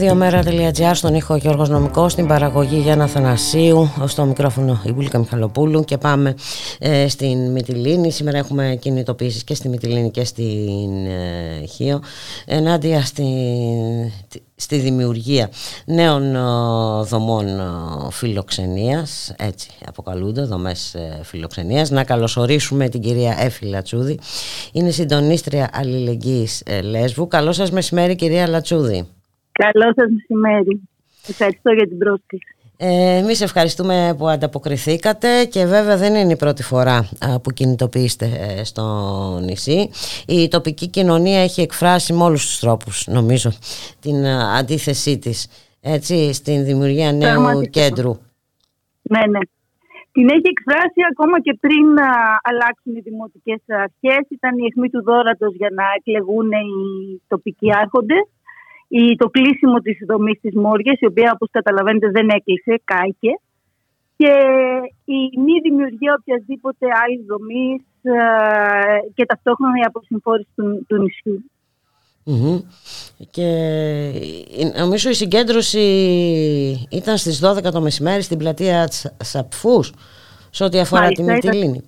Ραδιομέρα.gr 0.00 0.90
στον 0.94 1.14
ήχο 1.14 1.36
Γιώργος 1.36 1.68
Νομικός, 1.68 2.12
στην 2.12 2.26
παραγωγή 2.26 2.78
Γιάννα 2.78 3.06
Θανασίου, 3.06 3.90
στο 4.06 4.24
μικρόφωνο 4.24 4.80
η 4.84 4.92
Μπουλίκα 4.92 5.18
Μιχαλοπούλου 5.18 5.84
και 5.84 5.98
πάμε 5.98 6.34
ε, 6.78 7.08
στην 7.08 7.50
Μυτιλίνη. 7.50 8.10
Σήμερα 8.10 8.38
έχουμε 8.38 8.78
κινητοποιήσεις 8.80 9.44
και 9.44 9.54
στη 9.54 9.68
Μυτιλίνη 9.68 10.10
και 10.10 10.24
στην 10.24 11.06
ε, 11.06 11.66
Χίο 11.66 12.00
ενάντια 12.46 13.04
στη, 13.04 13.24
στη 14.56 14.76
δημιουργία 14.78 15.50
νέων 15.84 16.34
ε, 16.34 16.40
δομών 17.02 17.48
ε, 17.48 17.62
φιλοξενίας, 18.10 19.34
έτσι 19.38 19.70
αποκαλούνται 19.86 20.42
δομές 20.42 20.94
ε, 20.94 21.20
φιλοξενίας. 21.22 21.90
Να 21.90 22.04
καλωσορίσουμε 22.04 22.88
την 22.88 23.00
κυρία 23.00 23.36
Έφη 23.38 23.64
Λατσούδη, 23.66 24.18
είναι 24.72 24.90
συντονίστρια 24.90 25.70
αλληλεγγύης 25.72 26.62
Λέσβου. 26.82 27.28
Καλό 27.28 27.52
σας 27.52 27.70
μεσημέρι 27.70 28.14
κυρία 28.14 28.48
Λατσούδη. 28.48 29.06
Καλό 29.64 29.92
σας 29.96 30.10
μεσημέρι. 30.10 30.80
Ευχαριστώ 31.28 31.70
για 31.72 31.86
την 31.88 31.98
πρόσκληση. 31.98 32.54
Ε, 32.76 33.16
Εμείς 33.16 33.40
ευχαριστούμε 33.40 34.14
που 34.18 34.28
ανταποκριθήκατε 34.28 35.44
και 35.44 35.64
βέβαια 35.64 35.96
δεν 35.96 36.14
είναι 36.14 36.32
η 36.32 36.36
πρώτη 36.36 36.62
φορά 36.62 37.08
που 37.42 37.50
κινητοποιήσετε 37.50 38.26
ε, 38.40 38.64
στο 38.64 38.84
νησί. 39.42 39.90
Η 40.26 40.48
τοπική 40.48 40.88
κοινωνία 40.88 41.42
έχει 41.42 41.60
εκφράσει 41.60 42.12
με 42.12 42.22
όλους 42.22 42.46
τους 42.46 42.58
τρόπους 42.58 43.06
νομίζω 43.06 43.50
την 44.00 44.26
αντίθεσή 44.58 45.18
της 45.18 45.48
έτσι, 45.80 46.32
στην 46.32 46.64
δημιουργία 46.64 47.12
νέου 47.12 47.62
κέντρου. 47.70 48.14
Ναι, 49.02 49.22
ναι. 49.32 49.42
Την 50.12 50.28
έχει 50.28 50.48
εκφράσει 50.54 51.00
ακόμα 51.12 51.40
και 51.40 51.58
πριν 51.60 51.86
αλλάξουν 52.48 52.96
οι 52.96 53.00
δημοτικές 53.00 53.62
αρχές. 53.66 54.22
Ήταν 54.28 54.58
η 54.58 54.64
αιχμή 54.66 54.88
του 54.90 55.02
δόρατος 55.02 55.54
για 55.54 55.70
να 55.78 55.84
εκλεγούν 55.96 56.50
οι 56.50 57.22
τοπικοί 57.28 57.68
άρχοντες 57.82 58.24
η, 58.92 59.16
το 59.16 59.26
κλείσιμο 59.28 59.78
της 59.78 59.98
δομής 60.06 60.40
της 60.40 60.54
Μόριας, 60.54 61.00
η 61.00 61.06
οποία 61.06 61.30
όπως 61.34 61.48
καταλαβαίνετε 61.50 62.10
δεν 62.10 62.28
έκλεισε, 62.28 62.80
κάηκε. 62.84 63.32
Και 64.16 64.32
η 65.04 65.40
μη 65.40 65.60
δημιουργία 65.62 66.16
οποιασδήποτε 66.20 66.86
άλλη 67.04 67.24
δομής 67.26 67.82
ε, 68.02 69.10
και 69.14 69.24
ταυτόχρονα 69.24 69.78
η 69.78 69.86
αποσυμφόρηση 69.86 70.48
του, 70.54 70.84
του 70.88 70.96
νησιου 70.96 71.44
Και 73.30 73.48
νομίζω 74.78 75.10
η 75.10 75.14
συγκέντρωση 75.14 75.86
ήταν 76.90 77.16
στις 77.16 77.40
12 77.44 77.62
το 77.72 77.80
μεσημέρι 77.80 78.22
στην 78.22 78.38
πλατεία 78.38 78.88
Σαπφούς 79.22 79.92
σε 80.50 80.64
ό,τι 80.64 80.78
αφορά 80.78 81.08
τη 81.08 81.22
Μυτιλίνη. 81.22 81.82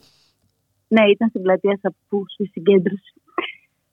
Ναι, 0.88 1.10
ήταν 1.10 1.28
στην 1.28 1.42
πλατεία 1.42 1.78
Σαπφούς 1.82 2.34
η 2.38 2.44
συγκέντρωση 2.44 3.12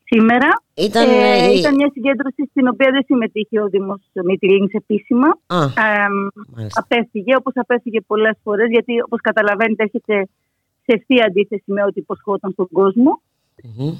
σήμερα. 0.09 0.49
Ήταν, 0.87 1.07
ε, 1.09 1.51
ήταν 1.59 1.75
μια 1.75 1.89
συγκέντρωση 1.93 2.41
στην 2.49 2.67
οποία 2.67 2.89
δεν 2.91 3.03
συμμετείχε 3.05 3.61
ο 3.61 3.67
Δήμος 3.67 4.01
Μητυλίνης 4.25 4.73
επίσημα. 4.73 5.29
Α, 5.47 5.59
ε, 5.63 6.07
απέφυγε, 6.81 7.35
όπως 7.35 7.53
απέφυγε 7.55 8.01
πολλές 8.01 8.37
φορές, 8.43 8.69
γιατί 8.69 9.01
όπως 9.05 9.19
καταλαβαίνετε 9.21 9.83
έχετε 9.83 10.15
σε 10.83 10.91
ευθεία 10.97 11.25
αντίθεση 11.25 11.63
με 11.65 11.83
ό,τι 11.83 11.99
υποσχόταν 11.99 12.51
στον 12.51 12.67
κόσμο. 12.71 13.21
Mm-hmm. 13.63 13.93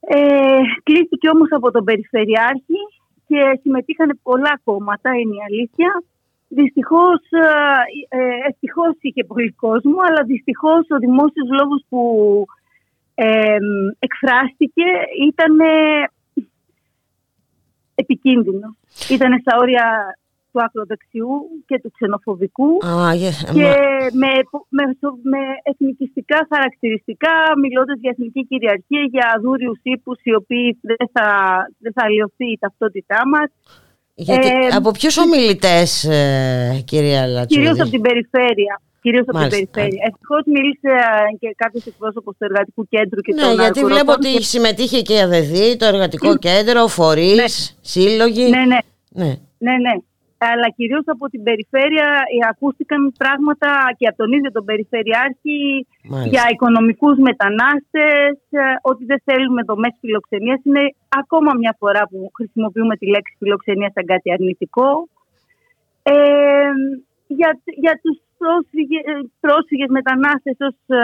Ε, 0.00 0.60
κλείστηκε 0.82 1.28
όμως 1.34 1.48
από 1.50 1.70
τον 1.70 1.84
Περιφερειάρχη 1.84 2.80
και 3.28 3.40
συμμετείχαν 3.62 4.18
πολλά 4.22 4.60
κόμματα, 4.64 5.10
είναι 5.10 5.34
η 5.40 5.44
αλήθεια. 5.48 5.90
Δυστυχώς, 6.48 7.20
ε, 7.30 8.18
ε 8.18 8.48
ευτυχώς 8.48 8.94
είχε 9.00 9.24
πολύ 9.24 9.52
κόσμο, 9.52 9.98
αλλά 10.08 10.22
δυστυχώς 10.26 10.84
ο 10.94 10.98
δημόσιος 10.98 11.48
λόγος 11.58 11.80
που 11.88 12.00
ε, 13.18 13.56
εκφράστηκε 13.98 14.86
ήταν 15.28 15.52
επικίνδυνο. 17.94 18.68
Ήταν 19.16 19.30
στα 19.40 19.52
όρια 19.62 19.84
του 20.52 20.62
ακροδεξιού 20.66 21.30
και 21.66 21.80
του 21.82 21.90
ξενοφοβικού 21.96 22.70
και 23.58 23.68
με, 24.22 24.32
με, 24.78 24.84
με 25.32 25.42
εθνικιστικά 25.62 26.38
χαρακτηριστικά 26.52 27.34
μιλώντας 27.62 27.98
για 28.00 28.10
εθνική 28.14 28.42
κυριαρχία, 28.50 29.02
για 29.14 29.24
αδούριους 29.36 29.78
ύπους 29.82 30.18
οι 30.22 30.34
οποίοι 30.34 30.78
δεν 30.80 31.08
θα, 31.12 31.26
δεν 31.78 31.92
θα 31.96 32.02
αλλοιωθεί 32.04 32.46
η 32.52 32.58
ταυτότητά 32.60 33.20
μας. 33.32 33.48
Γιατί, 34.14 34.48
ε, 34.48 34.66
από 34.78 34.90
ποιους 34.90 35.16
ομιλητές, 35.18 36.04
ε, 36.04 36.82
κυρία 36.84 37.26
Λατσούλη; 37.26 37.60
Κυρίως 37.60 37.80
από 37.80 37.90
την 37.90 38.00
περιφέρεια 38.00 38.80
κυρίως 39.06 39.26
από 39.28 39.38
την 39.38 39.48
περιφέρεια. 39.48 40.02
Ευτυχώς 40.08 40.42
μίλησε 40.54 40.92
και 41.40 41.48
κάποιος 41.62 41.84
εκπρόσωπος 41.90 42.32
του 42.38 42.44
Εργατικού 42.48 42.82
Κέντρου 42.94 43.20
και 43.20 43.32
Ναι, 43.34 43.50
γιατί 43.62 43.80
βλέπω 43.90 44.12
ότι 44.18 44.30
και... 44.32 44.42
συμμετείχε 44.54 45.00
και 45.06 45.14
η 45.18 45.20
ΑΔΔ, 45.26 45.52
το 45.80 45.86
Εργατικό 45.92 46.30
Κέντρο, 46.46 46.80
φορείς, 46.98 47.40
ναι. 47.40 47.48
σύλλογοι. 47.92 48.44
Ναι, 48.54 48.64
ναι. 48.72 48.80
ναι. 49.20 49.30
ναι, 49.66 49.74
ναι. 49.84 49.94
Αλλά 50.50 50.68
κυρίως 50.76 51.04
από 51.14 51.24
την 51.32 51.42
περιφέρεια 51.48 52.08
ε, 52.34 52.38
ακούστηκαν 52.52 53.00
πράγματα 53.22 53.70
και 53.98 54.06
από 54.10 54.16
τον 54.22 54.32
ίδιο 54.36 54.50
τον 54.52 54.64
Περιφερειάρχη 54.64 55.86
για 56.32 56.44
οικονομικούς 56.52 57.16
μετανάστες, 57.28 58.32
ε, 58.50 58.60
ότι 58.90 59.04
δεν 59.04 59.20
θέλουμε 59.24 59.62
δομές 59.62 59.94
φιλοξενίας. 60.00 60.60
Είναι 60.64 60.84
ακόμα 61.20 61.50
μια 61.60 61.74
φορά 61.78 62.02
που 62.10 62.30
χρησιμοποιούμε 62.36 62.96
τη 62.96 63.06
λέξη 63.14 63.34
φιλοξενία 63.38 63.90
σαν 63.94 64.04
κάτι 64.12 64.32
αρνητικό. 64.32 65.08
Ε, 66.02 66.14
για, 67.26 67.50
για 67.84 67.94
τους 68.02 68.16
πρόσφυγες, 68.46 69.04
πρόσφυγες 69.44 69.90
μετανάστες 69.98 70.56
ως 70.68 70.76
ε, 70.86 71.02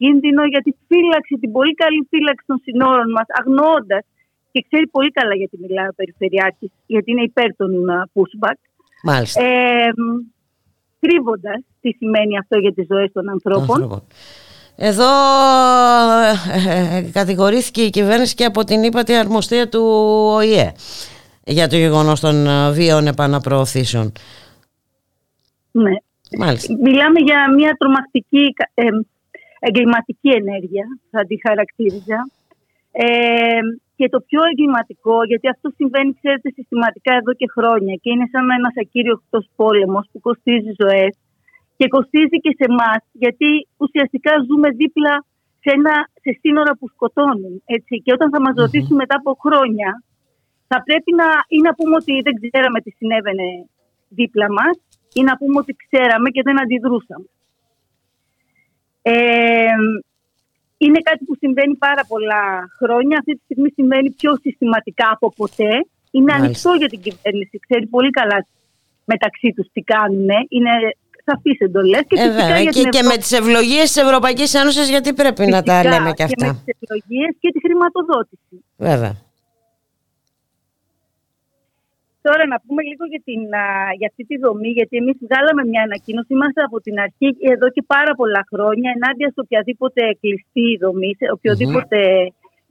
κίνδυνο 0.00 0.42
για 0.52 0.62
τη 0.66 0.72
φύλαξη, 0.88 1.34
την 1.42 1.52
πολύ 1.56 1.74
καλή 1.82 2.00
φύλαξη 2.10 2.44
των 2.50 2.58
συνόρων 2.64 3.08
μας, 3.16 3.28
αγνοώντας 3.40 4.04
και 4.52 4.60
ξέρει 4.68 4.86
πολύ 4.96 5.10
καλά 5.18 5.34
γιατί 5.40 5.56
μιλάει 5.64 5.88
ο 5.92 5.94
Περιφερειάρχης, 6.00 6.70
γιατί 6.86 7.08
είναι 7.10 7.24
υπέρ 7.30 7.48
των 7.60 7.70
uh, 7.94 8.02
pushback. 8.14 8.58
Μάλιστα. 9.02 9.42
Ε, 9.42 9.90
κρύβοντας 11.00 11.60
τι 11.80 11.90
σημαίνει 11.98 12.38
αυτό 12.38 12.58
για 12.58 12.72
τις 12.72 12.86
ζωές 12.92 13.12
των 13.12 13.28
ανθρώπων. 13.28 13.78
Εδώ 14.76 15.12
ε, 16.54 16.96
ε, 16.96 17.10
κατηγορήθηκε 17.12 17.82
η 17.82 17.90
κυβέρνηση 17.90 18.34
και 18.34 18.44
από 18.44 18.64
την 18.64 18.82
ύπατη 18.82 19.14
αρμοστία 19.14 19.68
του 19.68 19.82
ΟΗΕ 20.36 20.72
για 21.44 21.68
το 21.68 21.76
γεγονός 21.76 22.20
των 22.20 22.46
βίων 22.72 23.06
επαναπροωθήσεων. 23.06 24.12
Ναι. 25.70 25.94
Μιλάμε 26.86 27.18
για 27.28 27.40
μια 27.58 27.72
τρομακτική 27.80 28.44
ε, 28.74 28.84
εγκληματική 29.68 30.30
ενέργεια, 30.40 30.86
θα 31.10 31.20
τη 31.28 31.36
χαρακτήριζα. 31.46 32.18
Ε, 32.92 33.60
και 33.96 34.08
το 34.08 34.20
πιο 34.28 34.40
εγκληματικό, 34.50 35.16
γιατί 35.30 35.46
αυτό 35.54 35.66
συμβαίνει, 35.78 36.10
ξέρετε, 36.20 36.48
συστηματικά 36.56 37.12
εδώ 37.20 37.32
και 37.40 37.48
χρόνια 37.56 37.94
και 38.02 38.10
είναι 38.12 38.26
σαν 38.32 38.44
ένας 38.58 38.74
ακύριωτο 38.82 39.40
πόλεμος 39.56 40.04
που 40.10 40.20
κοστίζει 40.26 40.72
ζωές 40.82 41.12
και 41.78 41.86
κοστίζει 41.94 42.38
και 42.44 42.52
σε 42.58 42.64
εμάς, 42.70 43.00
γιατί 43.22 43.48
ουσιαστικά 43.84 44.32
ζούμε 44.48 44.68
δίπλα 44.80 45.14
σε, 45.62 45.70
ένα, 45.78 45.94
σε 46.24 46.30
σύνορα 46.40 46.72
που 46.78 46.86
σκοτώνουν. 46.94 47.54
Έτσι. 47.76 47.94
Και 48.04 48.12
όταν 48.16 48.28
θα 48.34 48.40
μας 48.44 48.54
ρωτήσουν 48.62 48.96
μετά 49.02 49.16
από 49.20 49.32
χρόνια, 49.44 49.90
θα 50.70 50.78
πρέπει 50.86 51.10
να, 51.20 51.28
ή 51.56 51.58
να 51.66 51.72
πούμε 51.74 51.94
ότι 52.00 52.14
δεν 52.26 52.34
ξέραμε 52.40 52.78
τι 52.84 52.90
συνέβαινε 52.98 53.46
δίπλα 54.18 54.48
μας 54.58 54.76
ή 55.18 55.20
να 55.28 55.36
πούμε 55.36 55.58
ότι 55.62 55.76
ξέραμε 55.82 56.28
και 56.30 56.42
δεν 56.46 56.60
αντιδρούσαμε. 56.62 57.28
Ε, 59.02 59.76
είναι 60.76 61.00
κάτι 61.08 61.24
που 61.24 61.34
συμβαίνει 61.42 61.74
πάρα 61.86 62.04
πολλά 62.08 62.42
χρόνια. 62.78 63.16
Αυτή 63.18 63.32
τη 63.36 63.42
στιγμή 63.44 63.70
συμβαίνει 63.74 64.10
πιο 64.10 64.32
συστηματικά 64.42 65.06
από 65.16 65.32
ποτέ. 65.40 65.72
Είναι 66.10 66.32
Μάλιστα. 66.32 66.44
ανοιχτό 66.44 66.72
για 66.80 66.88
την 66.88 67.00
κυβέρνηση. 67.06 67.58
Ξέρει 67.66 67.86
πολύ 67.86 68.10
καλά 68.10 68.46
μεταξύ 69.04 69.52
τους 69.56 69.66
τι 69.72 69.80
κάνουν. 69.80 70.28
Είναι 70.48 70.72
σαφείς 71.24 71.58
εντολές. 71.58 72.04
Και, 72.08 72.20
ε, 72.20 72.64
και, 72.64 72.88
και 72.88 73.02
με 73.02 73.16
τις 73.16 73.32
ευλογίες 73.32 73.92
της 73.92 73.96
Ευρωπαϊκής 73.96 74.54
Ένωσης, 74.54 74.88
γιατί 74.88 75.12
πρέπει 75.12 75.46
να 75.46 75.62
τα 75.62 75.84
λέμε 75.84 76.12
και 76.12 76.22
αυτά. 76.22 76.36
Και 76.36 76.46
με 76.46 76.60
τις 76.64 76.74
ευλογίες 76.80 77.36
και 77.40 77.50
τη 77.52 77.60
χρηματοδότηση. 77.60 78.64
Βέβαια. 78.76 79.23
Τώρα 82.26 82.44
να 82.52 82.58
πούμε 82.64 82.82
λίγο 82.90 83.04
για, 83.12 83.22
την, 83.28 83.42
για 83.98 84.08
αυτή 84.10 84.22
τη 84.30 84.36
δομή, 84.44 84.70
γιατί 84.78 84.94
εμείς 85.02 85.16
βγάλαμε 85.26 85.62
μια 85.70 85.82
ανακοίνωση, 85.88 86.30
είμαστε 86.36 86.60
από 86.68 86.78
την 86.86 86.96
αρχή 87.06 87.28
εδώ 87.54 87.66
και 87.74 87.82
πάρα 87.94 88.12
πολλά 88.20 88.42
χρόνια 88.52 88.88
ενάντια 88.96 89.28
σε 89.34 89.40
οποιαδήποτε 89.44 90.02
κλειστή 90.20 90.68
δομή, 90.84 91.10
σε 91.20 91.26
οποιοδήποτε 91.36 91.98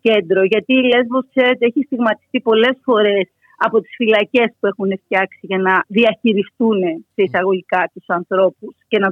κέντρο. 0.06 0.42
Γιατί 0.52 0.74
η 0.82 0.84
Λέσβος, 0.92 1.24
ξέρετε, 1.34 1.64
έχει 1.70 1.82
στιγματιστεί 1.88 2.38
πολλές 2.50 2.76
φορές 2.88 3.26
από 3.66 3.78
τις 3.82 3.94
φυλακές 4.00 4.50
που 4.58 4.66
έχουν 4.72 4.90
φτιάξει 5.04 5.44
για 5.52 5.60
να 5.68 5.74
διαχειριστούν 5.98 6.80
σε 7.14 7.22
εισαγωγικά 7.28 7.82
τους 7.94 8.08
ανθρώπους 8.18 8.74
και 8.90 8.98
να 9.04 9.10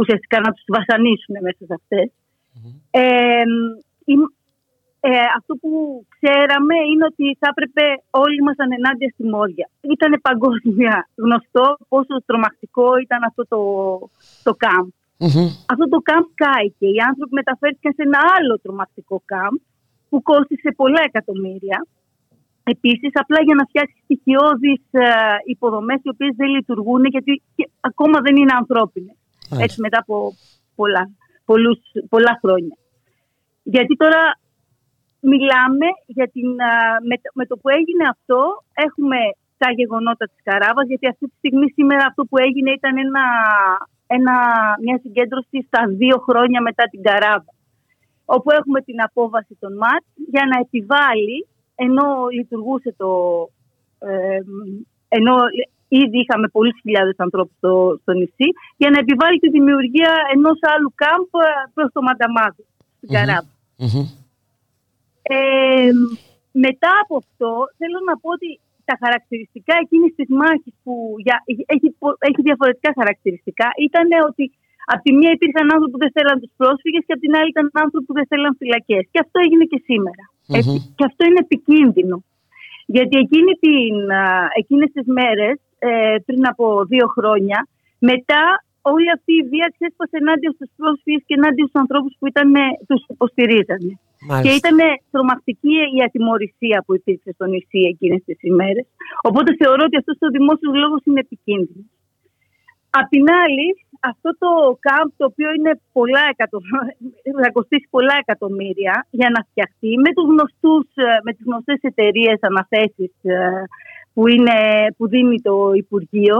ουσιαστικά 0.00 0.38
να 0.46 0.50
τους 0.54 0.66
βασανίσουν 0.76 1.34
μέσα 1.46 1.62
σε 1.68 1.74
αυτες 1.80 2.06
Ε, 2.90 3.44
ε, 5.00 5.10
αυτό 5.38 5.52
που 5.60 5.70
ξέραμε 6.14 6.76
είναι 6.90 7.04
ότι 7.12 7.26
θα 7.40 7.48
έπρεπε 7.52 7.84
όλοι 8.10 8.36
ήμασταν 8.42 8.68
ενάντια 8.78 9.08
στη 9.14 9.24
Μόρια. 9.32 9.66
Ήταν 9.94 10.10
παγκόσμια 10.28 10.94
γνωστό 11.24 11.66
πόσο 11.88 12.14
τρομακτικό 12.26 12.88
ήταν 13.04 13.20
αυτό 13.30 13.42
το, 13.52 13.60
το 14.46 14.52
κάμπ. 14.64 14.86
Αυτό 15.72 15.84
το 15.94 16.00
κάμπ 16.08 16.24
κάηκε. 16.42 16.86
Οι 16.94 17.00
άνθρωποι 17.08 17.34
μεταφέρθηκαν 17.40 17.92
σε 17.96 18.02
ένα 18.08 18.20
άλλο 18.36 18.54
τρομακτικό 18.64 19.22
κάμπ 19.24 19.54
που 20.08 20.22
κόστησε 20.22 20.68
πολλά 20.80 21.02
εκατομμύρια. 21.10 21.78
Επίσης, 22.62 23.10
απλά 23.12 23.38
για 23.42 23.54
να 23.54 23.64
φτιάξει 23.64 23.96
στοιχειώδεις 24.04 24.82
ε, 24.90 25.06
υποδομές 25.44 26.00
οι 26.02 26.08
οποίες 26.08 26.32
δεν 26.36 26.48
λειτουργούν 26.48 27.04
γιατί 27.04 27.42
ακόμα 27.80 28.20
δεν 28.20 28.36
είναι 28.36 28.54
ανθρώπινες. 28.62 29.16
Έτσι, 29.64 29.80
μετά 29.80 29.98
από 29.98 30.34
πολλά, 30.74 31.10
πολλούς, 31.44 31.78
πολλά 32.08 32.38
χρόνια. 32.42 32.76
Γιατί 33.62 33.96
τώρα 33.96 34.20
μιλάμε 35.20 35.86
για 36.06 36.28
την, 36.34 36.48
με, 37.08 37.16
με, 37.32 37.44
το 37.46 37.56
που 37.56 37.68
έγινε 37.68 38.04
αυτό 38.14 38.40
έχουμε 38.86 39.18
τα 39.62 39.68
γεγονότα 39.78 40.24
της 40.30 40.40
Καράβας 40.42 40.86
γιατί 40.86 41.06
αυτή 41.08 41.24
τη 41.30 41.36
στιγμή 41.36 41.66
σήμερα 41.76 42.02
αυτό 42.10 42.22
που 42.28 42.36
έγινε 42.46 42.70
ήταν 42.78 42.94
ένα, 43.06 43.24
ένα, 44.16 44.34
μια 44.84 44.98
συγκέντρωση 45.02 45.56
στα 45.66 45.80
δύο 46.00 46.16
χρόνια 46.26 46.60
μετά 46.68 46.84
την 46.90 47.02
Καράβα 47.02 47.52
όπου 48.24 48.50
έχουμε 48.50 48.80
την 48.80 49.02
απόβαση 49.02 49.56
των 49.62 49.72
ΜΑΤ 49.82 50.04
για 50.34 50.44
να 50.50 50.56
επιβάλλει 50.64 51.38
ενώ 51.74 52.06
λειτουργούσε 52.36 52.94
το... 52.96 53.10
Ε, 53.98 54.40
ενώ 55.08 55.34
ήδη 55.88 56.18
είχαμε 56.20 56.48
πολλές 56.48 56.76
χιλιάδες 56.82 57.14
ανθρώπους 57.16 57.56
στο, 57.56 57.98
στο 58.02 58.12
νησί 58.12 58.48
για 58.76 58.90
να 58.90 58.98
επιβάλλει 58.98 59.38
τη 59.38 59.48
δημιουργία 59.50 60.12
ενός 60.34 60.58
άλλου 60.72 60.92
κάμπ 60.94 61.26
ε, 61.46 61.70
προς 61.74 61.88
το 61.92 62.00
Μανταμάδο 62.02 62.62
στην 62.96 63.08
Καράβα. 63.14 63.52
Ε, 65.22 65.90
μετά 66.64 66.92
από 67.02 67.14
αυτό 67.22 67.50
θέλω 67.78 67.98
να 68.08 68.14
πω 68.20 68.28
ότι 68.38 68.48
τα 68.88 68.94
χαρακτηριστικά 69.02 69.74
εκείνης 69.84 70.12
της 70.18 70.28
μάχης 70.40 70.74
που 70.82 70.94
για, 71.26 71.36
έχει, 71.74 71.88
έχει 72.28 72.40
διαφορετικά 72.48 72.90
χαρακτηριστικά 73.00 73.66
ήταν 73.88 74.06
ότι 74.28 74.44
από 74.92 75.02
τη 75.06 75.12
μία 75.18 75.30
υπήρχαν 75.36 75.66
άνθρωποι 75.74 75.92
που 75.94 76.02
δεν 76.04 76.12
θέλαν 76.16 76.36
τους 76.42 76.52
πρόσφυγες 76.60 77.02
και 77.06 77.14
από 77.16 77.22
την 77.26 77.34
άλλη 77.38 77.50
ήταν 77.54 77.66
άνθρωποι 77.84 78.06
που 78.08 78.16
δεν 78.18 78.26
θέλαν 78.30 78.52
φυλακές. 78.62 79.02
Και 79.12 79.20
αυτό 79.24 79.36
έγινε 79.44 79.64
και 79.72 79.80
σήμερα. 79.88 80.22
Και 80.96 81.04
αυτό 81.10 81.22
είναι 81.28 81.40
επικίνδυνο. 81.46 82.16
Γιατί 82.94 83.14
εκείνη 83.24 83.52
την, 83.64 83.94
εκείνες 84.60 84.90
τις 84.96 85.06
μέρες, 85.18 85.56
ε, 85.78 86.16
πριν 86.26 86.42
από 86.52 86.64
δύο 86.92 87.06
χρόνια, 87.16 87.58
μετά 88.10 88.42
όλη 88.82 89.10
αυτή 89.16 89.32
η 89.40 89.44
βία 89.52 89.68
ξέσπασε 89.74 90.16
ενάντια 90.22 90.50
στους 90.56 90.70
πρόσφυγες 90.76 91.22
και 91.26 91.34
ενάντια 91.38 91.64
στους 91.66 91.80
ανθρώπους 91.82 92.12
που 92.18 92.26
ήταν, 92.32 92.54
ε, 92.54 92.66
τους 92.88 93.02
υποστηρίζανε. 93.14 93.92
Και 94.42 94.52
ήταν 94.60 94.78
τρομακτική 95.10 95.76
η 95.96 96.02
ατιμορρησία 96.06 96.82
που 96.86 96.94
υπήρξε 96.94 97.30
στο 97.32 97.44
νησί 97.46 97.80
εκείνες 97.92 98.22
τις 98.24 98.38
ημέρες. 98.42 98.86
Οπότε 99.22 99.50
θεωρώ 99.60 99.82
ότι 99.84 99.96
αυτός 99.96 100.16
ο 100.20 100.28
δημόσιος 100.36 100.74
λόγος 100.82 101.00
είναι 101.04 101.20
επικίνδυνος. 101.20 101.88
Απ' 102.90 103.08
την 103.08 103.24
άλλη, 103.42 103.66
αυτό 104.00 104.30
το 104.42 104.50
κάμπ 104.86 105.08
το 105.16 105.24
οποίο 105.30 105.48
είναι 105.56 105.72
πολλά 105.92 106.24
θα 107.42 107.50
κοστίσει 107.52 107.86
πολλά 107.90 108.16
εκατομμύρια 108.24 109.06
για 109.10 109.30
να 109.34 109.40
φτιαχτεί 109.48 109.92
με, 110.04 110.10
τους 110.14 110.26
γνωστούς, 110.32 110.86
με 111.24 111.32
τις 111.32 111.44
γνωστές 111.46 111.78
εταιρείες 111.80 112.38
αναθέσεις 112.40 113.12
ε, 113.22 113.36
που, 114.14 114.28
είναι, 114.28 114.58
που 114.96 115.08
δίνει 115.08 115.40
το 115.40 115.72
Υπουργείο 115.74 116.38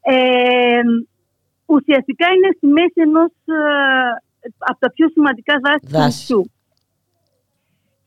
ε, 0.00 0.80
ουσιαστικά 1.66 2.26
είναι 2.34 2.50
στη 2.56 2.66
μέση 2.66 3.00
ενός 3.08 3.32
ε, 3.44 3.60
από 4.58 4.78
τα 4.78 4.90
πιο 4.90 5.08
σημαντικά 5.08 5.54
δάση 5.64 5.92
του 5.92 6.04
νησιού 6.04 6.50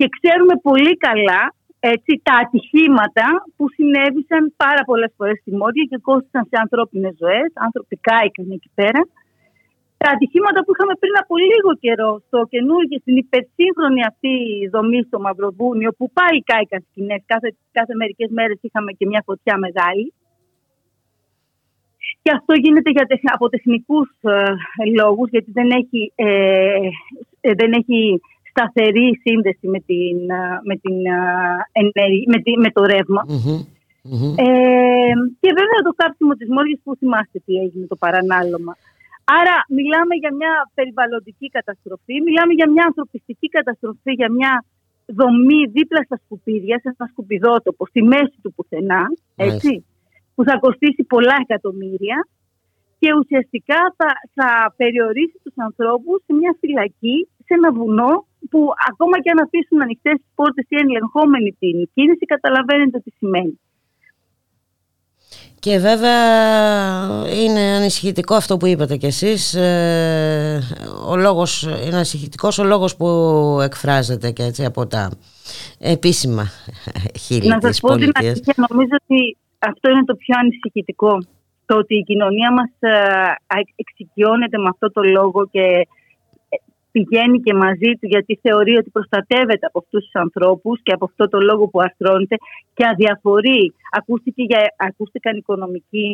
και 0.01 0.13
ξέρουμε 0.17 0.55
πολύ 0.69 0.93
καλά 1.07 1.41
έτσι, 1.93 2.11
τα 2.27 2.33
ατυχήματα 2.43 3.27
που 3.55 3.65
συνέβησαν 3.75 4.43
πάρα 4.63 4.81
πολλές 4.89 5.11
φορές 5.17 5.37
στη 5.41 5.51
Μόρια 5.59 5.85
και 5.89 5.99
κόστησαν 6.07 6.43
σε 6.49 6.55
ανθρώπινες 6.63 7.13
ζωές. 7.23 7.49
Άνθρωποι 7.67 7.95
κάηκαν 8.09 8.47
εκεί 8.57 8.69
πέρα. 8.79 9.01
Τα 10.01 10.07
ατυχήματα 10.15 10.59
που 10.63 10.71
είχαμε 10.73 10.93
πριν 11.01 11.15
από 11.23 11.33
λίγο 11.49 11.71
καιρό 11.83 12.11
στο 12.27 12.39
καινούργιο, 12.53 12.97
στην 13.03 13.15
υπερσύγχρονη 13.23 14.01
αυτή 14.11 14.33
δομή 14.73 15.01
στο 15.07 15.17
Μαυροβούνιο, 15.25 15.91
που 15.97 16.05
πάλι 16.19 16.39
κάηκαν 16.51 16.81
σκηνές. 16.89 17.21
Κάθε, 17.31 17.49
κάθε 17.77 17.93
μερικές 18.01 18.29
μέρες 18.37 18.57
είχαμε 18.61 18.91
και 18.97 19.05
μια 19.11 19.21
φωτιά 19.27 19.55
μεγάλη. 19.65 20.07
Και 22.23 22.31
αυτό 22.37 22.53
γίνεται 22.63 22.89
για, 22.95 23.05
από 23.35 23.49
τεχνικούς 23.49 24.09
ε, 24.21 24.53
λόγους, 24.99 25.29
γιατί 25.29 25.51
δεν 25.57 25.69
έχει, 25.79 26.11
ε, 26.15 26.27
ε 27.47 27.51
δεν 27.61 27.71
έχει 27.79 27.99
σταθερή 28.51 29.09
σύνδεση 29.23 29.67
με, 29.73 29.79
την, 29.89 30.17
με, 30.69 30.75
την, 30.83 30.97
με, 32.31 32.39
τη, 32.43 32.51
με 32.63 32.69
το 32.75 32.81
ρευμα 32.93 33.21
Ε, 34.35 35.13
και 35.41 35.49
βέβαια 35.59 35.79
το 35.87 35.93
κάψιμο 35.95 36.33
της 36.39 36.49
Μόργης 36.55 36.79
που 36.83 36.95
θυμάστε 36.95 37.37
τι 37.45 37.53
έγινε 37.63 37.85
το 37.87 37.95
παρανάλωμα. 38.03 38.73
Άρα 39.39 39.55
μιλάμε 39.77 40.13
για 40.21 40.31
μια 40.39 40.53
περιβαλλοντική 40.73 41.47
καταστροφή, 41.57 42.15
μιλάμε 42.27 42.53
για 42.59 42.69
μια 42.73 42.83
ανθρωπιστική 42.89 43.47
καταστροφή, 43.57 44.11
για 44.21 44.31
μια 44.37 44.53
δομή 45.19 45.61
δίπλα 45.75 46.01
στα 46.07 46.17
σκουπίδια, 46.23 46.75
σε 46.79 46.87
ένα 46.93 47.07
σκουπιδότοπο, 47.11 47.85
στη 47.85 48.01
μέση 48.03 48.37
του 48.43 48.53
πουθενά, 48.55 49.03
έτσι, 49.35 49.85
που 50.35 50.43
θα 50.43 50.55
κοστίσει 50.63 51.03
πολλά 51.03 51.35
εκατομμύρια 51.45 52.17
και 52.99 53.09
ουσιαστικά 53.19 53.79
θα, 53.97 54.09
θα 54.33 54.73
περιορίσει 54.77 55.37
τους 55.43 55.53
ανθρώπους 55.55 56.17
σε 56.25 56.33
μια 56.33 56.55
φυλακή, 56.59 57.17
σε 57.45 57.53
ένα 57.57 57.71
βουνό 57.71 58.25
που 58.49 58.67
ακόμα 58.89 59.15
και 59.21 59.29
αν 59.29 59.39
αφήσουν 59.45 59.81
ανοιχτές 59.81 60.13
τις 60.13 60.31
πόρτες 60.35 60.65
ή 60.69 60.75
ελεγχόμενη 60.75 61.55
την 61.59 61.89
κίνηση, 61.93 62.25
καταλαβαίνετε 62.25 62.99
τι 62.99 63.11
σημαίνει. 63.17 63.59
Και 65.59 65.77
βέβαια 65.77 66.19
είναι 67.43 67.59
ανησυχητικό 67.59 68.35
αυτό 68.35 68.57
που 68.57 68.65
είπατε 68.65 68.97
κι 68.97 69.05
εσείς 69.05 69.53
ε, 69.53 70.59
ο 71.09 71.15
λόγος, 71.15 71.61
είναι 71.85 71.95
ανησυχητικός 71.95 72.57
ο 72.59 72.63
λόγος 72.63 72.95
που 72.95 73.07
εκφράζεται 73.63 74.31
και 74.31 74.43
έτσι 74.43 74.65
από 74.65 74.87
τα 74.87 75.11
επίσημα 75.79 76.43
χείλη 77.23 77.47
Να 77.47 77.57
σας 77.61 77.79
πω 77.79 77.95
την 77.95 78.11
αλήθεια, 78.13 78.53
νομίζω 78.69 78.95
ότι 79.03 79.37
αυτό 79.59 79.89
είναι 79.89 80.03
το 80.05 80.15
πιο 80.15 80.35
ανησυχητικό 80.39 81.17
το 81.65 81.77
ότι 81.77 81.95
η 81.95 82.03
κοινωνία 82.03 82.51
μας 82.53 82.71
ε, 82.79 82.99
εξοικειώνεται 83.75 84.57
με 84.57 84.69
αυτό 84.69 84.91
το 84.91 85.01
λόγο 85.01 85.47
και 85.51 85.87
πηγαίνει 86.91 87.39
και 87.39 87.53
μαζί 87.53 87.91
του 87.99 88.07
γιατί 88.13 88.39
θεωρεί 88.41 88.75
ότι 88.77 88.89
προστατεύεται 88.89 89.65
από 89.65 89.79
αυτούς 89.79 90.03
τους 90.03 90.15
ανθρώπους 90.25 90.79
και 90.83 90.93
από 90.93 91.05
αυτό 91.05 91.29
το 91.29 91.39
λόγο 91.39 91.67
που 91.67 91.79
αρθρώνεται 91.81 92.35
και 92.73 92.85
αδιαφορεί. 92.91 93.73
Ακούστηκε 93.91 94.43
για, 94.43 94.61
ακούστηκαν 94.77 95.37
οικονομικοί 95.37 96.07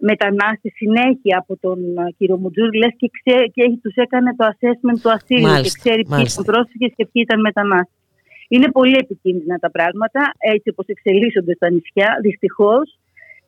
μετανάστες 0.00 0.72
συνέχεια 0.74 1.38
από 1.38 1.56
τον 1.60 1.78
κύριο 2.18 2.36
Μουτζούρη 2.36 2.78
λες 2.78 2.94
και, 2.96 3.10
ξέ, 3.16 3.38
και 3.54 3.62
τους 3.82 3.94
έκανε 3.94 4.34
το 4.36 4.44
assessment 4.52 4.98
του 5.02 5.10
ασύλου 5.10 5.62
και 5.62 5.72
ξέρει 5.80 6.02
ποιοι 6.10 6.24
ήταν 6.30 6.44
πρόσφυγες 6.44 6.92
και 6.96 7.06
ποιοι 7.10 7.22
ήταν 7.26 7.40
μετανάστες. 7.40 7.98
Είναι 8.48 8.70
πολύ 8.70 8.96
επικίνδυνα 8.96 9.56
τα 9.58 9.70
πράγματα 9.70 10.20
έτσι 10.38 10.68
όπως 10.68 10.86
εξελίσσονται 10.86 11.54
στα 11.54 11.70
νησιά 11.70 12.18
δυστυχώς 12.22 12.98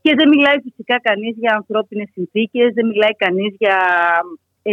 και 0.03 0.15
δεν 0.15 0.29
μιλάει 0.29 0.59
φυσικά 0.67 1.01
κανείς 1.01 1.35
για 1.39 1.55
ανθρώπινες 1.55 2.09
συνθήκες, 2.13 2.73
δεν 2.75 2.87
μιλάει 2.87 3.15
κανείς 3.25 3.55
για 3.59 3.79
ε, 4.63 4.73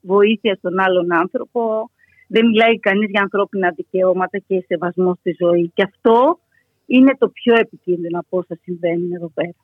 βοήθεια 0.00 0.54
στον 0.54 0.78
άλλον 0.80 1.12
άνθρωπο. 1.12 1.90
Δεν 2.28 2.46
μιλάει 2.46 2.78
κανείς 2.78 3.10
για 3.10 3.20
ανθρώπινα 3.22 3.70
δικαιώματα 3.76 4.38
και 4.46 4.64
σεβασμό 4.66 5.14
στη 5.20 5.36
ζωή. 5.38 5.70
Και 5.74 5.82
αυτό 5.82 6.38
είναι 6.86 7.16
το 7.18 7.28
πιο 7.28 7.54
επικίνδυνο 7.56 8.18
από 8.18 8.38
όσα 8.38 8.58
συμβαίνουν 8.62 9.12
εδώ 9.12 9.30
πέρα. 9.34 9.54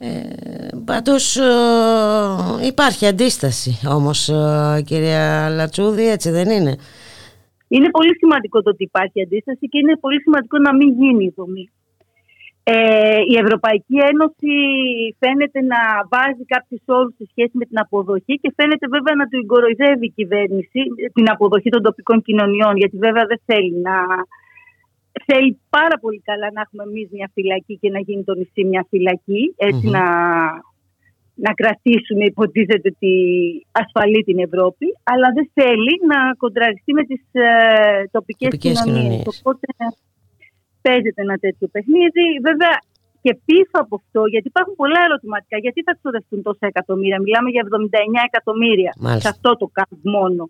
Ε, 0.00 0.68
πάντως 0.84 1.36
ε, 1.36 2.66
υπάρχει 2.66 3.06
αντίσταση 3.06 3.78
όμως 3.88 4.28
ε, 4.28 4.82
κυρία 4.84 5.48
Λατσούδη 5.50 6.08
έτσι 6.08 6.30
δεν 6.30 6.50
είναι; 6.50 6.76
Είναι 7.68 7.90
πολύ 7.90 8.16
σημαντικό 8.16 8.62
το 8.62 8.70
ότι 8.70 8.82
υπάρχει 8.82 9.22
αντίσταση 9.22 9.68
και 9.68 9.78
είναι 9.78 9.96
πολύ 9.96 10.20
σημαντικό 10.20 10.58
να 10.58 10.74
μην 10.74 10.88
γίνει 10.92 11.24
η 11.24 11.32
δομή 11.36 11.70
ε, 12.70 13.20
η 13.32 13.34
Ευρωπαϊκή 13.44 13.96
Ένωση 14.10 14.54
φαίνεται 15.20 15.60
να 15.72 15.80
βάζει 16.12 16.44
κάποιους 16.54 16.82
όρους 16.86 17.14
σε 17.18 17.24
σχέση 17.32 17.54
με 17.60 17.64
την 17.70 17.78
αποδοχή 17.84 18.34
και 18.42 18.52
φαίνεται 18.56 18.86
βέβαια 18.94 19.14
να 19.20 19.26
την 19.32 19.46
κοροϊδεύει 19.52 20.06
η 20.06 20.16
κυβέρνηση 20.18 20.80
την 21.16 21.26
αποδοχή 21.34 21.70
των 21.74 21.82
τοπικών 21.82 22.18
κοινωνιών 22.26 22.74
γιατί 22.76 22.96
βέβαια 23.06 23.24
δεν 23.30 23.40
θέλει 23.48 23.74
να... 23.88 23.96
Θέλει 25.28 25.50
πάρα 25.76 25.96
πολύ 26.02 26.20
καλά 26.28 26.46
να 26.54 26.60
έχουμε 26.64 26.82
εμείς 26.88 27.08
μια 27.16 27.30
φυλακή 27.34 27.74
και 27.82 27.90
να 27.90 28.00
γίνει 28.06 28.24
το 28.24 28.34
νησί 28.34 28.62
μια 28.72 28.86
φυλακή, 28.90 29.42
να, 29.94 30.04
να 31.46 31.52
κρατήσουμε 31.60 32.24
υποτίθεται 32.32 32.90
τη 33.02 33.14
ασφαλή 33.82 34.20
την 34.28 34.38
Ευρώπη, 34.46 34.86
αλλά 35.12 35.28
δεν 35.36 35.46
θέλει 35.56 35.94
να 36.10 36.18
κοντραριστεί 36.42 36.92
με 36.92 37.04
τις 37.10 37.22
ε, 37.32 37.46
τοπικές, 38.16 38.48
τοπικές 38.50 38.82
κοινωνίες. 38.82 39.26
Οπότε 39.32 39.66
παίζεται 40.84 41.20
ένα 41.26 41.36
τέτοιο 41.44 41.66
παιχνίδι. 41.74 42.26
Βέβαια 42.48 42.74
και 43.24 43.32
πίσω 43.48 43.76
από 43.84 43.94
αυτό, 44.00 44.20
γιατί 44.32 44.46
υπάρχουν 44.52 44.74
πολλά 44.82 45.00
ερωτηματικά, 45.08 45.56
γιατί 45.64 45.80
θα 45.86 45.92
ξοδευτούν 45.98 46.38
τόσα 46.48 46.66
εκατομμύρια. 46.72 47.18
Μιλάμε 47.24 47.48
για 47.54 47.62
79 47.64 48.20
εκατομμύρια 48.30 48.92
Μάλιστα. 48.98 49.24
σε 49.24 49.28
αυτό 49.34 49.50
το 49.60 49.66
κάμπ 49.76 49.98
μόνο. 50.16 50.42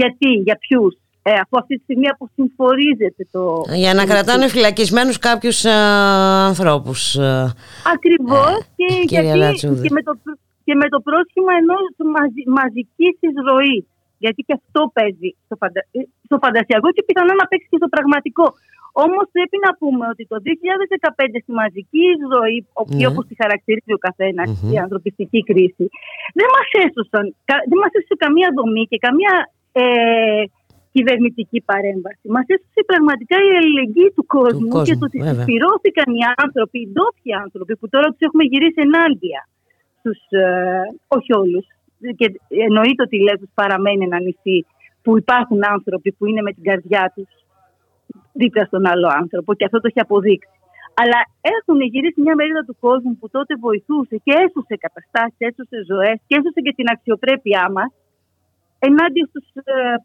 Γιατί, 0.00 0.28
για 0.46 0.56
ποιους, 0.64 0.92
ε, 1.28 1.32
αφού 1.42 1.54
αυτή 1.62 1.74
τη 1.76 1.82
στιγμή 1.82 2.08
αποσυμφορίζεται 2.14 3.22
το. 3.34 3.42
Για 3.82 3.92
να 3.98 4.04
κρατάνε 4.12 4.46
φυλακισμένους 4.54 5.18
κάποιους 5.28 5.58
ανθρώπους. 6.50 7.00
Ακριβώς 7.94 8.56
και, 8.78 8.86
Ε, 9.00 9.04
κύριε 9.10 9.22
γιατί, 9.22 9.38
Λατσούδη. 9.38 9.82
και, 9.88 9.92
με 9.96 10.02
το, 10.08 10.12
και 10.66 10.74
με 10.80 10.86
το 10.92 10.98
πρόσχημα 11.08 11.52
ενός 11.62 11.84
μαζι, 12.14 12.42
μαζικής 12.58 13.14
εισρωή. 13.26 13.78
Γιατί 14.24 14.40
και 14.46 14.54
αυτό 14.60 14.80
παίζει 14.96 15.28
στο, 15.46 15.54
φαντα, 15.60 15.80
ε, 15.98 16.00
στο 16.28 16.36
φαντασιακό 16.44 16.88
και 16.96 17.02
πιθανόν 17.08 17.36
να 17.42 17.46
παίξει 17.50 17.68
και 17.72 17.80
στο 17.82 17.88
πραγματικό. 17.94 18.46
Όμως 19.04 19.24
πρέπει 19.36 19.56
να 19.66 19.70
πούμε 19.80 20.04
ότι 20.12 20.22
το 20.32 20.36
2015 20.46 21.38
στη 21.44 21.52
μαζική 21.62 22.02
εισρωή, 22.12 22.58
Ναι. 22.98 23.06
όπως 23.10 23.24
τη 23.28 23.34
χαρακτηρίζει 23.42 23.92
ο 23.98 24.00
καθενα 24.06 24.42
Μμμ. 24.48 24.72
η 24.74 24.76
ανθρωπιστική 24.84 25.40
κρίση, 25.48 25.84
δεν 26.38 26.48
μας 26.56 26.68
έσωσαν, 26.86 27.24
κα- 27.48 27.64
δεν 27.70 27.78
μας 27.82 27.92
έσωσε 27.98 28.16
καμία 28.24 28.48
δομή 28.58 28.84
και 28.90 28.98
καμία 29.06 29.34
ε, 29.82 29.84
κυβερνητική 30.94 31.58
παρέμβαση. 31.70 32.24
Μας 32.36 32.46
έσωσε 32.54 32.80
πραγματικά 32.90 33.36
η 33.48 33.50
αλληλεγγύη 33.58 34.10
του 34.16 34.24
κόσμου, 34.36 34.68
κόσμου, 34.74 34.86
και 34.88 34.96
το 35.00 35.04
ότι 35.08 35.18
βέβαια. 35.18 35.34
συσπηρώθηκαν 35.34 36.08
οι 36.18 36.24
άνθρωποι, 36.44 36.78
οι 36.84 36.88
ντόπιοι 36.94 37.32
άνθρωποι, 37.44 37.72
που 37.80 37.86
τώρα 37.94 38.06
τους 38.12 38.22
έχουμε 38.28 38.44
γυρίσει 38.52 38.78
ενάντια 38.88 39.40
στους, 39.98 40.20
ε, 40.42 40.46
όχι 41.16 41.30
όλους. 41.42 41.64
Και 42.18 42.26
εννοείται 42.68 43.02
ότι 43.06 43.14
η 43.20 43.22
Λέσβος 43.26 43.50
παραμένει 43.60 44.02
ένα 44.10 44.18
νησί 44.26 44.58
που 45.02 45.10
υπάρχουν 45.22 45.60
άνθρωποι 45.74 46.08
που 46.16 46.24
είναι 46.28 46.42
με 46.46 46.52
την 46.56 46.64
καρδιά 46.70 47.04
τους 47.14 47.28
δίπλα 48.40 48.64
στον 48.70 48.82
άλλο 48.92 49.08
άνθρωπο 49.20 49.50
και 49.54 49.64
αυτό 49.68 49.78
το 49.80 49.86
έχει 49.90 50.00
αποδείξει. 50.06 50.56
Αλλά 51.00 51.20
έχουν 51.54 51.78
γυρίσει 51.92 52.20
μια 52.24 52.34
μερίδα 52.38 52.62
του 52.68 52.76
κόσμου 52.86 53.12
που 53.18 53.28
τότε 53.36 53.52
βοηθούσε 53.66 54.16
και 54.24 54.32
έσωσε 54.44 54.74
καταστάσεις, 54.84 55.38
έσωσε 55.48 55.76
ζωές 55.90 56.16
και 56.26 56.36
έσωσε 56.38 56.60
και 56.64 56.72
την 56.78 56.86
αξιοπρέπειά 56.94 57.64
μας 57.76 57.90
ενάντια 58.88 59.24
στους 59.30 59.46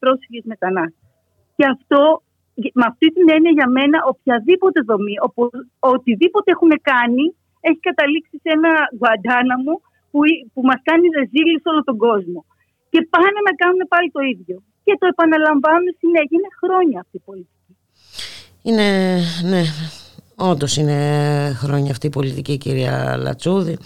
πρόσφυγες 0.02 0.46
μετανάστες. 0.54 1.08
Και 1.56 1.66
αυτό, 1.74 2.02
με 2.80 2.86
αυτή 2.92 3.08
την 3.16 3.26
έννοια 3.36 3.54
για 3.60 3.68
μένα, 3.78 3.98
οποιαδήποτε 4.14 4.80
δομή, 4.90 5.16
οπο- 5.28 5.66
οτιδήποτε 5.94 6.48
έχουν 6.56 6.72
κάνει, 6.92 7.26
έχει 7.68 7.82
καταλήξει 7.90 8.36
σε 8.44 8.50
ένα 8.58 8.72
Γουαντάναμο 9.00 9.74
που, 10.12 10.20
που 10.54 10.62
μας 10.70 10.80
κάνει 10.90 11.06
ρεζίλη 11.18 11.56
σε 11.60 11.68
όλο 11.72 11.82
τον 11.90 11.98
κόσμο. 12.08 12.40
Και 12.92 13.00
πάνε 13.14 13.40
να 13.48 13.54
κάνουν 13.62 13.82
πάλι 13.94 14.10
το 14.16 14.22
ίδιο. 14.34 14.58
Και 14.86 14.94
το 15.00 15.06
επαναλαμβάνουν 15.14 15.92
συνέχεια. 16.02 16.36
Είναι 16.38 16.52
χρόνια 16.62 16.98
αυτή 17.04 17.18
η 17.22 17.24
πολιτική. 17.30 17.61
Είναι, 18.62 19.20
ναι, 19.44 19.64
όντως 20.36 20.78
είναι 20.78 21.58
χρόνια 21.60 21.92
αυτή 21.92 22.08
η 22.08 22.10
πολιτική 22.10 22.58
κυρία 22.58 23.18
Λατσούδη. 23.18 23.72
Ε, 23.72 23.78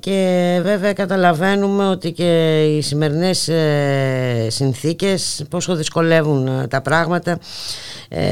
και 0.00 0.60
βέβαια 0.62 0.92
καταλαβαίνουμε 0.92 1.88
ότι 1.88 2.12
και 2.12 2.62
οι 2.64 2.80
σημερινές 2.80 3.48
ε, 3.48 4.46
συνθήκες 4.50 5.44
πόσο 5.50 5.74
δυσκολεύουν 5.74 6.46
ε, 6.46 6.66
τα 6.66 6.80
πράγματα 6.80 7.38
ε, 8.08 8.22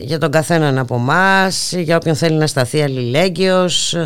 για 0.00 0.18
τον 0.18 0.30
καθέναν 0.30 0.78
από 0.78 0.94
εμάς, 0.94 1.72
για 1.72 1.96
όποιον 1.96 2.14
θέλει 2.14 2.36
να 2.36 2.46
σταθεί 2.46 2.82
αλληλέγγυος 2.82 3.96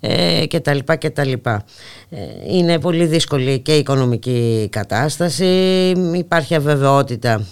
ε, 0.00 0.46
και 0.46 0.60
τα 0.60 0.74
λοιπά 0.74 0.96
και 0.96 1.10
τα 1.10 1.24
λοιπά. 1.24 1.64
Ε, 2.10 2.16
είναι 2.56 2.78
πολύ 2.78 3.06
δύσκολη 3.06 3.58
και 3.58 3.74
η 3.74 3.78
οικονομική 3.78 4.68
κατάσταση, 4.70 5.44
υπάρχει 6.14 6.54
αβεβαιότητα. 6.54 7.46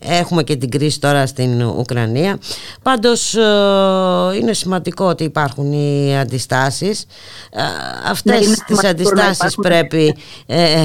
Έχουμε 0.00 0.42
και 0.42 0.56
την 0.56 0.70
κρίση 0.70 1.00
τώρα 1.00 1.26
στην 1.26 1.62
Ουκρανία. 1.62 2.38
Πάντως 2.82 3.34
ε, 3.34 3.40
είναι 4.40 4.52
σημαντικό 4.52 5.04
ότι 5.04 5.24
υπάρχουν 5.24 5.72
οι 5.72 6.18
αντιστάσεις. 6.18 7.06
Ε, 7.72 8.10
Αυτές 8.10 8.46
είναι 8.46 8.54
τις 8.66 8.78
σημαντικό 8.78 8.82
να 8.82 8.88
αντιστάσεις 8.88 9.54
υπάρχουν. 9.54 9.62
πρέπει 9.70 10.04
ε, 10.46 10.84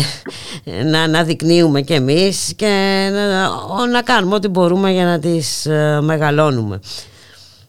να 0.93 0.99
αναδεικνύουμε 1.01 1.81
κι 1.81 1.93
εμείς 1.93 2.55
και 2.55 2.71
να, 3.13 3.87
να 3.87 4.01
κάνουμε 4.01 4.35
ό,τι 4.35 4.47
μπορούμε 4.47 4.91
για 4.91 5.05
να 5.05 5.19
τις 5.19 5.65
ε, 5.65 5.99
μεγαλώνουμε. 6.01 6.79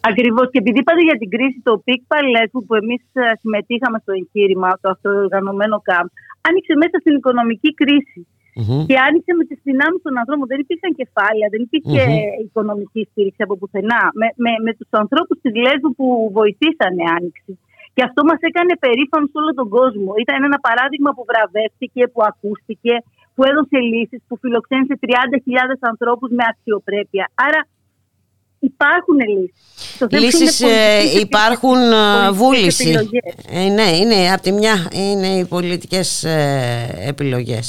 Ακριβώς. 0.01 0.47
Και 0.53 0.59
επειδή 0.63 0.79
είπατε 0.79 1.03
για 1.09 1.19
την 1.21 1.31
κρίση, 1.35 1.61
το 1.69 1.73
ΠΙΚ 1.85 2.03
Παλέτου 2.13 2.59
που 2.67 2.75
εμείς 2.83 3.03
συμμετείχαμε 3.41 3.99
στο 4.03 4.13
εγχείρημα, 4.19 4.69
το 4.83 4.89
αυτοοργανωμένο 4.95 5.77
ΚΑΜ, 5.89 6.07
άνοιξε 6.49 6.75
μέσα 6.83 6.97
στην 7.03 7.15
οικονομική 7.19 7.71
κρίση. 7.81 8.21
Μμμ. 8.61 8.81
Και 8.89 8.97
άνοιξε 9.07 9.33
με 9.39 9.45
τις 9.49 9.59
δυνάμεις 9.69 10.01
των 10.07 10.15
ανθρώπων. 10.21 10.47
Δεν 10.53 10.61
υπήρχαν 10.65 10.93
κεφάλαια, 11.01 11.47
δεν 11.55 11.61
υπήρχε 11.67 12.01
Μμμ. 12.09 12.45
οικονομική 12.47 13.03
στήριξη 13.11 13.43
από 13.47 13.55
πουθενά. 13.61 14.03
Με, 14.21 14.27
με, 14.45 14.53
με 14.67 14.73
τους 14.79 14.91
ανθρώπους 15.03 15.37
της 15.43 15.53
Λέσβου 15.65 15.91
που 15.99 16.07
βοηθήσανε 16.39 17.03
άνοιξη. 17.17 17.53
Και 17.99 18.07
αυτό 18.09 18.21
μας 18.31 18.41
έκανε 18.51 18.73
περήφανο 18.85 19.27
σε 19.33 19.37
όλο 19.41 19.53
τον 19.61 19.69
κόσμο. 19.77 20.11
Ήταν 20.25 20.39
ένα 20.49 20.59
παράδειγμα 20.67 21.11
που 21.17 21.25
βραβεύτηκε, 21.31 22.03
που 22.13 22.21
ακούστηκε, 22.31 22.95
που 23.35 23.43
έδωσε 23.51 23.79
λύσεις, 23.91 24.21
που 24.29 24.37
φιλοξένησε 24.43 24.95
30.000 25.03 25.91
ανθρώπους 25.93 26.31
με 26.39 26.45
αξιοπρέπεια. 26.53 27.25
Άρα 27.47 27.61
υπάρχουν 28.59 29.19
λύσεις. 29.35 29.55
Λύσεις 30.23 30.61
ε, 30.61 31.19
υπάρχουν 31.21 31.79
ε, 31.93 32.31
βούληση. 32.41 32.91
Ε, 33.51 33.69
ναι, 33.79 33.89
είναι 34.01 34.33
από 34.33 34.43
τη 34.43 34.53
μια 34.53 34.77
είναι 34.93 35.29
οι 35.39 35.45
πολιτικές 35.45 36.25
ε, 36.25 37.05
επιλογές. 37.13 37.67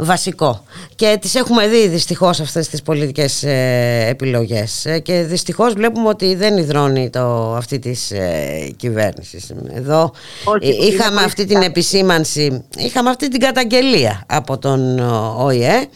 Ε, 0.00 0.04
βασικό. 0.04 0.64
Και 0.94 1.18
τις 1.20 1.34
έχουμε 1.34 1.66
δει 1.66 1.88
δυστυχώς 1.88 2.40
αυτές 2.40 2.68
τις 2.68 2.82
πολιτικές 2.82 3.42
ε, 3.42 4.06
επιλογές. 4.08 4.84
Ε, 4.86 4.98
και 4.98 5.22
δυστυχώς 5.22 5.72
βλέπουμε 5.72 6.08
ότι 6.08 6.34
δεν 6.34 6.56
υδρώνει 6.56 7.10
το, 7.10 7.54
αυτή 7.54 7.78
της 7.78 8.10
ε, 8.10 8.72
κυβέρνησης. 8.76 9.52
Εδώ 9.74 10.12
Όχι, 10.44 10.68
ε, 10.68 10.74
είναι 10.74 10.84
είχαμε 10.84 11.10
πολύ 11.10 11.24
αυτή 11.24 11.42
την 11.44 11.50
σωστά. 11.50 11.64
επισήμανση, 11.66 12.64
είχαμε 12.76 13.10
αυτή 13.10 13.28
την 13.28 13.40
καταγγελία 13.40 14.24
από 14.28 14.58
τον 14.58 14.98
ε, 14.98 15.02
ΟΗΕ 15.36 15.88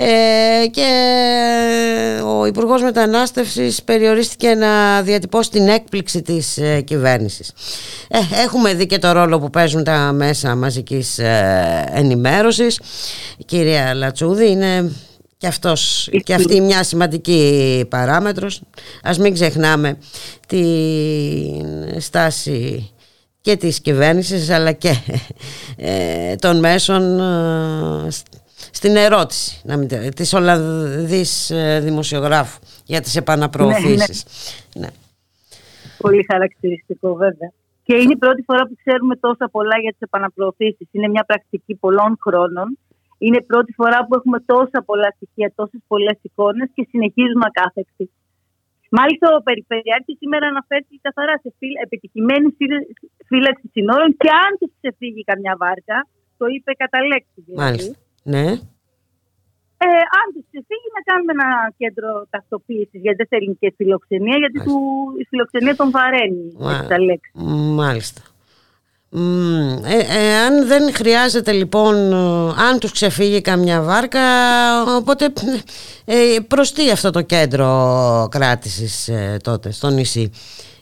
ε, 0.00 0.66
και 0.66 0.90
ο 2.24 2.46
Υπουργός 2.46 2.82
Μετανάστευσης 2.82 3.82
περιορίστηκε 3.82 4.54
να 4.54 5.02
διατυπώσει 5.02 5.50
την 5.50 5.68
έκπληξη 5.68 6.22
της 6.22 6.58
ε, 6.58 6.80
κυβέρνησης. 6.80 7.52
Ε, 8.08 8.18
έχουμε 8.44 8.74
δει 8.74 8.86
και 8.86 8.98
το 8.98 9.12
ρόλο 9.12 9.38
που 9.38 9.50
παίζουν 9.50 9.84
τα 9.84 10.12
μέσα 10.12 10.54
μαζικής 10.54 11.18
ε, 11.18 11.84
ενημέρωσης. 11.92 12.80
Η 13.38 13.44
κυρία 13.44 13.94
Λατσούδη 13.94 14.50
είναι 14.50 14.92
και, 15.36 15.46
αυτός, 15.46 16.08
και 16.24 16.34
αυτή 16.34 16.60
μια 16.60 16.82
σημαντική 16.82 17.84
παράμετρος. 17.88 18.62
Ας 19.02 19.18
μην 19.18 19.34
ξεχνάμε 19.34 19.98
την 20.46 22.00
στάση 22.00 22.90
και 23.40 23.56
της 23.56 23.80
κυβέρνησης 23.80 24.50
αλλά 24.50 24.72
και 24.72 24.96
ε, 25.76 26.34
των 26.34 26.58
μέσων 26.58 27.20
ε, 27.20 28.08
στην 28.80 28.96
ερώτηση 28.96 29.60
να 29.68 29.74
μην, 29.76 29.88
τε- 29.88 30.14
της 30.14 30.30
Ολλανδής 30.38 31.50
ε, 31.50 31.80
δημοσιογράφου 31.88 32.58
για 32.92 33.00
τις 33.00 33.16
επαναπροωθήσεις. 33.22 34.18
Ναι, 34.80 34.88
Πολύ 36.04 36.22
χαρακτηριστικό, 36.32 37.08
βέβαια. 37.24 37.50
Και 37.86 37.94
είναι 38.02 38.12
η 38.18 38.20
πρώτη 38.24 38.42
φορά 38.48 38.62
που 38.68 38.74
ξέρουμε 38.82 39.14
τόσα 39.26 39.46
πολλά 39.54 39.76
για 39.84 39.92
τις 39.94 40.00
επαναπροωθήσεις. 40.08 40.86
Είναι 40.94 41.08
μια 41.14 41.24
πρακτική 41.30 41.74
πολλών 41.84 42.10
χρόνων. 42.24 42.78
Είναι 43.24 43.38
η 43.42 43.46
πρώτη 43.50 43.72
φορά 43.80 43.98
που 44.06 44.12
έχουμε 44.18 44.38
τόσα 44.52 44.78
πολλά 44.88 45.08
στοιχεία, 45.16 45.48
τόσες 45.58 45.80
πολλές 45.92 46.18
εικόνες 46.26 46.68
και 46.74 46.82
συνεχίζουν 46.90 47.42
ακάθεκτη. 47.50 48.04
Μάλιστα, 48.98 49.26
ο 49.38 49.40
Περιφερειάρχη 49.48 50.12
σήμερα 50.22 50.46
αναφέρθηκε 50.52 50.98
καθαρά 51.06 51.34
σε 51.42 51.48
φύλα- 51.58 51.80
επιτυχημένη 51.86 52.46
φύλα- 52.58 52.86
φύλαξη 53.30 53.66
συνόρων 53.74 54.10
και 54.22 54.30
αν 54.44 54.50
του 54.60 54.68
ξεφύγει 54.76 55.22
καμιά 55.30 55.54
βάρκα, 55.62 55.98
το 56.40 56.44
είπε 56.54 56.70
κατά 56.82 56.98
λέξη 57.10 57.38
δηλαδή. 57.46 57.62
Μάλιστα. 57.64 57.94
Ναι. 58.34 58.46
Ε, 59.80 59.86
αν 60.20 60.26
του 60.34 60.42
ξεφύγει, 60.50 60.88
να 60.96 61.02
κάνουμε 61.12 61.32
ένα 61.38 61.50
κέντρο 61.76 62.26
ταυτοποίησης 62.30 63.00
γιατί 63.04 63.16
δεν 63.16 63.26
θέλει 63.28 63.56
και 63.60 63.72
φιλοξενία, 63.76 64.36
γιατί 64.38 64.58
του, 64.66 64.76
η 65.18 65.24
φιλοξενία 65.28 65.76
τον 65.76 65.90
βαραίνει. 65.90 66.52
Μα- 66.58 66.72
έτσι 66.72 66.88
τα 66.88 66.98
λέξη. 67.00 67.30
Μάλιστα. 67.80 68.20
Μμ, 69.10 69.68
ε, 69.84 69.98
ε, 70.18 70.36
αν 70.46 70.66
δεν 70.66 70.94
χρειάζεται 70.94 71.52
λοιπόν, 71.52 71.94
ε, 72.12 72.16
αν 72.68 72.78
τους 72.80 72.92
ξεφύγει 72.92 73.40
καμιά 73.40 73.82
βάρκα, 73.82 74.20
οπότε 74.96 75.32
ε, 76.04 76.36
προς 76.48 76.72
τι 76.72 76.90
αυτό 76.90 77.10
το 77.10 77.22
κέντρο 77.22 77.68
κράτησης 78.30 79.08
ε, 79.08 79.36
τότε 79.42 79.70
στο 79.72 79.88
νησί; 79.90 80.30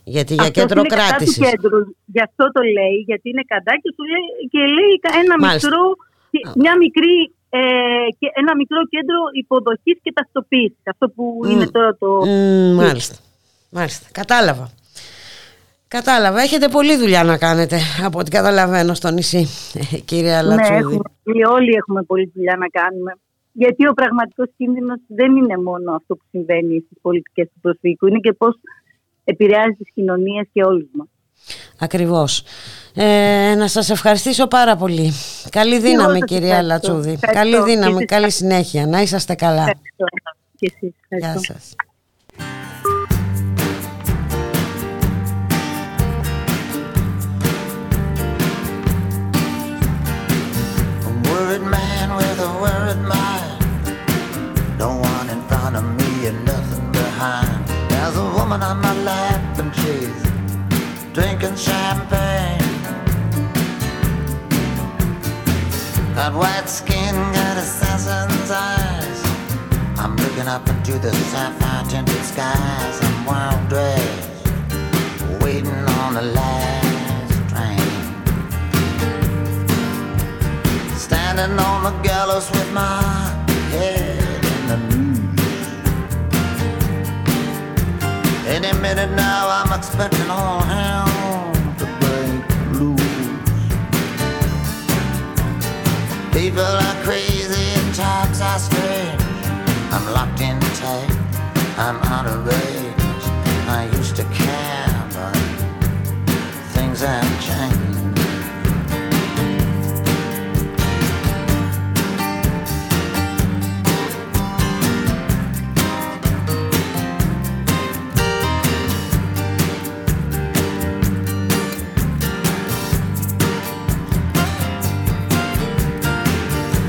Γιατί 0.04 0.34
για 0.34 0.42
Αυτός 0.42 0.62
κέντρο 0.62 0.78
είναι 0.80 0.88
κατά 0.88 1.06
κράτησης. 1.08 1.36
του 1.38 1.44
κέντρου. 1.44 1.78
Γι' 2.04 2.22
αυτό 2.22 2.44
το 2.52 2.62
λέει, 2.62 2.96
γιατί 3.06 3.28
είναι 3.28 3.42
κατά 3.46 3.72
και, 3.82 3.90
του 3.96 4.04
λέει, 4.12 4.48
και 4.50 4.58
λέει 4.58 5.22
ένα 5.24 5.34
Μάλιστα. 5.38 5.68
μικρό, 5.68 5.82
μια 6.62 6.76
μικρή, 6.76 7.34
ε, 7.50 7.58
και 8.18 8.26
ένα 8.34 8.56
μικρό 8.56 8.80
κέντρο 8.88 9.16
υποδοχής 9.32 9.98
και 10.02 10.12
ταυτοποίησης. 10.12 10.82
Αυτό 10.84 11.08
που 11.08 11.40
Μμ. 11.44 11.50
είναι 11.50 11.66
τώρα 11.66 11.96
το... 11.96 12.06
Μμ, 12.26 12.74
μάλιστα. 12.74 13.16
Μάλιστα. 13.70 14.06
Κατάλαβα. 14.12 14.70
Κατάλαβα. 15.88 16.40
Έχετε 16.40 16.68
πολλή 16.68 16.96
δουλειά 16.96 17.24
να 17.24 17.38
κάνετε 17.38 17.78
από 18.04 18.18
ό,τι 18.18 18.30
καταλαβαίνω 18.30 18.94
στο 18.94 19.10
νησί, 19.10 19.46
κυρία 20.10 20.42
Ναι, 20.42 20.48
Λατσούδη. 20.48 20.78
έχουμε, 20.78 21.46
όλοι 21.48 21.72
έχουμε 21.74 22.02
πολλή 22.02 22.30
δουλειά 22.34 22.56
να 22.56 22.68
κάνουμε. 22.68 23.12
γιατί 23.52 23.88
ο 23.88 23.92
πραγματικός 23.92 24.48
κίνδυνος 24.56 24.98
δεν 25.06 25.36
είναι 25.36 25.56
μόνο 25.56 25.92
αυτό 25.92 26.14
που 26.16 26.22
συμβαίνει 26.30 26.82
στις 26.86 26.98
πολιτικές 27.02 27.46
του 27.46 27.60
προσφύγου, 27.60 28.06
είναι 28.08 28.18
και 28.18 28.32
πώς 28.32 28.54
επηρεάζει 29.24 29.72
τις 29.78 29.90
κοινωνίες 29.94 30.46
και 30.52 30.62
όλους 30.62 30.88
μας. 30.92 31.08
Ακριβώς. 31.78 32.42
Ε, 32.94 33.54
να 33.54 33.68
σας 33.68 33.90
ευχαριστήσω 33.90 34.46
πάρα 34.46 34.76
πολύ. 34.76 35.12
Καλή 35.50 35.78
δύναμη 35.78 36.20
κυρία 36.20 36.62
Λατσούδη. 36.62 37.18
Καλή 37.32 37.62
δύναμη, 37.62 38.04
καλή 38.04 38.30
συνέχεια. 38.30 38.86
Να 38.86 39.00
είσαστε 39.00 39.34
καλά. 39.34 39.60
Ευχαριστώ. 39.60 40.04
Και 40.56 40.72
εσείς. 40.74 40.94
Γεια 41.08 41.40
σας. 41.46 41.74
woman 58.46 58.62
on 58.62 58.80
my 58.80 58.94
lap 59.02 59.58
and 59.58 59.74
she's 59.74 60.05
drinking 61.16 61.56
champagne. 61.56 62.60
Got 66.14 66.34
white 66.34 66.68
skin, 66.68 67.14
got 67.32 67.56
assassin's 67.56 68.50
eyes. 68.50 69.20
I'm 69.98 70.14
looking 70.16 70.46
up 70.46 70.68
into 70.68 70.98
the 70.98 71.10
sapphire 71.32 71.84
tinted 71.88 72.22
skies. 72.22 73.00
I'm 73.02 73.24
wild 73.24 73.66
dressed, 73.70 74.28
waiting 75.40 75.88
on 76.00 76.12
the 76.18 76.26
last 76.38 77.32
train. 77.48 77.80
Standing 80.98 81.58
on 81.58 81.84
the 81.84 81.94
gallows 82.02 82.50
with 82.50 82.70
my 82.74 83.00
head 83.70 84.44
in 84.54 84.62
the 84.68 84.76
news. 84.90 85.16
Any 88.46 88.72
minute 88.80 89.12
now, 89.16 89.48
I'm 89.48 89.72
expecting 89.72 90.28
all 90.28 90.60
People 96.56 96.72
are 96.72 97.04
crazy 97.04 97.52
and 97.52 97.94
times 97.94 98.40
are 98.40 98.58
strange. 98.58 99.20
I'm 99.92 100.10
locked 100.10 100.40
in 100.40 100.58
tight, 100.58 101.10
I'm 101.76 101.96
out 102.04 102.24
of 102.24 102.46
range. 102.46 102.85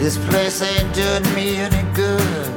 This 0.08 0.26
place 0.30 0.62
ain't 0.62 0.96
doing 0.96 1.36
me 1.36 1.58
any 1.58 1.84
good. 1.94 2.48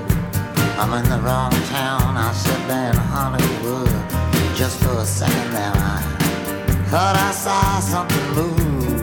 I'm 0.78 0.92
in 0.92 1.02
the 1.10 1.18
wrong 1.18 1.50
town. 1.66 2.16
I 2.16 2.32
said 2.32 2.62
there 2.70 2.92
in 2.92 2.96
Hollywood. 2.96 3.90
Just 4.54 4.78
for 4.80 4.96
a 5.00 5.04
second 5.04 5.50
there, 5.50 5.72
I 5.74 5.98
thought 6.90 7.16
I 7.16 7.32
saw 7.32 7.80
something 7.80 8.26
move. 8.38 9.02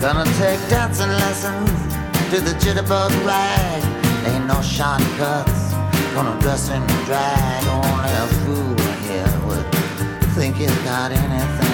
Gonna 0.00 0.24
take 0.40 0.60
dancing 0.70 1.12
lessons 1.22 1.68
to 2.30 2.40
the 2.40 2.54
jitterbug 2.62 3.12
rag. 3.26 3.82
Ain't 4.28 4.46
no 4.46 4.62
shortcuts. 4.62 5.74
Gonna 6.14 6.40
dress 6.40 6.70
in 6.70 6.80
drag. 7.04 7.62
Only 7.66 8.12
a 8.22 8.26
fool 8.40 8.74
here 9.04 9.34
would 9.44 9.66
think 10.34 10.56
he's 10.56 10.78
got 10.78 11.12
anything 11.12 11.73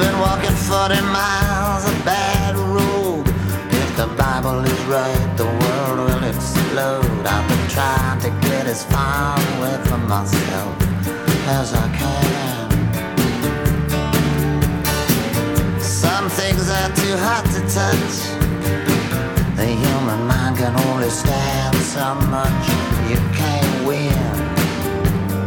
Been 0.00 0.18
walking 0.18 0.56
40 0.56 1.00
miles 1.12 1.84
of 1.84 2.04
bad 2.04 2.56
road. 2.56 3.24
If 3.80 3.88
the 3.96 4.08
Bible 4.16 4.64
is 4.64 4.80
right, 4.84 5.28
the 5.36 5.44
world 5.44 5.98
will 6.06 6.24
explode. 6.24 7.22
I've 7.34 7.46
been 7.50 7.66
trying 7.68 8.20
to 8.26 8.30
get 8.48 8.66
as 8.66 8.82
far 8.84 9.36
away 9.52 9.76
from 9.88 10.08
myself 10.08 10.74
as 11.58 11.74
I 11.74 11.86
can. 12.00 12.70
Some 15.80 16.30
things 16.30 16.70
are 16.78 16.92
too 17.02 17.16
hot 17.26 17.44
to 17.54 17.60
touch. 17.78 18.16
The 19.58 19.66
human 19.66 20.20
mind 20.26 20.56
can 20.56 20.74
only 20.88 21.10
stand 21.10 21.76
so 21.94 22.14
much. 22.36 22.64
You 23.10 23.20
can't 23.40 23.86
win 23.88 24.30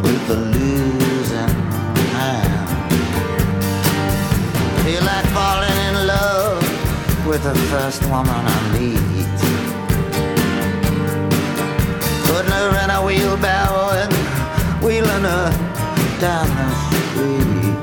with 0.04 0.22
the 0.28 0.36
losing 0.36 0.93
with 7.34 7.44
the 7.46 7.56
first 7.74 8.04
woman 8.12 8.30
I 8.30 8.60
meet. 8.78 9.40
Putting 12.28 12.52
her 12.52 12.70
in 12.84 12.90
a 12.92 13.00
wheelbarrow 13.04 13.90
and 14.02 14.14
wheeling 14.84 15.26
her 15.34 15.50
down 16.22 16.48
the 16.60 16.70
street. 16.86 17.76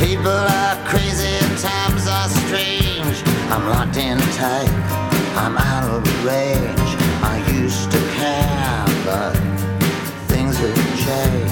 People 0.00 0.40
are 0.58 0.76
crazy 0.88 1.32
and 1.42 1.58
times 1.58 2.06
are 2.06 2.30
strange. 2.46 3.18
I'm 3.52 3.68
locked 3.68 3.98
in 3.98 4.16
tight, 4.40 4.72
I'm 5.36 5.58
out 5.58 5.84
of 5.90 6.24
range. 6.24 6.92
I 7.32 7.36
used 7.52 7.90
to 7.92 8.00
care, 8.16 8.86
but 9.04 9.34
things 10.28 10.56
have 10.56 10.76
changed. 11.04 11.51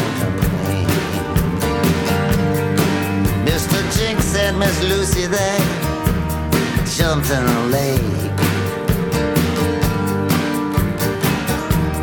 Said 4.51 4.59
Miss 4.59 4.83
Lucy 4.83 5.27
there 5.27 5.59
jumped 6.97 7.29
in 7.29 7.43
a 7.43 7.65
lake. 7.67 8.31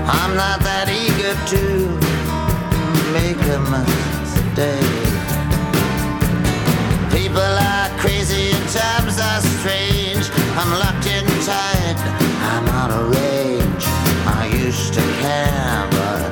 I'm 0.08 0.34
not 0.34 0.60
that 0.60 0.88
eager 0.88 1.34
to 1.52 1.62
make 3.12 3.40
a 3.56 3.60
mistake. 3.68 5.08
People 7.12 7.52
are 7.72 7.90
crazy 7.98 8.52
and 8.56 8.68
times 8.70 9.18
are 9.18 9.42
strange. 9.58 10.30
I'm 10.56 10.70
locked 10.80 11.06
in 11.06 11.26
tight, 11.44 11.98
I'm 12.52 12.66
out 12.80 12.90
of 12.90 13.10
range. 13.10 13.84
I 14.40 14.48
used 14.64 14.94
to 14.94 15.02
care, 15.20 15.86
but 15.90 16.30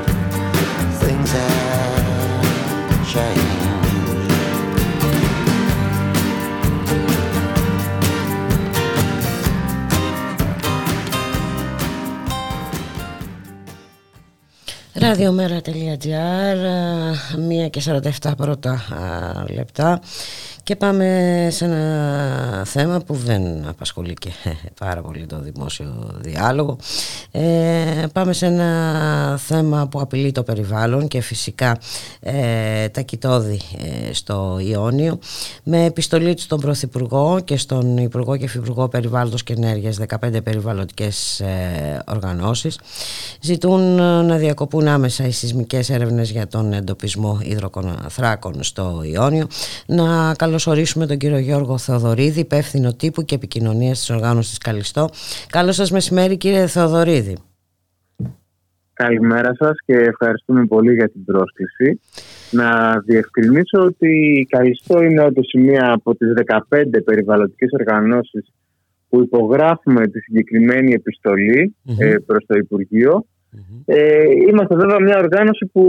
things 0.98 1.30
have 1.30 3.06
changed. 3.06 3.45
Ραδιομέρα.gr, 15.06 16.58
μία 17.38 17.68
και 17.68 17.82
47 18.20 18.32
πρώτα 18.36 18.84
λεπτά 19.54 20.00
και 20.66 20.76
πάμε 20.76 21.48
σε 21.50 21.64
ένα 21.64 22.64
θέμα 22.64 23.00
που 23.00 23.14
δεν 23.14 23.68
απασχολεί 23.68 24.14
και 24.14 24.30
πάρα 24.84 25.00
πολύ 25.00 25.26
το 25.26 25.40
δημόσιο 25.40 26.10
διάλογο. 26.20 26.76
Ε, 27.30 28.04
πάμε 28.12 28.32
σε 28.32 28.46
ένα 28.46 29.38
θέμα 29.38 29.88
που 29.88 30.00
απειλεί 30.00 30.32
το 30.32 30.42
περιβάλλον 30.42 31.08
και 31.08 31.20
φυσικά 31.20 31.78
ε, 32.20 32.88
τα 32.88 33.00
κοιτόδη 33.00 33.60
ε, 34.08 34.12
στο 34.12 34.58
Ιόνιο. 34.60 35.18
Με 35.62 35.84
επιστολή 35.84 36.34
του 36.34 36.40
στον 36.42 36.60
Πρωθυπουργό 36.60 37.40
και 37.44 37.56
στον 37.56 37.96
Υπουργό 37.96 38.36
και 38.36 38.44
Υφυπουργό 38.44 38.88
Περιβάλλοντος 38.88 39.42
και 39.42 39.52
Ενέργειας 39.52 39.98
15 40.08 40.42
περιβαλλοντικές 40.44 41.40
ε, 41.40 42.02
οργανώσεις 42.08 42.78
ζητούν 43.40 43.80
να 44.26 44.36
διακοπούν 44.36 44.88
άμεσα 44.88 45.26
οι 45.26 45.30
σεισμικές 45.30 45.90
έρευνες 45.90 46.30
για 46.30 46.46
τον 46.46 46.72
εντοπισμό 46.72 47.38
υδροκοναθράκων 47.42 48.62
στο 48.62 49.02
Ιόνιο. 49.04 49.46
Να 49.86 50.34
καλωσορίσουμε 50.56 51.06
τον 51.06 51.16
κύριο 51.18 51.38
Γιώργο 51.38 51.78
Θεοδωρίδη, 51.78 52.40
υπεύθυνο 52.40 52.94
τύπου 52.94 53.22
και 53.22 53.34
επικοινωνίας 53.34 53.98
της 53.98 54.10
οργάνωσης 54.10 54.58
Καλιστό. 54.58 55.08
Καλό 55.48 55.72
σας 55.72 55.90
μεσημέρι, 55.90 56.36
κύριε 56.36 56.66
Θεοδωρίδη. 56.66 57.36
Καλημέρα 58.92 59.54
σας 59.54 59.76
και 59.86 59.94
ευχαριστούμε 59.94 60.66
πολύ 60.66 60.94
για 60.94 61.08
την 61.08 61.24
πρόσκληση. 61.24 62.00
Να 62.50 62.98
διευκρινίσω 62.98 63.82
ότι 63.82 64.08
η 64.40 64.44
Καλιστό 64.44 65.02
είναι 65.02 65.22
όντως 65.22 65.52
μία 65.58 65.92
από 65.92 66.14
τις 66.14 66.32
15 66.32 67.02
περιβαλλοντικές 67.04 67.70
οργανώσεις 67.72 68.52
που 69.08 69.20
υπογράφουμε 69.22 70.06
τη 70.08 70.20
συγκεκριμένη 70.20 71.02
ε, 71.98 72.16
προς 72.26 72.44
το 72.46 72.56
Υπουργείο 72.56 73.26
ε, 73.86 74.22
είμαστε 74.48 74.74
βέβαια 74.76 75.00
μια 75.00 75.18
οργάνωση 75.18 75.66
που 75.72 75.82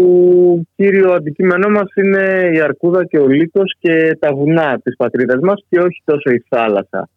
κύριο 0.76 1.12
αντικείμενό 1.12 1.70
μας 1.70 1.94
είναι 1.96 2.50
η 2.54 2.60
Αρκούδα 2.60 3.06
και 3.06 3.20
ο 3.20 3.28
Λύκος 3.28 3.76
και 3.80 4.18
τα 4.20 4.34
βουνά 4.34 4.80
της 4.84 4.96
πατρίδας 4.96 5.40
μας 5.42 5.64
και 5.70 5.80
όχι 5.80 6.02
τόσο 6.06 6.30
η 6.30 6.44
θάλασσα. 6.50 7.10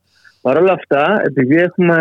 Παρ' 0.42 0.56
όλα 0.56 0.72
αυτά, 0.72 1.22
επειδή 1.24 1.56
έχουμε 1.56 1.96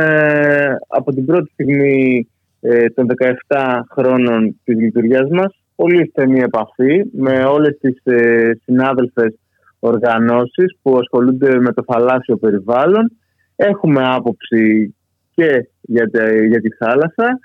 από 0.87 1.11
την 1.11 1.25
πρώτη 1.25 1.49
στιγμή 1.51 2.27
ε, 2.61 2.89
των 2.89 3.07
17 3.47 3.79
χρόνων 3.91 4.59
της 4.63 4.75
λειτουργίας 4.79 5.29
μας 5.29 5.59
πολύ 5.75 6.09
στενή 6.09 6.39
επαφή 6.39 7.03
με 7.11 7.43
όλες 7.43 7.77
τις 7.81 8.01
ε, 8.03 8.51
συνάδελφες 8.63 9.39
οργανώσεις 9.79 10.77
που 10.81 10.97
ασχολούνται 10.97 11.59
με 11.59 11.73
το 11.73 11.83
θαλάσσιο 11.87 12.37
περιβάλλον. 12.37 13.11
Έχουμε 13.55 14.01
άποψη 14.05 14.95
και 15.35 15.69
για, 15.81 16.09
για 16.47 16.61
τη 16.61 16.69
θάλασσα 16.69 17.39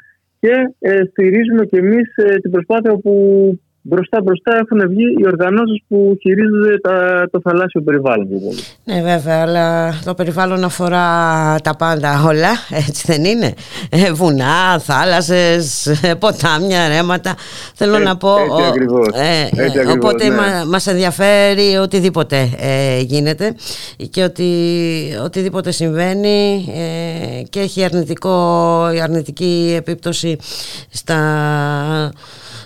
και 0.45 0.75
ε, 0.79 1.05
στηρίζουμε 1.11 1.65
και 1.67 1.79
εμείς 1.79 2.17
ε, 2.17 2.39
την 2.39 2.51
προσπάθεια 2.51 2.97
που 2.97 3.13
μπροστά 3.87 4.23
μπροστά 4.23 4.57
έχουν 4.57 4.89
βγει 4.89 5.05
οι 5.19 5.27
οργανώσεις 5.27 5.83
που 5.89 6.19
χειρίζονται 6.21 6.79
τα, 6.81 7.27
το 7.31 7.41
θαλάσσιο 7.45 7.83
περιβάλλον. 7.83 8.29
Ναι 8.85 9.03
βέβαια, 9.03 9.41
αλλά 9.41 9.99
το 10.05 10.15
περιβάλλον 10.15 10.65
αφορά 10.65 11.07
τα 11.63 11.77
πάντα 11.77 12.23
όλα, 12.27 12.51
έτσι 12.71 13.05
δεν 13.07 13.25
είναι; 13.25 13.55
Ε, 13.91 14.13
βουνά, 14.13 14.79
θάλασσες, 14.79 15.87
ε, 15.87 16.15
ποτάμια, 16.15 16.89
ρέματα. 16.89 17.35
Θέλω 17.75 17.99
να 17.99 18.17
πω... 18.17 18.37
Έτσι 18.37 18.69
ακριβώς. 18.69 19.07
Ε, 19.07 19.63
έτσι 19.63 19.79
ακριβώς, 19.79 19.95
οπότε 19.95 20.29
ναι. 20.29 20.35
μα, 20.35 20.65
μας 20.67 20.87
ενδιαφέρει 20.87 21.77
οτιδήποτε 21.77 22.49
ε, 22.59 23.01
γίνεται 23.01 23.55
και 24.11 24.23
ότι 24.23 24.49
οτιδήποτε 25.25 25.71
συμβαίνει 25.71 26.67
ε, 26.75 27.43
και 27.43 27.61
έχει 27.61 27.85
αρνητικό, 27.85 28.33
αρνητική 29.03 29.75
επίπτωση 29.77 30.37
στα 30.91 31.19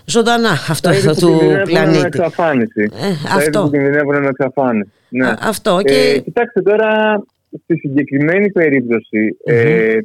ζωντανά 0.08 0.50
αυτό 0.50 0.90
τα 1.04 1.14
του 1.14 1.38
πλανήτη. 1.64 2.06
Εξαφάνιση. 2.06 2.82
Ε, 2.82 3.28
τα 3.28 3.34
αυτό. 3.34 3.62
που 3.62 3.70
κινδυνεύουν 3.70 4.22
να 4.22 4.28
εξαφάνιση. 4.28 4.90
Ναι. 5.08 5.26
Α, 5.26 5.38
αυτό 5.42 5.78
Ε, 5.78 5.82
και... 5.82 6.20
κοιτάξτε 6.24 6.62
τώρα, 6.62 7.22
στη 7.62 7.78
συγκεκριμένη 7.78 8.50
περίπτωση, 8.50 9.36
ε, 9.44 9.98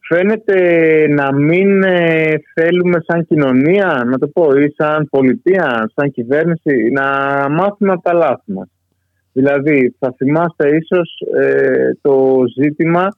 φαίνεται 0.00 0.58
να 1.08 1.34
μην 1.34 1.82
ε, 1.82 2.34
θέλουμε 2.54 2.98
σαν 3.06 3.26
κοινωνία, 3.26 4.02
να 4.06 4.18
το 4.18 4.26
πω, 4.26 4.52
ή 4.52 4.74
σαν 4.76 5.08
πολιτεία, 5.10 5.90
σαν 5.94 6.10
κυβέρνηση, 6.10 6.90
να 6.92 7.04
μάθουμε 7.50 7.92
από 7.92 8.02
τα 8.02 8.12
λάθη 8.12 8.52
μας. 8.52 8.68
Δηλαδή, 9.32 9.94
θα 9.98 10.14
θυμάστε 10.16 10.76
ίσως 10.76 11.22
ε, 11.40 11.90
το 12.00 12.42
ζήτημα 12.60 13.08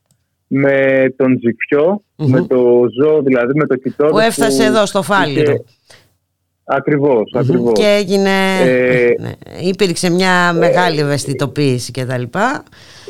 με 0.55 1.05
τον 1.17 1.39
ζυφιο 1.43 2.03
με 2.17 2.47
το 2.47 2.83
ζώο, 3.03 3.23
δηλαδή 3.23 3.53
με 3.55 3.67
το 3.67 3.77
κοιτόδι 3.77 4.11
Που 4.11 4.19
έφτασε 4.19 4.65
εδώ 4.65 4.87
στο 4.87 5.03
Φάληρο. 5.03 5.51
είχε- 5.53 5.65
Ακριβώς, 6.67 7.33
ακριβώς. 7.35 7.73
Και 7.73 7.87
έγινε, 8.01 8.31
Ε, 8.63 9.11
ναι, 9.21 9.31
υπήρξε 9.69 10.11
μια 10.11 10.53
μεγάλη 10.53 11.01
ευαισθητοποίηση 11.01 11.91
και 11.93 12.05
τα 12.05 12.19
λοιπά. 12.19 12.63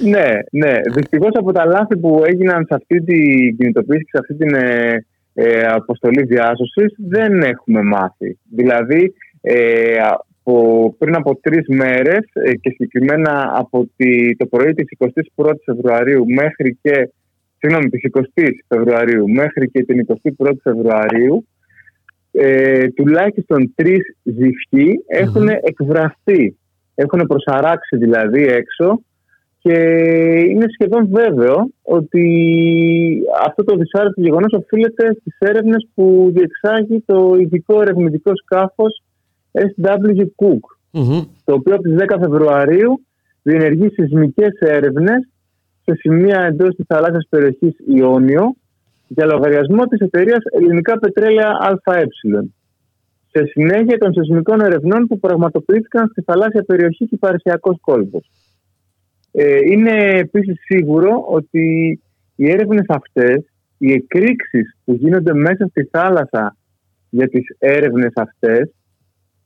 Ναι, 0.02 0.28
ναι. 0.50 0.74
Δυστυχώς 0.94 1.30
από 1.32 1.52
τα 1.52 1.64
λάθη 1.64 1.96
που 1.96 2.22
έγιναν 2.26 2.64
σε 2.68 2.74
αυτή 2.74 3.02
την 3.04 3.56
κινητοποίηση 3.56 4.02
και 4.04 4.10
σε 4.12 4.18
αυτή 4.20 4.34
την 4.34 4.54
ε, 4.54 5.06
ε, 5.34 5.66
αποστολή 5.66 6.22
διάσωσης 6.22 6.94
δεν 7.08 7.42
έχουμε 7.42 7.82
μάθει. 7.82 8.38
Δηλαδή, 8.50 9.12
ε, 9.40 9.96
από, 10.42 10.94
πριν 10.98 11.14
από 11.14 11.36
τρεις 11.42 11.66
μέρες 11.68 12.20
και 12.60 12.70
συγκεκριμένα 12.70 13.52
από 13.56 13.88
τη, 13.96 14.36
το 14.36 14.46
πρωί 14.46 14.72
της 14.74 14.88
21η 14.98 15.52
Φεβρουαρίου 15.64 16.24
μέχρι 16.34 16.78
και. 16.82 17.10
Συγγνώμη, 17.66 17.88
της 17.88 18.02
20η 18.12 18.48
Φεβρουαρίου 18.68 19.30
μέχρι 19.30 19.70
και 19.70 19.84
την 19.84 20.06
21η 20.06 20.56
Φεβρουαρίου, 20.62 21.46
ε, 22.32 22.88
τουλάχιστον 22.88 23.72
τρεις 23.74 24.16
ζυφκοί 24.22 24.90
έχουν 25.06 25.48
εκβραστεί. 25.48 26.58
Έχουν 26.94 27.26
προσαράξει 27.26 27.96
δηλαδή 27.96 28.42
έξω 28.42 29.00
και 29.58 29.78
είναι 30.48 30.66
σχεδόν 30.72 31.08
βέβαιο 31.12 31.70
ότι 31.82 32.24
αυτό 33.46 33.64
το 33.64 33.76
δυσάρεστο 33.76 34.20
γεγονός 34.20 34.52
οφείλεται 34.52 35.16
στις 35.20 35.36
έρευνες 35.38 35.88
που 35.94 36.32
διεξάγει 36.34 37.02
το 37.06 37.36
ειδικό 37.40 37.80
ερευνητικό 37.80 38.32
σκάφος 38.36 39.02
SW 39.52 40.20
Cook, 40.20 40.64
το 41.44 41.54
οποίο 41.54 41.74
από 41.74 41.82
τις 41.82 41.94
10 41.96 42.16
Φεβρουαρίου 42.20 43.00
διενεργεί 43.42 43.88
σεισμικές 43.90 44.52
έρευνες 44.58 45.28
σε 45.84 45.94
σημεία 45.94 46.40
εντός 46.40 46.74
της 46.74 46.84
θαλάσσιας 46.88 47.26
περιοχής 47.28 47.76
Ιόνιο 47.86 48.56
για 49.08 49.26
λογαριασμό 49.26 49.84
της 49.84 50.00
εταιρείας 50.00 50.44
Ελληνικά 50.50 50.98
Πετρέλαια 50.98 51.78
ΑΕ 51.84 52.06
σε 53.30 53.44
συνέχεια 53.46 53.98
των 53.98 54.12
σεισμικών 54.12 54.60
ερευνών 54.60 55.06
που 55.06 55.18
πραγματοποιήθηκαν 55.18 56.08
στη 56.08 56.22
θαλάσσια 56.22 56.62
περιοχή 56.62 57.06
και 57.06 57.16
Παρισιακός 57.16 57.76
κόλπος. 57.80 58.30
Ε, 59.32 59.58
είναι 59.70 59.90
επίσης 60.18 60.56
σίγουρο 60.64 61.24
ότι 61.28 61.62
οι 62.36 62.50
έρευνες 62.50 62.84
αυτές, 62.88 63.44
οι 63.78 63.92
εκρήξεις 63.92 64.76
που 64.84 64.94
γίνονται 64.94 65.34
μέσα 65.34 65.66
στη 65.66 65.88
θάλασσα 65.90 66.56
για 67.10 67.28
τις 67.28 67.44
έρευνες 67.58 68.12
αυτές, 68.14 68.70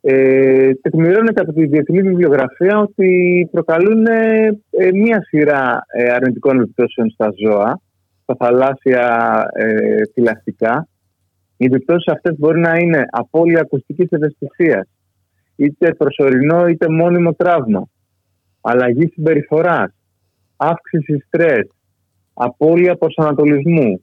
ε, 0.01 0.75
τεκμηρώνεται 0.75 1.41
από 1.41 1.53
τη 1.53 1.67
διεθνή 1.67 2.03
βιβλιογραφία 2.03 2.79
ότι 2.79 3.49
προκαλούν 3.51 4.07
ε, 4.07 4.47
ε, 4.71 4.91
μία 4.93 5.23
σειρά 5.23 5.79
ε, 5.93 6.13
αρνητικών 6.13 6.61
επιπτώσεων 6.61 7.11
στα 7.11 7.29
ζώα, 7.45 7.81
στα 8.23 8.37
θαλάσσια 8.39 9.37
ε, 9.53 10.03
θηλαστικά. 10.13 10.89
Οι 11.57 11.65
επιπτώσεις 11.65 12.13
αυτές 12.13 12.39
μπορεί 12.39 12.61
να 12.61 12.77
είναι 12.77 13.05
απώλεια 13.11 13.61
ακουστικής 13.61 14.09
ευαισθησίας, 14.11 14.89
είτε 15.57 15.95
προσωρινό 15.95 16.67
είτε 16.67 16.89
μόνιμο 16.89 17.33
τραύμα, 17.35 17.89
αλλαγή 18.61 19.07
συμπεριφοράς, 19.13 19.95
αύξηση 20.57 21.25
στρες, 21.27 21.71
απώλεια 22.35 22.97
προσανατολισμού. 22.97 24.03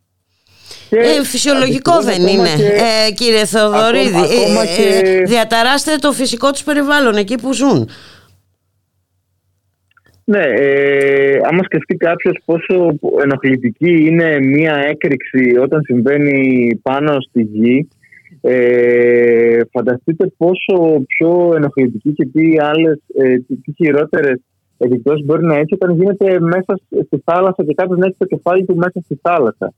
Και 0.89 0.97
Ε, 0.97 1.23
φυσιολογικό 1.23 1.91
δυστυχώς 1.97 2.05
δεν 2.05 2.25
ακόμα 2.27 2.49
είναι, 2.49 2.63
και- 2.63 3.07
ε, 3.07 3.11
κύριε 3.11 3.45
Θεοδωρίδη. 3.45 4.07
ακόμα- 4.07 4.25
ακόμα 4.25 4.61
Ε, 4.61 4.65
και- 4.75 5.09
ε, 5.09 5.21
διαταράστε 5.23 5.95
το 5.95 6.11
φυσικό 6.11 6.51
τους 6.51 6.63
περιβάλλον 6.63 7.15
εκεί 7.15 7.35
που 7.35 7.53
ζουν. 7.53 7.89
Ναι, 10.27 10.43
ε, 10.43 11.39
άμα 11.43 11.63
σκεφτεί 11.63 11.95
κάποιος 11.95 12.37
πόσο 12.45 12.95
ενοχλητική 13.23 14.05
είναι 14.05 14.39
μία 14.39 14.75
έκρηξη 14.75 15.57
όταν 15.61 15.81
συμβαίνει 15.83 16.69
πάνω 16.81 17.17
στη 17.21 17.41
γη, 17.41 17.87
ε, 18.41 19.59
φανταστείτε 19.71 20.31
πόσο 20.37 21.03
πιο 21.07 21.53
ενοχλητική 21.55 22.13
και 22.13 22.25
τι 22.25 22.59
άλλες, 22.59 22.97
ε, 23.17 23.35
τι, 23.37 23.55
τι 23.55 23.71
χειρότερες 23.75 24.39
επιπτώσει 24.77 25.23
μπορεί 25.23 25.45
να 25.45 25.55
έχει 25.55 25.73
όταν 25.73 25.95
γίνεται 25.95 26.39
μέσα 26.39 26.79
στη 27.05 27.21
θάλασσα 27.25 27.63
και 27.63 27.73
κάποιος 27.73 27.97
να 27.97 28.05
έχει 28.05 28.15
το 28.17 28.25
κεφάλι 28.25 28.65
του 28.65 28.75
μέσα 28.75 28.99
στη 29.03 29.19
θάλασσα. 29.21 29.73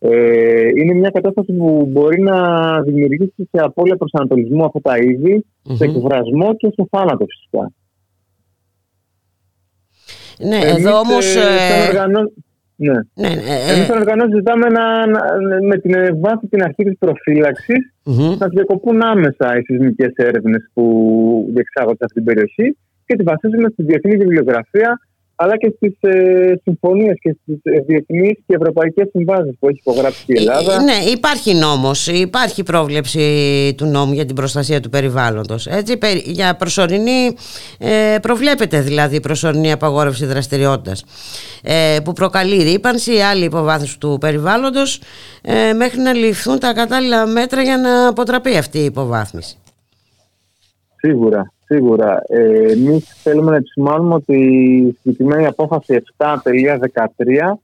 Ε, 0.00 0.68
είναι 0.68 0.94
μια 0.94 1.10
κατάσταση 1.10 1.52
που 1.52 1.88
μπορεί 1.90 2.20
να 2.20 2.38
δημιουργήσει 2.82 3.48
σε 3.52 3.62
απώλεια 3.62 3.96
προσανατολισμού 3.96 4.64
αυτά 4.64 4.80
τα 4.80 4.96
είδη, 4.96 5.44
mm-hmm. 5.44 5.74
σε 5.76 5.84
εκβρασμό 5.84 6.56
και 6.56 6.68
σε 6.74 6.88
θάνατο 6.90 7.24
φυσικά. 7.28 7.72
Ναι, 10.38 10.56
Εμείς, 10.56 10.84
εδώ 10.84 10.98
όμως... 10.98 11.36
Ε, 11.36 11.40
ε 11.40 12.06
ναι. 12.76 12.92
ναι, 12.92 12.92
ναι 13.14 13.28
ε, 13.28 13.72
Εμείς 13.72 13.86
σαν 13.86 13.98
οργανώσεις 13.98 14.34
ζητάμε 14.34 14.66
να, 14.68 15.06
να, 15.06 15.20
με 15.62 15.76
την 15.78 15.92
βάση 16.20 16.46
την 16.50 16.62
αρχή 16.62 16.84
της 16.84 16.98
προφύλαξης 16.98 17.92
mm-hmm. 18.04 18.36
να 18.38 18.48
διακοπούν 18.48 19.02
άμεσα 19.02 19.58
οι 19.58 19.62
σεισμικές 19.62 20.12
έρευνες 20.16 20.70
που 20.72 20.84
διεξάγονται 21.54 21.96
σε 21.96 22.04
αυτή 22.04 22.22
την 22.22 22.24
περιοχή 22.24 22.76
και 23.06 23.16
τη 23.16 23.22
βασίζουμε 23.22 23.68
στη 23.72 23.82
διεθνή 23.82 24.16
βιβλιογραφία 24.16 25.00
αλλά 25.40 25.56
και 25.56 25.72
στις 25.76 25.96
ε, 26.00 26.60
συμφωνίες 26.62 27.16
και 27.20 27.36
στις 27.42 27.58
ε, 27.62 27.80
διεθνείς 27.86 28.38
και 28.46 28.54
ευρωπαϊκές 28.54 29.08
συμβάσεις 29.12 29.56
που 29.58 29.68
έχει 29.68 29.78
υπογράψει 29.80 30.24
η 30.26 30.34
Ελλάδα. 30.36 30.74
Ε, 30.74 30.82
ναι, 30.82 31.10
υπάρχει 31.10 31.54
νόμος, 31.54 32.06
υπάρχει 32.06 32.62
πρόβλεψη 32.62 33.20
του 33.76 33.86
νόμου 33.86 34.12
για 34.12 34.24
την 34.24 34.34
προστασία 34.34 34.80
του 34.80 34.88
περιβάλλοντος. 34.88 35.68
Για 36.24 36.56
προσωρινή, 36.56 37.34
ε, 37.78 38.18
προβλέπεται 38.22 38.80
δηλαδή 38.80 39.20
προσωρινή 39.20 39.72
απαγόρευση 39.72 40.26
δραστηριότητας 40.26 41.04
ε, 41.62 41.96
που 42.04 42.12
προκαλεί 42.12 42.62
ρήπανση 42.62 43.16
ή 43.16 43.20
άλλη 43.20 43.44
υποβάθμιση 43.44 43.98
του 43.98 44.18
περιβάλλοντος 44.20 45.00
ε, 45.42 45.72
μέχρι 45.72 46.00
να 46.00 46.12
ληφθούν 46.12 46.58
τα 46.58 46.72
κατάλληλα 46.72 47.26
μέτρα 47.26 47.62
για 47.62 47.76
να 47.76 48.08
αποτραπεί 48.08 48.56
αυτή 48.56 48.78
η 48.78 48.84
υποβάθμιση. 48.84 49.56
Σίγουρα. 50.98 51.52
Σίγουρα. 51.64 52.22
Ε, 52.28 52.72
Εμείς 52.72 53.22
θέλουμε 53.22 53.50
να 53.50 53.56
επισημάνουμε 53.56 54.14
ότι 54.14 54.36
η 54.88 54.98
συγκεκριμένη 55.00 55.46
απόφαση 55.46 56.02
7.13 56.16 57.60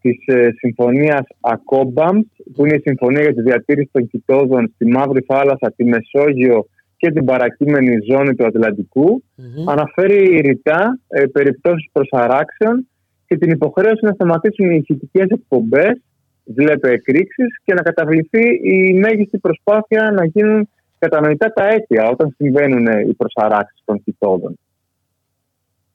της 0.00 0.26
ε, 0.26 0.48
συμφωνίας 0.58 1.22
ΑΚΟΜΠΑΜ, 1.40 2.20
που 2.54 2.66
είναι 2.66 2.76
η 2.76 2.80
συμφωνία 2.84 3.22
για 3.22 3.34
τη 3.34 3.42
διατήρηση 3.42 3.90
των 3.92 4.08
κοιτόδων 4.08 4.72
στη 4.74 4.86
Μαύρη 4.86 5.24
Θάλασσα, 5.28 5.72
τη 5.76 5.84
Μεσόγειο 5.84 6.66
και 6.96 7.10
την 7.10 7.24
παρακείμενη 7.24 7.96
ζώνη 8.10 8.34
του 8.34 8.46
ατλαντικου 8.46 9.22
αναφέρει 9.66 10.40
ρητά 10.40 10.98
ε, 11.08 11.26
περιπτώσεις 11.26 11.88
προσαράξεων 11.92 12.88
και 13.26 13.36
την 13.36 13.50
υποχρέωση 13.50 14.04
να 14.04 14.12
σταματήσουν 14.12 14.70
οι 14.70 14.76
ηχητικές 14.80 15.28
εκπομπές, 15.28 16.02
βλέπε 16.44 16.90
εκρήξεις 16.90 17.46
και 17.64 17.74
να 17.74 17.82
καταβληθεί 17.82 18.44
η 18.62 18.94
μέγιστη 18.94 19.38
προσπάθεια 19.38 20.10
να 20.10 20.24
γίνουν 20.24 20.68
κατανοητά 21.00 21.52
τα 21.52 21.64
αίτια 21.68 22.08
όταν 22.10 22.34
συμβαίνουν 22.36 22.86
οι 23.08 23.12
προσαράξεις 23.12 23.82
των 23.84 24.02
κοιτόδων. 24.04 24.58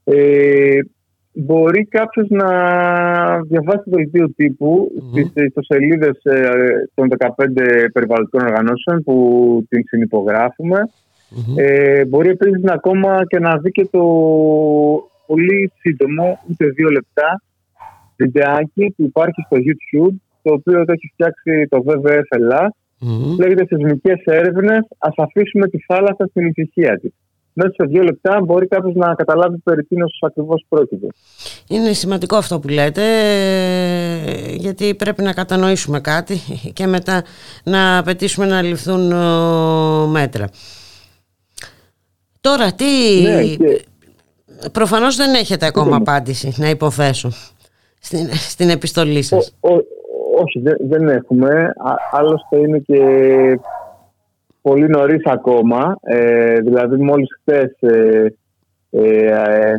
Ε, 0.03 0.79
μπορεί 1.33 1.85
κάποιος 1.85 2.27
να 2.29 2.47
διαβάσει 3.41 3.83
το 3.83 3.95
δελτίο 3.95 4.29
τύπου 4.35 4.91
mm-hmm. 4.95 5.25
στις 5.29 5.45
ιστοσελίδες 5.45 6.19
ε, 6.23 6.89
των 6.93 7.07
15 7.17 7.27
περιβαλλοντικών 7.93 8.41
οργανώσεων 8.41 9.03
που 9.03 9.65
την 9.69 9.83
συνυπογράφουμε. 9.87 10.79
Ε, 11.55 12.05
μπορεί 12.05 12.29
επίσης 12.29 12.61
να 12.61 12.73
ακόμα 12.73 13.25
και 13.27 13.39
να 13.39 13.57
δει 13.57 13.71
και 13.71 13.87
το 13.91 14.03
πολύ 15.25 15.71
σύντομο, 15.79 16.39
ούτε 16.49 16.65
δύο 16.65 16.89
λεπτά, 16.89 17.41
βιντεάκι 18.17 18.93
που 18.97 19.03
υπάρχει 19.03 19.41
στο 19.45 19.57
YouTube, 19.57 20.15
το 20.41 20.53
οποίο 20.53 20.85
το 20.85 20.91
έχει 20.91 21.11
φτιάξει 21.13 21.67
το 21.69 21.83
WWF 21.85 22.29
Ελλάς 22.29 22.75
Mm-hmm. 23.01 23.37
Λέγεται 23.39 23.65
σεισμικέ 23.65 24.13
έρευνες. 24.23 24.85
Α 24.97 25.09
αφήσουμε 25.17 25.67
τη 25.67 25.77
θάλασσα 25.87 26.27
στην 26.29 26.45
ησυχία 26.45 26.99
της. 26.99 27.11
Μέσα 27.57 27.73
σε 27.77 27.85
δύο 27.87 28.03
λεπτά 28.03 28.41
μπορεί 28.43 28.67
κάποιος 28.67 28.95
να 28.95 29.13
καταλάβει 29.15 29.57
περί 29.57 29.83
τίνος 29.83 30.19
ακριβώς 30.21 30.65
πρόκειται. 30.69 31.07
Είναι 31.67 31.93
σημαντικό 31.93 32.35
αυτό 32.35 32.59
που 32.59 32.67
λέτε, 32.67 33.03
γιατί 34.55 34.95
πρέπει 34.95 35.21
να 35.21 35.33
κατανοήσουμε 35.33 35.99
κάτι 35.99 36.35
και 36.77 36.87
μετά 36.87 37.23
να 37.63 37.97
απαιτήσουμε 37.97 38.45
να 38.45 38.61
ληφθούν 38.61 39.13
μέτρα. 40.11 40.49
Τώρα, 42.41 42.73
τι. 42.73 43.21
Ναι, 43.21 43.77
Προφανώς 44.71 45.15
δεν 45.15 45.33
έχετε 45.33 45.65
ακόμα 45.65 45.95
απάντηση, 45.95 46.53
να 46.57 46.69
υποθέσω, 46.69 47.31
στην, 47.99 48.29
στην 48.33 48.69
επιστολή 48.69 49.21
σας. 49.21 49.55
Ο, 49.59 49.69
όχι, 50.41 50.63
δεν, 50.79 51.07
έχουμε. 51.07 51.73
Άλλωστε 52.11 52.57
είναι 52.57 52.79
και 52.79 52.99
πολύ 54.61 54.87
νωρίς 54.87 55.25
ακόμα. 55.25 55.97
Ε, 56.01 56.59
δηλαδή 56.59 57.03
μόλις 57.03 57.27
χθες 57.39 57.77
ε, 57.79 58.25
ε, 58.89 59.75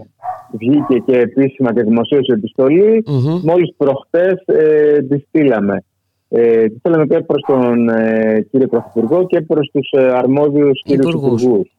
βγήκε 0.52 0.98
και 1.06 1.18
επίσημα 1.18 1.72
και 1.72 1.82
δημοσίευσε 1.82 2.32
επιστολή. 2.32 3.04
Mm-hmm. 3.06 3.40
Μόλις 3.42 3.74
προχτές 3.76 4.42
ε, 4.44 5.02
τη 5.02 5.18
στείλαμε. 5.18 5.84
Ε, 6.28 6.68
τη 6.68 6.78
στείλαμε 6.78 7.06
και 7.06 7.20
προς 7.20 7.42
τον 7.46 7.88
ε, 7.88 8.46
κύριο 8.50 8.68
Πρωθυπουργό 8.68 9.26
και 9.26 9.40
προς 9.40 9.70
τους 9.72 9.90
ε, 9.90 10.10
αρμόδιους 10.12 10.82
κύριους 10.82 11.14
υπουργούς. 11.14 11.70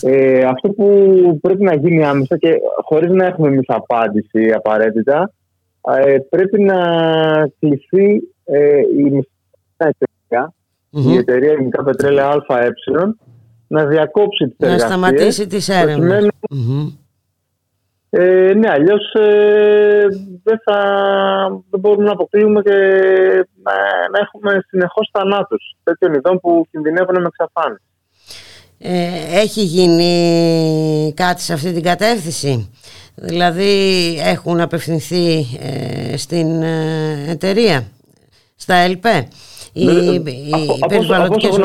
Ε, 0.00 0.44
αυτό 0.44 0.68
που 0.68 0.88
πρέπει 1.40 1.64
να 1.64 1.74
γίνει 1.74 2.04
άμεσα 2.04 2.36
και 2.36 2.54
χωρίς 2.84 3.10
να 3.10 3.26
έχουμε 3.26 3.48
εμείς 3.48 3.68
απάντηση 3.68 4.52
απαραίτητα 4.54 5.32
ε, 5.82 6.18
πρέπει 6.28 6.62
να 6.62 6.78
κληθεί 7.58 8.22
ε, 8.44 8.78
η 8.78 9.28
εταιρεία, 9.76 10.52
mm-hmm. 10.92 11.12
η 11.12 11.16
εταιρεία 11.16 11.52
Ελληνικά 11.52 11.82
Πετρέλαια 11.82 12.44
ΑΕ, 12.46 12.68
να 13.66 13.86
διακόψει 13.86 14.44
τις 14.48 14.56
εργασίες. 14.58 14.82
Να 14.82 14.88
σταματήσει 14.88 15.46
τις 15.46 15.68
έρευνες. 15.68 16.28
Ε, 18.12 18.52
ναι, 18.56 18.70
αλλιώς 18.70 19.12
ε, 19.12 20.06
δεν, 20.42 20.60
θα, 20.64 20.78
δεν 21.70 21.80
μπορούμε 21.80 22.04
να 22.04 22.12
αποκλείουμε 22.12 22.62
και 22.62 22.76
να, 23.62 23.72
να 24.12 24.18
έχουμε 24.20 24.64
συνεχώς 24.68 25.10
θανάτους 25.12 25.76
τέτοιων 25.82 26.14
ειδών 26.14 26.40
που 26.40 26.66
κινδυνεύουν 26.70 27.20
με 27.20 27.26
εξαφάνιση. 27.26 27.82
Ε, 28.78 29.40
έχει 29.40 29.62
γίνει 29.62 31.12
κάτι 31.16 31.40
σε 31.40 31.52
αυτή 31.52 31.72
την 31.72 31.82
κατεύθυνση; 31.82 32.70
Δηλαδή 33.22 34.16
έχουν 34.24 34.60
απευθυνθεί 34.60 35.46
ε, 35.60 36.16
στην 36.16 36.62
ε, 36.62 37.24
εταιρεία, 37.28 37.84
στα 38.56 38.74
ΕΛΠΕ, 38.74 39.28
οι, 39.72 39.84
οι 39.84 40.78
περιβαλλοντικές 40.88 41.58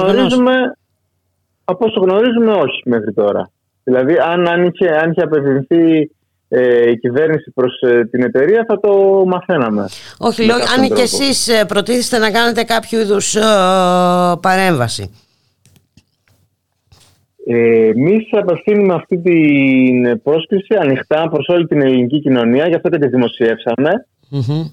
Από 1.64 1.86
όσο 1.86 1.99
γνωρίζουμε 1.99 2.52
όχι 2.52 2.82
μέχρι 2.86 3.14
τώρα. 3.14 3.49
Δηλαδή 3.84 4.14
αν, 4.18 4.48
αν, 4.48 4.65
είχε, 4.65 4.90
αν 4.90 5.11
είχε 5.11 5.22
απευθυνθεί 5.22 6.11
ε, 6.48 6.90
η 6.90 6.98
κυβέρνηση 6.98 7.52
προς 7.52 7.73
την 8.11 8.23
εταιρεία 8.23 8.65
θα 8.68 8.80
το 8.80 9.23
μαθαίναμε. 9.26 9.86
Όχι, 10.18 10.45
λόγω, 10.45 10.60
αν 10.77 10.95
και 10.95 11.02
εσείς 11.02 11.65
προτίθεστε 11.68 12.18
να 12.18 12.32
κάνετε 12.32 12.64
κάποιο 12.64 12.99
είδους 12.99 13.38
παρέμβαση. 14.41 15.24
Ε, 17.47 17.88
Εμείς 17.88 18.27
απευθύνουμε 18.31 18.93
αυτή 18.93 19.17
την 19.17 20.22
πρόσκληση 20.22 20.76
ανοιχτά 20.80 21.27
προς 21.30 21.47
όλη 21.47 21.67
την 21.67 21.81
ελληνική 21.81 22.19
κοινωνία, 22.19 22.67
γι' 22.67 22.76
αυτό 22.76 22.89
και 22.89 22.97
τη 22.97 23.07
δημοσιεύσαμε. 23.07 24.07
Mm-hmm. 24.31 24.63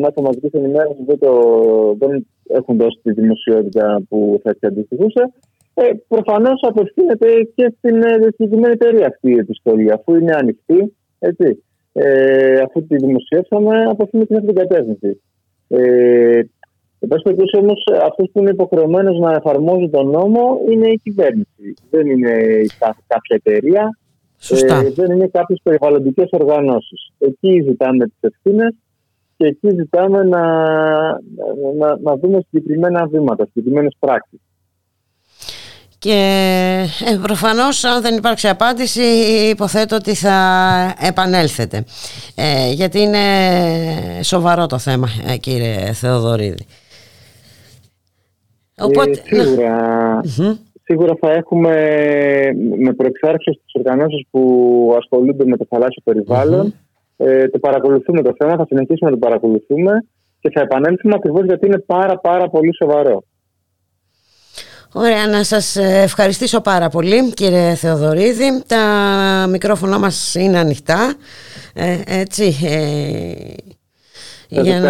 Μέσα 0.00 0.20
μαζική 0.22 0.50
ενημέρωση 0.52 1.02
δεν, 1.06 1.18
δεν 1.98 2.26
έχουν 2.48 2.76
δώσει 2.76 2.98
τη 3.02 3.12
δημοσιότητα 3.12 4.02
που 4.08 4.40
θα 4.42 4.52
τη 4.52 4.66
αντιστοιχούσε. 4.66 5.32
Ε, 5.74 5.90
Προφανώς 6.08 6.60
απευθύνεται 6.62 7.26
και 7.54 7.72
στην 7.78 8.02
ε, 8.02 8.18
συγκεκριμένη 8.36 8.72
εταιρεία 8.72 9.06
αυτή 9.06 9.30
η 9.30 9.38
επιστολή, 9.38 9.92
αφού 9.92 10.14
είναι 10.14 10.34
ανοιχτή. 10.34 10.96
Έτσι. 11.18 11.62
Ε, 11.92 12.60
αφού 12.60 12.86
τη 12.86 12.96
δημοσιεύσαμε, 12.96 13.84
απευθύνεται 13.84 14.34
στην 14.34 14.36
αυτή 14.36 14.52
την 14.52 14.56
κατεύθυνση. 14.56 15.20
Ε, 15.68 16.40
Εν 17.02 17.08
πάση 17.08 17.22
περιπτώσει 17.22 17.56
όμως, 17.56 17.84
αυτός 18.02 18.30
που 18.32 18.40
είναι 18.40 18.50
υποχρεωμένος 18.50 19.18
να 19.18 19.32
εφαρμόζει 19.32 19.88
τον 19.88 20.10
νόμο 20.10 20.58
είναι 20.70 20.88
η 20.88 21.00
κυβέρνηση. 21.02 21.74
Δεν 21.90 22.06
είναι 22.06 22.32
κάποια 23.06 23.40
εταιρεία. 23.44 23.98
Ε, 24.48 24.90
δεν 24.90 25.10
είναι 25.10 25.26
κάποιες 25.26 25.60
περιβαλλοντικές 25.62 26.28
οργανώσεις. 26.30 27.10
Εκεί 27.18 27.64
ζητάμε 27.68 28.04
τις 28.04 28.20
ευθύνες 28.20 28.74
και 29.36 29.46
εκεί 29.46 29.68
ζητάμε 29.68 30.22
να, 30.22 30.42
να, 31.78 31.98
να 32.02 32.16
δούμε 32.16 32.40
συγκεκριμένα 32.50 33.06
βήματα, 33.06 33.46
συγκεκριμένες 33.46 33.96
πράξεις. 33.98 34.40
Και 35.98 36.16
ε, 37.06 37.16
προφανώς 37.22 37.84
αν 37.84 38.02
δεν 38.02 38.16
υπάρξει 38.16 38.48
απάντηση 38.48 39.02
υποθέτω 39.50 39.96
ότι 39.96 40.14
θα 40.14 40.36
επανέλθετε 41.00 41.84
ε, 42.34 42.72
γιατί 42.72 43.00
είναι 43.00 43.18
σοβαρό 44.22 44.66
το 44.66 44.78
θέμα 44.78 45.08
ε, 45.26 45.36
κύριε 45.36 45.92
Θεοδωρίδη. 45.92 46.66
Οπότε... 48.80 49.10
Ε, 49.10 49.44
σίγουρα, 50.84 51.14
θα 51.20 51.32
έχουμε 51.32 51.74
με 52.78 52.92
προεξάρχεια 52.92 53.52
στις 53.52 53.72
οργανώσεις 53.72 54.26
που 54.30 54.94
ασχολούνται 54.98 55.44
με 55.44 55.56
το 55.56 55.66
θαλάσσιο 55.68 56.02
ε, 57.16 57.48
το 57.48 57.58
παρακολουθούμε 57.58 58.22
το 58.22 58.34
θέμα, 58.38 58.56
θα 58.56 58.64
συνεχίσουμε 58.68 59.10
να 59.10 59.16
το 59.16 59.26
παρακολουθούμε 59.26 60.04
και 60.40 60.50
θα 60.50 60.60
επανέλθουμε 60.60 61.14
ακριβώς 61.16 61.44
γιατί 61.44 61.66
είναι 61.66 61.78
πάρα 61.78 62.18
πάρα 62.18 62.48
πολύ 62.48 62.74
σοβαρό. 62.74 63.22
Ωραία, 64.92 65.26
να 65.26 65.44
σας 65.44 65.76
ευχαριστήσω 65.76 66.60
πάρα 66.60 66.88
πολύ 66.88 67.32
κύριε 67.32 67.74
Θεοδωρίδη. 67.74 68.62
Τα 68.66 68.82
μικρόφωνα 69.50 69.98
μας 69.98 70.34
είναι 70.34 70.58
ανοιχτά. 70.58 71.14
Ε, 71.74 72.00
έτσι, 72.06 72.54
ε, 72.64 73.54
για 74.50 74.80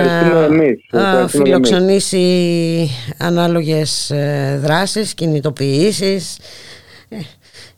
να 0.90 1.28
φιλοξενήσει 1.28 2.90
ανάλογες 3.18 4.10
ε, 4.10 4.58
δράσεις, 4.62 5.14
κινητοποιήσεις. 5.14 6.38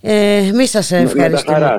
Ε, 0.01 0.37
Εμεί 0.37 0.67
σας 0.67 0.91
ευχαριστούμε. 0.91 1.79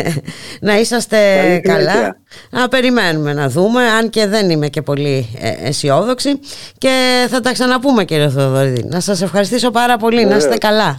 να 0.60 0.78
είσαστε 0.78 1.18
καλά. 1.64 2.16
Να 2.50 2.68
περιμένουμε 2.68 3.32
να 3.32 3.48
δούμε, 3.48 3.82
αν 3.82 4.10
και 4.10 4.26
δεν 4.26 4.50
είμαι 4.50 4.68
και 4.68 4.82
πολύ 4.82 5.28
ε, 5.38 5.68
αισιόδοξη. 5.68 6.38
Και 6.78 7.26
θα 7.28 7.40
τα 7.40 7.52
ξαναπούμε, 7.52 8.04
κύριε 8.04 8.28
Θεοδωρίδη. 8.28 8.84
Να 8.84 9.00
σας 9.00 9.22
ευχαριστήσω 9.22 9.70
πάρα 9.70 9.96
πολύ. 9.96 10.24
Να 10.24 10.36
είστε 10.36 10.56
καλά. 10.56 10.98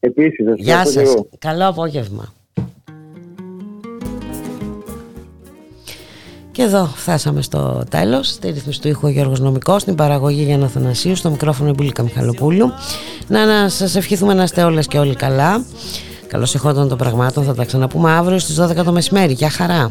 Επίσης, 0.00 0.46
Γεια 0.56 0.86
σας. 0.86 1.14
Καλό 1.38 1.68
απόγευμα. 1.68 2.34
Και 6.52 6.62
εδώ 6.62 6.90
φτάσαμε 6.94 7.42
στο 7.42 7.82
τέλος. 7.88 8.28
Στη 8.28 8.50
ρύθμιση 8.50 8.80
του 8.80 8.88
ήχου 8.88 9.06
ο 9.06 9.10
Γιώργος 9.10 9.40
Νομικός, 9.40 9.82
στην 9.82 9.94
παραγωγή 9.94 10.42
για 10.42 10.64
Αθανασίου, 10.64 11.16
στο 11.16 11.30
μικρόφωνο 11.30 11.70
η 11.70 11.72
Μπουλίκα 11.76 12.02
Μιχαλοπούλου. 12.02 12.72
Να, 13.26 13.46
να 13.46 13.68
σας 13.68 13.94
ευχηθούμε 13.94 14.34
να 14.34 14.42
είστε 14.42 14.62
όλες 14.62 14.86
και 14.86 14.98
όλοι 14.98 15.14
καλά. 15.14 15.64
Καλώς 16.26 16.54
εχόταν 16.54 16.88
των 16.88 16.98
πραγμάτων, 16.98 17.44
θα 17.44 17.54
τα 17.54 17.64
ξαναπούμε 17.64 18.10
αύριο 18.10 18.38
στις 18.38 18.60
12 18.60 18.84
το 18.84 18.92
μεσημέρι. 18.92 19.32
Γεια 19.32 19.50
χαρά! 19.50 19.90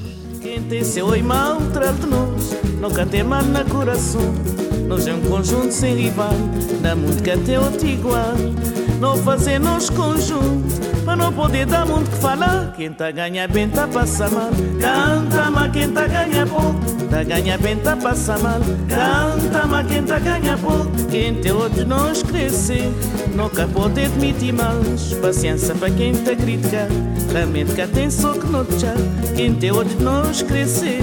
Não 9.05 9.15
fazemos 9.29 9.89
conjunto 9.89 10.75
Para 11.11 11.17
não 11.17 11.33
poder 11.33 11.65
dar 11.65 11.85
muito 11.85 12.09
que 12.09 12.15
falar. 12.19 12.71
Quem 12.73 12.93
tá 12.93 13.11
ganha 13.11 13.45
bem 13.45 13.67
tá 13.67 13.85
passa 13.85 14.29
mal. 14.29 14.49
Canta, 14.79 15.51
mas 15.51 15.71
quem 15.73 15.91
tá 15.91 16.07
ganha 16.07 16.45
pouco. 16.47 16.79
Tá 17.09 17.21
ganha 17.21 17.57
bem 17.57 17.75
tá 17.75 17.97
passa 17.97 18.37
mal. 18.37 18.61
Canta, 18.87 19.67
mas 19.67 19.87
quem 19.87 20.03
tá 20.03 20.19
ganha 20.19 20.57
pouco. 20.57 20.89
Quem 21.09 21.35
tem 21.35 21.51
outros 21.51 21.85
nós 21.85 22.23
crescer 22.23 22.89
Nunca 23.35 23.67
pode 23.67 24.05
admitir 24.05 24.53
mais. 24.53 25.11
Paciência 25.15 25.75
para 25.75 25.89
quem 25.89 26.13
tá 26.13 26.33
criticar 26.33 26.87
Realmente 27.31 27.73
tem 27.87 28.09
só 28.09 28.33
que 28.33 28.45
notar 28.47 28.95
Quem 29.35 29.53
tem 29.55 29.71
outros 29.71 29.99
nós 30.01 30.41
crescer. 30.41 31.01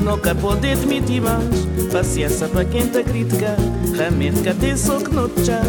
Nunca 0.00 0.34
pode 0.34 0.70
admitir 0.70 1.20
mais 1.20 1.66
Paciência 1.92 2.48
para 2.48 2.64
quem 2.64 2.86
tá 2.88 3.02
criticar 3.02 3.56
Realmente 3.94 4.42
tem 4.54 4.76
só 4.76 4.98
que 4.98 5.14
notar 5.14 5.62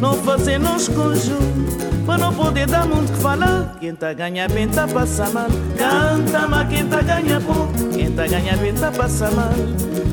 não 0.00 0.14
fazer 0.14 0.58
nos 0.58 0.86
conjunto. 0.86 2.04
Para 2.06 2.18
não 2.18 2.32
poder 2.32 2.66
dar 2.66 2.86
muito 2.86 3.12
que 3.12 3.18
falar 3.18 3.76
Quem 3.80 3.94
tá 3.94 4.12
ganha 4.12 4.48
bem 4.48 4.68
tá 4.68 4.86
passa 4.86 5.28
mal. 5.30 5.48
Canta, 5.76 6.46
mas 6.46 6.68
quem 6.68 6.86
tá 6.86 7.02
ganha 7.02 7.40
pouco 7.40 7.72
Quem 7.92 8.12
tá 8.12 8.26
ganha 8.26 8.56
bem 8.56 8.72
tá 8.74 8.92
passa 8.92 9.30
mal. 9.30 9.52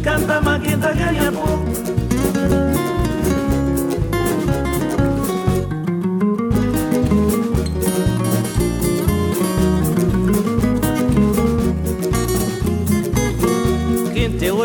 Canta, 0.03 0.41
mas 0.41 0.63
quem 0.63 0.77
tá 0.77 0.91
ganha 0.91 1.31
pouco 1.31 2.05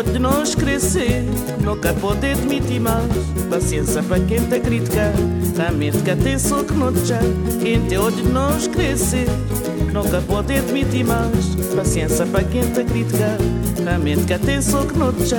de 0.03 0.19
nós 0.19 0.53
crescer, 0.53 1.23
nunca 1.59 1.91
pode 1.95 2.27
admitir 2.27 2.79
mais. 2.79 3.11
Paciência 3.49 4.03
para 4.03 4.19
quem 4.19 4.39
te 4.39 4.59
criticar, 4.59 5.11
realmente 5.57 5.97
que 6.03 6.11
atenção 6.11 6.63
que 6.63 6.73
não 6.73 6.93
te 6.93 7.01
Quem 7.63 7.81
te 7.87 7.95
de 8.11 8.29
nós 8.29 8.67
crescer, 8.67 9.25
nunca 9.91 10.21
pode 10.21 10.55
admitir 10.55 11.03
mais. 11.03 11.55
Paciência 11.75 12.27
para 12.27 12.43
quem 12.43 12.61
te 12.61 12.83
criticar, 12.83 13.37
realmente 13.83 14.25
que 14.25 14.33
atenção 14.33 14.85
que 14.85 14.97
não 14.99 15.11
te 15.13 15.33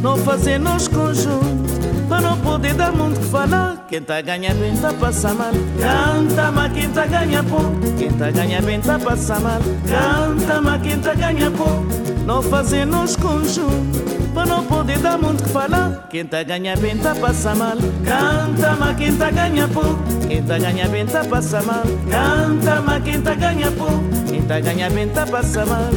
Não 0.00 0.16
fazer 0.18 0.60
nós 0.60 0.86
conjunto, 0.86 1.73
para 2.08 2.36
poder 2.36 2.74
dar 2.74 2.92
muito 2.92 3.20
que 3.20 3.26
falar. 3.26 3.84
Quem 3.88 4.02
tá 4.02 4.20
ganha 4.20 4.54
bem 4.54 4.76
tá 4.76 4.92
passa 4.92 5.34
mal. 5.34 5.52
Canta, 5.78 6.50
mas 6.50 6.72
quem 6.72 6.90
tá 6.90 7.06
ganha 7.06 7.42
pouco. 7.42 7.80
Quem 7.98 8.10
tá 8.12 8.30
ganha 8.30 8.62
bem 8.62 8.80
tá 8.80 8.98
passa 8.98 9.40
mal. 9.40 9.60
Canta, 9.88 10.60
mas 10.60 10.82
quem 10.82 10.98
tá 10.98 11.14
ganha 11.14 11.50
pouco. 11.50 12.14
Não 12.24 12.42
fazemos 12.42 13.16
conjunto 13.16 14.32
Para 14.32 14.46
não 14.46 14.64
poder 14.64 14.98
dar 14.98 15.18
muito 15.18 15.42
que 15.42 15.48
falar 15.50 16.06
Quem 16.08 16.24
tá 16.24 16.42
ganha 16.42 16.74
bem 16.76 16.96
tá 16.96 17.14
passa 17.14 17.54
mal 17.54 17.76
Canta, 17.76 18.76
mas 18.80 18.96
quem 18.96 19.14
tá 19.14 19.30
ganha 19.30 19.68
pouco 19.68 20.02
Quem 20.26 20.42
tá 20.42 20.58
ganha 20.58 20.88
bem 20.88 21.04
tá 21.04 21.22
passa 21.22 21.62
mal 21.62 21.82
Canta, 22.10 22.80
mas 22.80 23.04
quem 23.04 23.20
tá 23.20 23.34
ganha 23.34 23.70
pouco 23.72 24.04
Quem 24.26 24.42
tá 24.42 24.58
ganha 24.58 24.90
bem 24.90 25.08
tá 25.08 25.26
passa 25.26 25.66
mal 25.66 25.90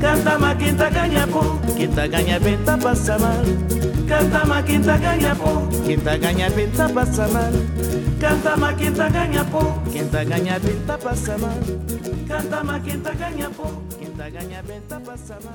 Canta, 0.00 0.38
mas 0.40 0.58
quem 0.58 0.74
tá 0.74 0.90
ganha 0.90 1.26
pouco 1.28 1.74
Quem 1.76 1.88
tá 1.88 2.06
ganha 2.08 2.40
bem 2.40 2.58
tá 2.58 2.76
passa 2.76 3.16
mal 3.16 3.79
Kantama 4.10 4.58
makinta 4.58 4.98
ganya 4.98 5.32
po. 5.38 5.62
Kinta 5.86 6.18
ganya 6.18 6.50
pinta 6.50 6.84
pasa 6.90 7.30
Kantama 8.18 8.74
Kanta 8.74 9.06
ganya 9.06 9.42
po. 9.46 9.62
Kinta 9.86 10.20
ganya 10.26 10.58
pinta 10.58 10.94
pasa 10.98 11.34
Kantama 12.26 12.74
Kanta 12.82 13.12
ganya 13.14 13.46
po. 13.54 13.70
Kinta 13.94 14.26
ganya 14.26 14.60
pinta 14.66 14.98
pasama 14.98 15.54